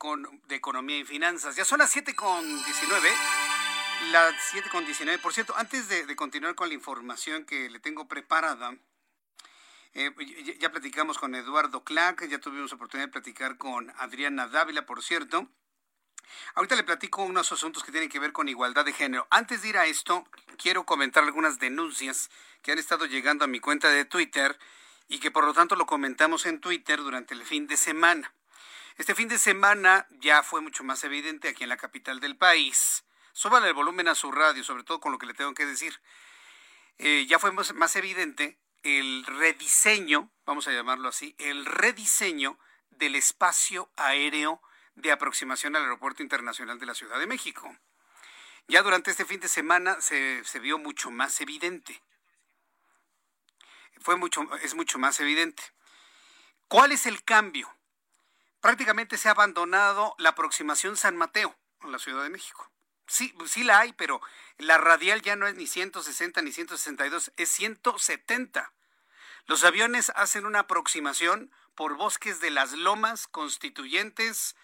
de 0.48 0.56
Economía 0.56 1.00
y 1.00 1.04
Finanzas. 1.04 1.58
Ya 1.58 1.66
son 1.66 1.80
las 1.80 1.92
7 1.92 2.16
con 2.16 2.46
19. 2.64 3.14
Las 4.14 4.34
7 4.52 4.70
con 4.70 4.86
19. 4.86 5.20
Por 5.20 5.34
cierto, 5.34 5.54
antes 5.58 5.90
de, 5.90 6.16
continuar 6.16 6.56
con 6.56 6.70
la 6.70 6.76
información 6.76 7.44
que 7.44 7.70
le 7.70 7.82
tengo 7.82 8.08
preparada, 8.08 8.78
eh, 9.94 10.12
ya, 10.46 10.54
ya, 10.54 10.72
platicamos 10.72 11.18
con 11.18 11.36
Eduardo 11.36 11.84
Clark, 11.84 12.26
ya 12.30 12.40
tuvimos 12.40 12.72
oportunidad 12.72 13.08
de 13.08 13.12
platicar 13.12 13.58
con 13.58 13.92
Adriana 13.98 14.48
Dávila, 14.48 14.86
por 14.86 15.04
cierto. 15.04 15.50
Ahorita 16.56 16.78
le 16.78 16.86
platico 16.86 17.24
unos 17.24 17.52
asuntos 17.52 17.84
que 17.84 17.92
tienen 17.92 18.10
que 18.10 18.20
ver 18.20 18.32
con 18.32 18.48
igualdad 18.48 18.86
de 18.86 18.94
género. 18.94 19.28
Antes 19.30 19.62
de 19.62 19.68
ir 19.68 19.78
a 19.78 19.88
esto, 19.88 20.24
quiero 20.58 20.86
comentar 20.86 21.26
algunas 21.26 21.60
denuncias 21.60 22.30
que 22.62 22.72
han 22.72 22.80
estado 22.80 23.08
llegando 23.08 23.44
a 23.44 23.50
mi 23.50 23.60
cuenta 23.60 23.90
de 23.90 24.06
Twitter 24.06 24.58
y 25.08 25.20
que 25.20 25.32
por 25.32 25.46
lo 25.46 25.54
tanto 25.54 25.76
lo 25.76 25.86
comentamos 25.86 26.46
en 26.46 26.60
Twitter 26.60 27.00
durante 27.00 27.34
el 27.34 27.44
fin 27.44 27.68
de 27.68 27.78
semana. 27.78 28.34
Este 28.98 29.16
fin 29.16 29.28
de 29.28 29.40
semana 29.40 30.08
ya 30.12 30.44
fue 30.44 30.62
mucho 30.62 30.84
más 30.84 31.04
evidente 31.04 31.50
aquí 31.50 31.64
en 31.64 31.70
la 31.70 31.78
capital 31.78 32.20
del 32.20 32.38
país. 32.38 33.04
Súbale 33.32 33.68
el 33.68 33.74
volumen 33.74 34.08
a 34.08 34.16
su 34.16 34.32
radio, 34.32 34.64
sobre 34.64 34.84
todo 34.84 35.00
con 35.00 35.12
lo 35.12 35.18
que 35.18 35.26
le 35.26 35.34
tengo 35.34 35.54
que 35.54 35.66
decir. 35.66 36.00
Eh, 37.00 37.26
ya 37.28 37.40
fue 37.40 37.52
más 37.52 37.96
evidente 37.96 38.60
el 38.84 39.26
rediseño, 39.26 40.32
vamos 40.46 40.68
a 40.68 40.72
llamarlo 40.72 41.10
así, 41.10 41.36
el 41.40 41.66
rediseño 41.66 42.60
del 42.92 43.16
espacio 43.16 43.92
aéreo 43.96 44.62
de 44.96 45.12
aproximación 45.12 45.76
al 45.76 45.84
Aeropuerto 45.84 46.22
Internacional 46.22 46.80
de 46.80 46.86
la 46.86 46.94
Ciudad 46.94 47.18
de 47.18 47.26
México. 47.26 47.76
Ya 48.68 48.84
durante 48.84 49.12
este 49.12 49.26
fin 49.26 49.40
de 49.40 49.48
semana 49.48 50.00
se, 50.02 50.44
se 50.44 50.60
vio 50.60 50.78
mucho 50.78 51.10
más 51.12 51.42
evidente 51.42 52.02
fue 54.00 54.16
mucho, 54.16 54.42
es 54.62 54.76
mucho 54.76 55.00
más 55.00 55.20
evidente. 55.20 55.64
¿Cuál 56.68 56.92
es 56.92 57.06
el 57.06 57.24
cambio? 57.24 57.74
Prácticamente 58.62 59.18
se 59.18 59.28
ha 59.28 59.32
abandonado 59.32 60.16
la 60.18 60.30
aproximación 60.30 60.98
San 60.98 61.18
Mateo 61.18 61.56
en 61.82 61.92
la 61.92 62.00
Ciudad 62.00 62.24
de 62.24 62.30
México. 62.30 62.72
Sí, 63.08 63.36
sí 63.46 63.64
la 63.64 63.80
hay, 63.80 63.94
pero 63.94 64.22
la 64.58 64.78
radial 64.78 65.22
ya 65.22 65.36
no 65.36 65.48
es 65.48 65.56
ni 65.56 65.68
160 65.68 66.42
ni 66.42 66.52
162, 66.52 67.34
es 67.36 67.50
170. 67.50 68.74
Los 69.46 69.64
aviones 69.66 70.12
hacen 70.16 70.46
una 70.46 70.60
aproximación 70.60 71.52
por 71.76 71.96
bosques 71.96 72.40
de 72.40 72.52
las 72.52 72.72
lomas 72.72 73.28
constituyentes 73.28 74.56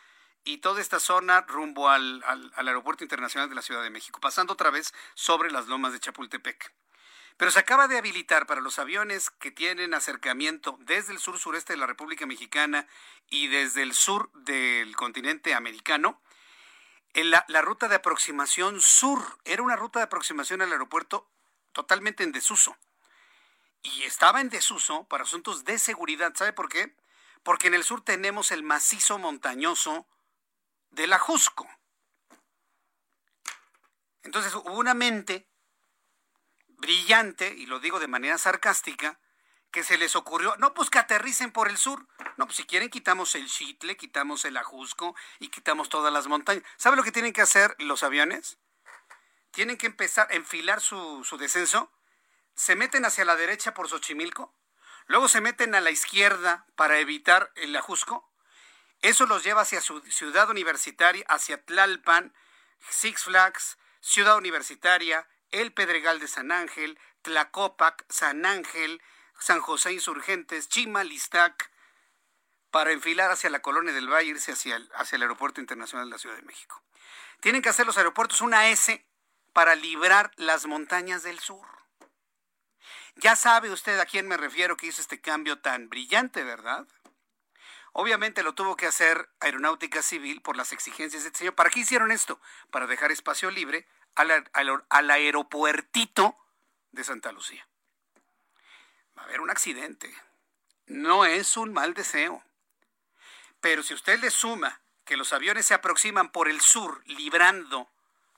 y 0.46 0.60
toda 0.60 0.82
esta 0.82 1.00
zona 1.00 1.42
rumbo 1.42 1.90
al, 1.90 2.24
al 2.24 2.68
Aeropuerto 2.68 3.04
Internacional 3.04 3.50
de 3.50 3.56
la 3.56 3.62
Ciudad 3.62 3.84
de 3.84 3.90
México, 3.90 4.22
pasando 4.22 4.54
otra 4.54 4.70
vez 4.70 4.94
sobre 5.14 5.52
las 5.52 5.68
lomas 5.68 5.92
de 5.92 6.00
Chapultepec. 6.00 6.74
Pero 7.40 7.52
se 7.52 7.60
acaba 7.60 7.88
de 7.88 7.98
habilitar 7.98 8.46
para 8.48 8.60
los 8.60 8.80
aviones 8.80 9.30
que 9.30 9.50
tienen 9.50 9.94
acercamiento 9.94 10.78
desde 10.82 11.14
el 11.14 11.20
sur 11.20 11.40
sureste 11.40 11.72
de 11.72 11.78
la 11.78 11.88
República 11.88 12.26
Mexicana 12.26 12.86
y 13.30 13.48
desde 13.48 13.82
el 13.82 13.94
sur 13.94 14.30
del 14.34 14.94
continente 14.98 15.54
americano. 15.54 16.22
La, 17.14 17.62
ruta 17.62 17.88
de 17.88 17.96
aproximación 17.96 18.82
sur 18.82 19.24
era 19.46 19.64
una 19.64 19.78
ruta 19.78 20.00
de 20.00 20.04
aproximación 20.04 20.62
al 20.62 20.74
aeropuerto 20.74 21.30
totalmente 21.72 22.26
en 22.26 22.34
desuso. 22.34 22.76
Y 23.84 24.04
estaba 24.04 24.42
en 24.42 24.50
desuso 24.50 25.06
para 25.06 25.24
asuntos 25.24 25.64
de 25.64 25.80
seguridad. 25.80 26.34
¿Sabe 26.36 26.52
por 26.52 26.68
qué? 26.68 26.94
Porque 27.44 27.68
en 27.68 27.74
el 27.74 27.86
sur 27.86 28.02
tenemos 28.04 28.52
el 28.52 28.64
macizo 28.64 29.18
montañoso 29.18 30.06
de 30.90 31.08
la 31.08 31.20
Jusco. 31.20 31.70
Entonces 34.24 34.54
hubo 34.54 34.74
una 34.74 34.94
mente 34.94 35.48
brillante, 36.80 37.54
y 37.56 37.66
lo 37.66 37.80
digo 37.80 38.00
de 38.00 38.08
manera 38.08 38.38
sarcástica, 38.38 39.20
que 39.72 39.84
se 39.84 39.98
les 39.98 40.16
ocurrió, 40.16 40.56
no, 40.58 40.74
pues 40.74 40.90
que 40.90 41.00
aterricen 41.00 41.52
por 41.52 41.70
el 41.70 41.78
sur. 41.78 42.08
No, 42.38 42.46
pues 42.46 42.58
si 42.58 42.64
quieren 42.64 42.90
quitamos 42.90 43.36
el 43.36 43.48
Chitle, 43.48 43.98
quitamos 43.98 44.46
el 44.46 44.58
Ajusco 44.58 45.16
y 45.40 45.50
quitamos 45.50 45.90
todas 45.90 46.12
las 46.12 46.28
montañas. 46.28 46.64
¿Sabe 46.78 46.96
lo 46.96 47.04
que 47.04 47.12
tienen 47.12 47.34
que 47.34 47.42
hacer 47.42 47.76
los 47.80 48.04
aviones? 48.04 48.58
Tienen 49.52 49.78
que 49.78 49.86
empezar 49.86 50.28
a 50.32 50.36
enfilar 50.36 50.82
su, 50.82 51.24
su 51.24 51.38
descenso, 51.38 51.92
se 52.56 52.76
meten 52.76 53.06
hacia 53.06 53.26
la 53.26 53.36
derecha 53.36 53.74
por 53.74 53.88
Xochimilco, 53.88 54.56
luego 55.06 55.28
se 55.28 55.42
meten 55.42 55.76
a 55.76 55.82
la 55.82 55.92
izquierda 55.92 56.66
para 56.76 57.00
evitar 57.00 57.52
el 57.56 57.76
Ajusco, 57.76 58.30
eso 59.02 59.26
los 59.26 59.44
lleva 59.44 59.62
hacia 59.62 59.82
su 59.82 60.02
ciudad 60.02 60.50
universitaria, 60.50 61.26
hacia 61.30 61.64
Tlalpan, 61.64 62.34
Six 62.90 63.24
Flags, 63.24 63.78
Ciudad 64.02 64.38
Universitaria, 64.38 65.28
El 65.52 65.74
Pedregal 65.74 66.20
de 66.20 66.28
San 66.28 66.52
Ángel, 66.52 67.00
Tlacopac, 67.22 68.06
San 68.10 68.46
Ángel, 68.46 69.02
San 69.40 69.62
José 69.62 69.94
Insurgentes, 69.94 70.70
Chimalistac, 70.70 71.72
para 72.72 72.92
enfilar 72.92 73.32
hacia 73.32 73.50
la 73.50 73.62
colonia 73.62 73.94
del 73.94 74.08
Valle, 74.08 74.30
irse 74.30 74.52
hacia 74.52 74.76
el, 74.76 74.90
hacia 74.94 75.16
el 75.16 75.24
Aeropuerto 75.24 75.60
Internacional 75.60 76.08
de 76.08 76.12
la 76.12 76.20
Ciudad 76.20 76.36
de 76.36 76.44
México. 76.44 76.82
Tienen 77.40 77.62
que 77.62 77.70
hacer 77.70 77.86
los 77.86 77.98
aeropuertos 77.98 78.42
una 78.42 78.70
S 78.70 79.06
para 79.54 79.76
librar 79.76 80.32
las 80.36 80.66
montañas 80.66 81.24
del 81.24 81.40
sur. 81.40 81.66
Ya 83.16 83.36
sabe 83.36 83.72
usted 83.72 84.00
a 84.00 84.06
quién 84.06 84.28
me 84.28 84.38
refiero 84.38 84.78
que 84.78 84.88
hizo 84.88 85.02
este 85.02 85.20
cambio 85.20 85.60
tan 85.60 85.90
brillante, 85.90 86.44
¿verdad? 86.44 86.88
Obviamente 87.92 88.44
lo 88.44 88.54
tuvo 88.54 88.76
que 88.76 88.86
hacer 88.86 89.30
Aeronáutica 89.40 90.02
Civil 90.02 90.42
por 90.42 90.56
las 90.56 90.72
exigencias 90.72 91.24
de 91.24 91.30
este 91.30 91.40
señor. 91.40 91.56
¿Para 91.56 91.70
qué 91.70 91.80
hicieron 91.80 92.12
esto? 92.12 92.40
Para 92.70 92.88
dejar 92.88 93.12
espacio 93.12 93.50
libre 93.50 93.88
al, 94.20 94.86
al 94.90 95.12
aeropuertito 95.12 96.36
de 96.92 97.04
Santa 97.04 97.32
Lucía. 97.32 97.66
Va 99.18 99.22
a 99.22 99.26
haber 99.26 99.42
un 99.42 99.50
accidente. 99.50 100.14
No 100.88 101.26
es 101.26 101.56
un 101.56 101.72
mal 101.74 101.94
deseo. 101.94 102.44
Pero 103.62 103.84
si 103.84 103.94
usted 103.94 104.20
le 104.20 104.32
suma 104.32 104.82
que 105.06 105.18
los 105.18 105.34
aviones 105.34 105.66
se 105.66 105.74
aproximan 105.74 106.32
por 106.32 106.50
el 106.50 106.62
sur, 106.62 107.02
librando 107.06 107.90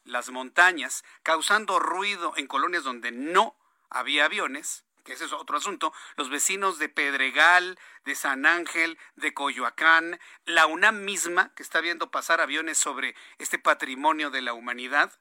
las 0.04 0.30
montañas, 0.30 1.04
causando 1.24 1.80
ruido 1.80 2.34
en 2.38 2.48
colonias 2.48 2.84
donde 2.84 3.12
no 3.12 3.56
había 3.90 4.26
aviones, 4.26 4.84
que 5.04 5.14
ese 5.14 5.26
es 5.26 5.34
otro 5.34 5.58
asunto, 5.58 5.94
los 6.16 6.30
vecinos 6.30 6.78
de 6.78 6.90
Pedregal, 6.90 7.80
de 8.06 8.16
San 8.16 8.46
Ángel, 8.46 8.98
de 9.16 9.34
Coyoacán, 9.34 10.20
la 10.46 10.68
UNAM 10.68 11.04
misma, 11.04 11.54
que 11.56 11.64
está 11.64 11.82
viendo 11.82 12.12
pasar 12.12 12.40
aviones 12.40 12.78
sobre 12.78 13.16
este 13.38 13.60
patrimonio 13.60 14.30
de 14.30 14.42
la 14.42 14.54
humanidad, 14.54 15.12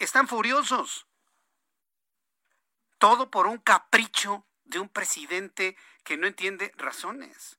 están 0.00 0.26
furiosos. 0.26 1.06
Todo 2.98 3.30
por 3.30 3.46
un 3.46 3.58
capricho 3.58 4.46
de 4.64 4.78
un 4.78 4.88
presidente 4.88 5.76
que 6.04 6.16
no 6.16 6.26
entiende 6.26 6.72
razones. 6.76 7.58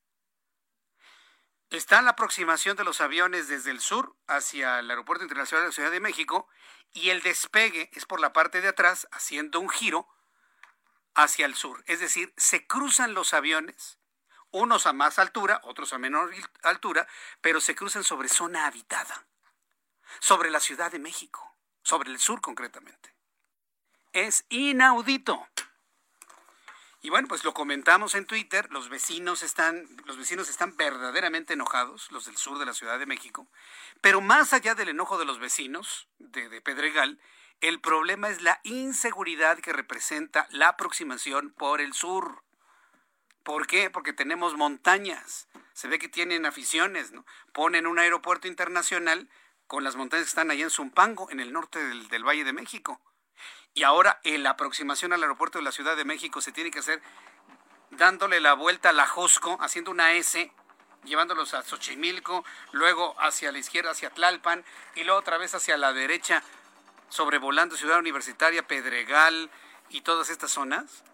Está 1.70 2.02
la 2.02 2.12
aproximación 2.12 2.76
de 2.76 2.84
los 2.84 3.00
aviones 3.00 3.48
desde 3.48 3.72
el 3.72 3.80
sur 3.80 4.18
hacia 4.28 4.80
el 4.80 4.90
Aeropuerto 4.90 5.24
Internacional 5.24 5.64
de 5.64 5.70
la 5.70 5.74
Ciudad 5.74 5.92
de 5.92 6.02
México 6.02 6.50
y 6.92 7.10
el 7.10 7.22
despegue 7.22 7.90
es 7.94 8.06
por 8.06 8.20
la 8.20 8.34
parte 8.34 8.60
de 8.60 8.68
atrás, 8.68 9.08
haciendo 9.12 9.60
un 9.62 9.70
giro 9.70 10.10
hacia 11.16 11.46
el 11.46 11.56
sur. 11.56 11.84
Es 11.88 12.00
decir, 12.00 12.34
se 12.36 12.68
cruzan 12.68 13.14
los 13.14 13.34
aviones, 13.34 14.00
unos 14.52 14.86
a 14.86 14.94
más 14.94 15.18
altura, 15.18 15.62
otros 15.64 15.94
a 15.94 15.98
menor 15.98 16.34
altura, 16.64 17.08
pero 17.40 17.62
se 17.62 17.76
cruzan 17.76 18.04
sobre 18.04 18.28
zona 18.28 18.66
habitada, 18.66 19.26
sobre 20.20 20.52
la 20.52 20.60
Ciudad 20.60 20.92
de 20.92 21.00
México, 21.00 21.51
sobre 21.84 22.12
el 22.12 22.20
sur 22.20 22.42
concretamente. 22.42 23.14
Es 24.14 24.46
inaudito. 24.50 25.48
Y 27.04 27.10
bueno, 27.10 27.28
pues 27.28 27.44
lo 27.44 27.54
comentamos 27.54 28.14
en 28.14 28.28
Twitter, 28.28 28.72
los 28.72 28.90
vecinos 28.90 29.42
están, 29.42 29.88
los 30.06 30.18
vecinos 30.18 30.50
están 30.50 30.78
verdaderamente 30.78 31.54
enojados, 31.54 32.12
los 32.12 32.26
del 32.26 32.38
sur 32.38 32.60
de 32.60 32.66
la 32.66 32.76
Ciudad 32.76 33.00
de 33.00 33.08
México, 33.08 33.48
pero 34.02 34.22
más 34.22 34.54
allá 34.54 34.76
del 34.76 34.90
enojo 34.90 35.18
de 35.18 35.26
los 35.26 35.40
vecinos 35.40 36.08
de, 36.20 36.62
Pedregal, 36.62 37.20
el 37.60 37.82
problema 37.82 38.30
es 38.30 38.44
la 38.44 38.60
inseguridad 38.64 39.58
que 39.58 39.74
representa 39.74 40.48
la 40.52 40.70
aproximación 40.70 41.52
por 41.52 41.82
el 41.82 41.94
sur. 41.94 42.44
¿Por 43.42 43.66
qué? 43.66 43.90
Porque 43.90 44.14
tenemos 44.14 44.56
montañas. 44.56 45.48
Se 45.74 45.88
ve 45.88 45.98
que 45.98 46.10
tienen 46.10 46.46
aficiones, 46.46 47.12
¿no? 47.12 47.26
Ponen 47.52 47.88
un 47.88 47.98
aeropuerto 47.98 48.48
internacional 48.48 49.28
con 49.72 49.86
las 49.86 49.96
montañas 49.96 50.26
que 50.26 50.32
están 50.32 50.52
ahí 50.52 50.62
en 50.62 50.70
Zumpango, 50.70 51.32
en 51.32 51.40
el 51.40 51.54
norte 51.54 51.80
del, 51.80 52.26
Valle 52.26 52.44
de 52.44 52.52
México. 52.52 53.00
Y 53.74 53.84
ahora 53.84 54.20
la 54.26 54.50
aproximación 54.50 55.14
al 55.14 55.24
aeropuerto 55.24 55.60
de 55.60 55.64
la 55.64 55.72
Ciudad 55.72 55.96
de 55.96 56.04
México 56.04 56.42
se 56.42 56.52
tiene 56.52 56.72
que 56.72 56.80
hacer 56.80 57.02
dándole 57.90 58.42
la 58.42 58.52
vuelta 58.54 58.90
a 58.90 58.92
la 58.92 59.08
Josco, 59.08 59.58
haciendo 59.62 59.90
una 59.90 60.12
S, 60.12 60.52
llevándolos 61.06 61.54
a 61.54 61.62
Xochimilco, 61.62 62.44
luego 62.74 63.16
hacia 63.18 63.54
la 63.54 63.60
izquierda, 63.60 63.92
hacia 63.92 64.10
Tlalpan, 64.10 64.66
y 64.96 65.06
luego 65.06 65.22
otra 65.22 65.38
vez 65.38 65.56
hacia 65.56 65.78
la 65.78 65.94
derecha, 65.94 66.44
sobrevolando 67.08 67.78
Ciudad 67.78 67.98
Universitaria, 67.98 68.68
Pedregal 68.68 69.50
y 69.88 70.02
todas 70.02 70.30
estas 70.30 70.52
zonas? 70.52 71.06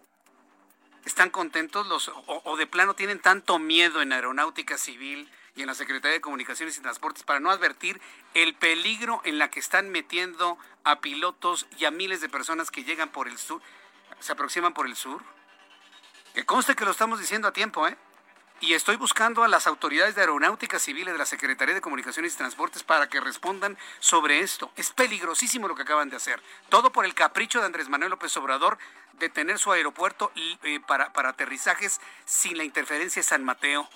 ¿Están 1.04 1.30
contentos 1.30 1.86
los 1.86 2.10
o, 2.26 2.56
de 2.56 2.66
plano 2.66 2.94
tienen 2.94 3.20
tanto 3.20 3.60
miedo 3.60 4.02
en 4.02 4.12
Aeronáutica 4.12 4.78
Civil 4.78 5.30
y 5.58 5.62
en 5.62 5.66
la 5.66 5.74
Secretaría 5.74 6.14
de 6.14 6.20
Comunicaciones 6.20 6.78
y 6.78 6.80
Transportes 6.80 7.24
para 7.24 7.40
no 7.40 7.50
advertir 7.50 8.00
el 8.34 8.54
peligro 8.54 9.20
en 9.24 9.38
la 9.38 9.50
que 9.50 9.58
están 9.58 9.90
metiendo 9.90 10.56
a 10.84 11.00
pilotos 11.00 11.66
y 11.78 11.84
a 11.84 11.90
miles 11.90 12.20
de 12.20 12.28
personas 12.28 12.70
que 12.70 12.84
llegan 12.84 13.08
por 13.08 13.26
el 13.26 13.38
sur, 13.38 13.60
se 14.20 14.32
aproximan 14.32 14.72
por 14.72 14.86
el 14.86 14.94
sur? 14.94 15.20
Que 16.34 16.46
conste 16.46 16.76
que 16.76 16.84
lo 16.84 16.92
estamos 16.92 17.18
diciendo 17.18 17.48
a 17.48 17.52
tiempo, 17.52 17.88
¿eh? 17.88 17.96
y 18.60 18.74
estoy 18.74 18.96
buscando 18.96 19.44
a 19.44 19.48
las 19.48 19.66
autoridades 19.66 20.14
de 20.14 20.22
aeronáutica 20.22 20.78
civil 20.78 21.08
y 21.08 21.12
de 21.12 21.18
la 21.18 21.26
Secretaría 21.26 21.74
de 21.74 21.80
Comunicaciones 21.80 22.34
y 22.34 22.36
Transportes 22.36 22.82
para 22.82 23.08
que 23.08 23.20
respondan 23.20 23.76
sobre 24.00 24.40
esto. 24.40 24.70
Es 24.76 24.90
peligrosísimo 24.90 25.68
lo 25.68 25.74
que 25.74 25.82
acaban 25.82 26.10
de 26.10 26.16
hacer. 26.16 26.42
Todo 26.68 26.90
por 26.90 27.04
el 27.04 27.14
capricho 27.14 27.60
de 27.60 27.66
Andrés 27.66 27.88
Manuel 27.88 28.10
López 28.10 28.36
Obrador 28.36 28.78
de 29.12 29.28
tener 29.28 29.58
su 29.58 29.70
aeropuerto 29.72 30.32
eh, 30.62 30.80
para, 30.86 31.12
para 31.12 31.30
aterrizajes 31.30 32.00
sin 32.24 32.56
la 32.56 32.64
interferencia 32.64 33.20
de 33.20 33.28
San 33.28 33.44
Mateo. 33.44 33.88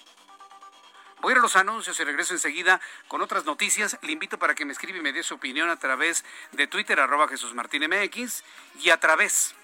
Voy 1.22 1.30
a 1.30 1.32
ir 1.34 1.38
a 1.38 1.42
los 1.42 1.54
anuncios 1.54 1.98
y 2.00 2.04
regreso 2.04 2.34
enseguida 2.34 2.80
con 3.06 3.22
otras 3.22 3.44
noticias. 3.44 3.96
Le 4.02 4.10
invito 4.10 4.40
para 4.40 4.56
que 4.56 4.64
me 4.64 4.72
escriba 4.72 4.98
y 4.98 5.02
me 5.02 5.12
dé 5.12 5.22
su 5.22 5.34
opinión 5.34 5.70
a 5.70 5.76
través 5.76 6.24
de 6.50 6.66
Twitter, 6.66 6.98
arroba 6.98 7.28
Jesús 7.28 7.54
Martín 7.54 7.84
MX, 7.88 8.42
y 8.80 8.90
a 8.90 8.98
través 8.98 9.54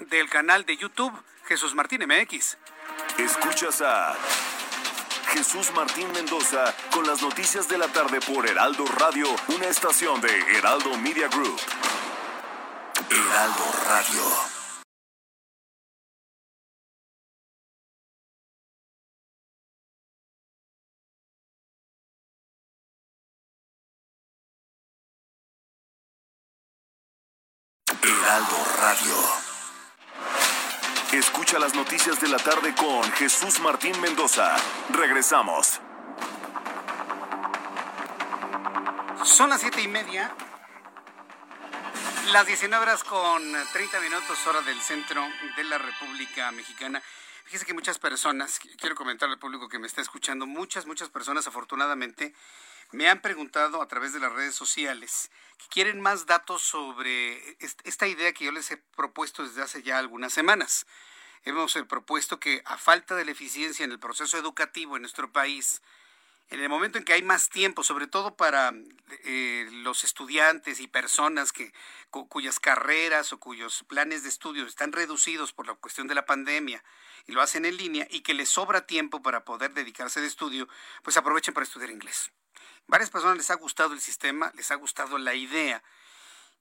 del 0.00 0.28
canal 0.28 0.66
de 0.66 0.76
YouTube 0.76 1.12
Jesús 1.46 1.74
Martín 1.74 2.02
MX. 2.06 2.58
Escuchas 3.16 3.80
a 3.80 4.14
Jesús 5.32 5.72
Martín 5.74 6.12
Mendoza 6.12 6.74
con 6.92 7.06
las 7.06 7.22
noticias 7.22 7.70
de 7.70 7.78
la 7.78 7.88
tarde 7.88 8.20
por 8.20 8.46
Heraldo 8.46 8.84
Radio, 8.84 9.26
una 9.48 9.68
estación 9.68 10.20
de 10.20 10.58
Heraldo 10.58 10.98
Media 10.98 11.28
Group. 11.28 11.58
Heraldo 13.08 13.72
Radio. 13.86 14.61
Noticias 31.92 32.20
de 32.22 32.28
la 32.28 32.38
tarde 32.38 32.74
con 32.74 33.02
Jesús 33.12 33.60
Martín 33.60 34.00
Mendoza. 34.00 34.56
Regresamos. 34.94 35.78
Son 39.24 39.50
las 39.50 39.60
siete 39.60 39.82
y 39.82 39.88
media. 39.88 40.34
Las 42.32 42.46
19 42.46 42.82
horas 42.82 43.04
con 43.04 43.42
30 43.74 44.00
minutos 44.00 44.46
hora 44.46 44.62
del 44.62 44.80
centro 44.80 45.22
de 45.54 45.64
la 45.64 45.76
República 45.76 46.50
Mexicana. 46.52 47.02
Fíjese 47.44 47.66
que 47.66 47.74
muchas 47.74 47.98
personas, 47.98 48.58
quiero 48.78 48.94
comentar 48.94 49.28
al 49.28 49.38
público 49.38 49.68
que 49.68 49.78
me 49.78 49.86
está 49.86 50.00
escuchando, 50.00 50.46
muchas, 50.46 50.86
muchas 50.86 51.10
personas 51.10 51.46
afortunadamente 51.46 52.32
me 52.92 53.10
han 53.10 53.20
preguntado 53.20 53.82
a 53.82 53.88
través 53.88 54.14
de 54.14 54.20
las 54.20 54.32
redes 54.32 54.54
sociales 54.54 55.30
que 55.58 55.66
quieren 55.68 56.00
más 56.00 56.24
datos 56.24 56.62
sobre 56.62 57.58
esta 57.84 58.06
idea 58.06 58.32
que 58.32 58.46
yo 58.46 58.52
les 58.52 58.70
he 58.70 58.78
propuesto 58.78 59.42
desde 59.42 59.60
hace 59.60 59.82
ya 59.82 59.98
algunas 59.98 60.32
semanas. 60.32 60.86
Hemos 61.44 61.74
eh, 61.76 61.84
propuesto 61.84 62.38
que 62.38 62.62
a 62.64 62.78
falta 62.78 63.16
de 63.16 63.24
la 63.24 63.32
eficiencia 63.32 63.84
en 63.84 63.92
el 63.92 63.98
proceso 63.98 64.38
educativo 64.38 64.96
en 64.96 65.02
nuestro 65.02 65.32
país, 65.32 65.82
en 66.50 66.60
el 66.60 66.68
momento 66.68 66.98
en 66.98 67.04
que 67.04 67.14
hay 67.14 67.22
más 67.22 67.48
tiempo, 67.48 67.82
sobre 67.82 68.06
todo 68.06 68.36
para 68.36 68.72
eh, 69.24 69.68
los 69.72 70.04
estudiantes 70.04 70.80
y 70.80 70.86
personas 70.86 71.50
que, 71.50 71.72
cuyas 72.10 72.60
carreras 72.60 73.32
o 73.32 73.40
cuyos 73.40 73.84
planes 73.88 74.22
de 74.22 74.28
estudio 74.28 74.66
están 74.66 74.92
reducidos 74.92 75.52
por 75.52 75.66
la 75.66 75.74
cuestión 75.74 76.08
de 76.08 76.14
la 76.14 76.26
pandemia 76.26 76.84
y 77.26 77.32
lo 77.32 77.40
hacen 77.40 77.64
en 77.64 77.76
línea 77.76 78.06
y 78.10 78.20
que 78.20 78.34
les 78.34 78.50
sobra 78.50 78.86
tiempo 78.86 79.22
para 79.22 79.44
poder 79.44 79.72
dedicarse 79.72 80.20
de 80.20 80.26
estudio, 80.26 80.68
pues 81.02 81.16
aprovechen 81.16 81.54
para 81.54 81.64
estudiar 81.64 81.90
inglés. 81.90 82.30
Varias 82.86 83.10
personas 83.10 83.38
les 83.38 83.50
ha 83.50 83.54
gustado 83.54 83.94
el 83.94 84.00
sistema, 84.00 84.52
les 84.54 84.70
ha 84.70 84.74
gustado 84.74 85.18
la 85.18 85.34
idea. 85.34 85.82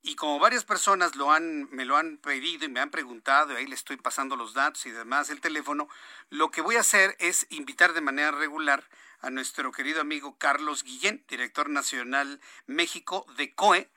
Y 0.03 0.15
como 0.15 0.39
varias 0.39 0.65
personas 0.65 1.15
lo 1.15 1.31
han, 1.31 1.69
me 1.71 1.85
lo 1.85 1.95
han 1.95 2.17
pedido 2.17 2.65
y 2.65 2.69
me 2.69 2.79
han 2.79 2.89
preguntado, 2.89 3.53
y 3.53 3.57
ahí 3.57 3.67
le 3.67 3.75
estoy 3.75 3.97
pasando 3.97 4.35
los 4.35 4.55
datos 4.55 4.85
y 4.87 4.91
demás, 4.91 5.29
el 5.29 5.41
teléfono, 5.41 5.87
lo 6.29 6.49
que 6.49 6.61
voy 6.61 6.75
a 6.75 6.79
hacer 6.79 7.15
es 7.19 7.45
invitar 7.49 7.93
de 7.93 8.01
manera 8.01 8.31
regular 8.31 8.83
a 9.19 9.29
nuestro 9.29 9.71
querido 9.71 10.01
amigo 10.01 10.35
Carlos 10.39 10.83
Guillén, 10.83 11.23
director 11.27 11.69
nacional 11.69 12.41
México 12.65 13.27
de 13.37 13.53
COE, 13.53 13.89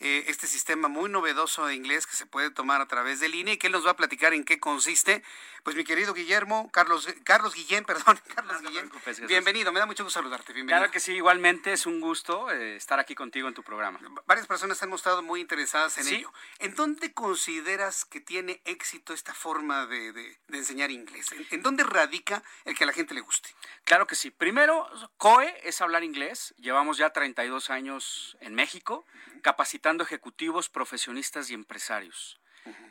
eh, 0.00 0.24
este 0.28 0.46
sistema 0.46 0.88
muy 0.88 1.10
novedoso 1.10 1.66
de 1.66 1.74
inglés 1.74 2.06
que 2.06 2.16
se 2.16 2.24
puede 2.24 2.50
tomar 2.50 2.80
a 2.80 2.88
través 2.88 3.20
de 3.20 3.28
línea 3.28 3.52
y 3.52 3.58
que 3.58 3.66
él 3.66 3.74
nos 3.74 3.86
va 3.86 3.90
a 3.90 3.96
platicar 3.96 4.32
en 4.32 4.44
qué 4.44 4.58
consiste. 4.58 5.22
Pues 5.62 5.76
mi 5.76 5.84
querido 5.84 6.14
Guillermo, 6.14 6.70
Carlos, 6.72 7.06
Carlos 7.22 7.54
Guillén, 7.54 7.84
perdón, 7.86 8.18
Carlos 8.34 8.62
Guillén, 8.62 8.90
bienvenido, 9.28 9.72
me 9.72 9.78
da 9.78 9.84
mucho 9.84 10.02
gusto 10.02 10.18
saludarte, 10.18 10.54
bienvenido. 10.54 10.78
Claro 10.78 10.90
que 10.90 11.00
sí, 11.00 11.12
igualmente 11.12 11.74
es 11.74 11.84
un 11.84 12.00
gusto 12.00 12.50
eh, 12.50 12.76
estar 12.76 12.98
aquí 12.98 13.14
contigo 13.14 13.46
en 13.46 13.52
tu 13.52 13.62
programa. 13.62 14.00
Varias 14.24 14.46
personas 14.46 14.82
han 14.82 14.88
mostrado 14.88 15.22
muy 15.22 15.42
interesadas 15.42 15.98
en 15.98 16.08
ello. 16.08 16.32
¿En 16.60 16.74
dónde 16.74 17.12
consideras 17.12 18.06
que 18.06 18.22
tiene 18.22 18.62
éxito 18.64 19.12
esta 19.12 19.34
forma 19.34 19.84
de, 19.84 20.12
de, 20.14 20.38
enseñar 20.48 20.90
inglés? 20.90 21.26
¿En, 21.50 21.60
dónde 21.62 21.84
radica 21.84 22.42
el 22.64 22.74
que 22.74 22.84
a 22.84 22.86
la 22.86 22.94
gente 22.94 23.12
le 23.12 23.20
guste? 23.20 23.50
Claro 23.84 24.06
que 24.06 24.14
sí. 24.14 24.30
Primero, 24.30 24.88
COE 25.18 25.54
es 25.62 25.82
hablar 25.82 26.04
inglés. 26.04 26.54
Llevamos 26.56 26.96
ya 26.96 27.10
32 27.10 27.68
años 27.68 28.38
en 28.40 28.54
México 28.54 29.04
capacitando 29.40 29.89
ejecutivos, 29.98 30.68
profesionistas 30.68 31.50
y 31.50 31.54
empresarios. 31.54 32.40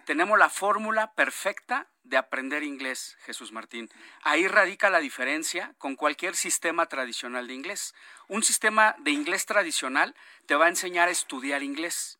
Tenemos 0.05 0.39
la 0.39 0.49
fórmula 0.49 1.13
perfecta 1.13 1.87
de 2.03 2.17
aprender 2.17 2.63
inglés, 2.63 3.15
Jesús 3.21 3.51
Martín. 3.51 3.89
Ahí 4.23 4.47
radica 4.47 4.89
la 4.89 4.99
diferencia 4.99 5.75
con 5.77 5.95
cualquier 5.95 6.35
sistema 6.35 6.87
tradicional 6.87 7.47
de 7.47 7.53
inglés. 7.53 7.93
Un 8.27 8.41
sistema 8.41 8.95
de 8.99 9.11
inglés 9.11 9.45
tradicional 9.45 10.15
te 10.47 10.55
va 10.55 10.65
a 10.65 10.69
enseñar 10.69 11.07
a 11.07 11.11
estudiar 11.11 11.61
inglés. 11.61 12.17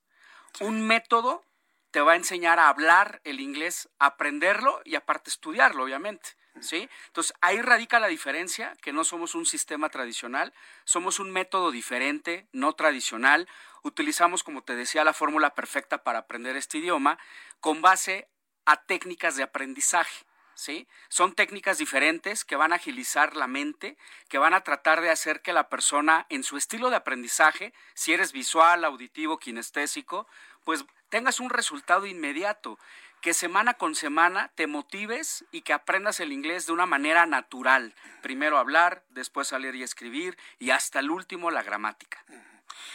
Un 0.60 0.86
método 0.86 1.44
te 1.92 2.02
va 2.02 2.14
a 2.14 2.18
enseñar 2.18 2.60
a 2.60 2.70
hablar 2.70 3.22
el 3.24 3.40
inglés, 3.40 3.90
aprenderlo 3.98 4.82
y 4.86 4.94
aparte 4.94 5.32
estudiarlo, 5.32 5.84
obviamente. 5.84 6.38
¿sí? 6.62 6.90
Entonces, 7.08 7.34
ahí 7.42 7.62
radica 7.62 8.00
la 8.00 8.08
diferencia, 8.08 8.76
que 8.82 8.94
no 8.94 9.04
somos 9.04 9.36
un 9.36 9.46
sistema 9.46 9.90
tradicional, 9.90 10.54
somos 10.84 11.20
un 11.20 11.32
método 11.32 11.72
diferente, 11.72 12.48
no 12.52 12.74
tradicional. 12.74 13.48
Utilizamos, 13.84 14.44
como 14.44 14.64
te 14.64 14.76
decía, 14.76 15.04
la 15.04 15.14
fórmula 15.14 15.56
perfecta 15.56 16.04
para 16.04 16.20
aprender 16.20 16.56
este 16.56 16.80
idioma 16.80 17.18
con 17.60 17.82
base 17.82 18.30
a 18.66 18.84
técnicas 18.86 19.36
de 19.36 19.44
aprendizaje. 19.44 20.26
¿Sí? 20.56 20.90
Son 21.08 21.36
técnicas 21.36 21.78
diferentes 21.78 22.44
que 22.44 22.58
van 22.58 22.74
a 22.74 22.76
agilizar 22.76 23.34
la 23.38 23.48
mente, 23.48 23.98
que 24.28 24.38
van 24.38 24.54
a 24.54 24.60
tratar 24.60 25.00
de 25.00 25.10
hacer 25.10 25.42
que 25.42 25.54
la 25.54 25.70
persona 25.70 26.26
en 26.28 26.44
su 26.44 26.58
estilo 26.58 26.90
de 26.90 26.98
aprendizaje, 26.98 27.74
si 27.94 28.12
eres 28.12 28.34
visual, 28.34 28.84
auditivo, 28.84 29.40
kinestésico, 29.40 30.28
pues 30.66 30.84
tengas 31.08 31.40
un 31.40 31.50
resultado 31.50 32.06
inmediato 32.08 32.78
que 33.22 33.34
semana 33.34 33.74
con 33.74 33.96
semana 33.96 34.52
te 34.56 34.68
motives 34.68 35.46
y 35.52 35.62
que 35.62 35.74
aprendas 35.74 36.20
el 36.20 36.32
inglés 36.32 36.66
de 36.66 36.74
una 36.74 36.86
manera 36.86 37.26
natural. 37.26 37.94
Primero 38.22 38.58
hablar, 38.58 39.04
después 39.10 39.52
leer 39.52 39.76
y 39.76 39.84
escribir 39.84 40.38
y 40.58 40.72
hasta 40.72 41.00
el 41.00 41.12
último 41.12 41.52
la 41.52 41.64
gramática. 41.64 42.24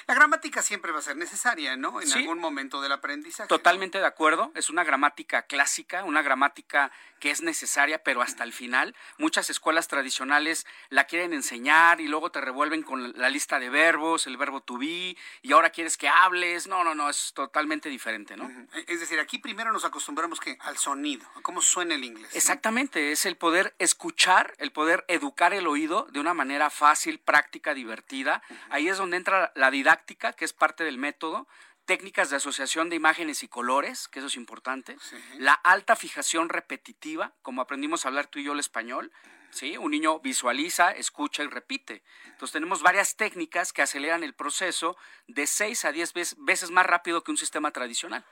La 0.07 0.15
gramática 0.15 0.63
siempre 0.63 0.93
va 0.93 0.99
a 0.99 1.03
ser 1.03 1.17
necesaria, 1.17 1.77
¿no? 1.77 2.01
En 2.01 2.13
algún 2.13 2.39
momento 2.39 2.81
del 2.81 2.93
aprendizaje. 2.93 3.49
Totalmente 3.49 3.99
de 3.99 4.07
acuerdo. 4.07 4.53
Es 4.55 4.71
una 4.71 4.85
gramática 4.85 5.43
clásica, 5.43 6.05
una 6.05 6.23
gramática 6.23 6.91
que 7.25 7.31
es 7.31 7.41
necesaria, 7.41 8.03
pero 8.03 8.21
hasta 8.21 8.45
el 8.45 8.53
final. 8.53 8.95
Muchas 9.17 9.49
escuelas 9.49 9.89
tradicionales 9.89 10.67
la 10.91 11.05
quieren 11.05 11.33
enseñar 11.33 12.03
y 12.03 12.07
luego 12.07 12.31
te 12.31 12.39
revuelven 12.43 12.83
con 12.83 13.15
la 13.19 13.31
lista 13.31 13.59
de 13.59 13.71
verbos, 13.71 14.27
el 14.27 14.37
verbo 14.37 14.61
to 14.61 14.77
be, 14.77 15.17
y 15.41 15.53
ahora 15.53 15.71
quieres 15.71 15.97
que 15.97 16.07
hables. 16.07 16.67
No, 16.67 16.85
no, 16.85 16.95
no, 16.95 17.09
es 17.09 17.33
totalmente 17.33 17.89
diferente, 17.89 18.37
¿no? 18.37 18.51
Es 18.87 19.01
decir, 19.01 19.19
aquí 19.21 19.39
primero 19.39 19.73
nos 19.73 19.87
acostumbramos 19.87 20.39
que 20.39 20.59
al 20.61 20.77
sonido, 20.77 21.27
a 21.35 21.41
cómo 21.41 21.63
suena 21.63 21.95
el 21.95 22.05
inglés. 22.05 22.37
Exactamente, 22.37 23.11
es 23.11 23.25
el 23.25 23.39
poder 23.39 23.75
escuchar, 23.79 24.53
el 24.59 24.71
poder 24.71 25.07
educar 25.09 25.55
el 25.55 25.67
oído 25.67 26.07
de 26.13 26.21
una 26.21 26.35
manera 26.35 26.69
fácil, 26.69 27.21
práctica, 27.21 27.73
divertida. 27.73 28.43
Ahí 28.69 28.89
es 28.89 28.99
donde 28.99 29.17
entra 29.17 29.51
la 29.55 29.71
didáctica, 29.71 30.35
que 30.35 30.45
es 30.45 30.53
parte 30.53 30.85
del 30.85 30.99
método, 30.99 31.49
técnicas 31.85 32.31
de 32.31 32.37
asociación 32.37 32.89
de 32.89 32.97
imágenes 32.97 33.43
y 33.43 33.49
colores, 33.49 34.09
que 34.09 34.21
eso 34.21 34.29
es 34.29 34.37
importante, 34.37 34.97
la 35.39 35.53
alta 35.53 35.97
fijación 35.97 36.49
repetitiva, 36.49 37.33
como 37.43 37.63
aprendimos 37.63 38.05
a 38.05 38.09
hablar 38.09 38.27
tú 38.27 38.39
y 38.39 38.45
yo 38.45 38.53
el 38.53 38.61
español, 38.61 39.13
¿sí? 39.51 39.77
Un 39.77 39.93
niño 39.93 40.19
visualiza, 40.21 40.93
escucha 40.93 41.43
y 41.43 41.47
repite. 41.47 42.03
Entonces 42.27 42.53
tenemos 42.53 42.83
varias 42.83 43.17
técnicas 43.17 43.73
que 43.73 43.83
aceleran 43.83 44.25
el 44.25 44.35
proceso 44.35 44.97
de 45.27 45.47
6 45.47 45.85
a 45.85 45.93
10 45.93 46.37
veces 46.39 46.71
más 46.71 46.87
rápido 46.87 47.23
que 47.23 47.31
un 47.31 47.37
sistema 47.37 47.71
tradicional. 47.71 48.25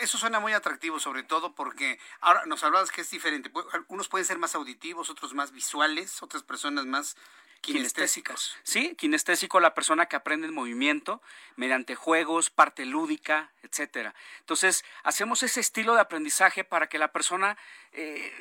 Eso 0.00 0.18
suena 0.18 0.40
muy 0.40 0.52
atractivo, 0.52 0.98
sobre 0.98 1.22
todo 1.22 1.54
porque 1.54 1.98
ahora 2.20 2.44
nos 2.46 2.64
hablabas 2.64 2.90
que 2.90 3.00
es 3.02 3.10
diferente. 3.10 3.50
Unos 3.88 4.08
pueden 4.08 4.24
ser 4.24 4.38
más 4.38 4.54
auditivos, 4.54 5.10
otros 5.10 5.34
más 5.34 5.52
visuales, 5.52 6.22
otras 6.22 6.42
personas 6.42 6.86
más 6.86 7.16
kinestésicos. 7.60 8.56
Sí, 8.62 8.94
kinestésico 8.96 9.60
la 9.60 9.74
persona 9.74 10.06
que 10.06 10.16
aprende 10.16 10.46
el 10.46 10.52
movimiento 10.52 11.20
mediante 11.56 11.94
juegos, 11.94 12.50
parte 12.50 12.84
lúdica, 12.84 13.52
etcétera. 13.62 14.14
Entonces, 14.40 14.84
hacemos 15.02 15.42
ese 15.42 15.60
estilo 15.60 15.94
de 15.94 16.00
aprendizaje 16.00 16.64
para 16.64 16.88
que 16.88 16.98
la 16.98 17.12
persona 17.12 17.56
eh, 17.92 18.32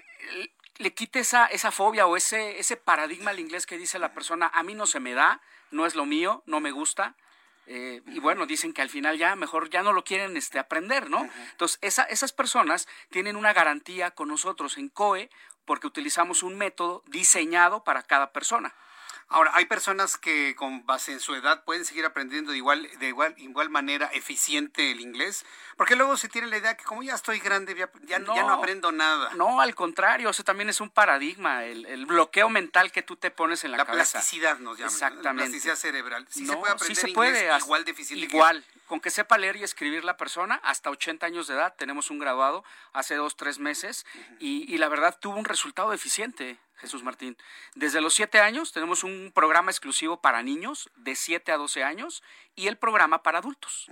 le 0.78 0.94
quite 0.94 1.20
esa, 1.20 1.46
esa 1.48 1.72
fobia 1.72 2.06
o 2.08 2.18
ese, 2.18 2.60
ese 2.60 2.78
paradigma 2.78 3.32
al 3.32 3.40
inglés 3.40 3.66
que 3.66 3.78
dice 3.78 4.00
la 4.00 4.14
persona, 4.14 4.52
a 4.54 4.64
mí 4.64 4.76
no 4.76 4.86
se 4.86 5.00
me 5.00 5.14
da, 5.14 5.42
no 5.72 5.86
es 5.86 5.96
lo 5.96 6.06
mío, 6.06 6.44
no 6.46 6.60
me 6.60 6.72
gusta. 6.72 7.16
Eh, 7.68 8.02
y 8.08 8.20
bueno, 8.20 8.46
dicen 8.46 8.74
que 8.74 8.82
al 8.82 8.90
final 8.90 9.18
ya 9.18 9.36
mejor 9.36 9.70
ya 9.70 9.82
no 9.82 9.94
lo 9.94 10.04
quieren 10.04 10.38
este, 10.38 10.60
aprender, 10.60 11.10
¿no? 11.10 11.30
Entonces, 11.52 11.80
esa, 11.82 12.04
esas 12.04 12.32
personas 12.32 12.88
tienen 13.10 13.36
una 13.36 13.54
garantía 13.54 14.12
con 14.12 14.28
nosotros 14.28 14.78
en 14.78 14.90
COE 14.90 15.30
porque 15.66 15.88
utilizamos 15.88 16.44
un 16.44 16.58
método 16.58 17.04
diseñado 17.08 17.84
para 17.84 18.04
cada 18.04 18.32
persona. 18.32 18.74
Ahora, 19.28 19.52
hay 19.56 19.66
personas 19.66 20.18
que 20.18 20.56
con 20.56 20.86
base 20.86 21.12
en 21.12 21.20
su 21.20 21.34
edad 21.34 21.64
pueden 21.64 21.84
seguir 21.84 22.06
aprendiendo 22.06 22.52
de 22.52 22.58
igual, 22.58 22.88
de 23.00 23.08
igual, 23.08 23.34
igual 23.38 23.72
manera 23.72 24.06
eficiente 24.14 24.92
el 24.92 25.02
inglés, 25.02 25.46
porque 25.78 25.96
luego 25.96 26.16
se 26.16 26.30
tiene 26.30 26.48
la 26.48 26.58
idea 26.58 26.78
que 26.78 26.84
como 26.84 27.02
ya 27.02 27.16
estoy 27.16 27.40
grande, 27.40 27.76
ya, 28.04 28.20
no, 28.20 28.34
aprendo 28.52 28.92
nada. 28.92 29.32
No, 29.34 29.62
al 29.62 29.74
contrario, 29.74 30.30
eso 30.30 30.44
también 30.44 30.70
es 30.70 30.80
un 30.80 30.92
paradigma, 30.92 31.64
el, 31.66 32.06
bloqueo 32.06 32.50
mental 32.50 32.92
que 32.92 33.02
tú 33.02 33.16
te 33.16 33.32
pones 33.32 33.64
en 33.64 33.72
la, 33.72 33.78
cabeza. 33.78 33.94
La 33.94 34.04
plasticidad 34.04 34.60
nos 34.60 34.78
llama. 34.78 34.92
Exactamente. 34.92 35.24
La 35.24 35.34
plasticidad 35.34 35.76
cerebral. 35.76 36.28
Sí 36.30 36.46
se 36.46 36.56
puede 36.58 36.72
aprender 36.74 37.10
inglés 37.10 37.64
igual 37.64 37.84
de 37.84 37.92
eficiente. 37.92 38.26
Igual. 38.26 38.64
Con 38.86 39.00
que 39.00 39.10
sepa 39.10 39.40
leer 39.40 39.56
y 39.56 39.64
escribir 39.64 40.06
la 40.06 40.18
persona, 40.18 40.62
hasta 40.64 40.92
80 40.92 41.26
años 41.26 41.48
de 41.48 41.56
edad, 41.56 41.74
tenemos 41.76 42.12
un 42.12 42.20
graduado 42.20 42.64
hace 42.94 43.16
dos, 43.16 43.36
tres 43.36 43.58
meses, 43.58 44.06
y, 44.40 44.72
y 44.72 44.78
la 44.78 44.88
verdad 44.88 45.18
tuvo 45.20 45.38
un 45.38 45.46
resultado 45.46 45.92
eficiente. 45.94 46.60
Jesús 46.78 47.04
Martín. 47.04 47.38
Desde 47.76 48.02
los 48.02 48.14
7 48.14 48.40
años 48.40 48.72
tenemos 48.72 49.04
un 49.04 49.32
programa 49.34 49.72
exclusivo 49.72 50.22
para 50.22 50.44
niños 50.44 50.90
de 50.96 51.16
7 51.16 51.52
a 51.52 51.58
12 51.58 51.84
años 51.84 52.24
y 52.56 52.68
el 52.68 52.78
programa 52.78 53.24
para 53.24 53.40
adultos. 53.40 53.90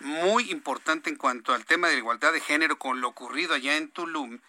muy 0.00 0.50
importante 0.50 1.08
en 1.08 1.14
cuanto 1.14 1.54
al 1.54 1.64
tema 1.64 1.86
de 1.86 1.92
la 1.92 2.00
igualdad 2.00 2.32
de 2.32 2.40
género 2.40 2.80
con 2.80 3.00
lo 3.00 3.10
ocurrido 3.10 3.54
allá 3.54 3.76
en 3.76 3.92
Tulum, 3.92 4.40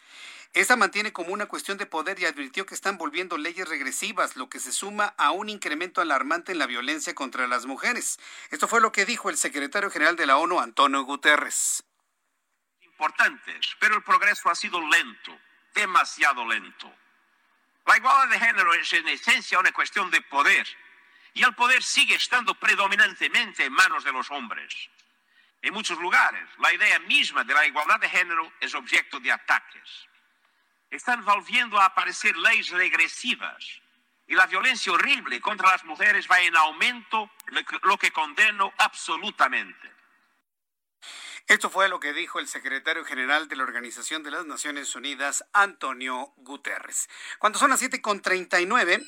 esta 0.55 0.75
mantiene 0.75 1.13
como 1.13 1.33
una 1.33 1.45
cuestión 1.45 1.77
de 1.77 1.85
poder 1.85 2.19
y 2.19 2.25
advirtió 2.25 2.65
que 2.65 2.73
están 2.73 2.97
volviendo 2.97 3.37
leyes 3.37 3.69
regresivas, 3.69 4.37
lo 4.37 4.49
que 4.49 4.59
se 4.59 4.71
suma 4.71 5.13
a 5.17 5.29
un 5.29 5.49
incremento 5.49 6.01
alarmante 6.01 6.51
en 6.51 6.57
la 6.57 6.65
violencia 6.65 7.13
contra 7.13 7.45
las 7.45 7.67
mujeres. 7.67 8.17
Esto 8.49 8.67
fue 8.67 8.81
lo 8.81 8.91
que 8.91 9.05
dijo 9.05 9.29
el 9.29 9.37
secretario 9.37 9.91
general 9.91 10.15
de 10.15 10.25
la 10.25 10.37
ONU, 10.37 10.59
Antonio 10.59 11.03
Guterres. 11.03 11.83
Importantes, 12.97 13.75
pero 13.79 13.95
el 13.95 14.03
progreso 14.03 14.49
ha 14.49 14.55
sido 14.55 14.79
lento, 14.87 15.37
demasiado 15.73 16.47
lento. 16.47 16.91
La 17.85 17.97
igualdad 17.97 18.29
de 18.29 18.39
género 18.39 18.73
es 18.73 18.91
en 18.93 19.07
esencia 19.09 19.59
una 19.59 19.71
cuestión 19.71 20.09
de 20.09 20.21
poder, 20.21 20.65
y 21.33 21.43
el 21.43 21.53
poder 21.53 21.83
sigue 21.83 22.15
estando 22.15 22.55
predominantemente 22.55 23.65
en 23.65 23.73
manos 23.73 24.03
de 24.03 24.13
los 24.13 24.31
hombres. 24.31 24.73
En 25.61 25.73
muchos 25.73 25.99
lugares, 25.99 26.47
la 26.59 26.73
idea 26.73 26.99
misma 26.99 27.43
de 27.43 27.53
la 27.53 27.65
igualdad 27.65 27.99
de 27.99 28.09
género 28.09 28.53
es 28.59 28.73
objeto 28.73 29.19
de 29.19 29.31
ataques 29.31 30.07
están 30.95 31.23
volviendo 31.23 31.79
a 31.79 31.85
aparecer 31.85 32.35
leyes 32.37 32.69
regresivas 32.69 33.81
y 34.27 34.33
la 34.33 34.47
violencia 34.47 34.91
horrible 34.91 35.39
contra 35.39 35.71
las 35.71 35.83
mujeres 35.83 36.27
va 36.29 36.39
en 36.39 36.55
aumento, 36.55 37.29
lo 37.83 37.97
que 37.97 38.11
condeno 38.11 38.73
absolutamente. 38.77 39.94
Esto 41.47 41.69
fue 41.69 41.89
lo 41.89 41.99
que 41.99 42.11
dijo 42.11 42.39
el 42.39 42.47
secretario 42.47 43.05
general 43.05 43.47
de 43.47 43.55
la 43.55 43.61
Organización 43.61 44.23
de 44.23 44.31
las 44.31 44.47
Naciones 44.47 44.95
Unidas, 44.95 45.45
Antonio 45.53 46.33
Guterres. 46.37 47.07
Cuando 47.37 47.59
son 47.59 47.69
las 47.69 47.83
7.39, 47.83 49.07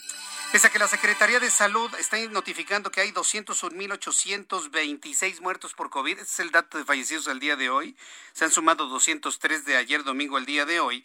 pese 0.52 0.68
a 0.68 0.70
que 0.70 0.78
la 0.78 0.88
Secretaría 0.88 1.40
de 1.40 1.50
Salud 1.50 1.92
está 1.96 2.20
notificando 2.28 2.92
que 2.92 3.02
hay 3.02 3.12
201.826 3.12 5.42
muertos 5.42 5.74
por 5.74 5.90
COVID, 5.90 6.20
este 6.20 6.32
es 6.32 6.40
el 6.40 6.52
dato 6.52 6.78
de 6.78 6.86
fallecidos 6.86 7.28
al 7.28 7.40
día 7.40 7.56
de 7.56 7.72
hoy, 7.72 7.98
se 8.34 8.46
han 8.46 8.52
sumado 8.52 8.86
203 8.86 9.66
de 9.66 9.76
ayer 9.76 10.04
domingo 10.04 10.38
al 10.38 10.46
día 10.46 10.68
de 10.68 10.80
hoy, 10.80 11.04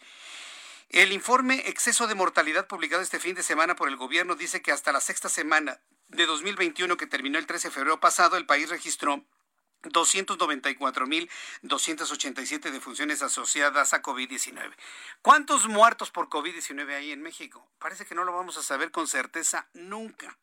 el 0.89 1.11
informe 1.11 1.67
Exceso 1.67 2.05
de 2.05 2.13
Mortalidad 2.13 2.67
publicado 2.67 3.01
este 3.01 3.19
fin 3.19 3.33
de 3.33 3.41
semana 3.41 3.75
por 3.75 3.89
el 3.89 3.95
gobierno 3.95 4.35
dice 4.35 4.61
que 4.61 4.71
hasta 4.71 4.91
la 4.91 5.01
sexta 5.01 5.29
semana 5.29 5.81
de 6.09 6.27
2021 6.27 6.95
que 6.95 7.07
terminó 7.07 7.39
el 7.39 7.47
13 7.47 7.69
de 7.69 7.73
febrero 7.73 7.99
pasado, 7.99 8.37
el 8.37 8.45
país 8.45 8.69
registró 8.69 9.25
294.287 9.83 12.71
defunciones 12.71 13.21
asociadas 13.21 13.93
a 13.93 14.01
COVID-19. 14.01 14.73
¿Cuántos 15.21 15.67
muertos 15.67 16.09
por 16.11 16.29
COVID-19 16.29 16.95
hay 16.95 17.11
en 17.11 17.21
México? 17.21 17.67
Parece 17.79 18.05
que 18.05 18.15
no 18.15 18.23
lo 18.23 18.31
vamos 18.33 18.57
a 18.57 18.63
saber 18.63 18.91
con 18.91 19.07
certeza 19.07 19.67
nunca. 19.73 20.37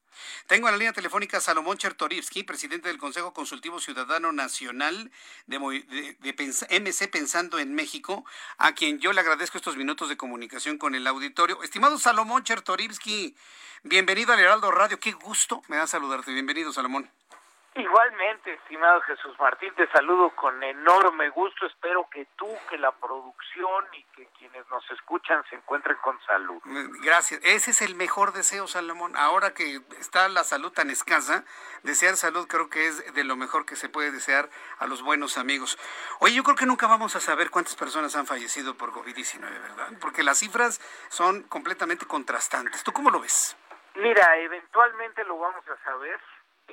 Tengo 0.46 0.68
en 0.68 0.74
la 0.74 0.78
línea 0.78 0.92
telefónica 0.92 1.38
a 1.38 1.40
Salomón 1.40 1.78
Chertorivsky, 1.78 2.42
presidente 2.42 2.88
del 2.88 2.98
Consejo 2.98 3.32
Consultivo 3.32 3.80
Ciudadano 3.80 4.32
Nacional 4.32 5.10
de, 5.46 5.58
MC 5.58 7.08
Pensando 7.08 7.58
en 7.58 7.74
México, 7.74 8.24
a 8.58 8.74
quien 8.74 8.98
yo 8.98 9.12
le 9.12 9.20
agradezco 9.20 9.58
estos 9.58 9.76
minutos 9.76 10.08
de 10.08 10.16
comunicación 10.16 10.78
con 10.78 10.94
el 10.94 11.06
auditorio. 11.06 11.62
Estimado 11.62 11.98
Salomón 11.98 12.44
Chertorivsky, 12.44 13.36
bienvenido 13.84 14.32
al 14.32 14.40
Heraldo 14.40 14.70
Radio. 14.70 14.98
Qué 14.98 15.12
gusto 15.12 15.62
me 15.68 15.76
da 15.76 15.86
saludarte. 15.86 16.32
Bienvenido, 16.32 16.72
Salomón. 16.72 17.10
Igualmente, 17.74 18.52
estimado 18.54 19.00
Jesús 19.02 19.38
Martín, 19.38 19.72
te 19.76 19.86
saludo 19.92 20.30
con 20.30 20.60
enorme 20.60 21.28
gusto. 21.30 21.66
Espero 21.66 22.08
que 22.10 22.26
tú, 22.36 22.48
que 22.68 22.76
la 22.76 22.90
producción 22.90 23.84
y 23.92 24.02
que 24.16 24.26
quienes 24.38 24.68
nos 24.68 24.90
escuchan 24.90 25.44
se 25.48 25.54
encuentren 25.54 25.96
con 25.98 26.20
salud. 26.22 26.60
Gracias. 27.04 27.40
Ese 27.44 27.70
es 27.70 27.80
el 27.82 27.94
mejor 27.94 28.32
deseo, 28.32 28.66
Salomón. 28.66 29.14
Ahora 29.14 29.54
que 29.54 29.80
está 30.00 30.28
la 30.28 30.42
salud 30.42 30.72
tan 30.72 30.90
escasa, 30.90 31.44
desear 31.84 32.16
salud 32.16 32.48
creo 32.48 32.68
que 32.68 32.88
es 32.88 33.14
de 33.14 33.22
lo 33.22 33.36
mejor 33.36 33.64
que 33.66 33.76
se 33.76 33.88
puede 33.88 34.10
desear 34.10 34.50
a 34.80 34.88
los 34.88 35.02
buenos 35.02 35.38
amigos. 35.38 35.78
Oye, 36.18 36.34
yo 36.34 36.42
creo 36.42 36.56
que 36.56 36.66
nunca 36.66 36.88
vamos 36.88 37.14
a 37.14 37.20
saber 37.20 37.50
cuántas 37.50 37.76
personas 37.76 38.16
han 38.16 38.26
fallecido 38.26 38.74
por 38.74 38.90
COVID-19, 38.90 39.42
¿verdad? 39.42 39.88
Porque 40.00 40.24
las 40.24 40.38
cifras 40.38 40.80
son 41.08 41.44
completamente 41.44 42.04
contrastantes. 42.04 42.82
¿Tú 42.82 42.92
cómo 42.92 43.10
lo 43.10 43.20
ves? 43.20 43.56
Mira, 43.94 44.36
eventualmente 44.38 45.22
lo 45.24 45.38
vamos 45.38 45.64
a 45.68 45.84
saber 45.84 46.18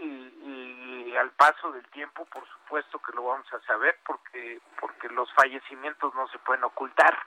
y, 0.01 1.15
al 1.15 1.31
paso 1.31 1.71
del 1.71 1.87
tiempo, 1.89 2.25
por 2.25 2.47
supuesto 2.47 2.99
que 2.99 3.11
lo 3.13 3.23
vamos 3.23 3.51
a 3.51 3.59
saber 3.61 3.97
porque 4.05 4.59
porque 4.79 5.09
los 5.09 5.31
fallecimientos 5.33 6.13
no 6.13 6.27
se 6.27 6.37
pueden 6.39 6.63
ocultar. 6.63 7.17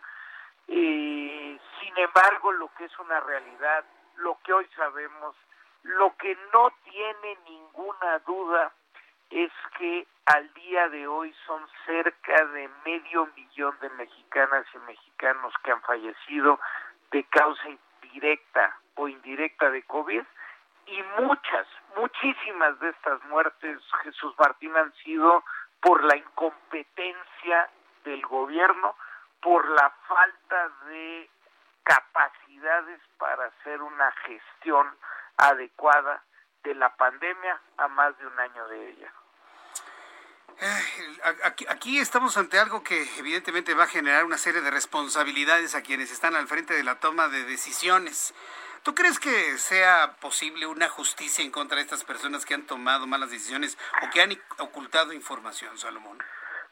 Y, 0.68 1.58
sin 1.80 1.98
embargo, 1.98 2.52
lo 2.52 2.72
que 2.74 2.84
es 2.84 2.98
una 3.00 3.18
realidad, 3.20 3.84
lo 4.16 4.38
que 4.44 4.52
hoy 4.52 4.68
sabemos, 4.76 5.34
lo 5.82 6.16
que 6.16 6.36
no 6.52 6.72
tiene 6.84 7.38
ninguna 7.44 8.18
duda 8.20 8.72
es 9.30 9.50
que 9.78 10.06
al 10.26 10.52
día 10.54 10.88
de 10.88 11.06
hoy 11.06 11.34
son 11.46 11.66
cerca 11.86 12.44
de 12.46 12.68
medio 12.84 13.26
millón 13.34 13.76
de 13.80 13.90
mexicanas 13.90 14.66
y 14.74 14.78
mexicanos 14.78 15.52
que 15.64 15.72
han 15.72 15.82
fallecido 15.82 16.60
de 17.10 17.24
causa 17.24 17.68
directa 18.12 18.76
o 18.94 19.08
indirecta 19.08 19.70
de 19.70 19.82
COVID 19.84 20.22
y 20.90 21.02
muchas, 21.22 21.66
muchísimas 21.96 22.78
de 22.80 22.90
estas 22.90 23.22
muertes, 23.24 23.78
Jesús 24.02 24.34
Martín, 24.38 24.76
han 24.76 24.92
sido 25.04 25.44
por 25.80 26.02
la 26.04 26.16
incompetencia 26.16 27.70
del 28.04 28.22
gobierno, 28.26 28.96
por 29.40 29.68
la 29.70 29.90
falta 30.08 30.68
de 30.88 31.30
capacidades 31.82 33.00
para 33.18 33.46
hacer 33.46 33.80
una 33.80 34.10
gestión 34.26 34.86
adecuada 35.36 36.22
de 36.64 36.74
la 36.74 36.94
pandemia 36.96 37.60
a 37.78 37.88
más 37.88 38.18
de 38.18 38.26
un 38.26 38.38
año 38.38 38.68
de 38.68 38.90
ella. 38.90 39.12
Aquí, 41.68 41.98
estamos 41.98 42.36
ante 42.36 42.58
algo 42.58 42.82
que 42.82 43.08
evidentemente 43.18 43.72
va 43.72 43.84
a 43.84 43.86
generar 43.86 44.24
una 44.24 44.36
serie 44.36 44.60
de 44.60 44.70
responsabilidades 44.70 45.74
a 45.74 45.82
quienes 45.82 46.12
están 46.12 46.36
al 46.36 46.48
frente 46.48 46.74
de 46.74 46.84
la 46.84 47.00
toma 47.00 47.28
de 47.28 47.44
decisiones. 47.44 48.34
¿Tú 48.82 48.94
crees 48.94 49.20
que 49.20 49.58
sea 49.58 50.16
posible 50.20 50.66
una 50.66 50.88
justicia 50.88 51.44
en 51.44 51.50
contra 51.50 51.76
de 51.76 51.82
estas 51.82 52.02
personas 52.02 52.46
que 52.46 52.54
han 52.54 52.66
tomado 52.66 53.06
malas 53.06 53.30
decisiones 53.30 53.76
o 54.02 54.10
que 54.10 54.22
han 54.22 54.30
ocultado 54.58 55.12
información, 55.12 55.76
Salomón? 55.76 56.18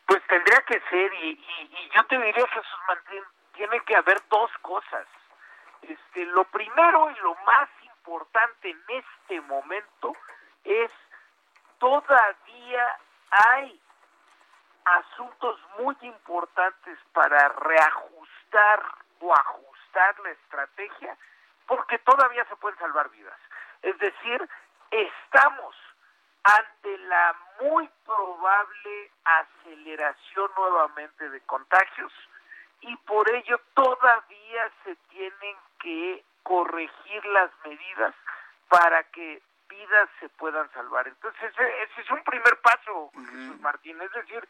Pues 0.06 0.22
tendría 0.26 0.62
que 0.62 0.80
ser, 0.88 1.12
y, 1.22 1.90
yo 1.94 2.04
te 2.04 2.16
diría, 2.16 2.46
Jesús 2.46 2.80
Martín, 2.86 3.22
tiene 3.54 3.80
que 3.80 3.94
haber 3.94 4.22
dos 4.30 4.50
cosas. 4.62 5.06
Este, 5.82 6.24
lo 6.24 6.44
primero 6.44 7.10
y 7.10 7.20
lo 7.20 7.34
más 7.44 7.68
importante 7.82 8.70
en 8.70 8.82
este 8.88 9.40
momento 9.42 10.16
es 10.64 10.90
todavía 11.78 12.98
hay 13.30 13.80
asuntos 14.84 15.60
muy 15.78 15.94
importantes 16.00 16.98
para 17.12 17.50
reajustar 17.50 18.82
o 19.20 19.34
ajustar 19.34 20.18
la 20.20 20.30
estrategia 20.30 21.18
porque 21.68 21.98
todavía 21.98 22.44
se 22.46 22.56
pueden 22.56 22.78
salvar 22.78 23.08
vidas. 23.10 23.38
Es 23.82 23.96
decir, 23.98 24.48
estamos 24.90 25.76
ante 26.42 26.98
la 26.98 27.36
muy 27.60 27.88
probable 28.04 29.10
aceleración 29.24 30.50
nuevamente 30.56 31.28
de 31.28 31.40
contagios 31.42 32.12
y 32.80 32.96
por 32.96 33.28
ello 33.30 33.60
todavía 33.74 34.70
se 34.84 34.96
tienen 35.10 35.56
que 35.80 36.24
corregir 36.42 37.24
las 37.26 37.50
medidas 37.64 38.14
para 38.68 39.02
que 39.04 39.42
vidas 39.68 40.08
se 40.20 40.28
puedan 40.30 40.70
salvar. 40.72 41.06
Entonces, 41.06 41.52
ese, 41.52 42.00
es 42.00 42.10
un 42.10 42.22
primer 42.24 42.58
paso, 42.62 43.10
Jesús 43.14 43.60
Martín. 43.60 44.00
Es 44.00 44.12
decir, 44.12 44.48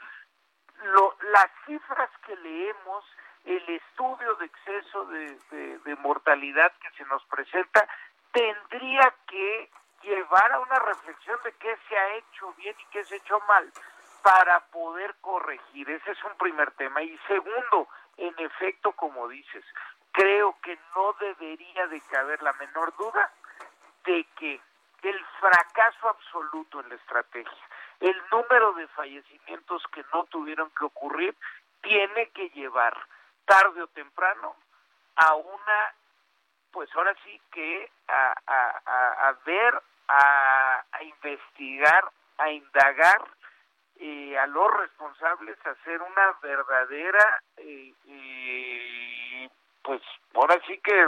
lo, 0.84 1.16
las 1.32 1.50
cifras 1.66 2.10
que 2.24 2.36
leemos 2.36 3.04
el 3.44 3.68
estudio 3.68 4.34
de 4.36 4.46
exceso 4.46 5.04
de, 5.06 5.96
mortalidad 6.00 6.72
que 6.80 6.90
se 6.96 7.04
nos 7.06 7.24
presenta 7.26 7.86
tendría 8.32 9.12
que 9.26 9.70
llevar 10.02 10.52
a 10.52 10.60
una 10.60 10.78
reflexión 10.78 11.38
de 11.44 11.52
qué 11.54 11.76
se 11.88 11.98
ha 11.98 12.14
hecho 12.14 12.52
bien 12.54 12.74
y 12.78 12.84
qué 12.92 13.04
se 13.04 13.14
ha 13.14 13.18
hecho 13.18 13.40
mal 13.48 13.70
para 14.22 14.60
poder 14.66 15.14
corregir. 15.20 15.90
Ese 15.90 16.12
es 16.12 16.24
un 16.24 16.36
primer 16.36 16.70
tema. 16.72 17.02
Y 17.02 17.18
segundo, 17.26 17.88
en 18.16 18.34
efecto, 18.38 18.92
como 18.92 19.28
dices, 19.28 19.64
creo 20.12 20.56
que 20.62 20.78
no 20.94 21.12
debería 21.14 21.86
de 21.88 22.00
caber 22.02 22.42
la 22.42 22.52
menor 22.54 22.94
duda 22.96 23.32
de 24.04 24.24
que 24.38 24.60
el 25.02 25.24
fracaso 25.40 26.08
absoluto 26.08 26.80
en 26.80 26.88
la 26.88 26.94
estrategia, 26.94 27.68
el 28.00 28.16
número 28.30 28.72
de 28.74 28.86
fallecimientos 28.88 29.82
que 29.92 30.04
no 30.12 30.24
tuvieron 30.24 30.70
que 30.70 30.84
ocurrir, 30.84 31.36
tiene 31.82 32.30
que 32.30 32.50
llevar 32.50 32.96
tarde 33.48 33.82
o 33.82 33.86
temprano 33.88 34.54
a 35.16 35.34
una, 35.34 35.94
pues 36.70 36.88
ahora 36.94 37.14
sí 37.24 37.40
que 37.50 37.90
a, 38.06 38.34
a, 38.46 39.28
a, 39.28 39.32
ver, 39.44 39.82
a, 40.08 40.84
investigar, 41.02 42.10
a 42.36 42.50
indagar 42.50 43.24
eh, 43.96 44.38
a 44.38 44.46
los 44.46 44.70
responsables, 44.76 45.56
a 45.66 45.70
hacer 45.70 46.00
una 46.02 46.32
verdadera, 46.42 47.42
eh, 47.56 47.94
eh, 48.06 49.50
pues 49.82 50.02
ahora 50.34 50.60
sí 50.66 50.78
que 50.78 51.06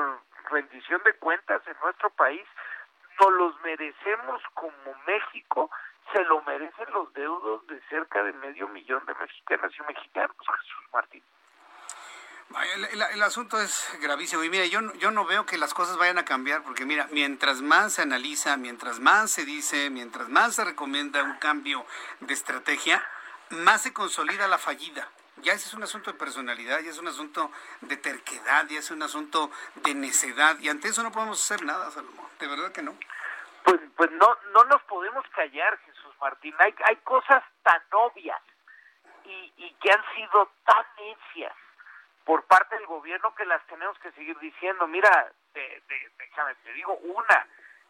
rendición 0.51 1.03
de 1.05 1.15
cuentas 1.15 1.63
en 1.67 1.77
nuestro 1.83 2.11
país, 2.11 2.47
no 3.21 3.31
los 3.31 3.61
merecemos 3.61 4.43
como 4.55 4.95
México, 5.07 5.71
se 6.13 6.25
lo 6.25 6.41
merecen 6.43 6.91
los 6.93 7.13
deudos 7.13 7.67
de 7.67 7.81
cerca 7.83 8.23
de 8.25 8.33
medio 8.33 8.67
millón 8.69 9.05
de 9.05 9.15
mexicanas 9.15 9.73
y 9.79 9.83
mexicanos, 9.83 10.37
Jesús 10.39 10.89
Martín. 10.93 11.23
El, 12.51 13.23
asunto 13.23 13.61
es 13.61 13.89
gravísimo 14.01 14.43
y 14.43 14.51
mira, 14.51 14.67
yo, 14.67 14.81
yo 14.95 15.13
no 15.13 15.25
veo 15.25 15.47
que 15.47 15.57
las 15.57 15.73
cosas 15.73 15.97
vayan 15.97 16.19
a 16.19 16.25
cambiar 16.25 16.65
porque 16.65 16.85
mira, 16.85 17.07
mientras 17.13 17.63
más 17.63 17.95
se 17.95 18.03
analiza, 18.03 18.57
mientras 18.57 18.99
más 18.99 19.31
se 19.31 19.45
dice, 19.45 19.89
mientras 19.89 20.29
más 20.29 20.57
se 20.57 20.65
recomienda 20.65 21.23
un 21.23 21.37
cambio 21.37 21.87
de 22.19 22.35
estrategia, 22.35 23.07
más 23.51 23.83
se 23.83 23.93
consolida 23.93 24.49
la 24.49 24.59
fallida. 24.59 25.09
Ya 25.37 25.53
ese 25.53 25.69
es 25.69 25.75
un 25.75 25.85
asunto 25.85 26.11
de 26.11 26.19
personalidad, 26.19 26.81
ya 26.81 26.91
es 26.91 26.99
un 26.99 27.07
asunto 27.07 27.53
de 27.83 27.97
terquedad, 27.97 28.67
ya 28.69 28.81
es 28.81 28.91
un 28.91 29.03
asunto 29.03 29.51
de 29.77 29.95
necedad 29.95 30.59
y 30.59 30.69
ante 30.69 30.89
eso 30.89 31.05
no 31.05 31.13
podemos 31.13 31.41
hacer 31.41 31.65
nada, 31.65 31.89
Salomón, 31.93 32.27
de 32.41 32.49
verdad 32.49 32.73
que 32.73 32.83
no. 32.83 32.97
Pues, 33.65 33.81
pues 33.97 34.11
no, 34.11 34.37
no 34.53 34.65
nos 34.65 34.83
podemos 34.83 35.25
callar, 35.37 35.79
Jesús 35.87 36.15
Martín, 36.21 36.55
hay, 36.59 36.75
hay 36.85 36.97
cosas 36.97 37.45
tan 37.63 37.81
obvias 37.93 38.41
y, 39.25 39.53
y 39.57 39.73
que 39.75 39.93
han 39.93 40.03
sido 40.17 40.51
tan 40.65 40.85
necias 40.97 41.55
por 42.31 42.45
parte 42.45 42.77
del 42.77 42.87
gobierno 42.87 43.35
que 43.35 43.45
las 43.45 43.61
tenemos 43.67 43.99
que 43.99 44.13
seguir 44.13 44.39
diciendo. 44.39 44.87
Mira, 44.87 45.33
déjame, 45.53 46.55
te 46.63 46.73
digo 46.75 46.97
una, 47.03 47.45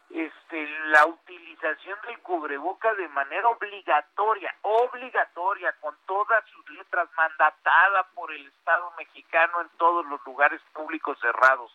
este, 0.09 0.67
la 0.87 1.05
utilización 1.05 1.99
del 2.07 2.19
cubreboca 2.21 2.95
de 2.95 3.07
manera 3.09 3.47
obligatoria, 3.49 4.55
obligatoria, 4.63 5.75
con 5.83 5.95
todas 6.07 6.43
sus 6.47 6.71
letras, 6.71 7.11
mandatada 7.19 8.05
por 8.15 8.33
el 8.33 8.47
Estado 8.47 8.91
mexicano 8.97 9.61
en 9.61 9.69
todos 9.77 10.07
los 10.07 10.25
lugares 10.25 10.63
públicos 10.73 11.19
cerrados. 11.21 11.71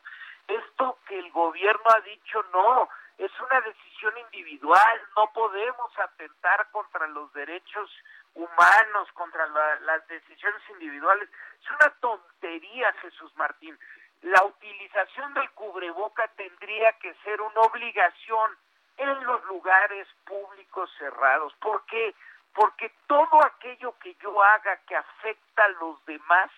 Esto 0.47 0.97
que 1.07 1.19
el 1.19 1.29
gobierno 1.29 1.85
ha 1.95 2.01
dicho, 2.01 2.43
no, 2.51 2.89
es 3.19 3.31
una 3.41 3.61
decisión 3.61 4.17
individual, 4.17 5.01
no 5.15 5.31
podemos 5.33 5.99
atentar 5.99 6.67
contra 6.71 7.05
los 7.09 7.31
derechos 7.33 7.91
humanos, 8.35 9.11
contra 9.13 9.47
las 9.47 10.07
decisiones 10.07 10.61
individuales. 10.69 11.29
Es 11.61 11.71
una 11.71 11.89
tontería, 12.01 12.93
Jesús 13.01 13.35
Martín. 13.35 13.77
La 14.21 14.43
utilización 14.43 15.33
del 15.33 15.49
cubreboca 15.51 16.27
tendría 16.35 16.93
que 16.99 17.13
ser 17.23 17.41
una 17.41 17.61
obligación 17.61 18.51
en 18.97 19.23
los 19.25 19.43
lugares 19.45 20.07
públicos 20.25 20.89
cerrados. 20.97 21.53
¿Por 21.55 21.85
qué? 21.85 22.13
Porque 22.53 22.91
todo 23.07 23.43
aquello 23.43 23.95
que 23.99 24.15
yo 24.15 24.41
haga 24.41 24.77
que 24.87 24.95
afecta 24.95 25.65
a 25.65 25.69
los 25.69 26.03
demás 26.05 26.49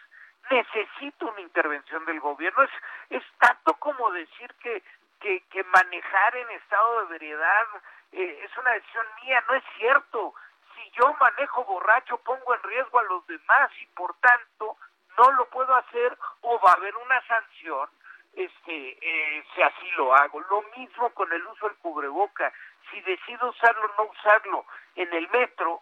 necesita 0.49 1.25
una 1.25 1.41
intervención 1.41 2.05
del 2.05 2.19
gobierno. 2.19 2.63
Es, 2.63 2.71
es 3.09 3.23
tanto 3.39 3.73
como 3.75 4.11
decir 4.11 4.53
que, 4.61 4.83
que, 5.19 5.41
que 5.49 5.63
manejar 5.63 6.35
en 6.37 6.49
estado 6.51 7.01
de 7.01 7.17
veredad 7.17 7.65
eh, 8.11 8.39
es 8.43 8.57
una 8.57 8.71
decisión 8.71 9.05
mía. 9.23 9.43
No 9.49 9.55
es 9.55 9.63
cierto 9.77 10.33
si 10.77 10.91
yo 10.91 11.13
manejo 11.19 11.65
borracho 11.65 12.17
pongo 12.19 12.55
en 12.55 12.63
riesgo 12.63 12.99
a 12.99 13.03
los 13.03 13.27
demás 13.27 13.69
y 13.81 13.85
por 13.87 14.13
tanto 14.19 14.77
no 15.17 15.31
lo 15.31 15.49
puedo 15.49 15.75
hacer 15.75 16.17
o 16.41 16.59
va 16.59 16.71
a 16.71 16.75
haber 16.75 16.95
una 16.95 17.21
sanción 17.27 17.89
este 18.33 18.97
eh, 19.01 19.43
si 19.53 19.61
así 19.61 19.91
lo 19.97 20.15
hago 20.15 20.39
lo 20.41 20.63
mismo 20.77 21.09
con 21.09 21.31
el 21.33 21.45
uso 21.45 21.67
del 21.67 21.77
cubreboca 21.77 22.53
si 22.91 23.01
decido 23.01 23.49
usarlo 23.49 23.85
o 23.85 24.03
no 24.03 24.09
usarlo 24.11 24.65
en 24.95 25.13
el 25.13 25.29
metro, 25.29 25.81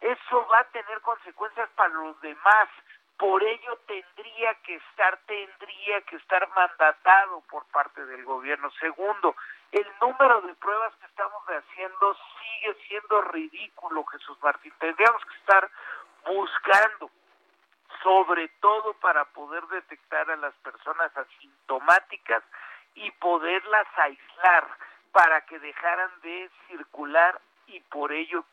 eso 0.00 0.46
va 0.48 0.60
a 0.60 0.70
tener 0.70 1.00
consecuencias 1.00 1.68
para 1.70 1.92
los 1.92 2.20
demás. 2.20 2.68
Por 3.18 3.42
ello 3.42 3.78
tendría 3.86 4.54
que 4.62 4.74
estar, 4.74 5.18
tendría 5.26 6.02
que 6.02 6.16
estar 6.16 6.48
mandatado 6.50 7.40
por 7.50 7.64
parte 7.66 8.04
del 8.06 8.24
gobierno. 8.24 8.70
Segundo, 8.72 9.34
el 9.72 9.86
número 10.00 10.40
de 10.42 10.54
pruebas 10.54 10.94
que 10.96 11.06
estamos 11.06 11.42
haciendo 11.44 12.16
sigue 12.40 12.74
siendo 12.88 13.20
ridículo, 13.22 14.04
Jesús 14.04 14.38
Martín. 14.42 14.72
Tendríamos 14.78 15.24
que 15.24 15.36
estar 15.36 15.70
buscando, 16.26 17.10
sobre 18.02 18.48
todo 18.60 18.94
para 18.94 19.24
poder 19.26 19.66
detectar 19.68 20.30
a 20.30 20.36
las 20.36 20.54
personas 20.56 21.16
asintomáticas 21.16 22.42
y 22.94 23.10
poderlas 23.12 23.86
aislar 23.96 24.66
para 25.12 25.40
que 25.42 25.58
dejaran 25.58 26.10
de 26.22 26.50
circular 26.68 27.40
y 27.66 27.80
por 27.80 28.12
ello 28.12 28.44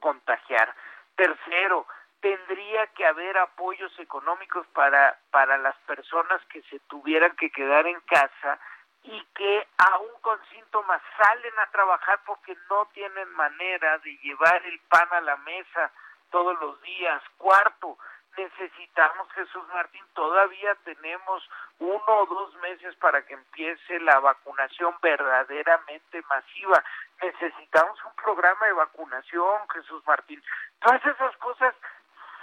contagiar. 0.00 0.74
Tercero, 1.14 1.86
tendría 2.20 2.86
que 2.88 3.06
haber 3.06 3.38
apoyos 3.38 3.96
económicos 3.98 4.66
para, 4.68 5.18
para 5.30 5.58
las 5.58 5.76
personas 5.86 6.44
que 6.46 6.62
se 6.62 6.80
tuvieran 6.80 7.34
que 7.36 7.50
quedar 7.50 7.86
en 7.86 8.00
casa 8.00 8.58
y 9.06 9.24
que 9.34 9.68
aún 9.78 10.10
con 10.20 10.38
síntomas 10.46 11.00
salen 11.16 11.58
a 11.60 11.70
trabajar 11.70 12.20
porque 12.26 12.56
no 12.68 12.86
tienen 12.86 13.28
manera 13.34 13.98
de 13.98 14.16
llevar 14.18 14.64
el 14.66 14.80
pan 14.88 15.08
a 15.12 15.20
la 15.20 15.36
mesa 15.38 15.92
todos 16.30 16.58
los 16.60 16.80
días. 16.82 17.22
Cuarto, 17.38 17.96
necesitamos, 18.36 19.30
Jesús 19.32 19.66
Martín, 19.72 20.04
todavía 20.12 20.74
tenemos 20.84 21.48
uno 21.78 22.04
o 22.06 22.26
dos 22.26 22.54
meses 22.56 22.96
para 22.96 23.24
que 23.24 23.34
empiece 23.34 24.00
la 24.00 24.18
vacunación 24.18 24.94
verdaderamente 25.00 26.22
masiva. 26.28 26.82
Necesitamos 27.22 28.02
un 28.04 28.14
programa 28.16 28.66
de 28.66 28.72
vacunación, 28.72 29.68
Jesús 29.72 30.02
Martín. 30.06 30.42
Todas 30.80 31.04
esas 31.06 31.36
cosas 31.36 31.74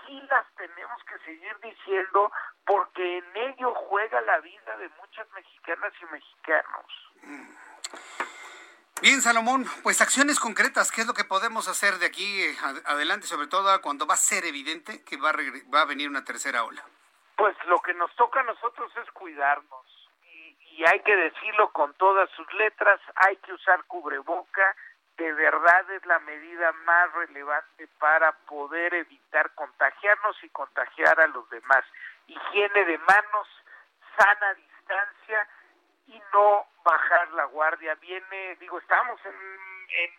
sí 0.06 0.22
las 0.30 0.46
tenemos 0.56 1.04
que 1.04 1.18
seguir 1.20 1.58
diciendo 1.62 2.32
porque 2.66 3.18
en 3.18 3.38
ello 3.38 3.74
juega 3.74 4.22
la 4.22 4.40
vida 4.40 4.78
de 4.78 4.90
muchas 5.02 5.28
mexicanas 5.32 5.94
y 6.02 6.06
mexicanos. 6.06 7.12
Bien, 9.02 9.22
Salomón, 9.22 9.66
pues 9.84 10.02
acciones 10.02 10.40
concretas, 10.40 10.92
¿qué 10.92 11.02
es 11.02 11.08
lo 11.08 11.14
que 11.14 11.26
podemos 11.26 11.68
hacer 11.68 11.96
de 11.96 12.06
aquí 12.06 12.42
adelante, 12.86 13.28
sobre 13.28 13.48
todo 13.48 13.82
cuando 13.82 14.08
va 14.08 14.14
a 14.14 14.18
ser 14.18 14.46
evidente 14.46 15.04
que 15.04 15.18
va 15.18 15.32
a, 15.32 15.34
va 15.74 15.82
a 15.82 15.86
venir 15.86 16.08
una 16.10 16.24
tercera 16.24 16.64
ola? 16.64 16.84
Pues 17.36 17.56
lo 17.66 17.80
que 17.82 17.94
nos 17.96 18.16
toca 18.16 18.40
a 18.40 18.44
nosotros 18.44 18.92
es 18.96 19.12
cuidarnos 19.12 20.10
y, 20.24 20.56
y 20.78 20.86
hay 20.86 21.02
que 21.02 21.16
decirlo 21.16 21.72
con 21.74 21.94
todas 21.96 22.30
sus 22.32 22.52
letras, 22.54 23.02
hay 23.16 23.36
que 23.38 23.52
usar 23.52 23.84
cubreboca, 23.86 24.76
de 25.18 25.32
verdad 25.34 25.92
es 25.92 26.06
la 26.06 26.20
medida 26.20 26.72
más 26.86 27.12
relevante 27.14 27.88
para 28.00 28.32
poder 28.32 28.94
evitar 28.96 29.54
contagiarnos 29.54 30.44
y 30.44 30.50
contagiar 30.50 31.20
a 31.20 31.28
los 31.28 31.48
demás. 31.50 31.86
Higiene 32.28 32.86
de 32.86 32.98
manos, 32.98 33.48
sana 34.18 34.54
distancia 34.56 35.48
y 36.08 36.22
no 36.34 36.66
bajar 36.84 37.32
la 37.34 37.46
guardia. 37.46 37.96
Viene, 37.96 38.56
digo, 38.56 38.80
estamos 38.80 39.20
en, 39.26 39.34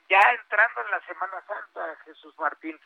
ya 0.08 0.20
entrando 0.32 0.82
en 0.82 0.90
la 0.90 1.00
Semana 1.00 1.42
Santa, 1.46 1.96
Jesús 2.04 2.34
Martín. 2.38 2.78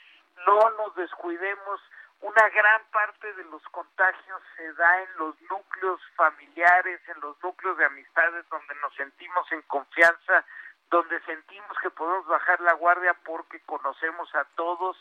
No 0.47 0.71
nos 0.71 0.95
descuidemos. 0.95 1.81
Una 2.21 2.49
gran 2.49 2.85
parte 2.91 3.33
de 3.35 3.45
los 3.45 3.63
contagios 3.69 4.43
se 4.57 4.73
da 4.73 5.03
en 5.03 5.17
los 5.19 5.41
núcleos 5.43 6.01
familiares, 6.17 7.01
en 7.09 7.21
los 7.21 7.41
núcleos 7.43 7.77
de 7.77 7.85
amistades 7.85 8.49
donde 8.49 8.75
nos 8.77 8.93
sentimos 8.97 9.51
en 9.53 9.63
confianza, 9.63 10.45
donde 10.91 11.21
sentimos 11.21 11.77
que 11.83 11.91
podemos 11.91 12.27
bajar 12.27 12.61
la 12.61 12.73
guardia 12.75 13.15
porque 13.25 13.61
conocemos 13.61 14.35
a 14.35 14.45
todos, 14.57 14.97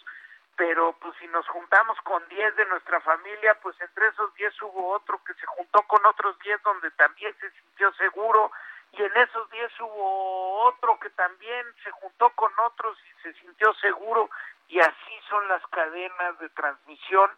pero 0.55 0.93
pues 0.99 1.15
si 1.19 1.27
nos 1.27 1.47
juntamos 1.47 1.97
con 2.01 2.27
10 2.27 2.55
de 2.55 2.65
nuestra 2.65 2.99
familia, 3.01 3.57
pues 3.61 3.80
entre 3.80 4.07
esos 4.07 4.34
10 4.35 4.61
hubo 4.64 4.93
otro 4.93 5.23
que 5.23 5.34
se 5.35 5.45
juntó 5.45 5.84
con 5.84 6.05
otros 6.05 6.38
10 6.39 6.61
donde 6.64 6.91
también 6.91 7.34
se 7.39 7.49
sintió 7.51 7.93
seguro 7.93 8.51
y 8.93 9.03
en 9.03 9.15
esos 9.18 9.49
10 9.51 9.81
hubo 9.81 10.64
otro 10.65 10.99
que 10.99 11.09
también 11.11 11.65
se 11.84 11.91
juntó 11.91 12.30
con 12.31 12.51
otros 12.59 12.97
y 13.05 13.22
se 13.22 13.34
sintió 13.39 13.73
seguro 13.76 14.30
y 14.68 14.80
así 14.80 15.19
son 15.30 15.47
las 15.47 15.65
cadenas 15.68 16.39
de 16.39 16.49
transmisión. 16.49 17.31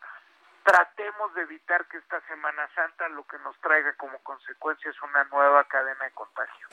Tratemos 0.63 1.33
de 1.33 1.41
evitar 1.41 1.85
que 1.87 1.97
esta 1.97 2.21
Semana 2.21 2.67
Santa 2.73 3.09
lo 3.09 3.25
que 3.25 3.37
nos 3.39 3.57
traiga 3.59 3.93
como 3.93 4.17
consecuencia 4.19 4.89
es 4.89 5.01
una 5.01 5.23
nueva 5.25 5.63
cadena 5.65 6.05
de 6.05 6.11
contagio. 6.11 6.67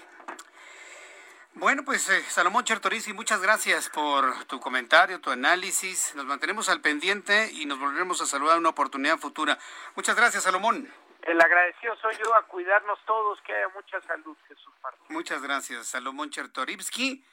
Bueno, 1.58 1.84
pues 1.84 2.10
eh, 2.10 2.22
Salomón 2.28 2.64
Chertorizi, 2.64 3.14
muchas 3.14 3.40
gracias 3.40 3.88
por 3.88 4.44
tu 4.44 4.60
comentario, 4.60 5.22
tu 5.22 5.30
análisis. 5.30 6.14
Nos 6.14 6.26
mantenemos 6.26 6.68
al 6.68 6.82
pendiente 6.82 7.50
y 7.50 7.64
nos 7.64 7.78
volveremos 7.78 8.20
a 8.20 8.26
saludar 8.26 8.56
en 8.56 8.60
una 8.60 8.68
oportunidad 8.68 9.16
futura. 9.16 9.58
Muchas 9.94 10.16
gracias, 10.16 10.42
Salomón. 10.42 10.86
El 11.22 11.40
agradecido 11.40 11.96
soy 11.96 12.14
yo 12.22 12.34
a 12.34 12.42
cuidarnos 12.42 12.98
todos, 13.06 13.40
que 13.40 13.54
haya 13.54 13.68
mucha 13.70 13.98
salud, 14.02 14.36
Jesús 14.46 14.70
Martín. 14.82 15.06
Muchas 15.08 15.40
gracias, 15.40 15.86
Salomón 15.86 16.28
Chertorivsky, 16.28 17.24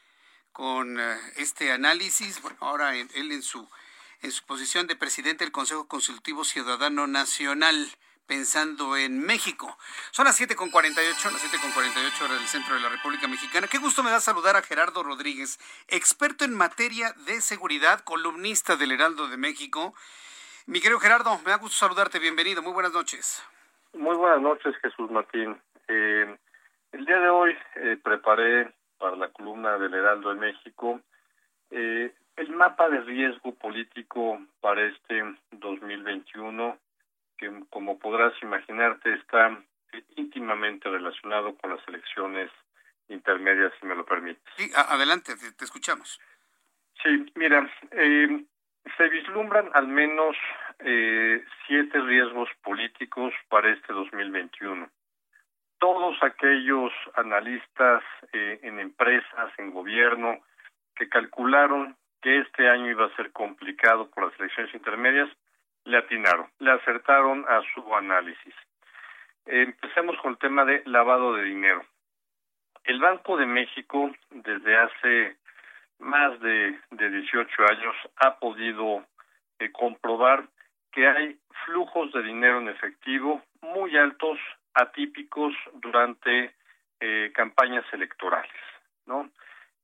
con 0.54 1.02
eh, 1.02 1.18
este 1.36 1.74
análisis. 1.74 2.42
Bueno, 2.42 2.58
ahora 2.62 2.96
él 2.96 3.32
en 3.34 3.42
su, 3.42 3.70
en 4.22 4.32
su 4.32 4.46
posición 4.46 4.88
de 4.88 4.96
presidente 4.96 5.44
del 5.44 5.52
Consejo 5.52 5.90
Consultivo 5.90 6.46
Ciudadano 6.46 7.08
Nacional 7.08 7.90
pensando 8.28 8.96
en 8.98 9.20
México. 9.20 9.78
Son 10.12 10.26
las 10.26 10.40
7.48, 10.40 11.32
las 11.32 11.54
7.48 11.54 12.26
horas 12.26 12.40
del 12.40 12.48
centro 12.48 12.76
de 12.76 12.82
la 12.82 12.90
República 12.90 13.28
Mexicana. 13.28 13.68
Qué 13.68 13.78
gusto 13.78 14.04
me 14.04 14.12
da 14.12 14.20
saludar 14.20 14.56
a 14.56 14.62
Gerardo 14.62 15.04
Rodríguez, 15.04 15.60
experto 15.88 16.46
en 16.46 16.54
materia 16.54 17.14
de 17.26 17.42
seguridad, 17.42 18.00
columnista 18.02 18.76
del 18.76 18.92
Heraldo 18.92 19.28
de 19.28 19.38
México. 19.38 19.94
Mi 20.66 20.80
querido 20.80 21.00
Gerardo, 21.00 21.38
me 21.46 21.52
da 21.52 21.58
gusto 21.58 21.76
saludarte, 21.76 22.20
bienvenido, 22.20 22.62
muy 22.62 22.74
buenas 22.74 22.94
noches. 22.94 23.44
Muy 23.94 24.16
buenas 24.16 24.42
noches, 24.42 24.76
Jesús 24.82 25.12
Martín. 25.12 25.58
Eh, 25.88 26.38
el 26.94 27.06
día 27.06 27.20
de 27.20 27.30
hoy 27.30 27.56
eh, 27.76 27.98
preparé 28.02 28.74
para 28.98 29.16
la 29.16 29.30
columna 29.30 29.78
del 29.78 29.94
Heraldo 29.94 30.30
de 30.30 30.40
México 30.40 31.02
eh, 31.72 32.14
el 32.36 32.50
mapa 32.52 32.88
de 32.90 33.02
riesgo 33.02 33.54
político 33.56 34.40
para 34.62 34.84
este 34.84 35.24
2021 35.52 36.78
que 37.44 37.66
como 37.70 38.00
podrás 38.00 38.34
imaginarte 38.42 39.14
está 39.16 39.62
íntimamente 40.16 40.90
relacionado 40.90 41.56
con 41.58 41.72
las 41.72 41.88
elecciones 41.88 42.50
intermedias, 43.10 43.74
si 43.80 43.86
me 43.86 43.96
lo 43.96 44.06
permites. 44.06 44.42
Sí, 44.56 44.72
adelante, 44.76 45.34
te, 45.36 45.66
escuchamos. 45.66 46.22
Sí, 47.02 47.26
mira, 47.36 47.70
eh, 47.92 48.46
se 48.98 49.10
vislumbran 49.10 49.70
al 49.74 49.88
menos 49.88 50.38
eh, 50.80 51.44
siete 51.68 52.00
riesgos 52.00 52.50
políticos 52.64 53.34
para 53.50 53.72
este 53.72 53.92
2021. 53.92 54.90
Todos 55.80 56.16
aquellos 56.24 56.94
analistas 57.16 58.04
eh, 58.32 58.60
en 58.64 58.80
empresas, 58.80 59.52
en 59.58 59.72
gobierno, 59.72 60.40
que 60.96 61.10
calcularon 61.10 61.98
que 62.22 62.40
este 62.40 62.70
año 62.70 62.90
iba 62.90 63.08
a 63.08 63.16
ser 63.18 63.34
complicado 63.34 64.10
por 64.10 64.30
las 64.30 64.40
elecciones 64.40 64.74
intermedias, 64.74 65.30
le 65.86 65.98
atinaron, 65.98 66.48
le 66.60 66.72
acertaron 66.72 67.46
a 67.48 67.62
su 67.74 67.96
análisis. 67.96 68.56
Empecemos 69.46 70.18
con 70.22 70.32
el 70.32 70.38
tema 70.38 70.66
de 70.66 70.82
lavado 70.86 71.36
de 71.36 71.44
dinero. 71.44 71.84
El 72.84 73.00
Banco 73.00 73.38
de 73.38 73.46
México, 73.46 74.12
desde 74.30 74.78
hace 74.78 75.38
más 76.00 76.40
de, 76.40 76.80
de 76.92 77.10
18 77.10 77.52
años, 77.70 77.96
ha 78.18 78.40
podido 78.40 79.06
eh, 79.60 79.72
comprobar 79.72 80.48
que 80.92 81.08
hay 81.08 81.38
flujos 81.66 82.12
de 82.14 82.24
dinero 82.24 82.60
en 82.60 82.70
efectivo 82.70 83.42
muy 83.62 83.98
altos, 83.98 84.38
atípicos 84.74 85.54
durante 85.74 86.56
eh, 87.00 87.32
campañas 87.34 87.86
electorales, 87.94 88.52
¿no? 89.06 89.30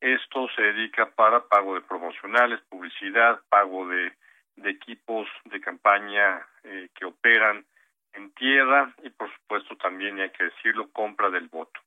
Esto 0.02 0.48
se 0.56 0.62
dedica 0.62 1.08
para 1.12 1.42
pago 1.42 1.76
de 1.76 1.82
promocionales, 1.82 2.62
publicidad, 2.70 3.42
pago 3.50 3.88
de 3.88 4.14
de 4.61 4.72
equipos 4.72 5.27
de 5.45 5.60
campaña 5.61 6.45
eh, 6.64 6.90
que 6.95 7.06
operan 7.06 7.65
en 8.14 8.31
tierra 8.31 8.94
y 9.03 9.10
por 9.10 9.31
supuesto 9.34 9.76
también 9.77 10.19
hay 10.19 10.30
que 10.31 10.45
decirlo 10.45 10.91
compra 10.91 11.30
del 11.30 11.48
voto. 11.48 11.80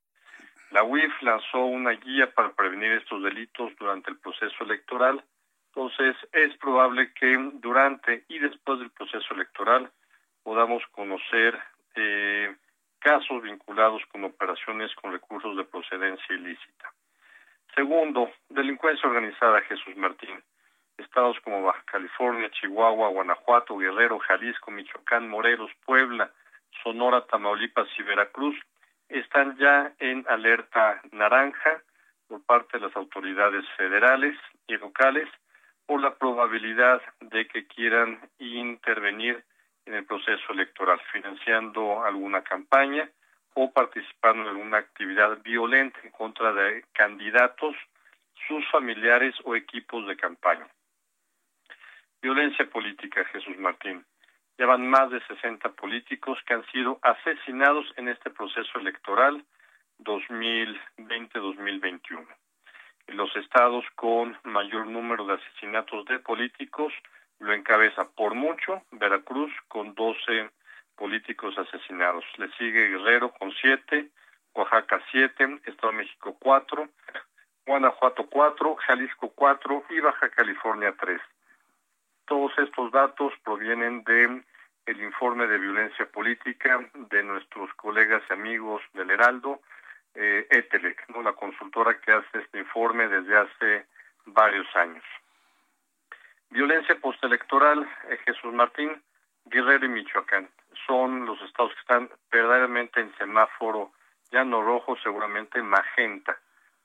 La 0.71 0.83
UIF 0.83 1.13
lanzó 1.23 1.67
una 1.67 1.91
guía 1.91 2.33
para 2.33 2.53
prevenir 2.53 2.93
estos 2.93 3.23
delitos 3.23 3.73
durante 3.79 4.11
el 4.11 4.19
proceso 4.19 4.65
electoral, 4.65 5.23
entonces 5.69 6.17
es 6.33 6.57
probable 6.59 7.13
que 7.13 7.37
durante 7.55 8.25
y 8.29 8.39
después 8.39 8.79
del 8.79 8.91
proceso 8.91 9.35
electoral 9.35 9.91
podamos 10.43 10.83
conocer 10.93 11.59
eh, 11.95 12.55
casos 12.99 13.43
vinculados 13.43 14.03
con 14.11 14.25
operaciones 14.25 14.95
con 14.95 15.13
recursos 15.13 15.57
de 15.57 15.65
procedencia 15.65 16.35
ilícita. 16.35 16.93
Segundo, 17.75 18.31
delincuencia 18.49 19.09
organizada, 19.09 19.61
Jesús 19.63 19.97
Martín 19.97 20.43
estados 20.99 21.39
como 21.41 21.63
Baja 21.63 21.83
California, 21.87 22.51
Chihuahua, 22.51 23.09
Guanajuato, 23.09 23.77
Guerrero, 23.77 24.19
Jalisco, 24.19 24.71
Michoacán, 24.71 25.29
Morelos, 25.29 25.71
Puebla, 25.85 26.31
Sonora, 26.83 27.27
Tamaulipas 27.27 27.89
y 27.99 28.03
Veracruz 28.03 28.57
están 29.09 29.57
ya 29.59 29.93
en 29.99 30.25
alerta 30.29 31.01
naranja, 31.13 31.83
por 32.33 32.43
parte 32.45 32.79
de 32.79 32.87
las 32.87 32.97
autoridades 32.97 33.65
federales 33.77 34.35
y 34.67 34.79
locales 34.79 35.29
por 35.85 36.01
la 36.01 36.15
probabilidad 36.15 37.03
de 37.21 37.47
que 37.47 37.67
quieran 37.67 38.19
intervenir 38.39 39.45
en 39.85 39.95
el 39.95 40.07
proceso 40.07 40.53
electoral, 40.53 40.99
financiando 41.13 42.03
alguna 42.03 42.43
campaña 42.43 43.07
o 43.53 43.71
participando 43.71 44.45
en 44.45 44.49
alguna 44.49 44.79
actividad 44.79 45.43
violenta 45.43 45.99
en 46.03 46.11
contra 46.11 46.55
de 46.55 46.85
candidatos, 46.95 47.77
sus 48.49 48.67
familiares 48.71 49.35
o 49.45 49.55
equipos 49.55 50.07
de 50.07 50.17
campaña. 50.17 50.67
Violencia 52.23 52.65
política, 52.71 53.25
Jesús 53.33 53.59
Martín. 53.59 54.07
Llevan 54.57 54.89
más 54.89 55.11
de 55.11 55.21
60 55.27 55.71
políticos 55.71 56.39
que 56.47 56.55
han 56.55 56.65
sido 56.67 57.01
asesinados 57.03 57.85
en 57.97 58.07
este 58.07 58.31
proceso 58.31 58.79
electoral 58.79 59.45
2020-2021. 59.99 62.25
Los 63.09 63.35
estados 63.35 63.85
con 63.97 64.39
mayor 64.45 64.87
número 64.87 65.27
de 65.27 65.35
asesinatos 65.35 66.05
de 66.05 66.21
políticos 66.21 66.93
lo 67.41 67.53
encabeza 67.53 68.09
por 68.13 68.37
mucho 68.37 68.85
Veracruz 68.93 69.51
con 69.67 69.97
12 69.97 70.49
políticos 70.95 71.59
asesinados. 71.59 72.25
Le 72.37 72.53
sigue 72.53 72.87
Guerrero 72.87 73.33
con 73.33 73.51
7, 73.51 74.11
Oaxaca 74.55 75.03
7, 75.11 75.59
Estado 75.65 75.91
de 75.91 75.99
México 75.99 76.37
4, 76.39 76.89
Guanajuato 77.67 78.29
4, 78.31 78.77
Jalisco 78.77 79.33
4 79.35 79.87
y 79.91 79.99
Baja 79.99 80.31
California 80.31 80.95
3. 80.97 81.21
Todos 82.27 82.53
estos 82.59 82.91
datos 82.93 83.33
provienen 83.45 84.05
de 84.05 84.43
el 84.87 85.01
informe 85.01 85.47
de 85.47 85.59
violencia 85.59 86.07
política 86.07 86.81
de 86.95 87.23
nuestros 87.23 87.73
colegas 87.75 88.23
y 88.29 88.33
amigos 88.33 88.83
del 88.95 89.11
Heraldo, 89.11 89.61
eh, 90.15 90.47
ETELEC, 90.51 91.09
¿no? 91.09 91.23
la 91.23 91.33
consultora 91.33 91.99
que 92.01 92.13
hace 92.13 92.39
este 92.39 92.59
informe 92.59 93.09
desde 93.09 93.37
hace 93.39 93.87
varios 94.27 94.67
años. 94.75 95.05
Violencia 96.51 96.97
postelectoral, 97.01 97.89
eh, 98.09 98.19
Jesús 98.27 98.53
Martín, 98.53 99.03
Guerrero 99.45 99.87
y 99.87 99.89
Michoacán 99.89 100.49
son 100.87 101.27
los 101.27 101.41
estados 101.43 101.73
que 101.73 101.81
están 101.81 102.11
verdaderamente 102.31 103.01
en 103.01 103.15
semáforo, 103.17 103.93
ya 104.31 104.45
no 104.45 104.63
rojo, 104.63 104.97
seguramente 105.03 105.63
magenta, 105.63 106.39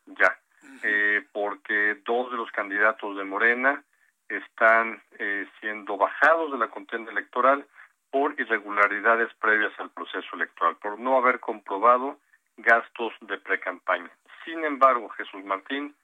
ya, 0.06 0.38
eh, 0.84 1.26
porque 1.32 2.02
dos 2.06 2.32
de 2.32 2.38
los 2.38 2.52
candidatos 2.52 3.18
de 3.18 3.24
Morena 3.24 3.84
están 4.30 5.02
eh, 5.20 5.48
siendo 5.60 5.98
bajados 5.98 6.52
de 6.52 6.58
la 6.58 6.68
contienda 6.70 7.12
electoral 7.12 7.66
por 8.12 8.40
irregularidades 8.40 9.34
previas 9.36 9.74
al 9.80 9.90
proceso 9.92 10.36
electoral, 10.36 10.78
por 10.78 11.00
no 11.00 11.18
haber 11.18 11.40
comprobado 11.40 12.18
gastos 12.58 13.14
de 13.22 13.38
precampaña. 13.38 14.10
Sin 14.46 14.64
embargo, 14.64 15.10
Jesús 15.10 15.44
Martín, 15.44 15.96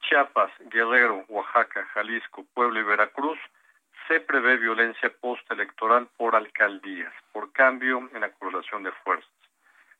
Chiapas, 0.00 0.50
Guerrero, 0.70 1.24
Oaxaca, 1.28 1.84
Jalisco, 1.94 2.44
Puebla 2.54 2.80
y 2.80 2.84
Veracruz 2.84 3.38
se 4.08 4.20
prevé 4.20 4.56
violencia 4.56 5.12
postelectoral 5.20 6.08
por 6.16 6.34
alcaldías, 6.34 7.12
por 7.32 7.52
cambio 7.52 8.08
en 8.12 8.20
la 8.20 8.30
correlación 8.32 8.82
de 8.82 8.92
fuerzas. 9.04 9.30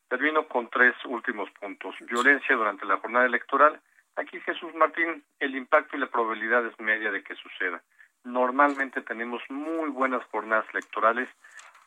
Termino 0.08 0.46
con 0.46 0.68
tres 0.68 0.94
últimos 1.06 1.50
puntos. 1.52 1.94
Violencia 2.00 2.54
durante 2.54 2.84
la 2.84 2.98
jornada 2.98 3.26
electoral. 3.26 3.80
Aquí, 4.16 4.40
Jesús 4.40 4.74
Martín, 4.74 5.24
el 5.40 5.56
impacto 5.56 5.96
y 5.96 6.00
la 6.00 6.06
probabilidad 6.06 6.66
es 6.66 6.78
media 6.78 7.10
de 7.10 7.22
que 7.22 7.34
suceda. 7.34 7.82
Normalmente 8.24 9.00
tenemos 9.00 9.42
muy 9.48 9.88
buenas 9.90 10.24
jornadas 10.26 10.66
electorales 10.72 11.28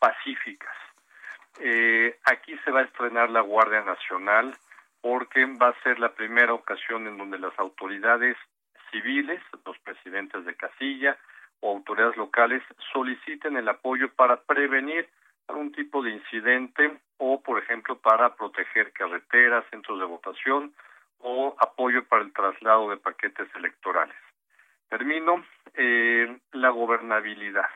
pacíficas. 0.00 0.74
Eh, 1.60 2.18
aquí 2.24 2.58
se 2.64 2.70
va 2.70 2.80
a 2.80 2.84
estrenar 2.84 3.30
la 3.30 3.40
Guardia 3.40 3.82
Nacional 3.82 4.54
porque 5.00 5.44
va 5.44 5.68
a 5.68 5.82
ser 5.82 5.98
la 5.98 6.12
primera 6.14 6.52
ocasión 6.52 7.06
en 7.06 7.16
donde 7.16 7.38
las 7.38 7.56
autoridades 7.58 8.36
civiles, 8.90 9.40
los 9.64 9.78
presidentes 9.78 10.44
de 10.44 10.54
casilla 10.56 11.16
o 11.60 11.70
autoridades 11.70 12.16
locales 12.16 12.62
soliciten 12.92 13.56
el 13.56 13.68
apoyo 13.68 14.12
para 14.14 14.42
prevenir 14.42 15.08
algún 15.48 15.72
tipo 15.72 16.02
de 16.02 16.10
incidente 16.10 16.98
o, 17.18 17.40
por 17.40 17.62
ejemplo, 17.62 17.96
para 17.98 18.34
proteger 18.34 18.92
carreteras, 18.92 19.64
centros 19.70 20.00
de 20.00 20.04
votación 20.04 20.74
o 21.18 21.56
apoyo 21.58 22.04
para 22.06 22.22
el 22.22 22.32
traslado 22.32 22.90
de 22.90 22.96
paquetes 22.96 23.48
electorales. 23.54 24.16
Termino, 24.88 25.44
eh, 25.74 26.38
la 26.52 26.70
gobernabilidad. 26.70 27.68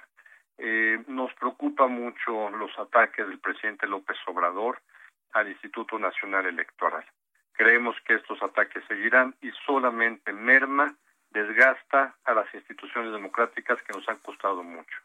Eh, 0.58 1.02
nos 1.06 1.32
preocupa 1.34 1.86
mucho 1.86 2.50
los 2.50 2.78
ataques 2.78 3.26
del 3.26 3.38
presidente 3.38 3.86
López 3.86 4.16
Obrador 4.26 4.80
al 5.32 5.48
Instituto 5.48 5.98
Nacional 5.98 6.46
Electoral. 6.46 7.04
Creemos 7.52 7.96
que 8.06 8.14
estos 8.14 8.42
ataques 8.42 8.84
seguirán 8.86 9.34
y 9.40 9.50
solamente 9.66 10.32
merma, 10.32 10.94
desgasta 11.30 12.14
a 12.24 12.34
las 12.34 12.52
instituciones 12.54 13.12
democráticas 13.12 13.80
que 13.82 13.92
nos 13.92 14.08
han 14.08 14.18
costado 14.18 14.62
mucho. 14.62 14.96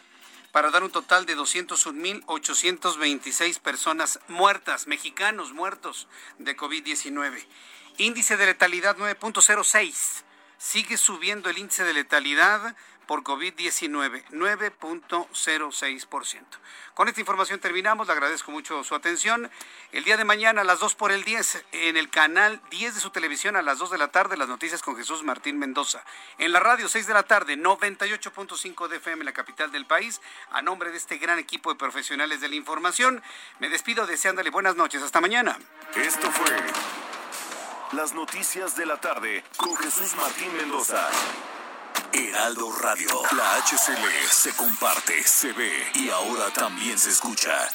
para 0.52 0.72
dar 0.72 0.84
un 0.84 0.92
total 0.92 1.26
de 1.26 1.36
201.826 1.36 3.60
personas 3.60 4.22
muertas, 4.28 4.88
mexicanos 4.88 5.52
muertos 5.52 6.08
de 6.38 6.56
COVID-19. 6.56 7.44
Índice 7.98 8.38
de 8.38 8.46
letalidad 8.46 8.96
9.06. 8.98 10.24
Sigue 10.58 10.98
subiendo 10.98 11.50
el 11.50 11.58
índice 11.58 11.84
de 11.84 11.94
letalidad 11.94 12.78
por 13.08 13.24
COVID-19, 13.24 14.24
9.06%. 14.30 16.42
Con 16.94 17.08
esta 17.08 17.20
información 17.20 17.60
terminamos, 17.60 18.08
le 18.08 18.14
agradezco 18.14 18.52
mucho 18.52 18.84
su 18.84 18.94
atención. 18.94 19.50
El 19.92 20.04
día 20.04 20.16
de 20.16 20.26
mañana 20.26 20.62
a 20.62 20.64
las 20.64 20.80
2 20.80 20.96
por 20.96 21.12
el 21.12 21.24
10 21.24 21.66
en 21.72 21.98
el 21.98 22.10
canal 22.10 22.62
10 22.70 22.96
de 22.96 23.02
su 23.02 23.10
televisión 23.10 23.56
a 23.56 23.62
las 23.62 23.80
2 23.80 23.92
de 23.92 23.98
la 23.98 24.10
tarde 24.10 24.38
las 24.38 24.48
noticias 24.48 24.82
con 24.82 24.96
Jesús 24.96 25.24
Martín 25.24 25.58
Mendoza. 25.58 26.04
En 26.38 26.52
la 26.52 26.60
radio 26.60 26.88
6 26.88 27.08
de 27.08 27.14
la 27.14 27.24
tarde 27.24 27.58
98.5 27.58 28.88
de 28.88 28.98
FM 28.98 29.24
la 29.24 29.34
capital 29.34 29.72
del 29.72 29.86
país. 29.86 30.22
A 30.52 30.62
nombre 30.62 30.92
de 30.92 30.98
este 30.98 31.18
gran 31.18 31.40
equipo 31.40 31.72
de 31.72 31.80
profesionales 31.80 32.42
de 32.42 32.50
la 32.50 32.56
información, 32.56 33.24
me 33.60 33.70
despido 33.70 34.06
deseándole 34.06 34.52
buenas 34.52 34.76
noches. 34.76 35.02
Hasta 35.02 35.20
mañana. 35.20 35.58
Esto 35.96 36.32
fue 36.32 36.56
las 37.94 38.14
noticias 38.14 38.76
de 38.76 38.86
la 38.86 39.00
tarde 39.00 39.44
con 39.58 39.76
Jesús 39.76 40.16
Martín 40.16 40.56
Mendoza. 40.58 41.10
Heraldo 42.14 42.70
Radio. 42.82 43.10
La 43.36 43.62
HCL 43.62 44.30
se 44.30 44.52
comparte, 44.52 45.24
se 45.26 45.52
ve 45.52 45.72
y 45.96 46.10
ahora 46.10 46.52
también 46.54 46.98
se 46.98 47.10
escucha. 47.10 47.70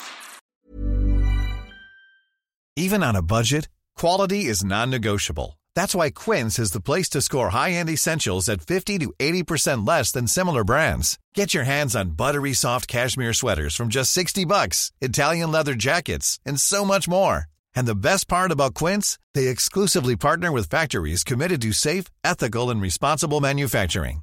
Even 2.77 3.03
on 3.03 3.17
a 3.17 3.23
budget, 3.23 3.69
quality 3.97 4.45
is 4.45 4.63
non-negotiable. 4.63 5.59
That's 5.75 5.95
why 5.95 6.11
Quince 6.11 6.59
is 6.61 6.71
the 6.71 6.81
place 6.81 7.09
to 7.11 7.21
score 7.21 7.51
high-end 7.51 7.91
essentials 7.91 8.49
at 8.49 8.63
50 8.63 8.99
to 8.99 9.13
80% 9.19 9.87
less 9.87 10.13
than 10.13 10.29
similar 10.29 10.63
brands. 10.63 11.19
Get 11.35 11.55
your 11.55 11.65
hands 11.65 11.97
on 11.97 12.17
buttery 12.17 12.53
soft 12.53 12.87
cashmere 12.87 13.33
sweaters 13.33 13.75
from 13.75 13.89
just 13.89 14.13
60 14.13 14.45
bucks, 14.45 14.93
Italian 15.01 15.51
leather 15.51 15.75
jackets, 15.75 16.39
and 16.47 16.61
so 16.61 16.85
much 16.85 17.09
more. 17.09 17.47
And 17.75 17.87
the 17.87 17.95
best 17.97 18.29
part 18.29 18.53
about 18.53 18.75
Quince, 18.75 19.19
they 19.35 19.49
exclusively 19.49 20.15
partner 20.17 20.53
with 20.53 20.71
factories 20.71 21.25
committed 21.25 21.61
to 21.63 21.73
safe, 21.73 22.05
ethical, 22.23 22.71
and 22.71 22.81
responsible 22.81 23.41
manufacturing. 23.41 24.23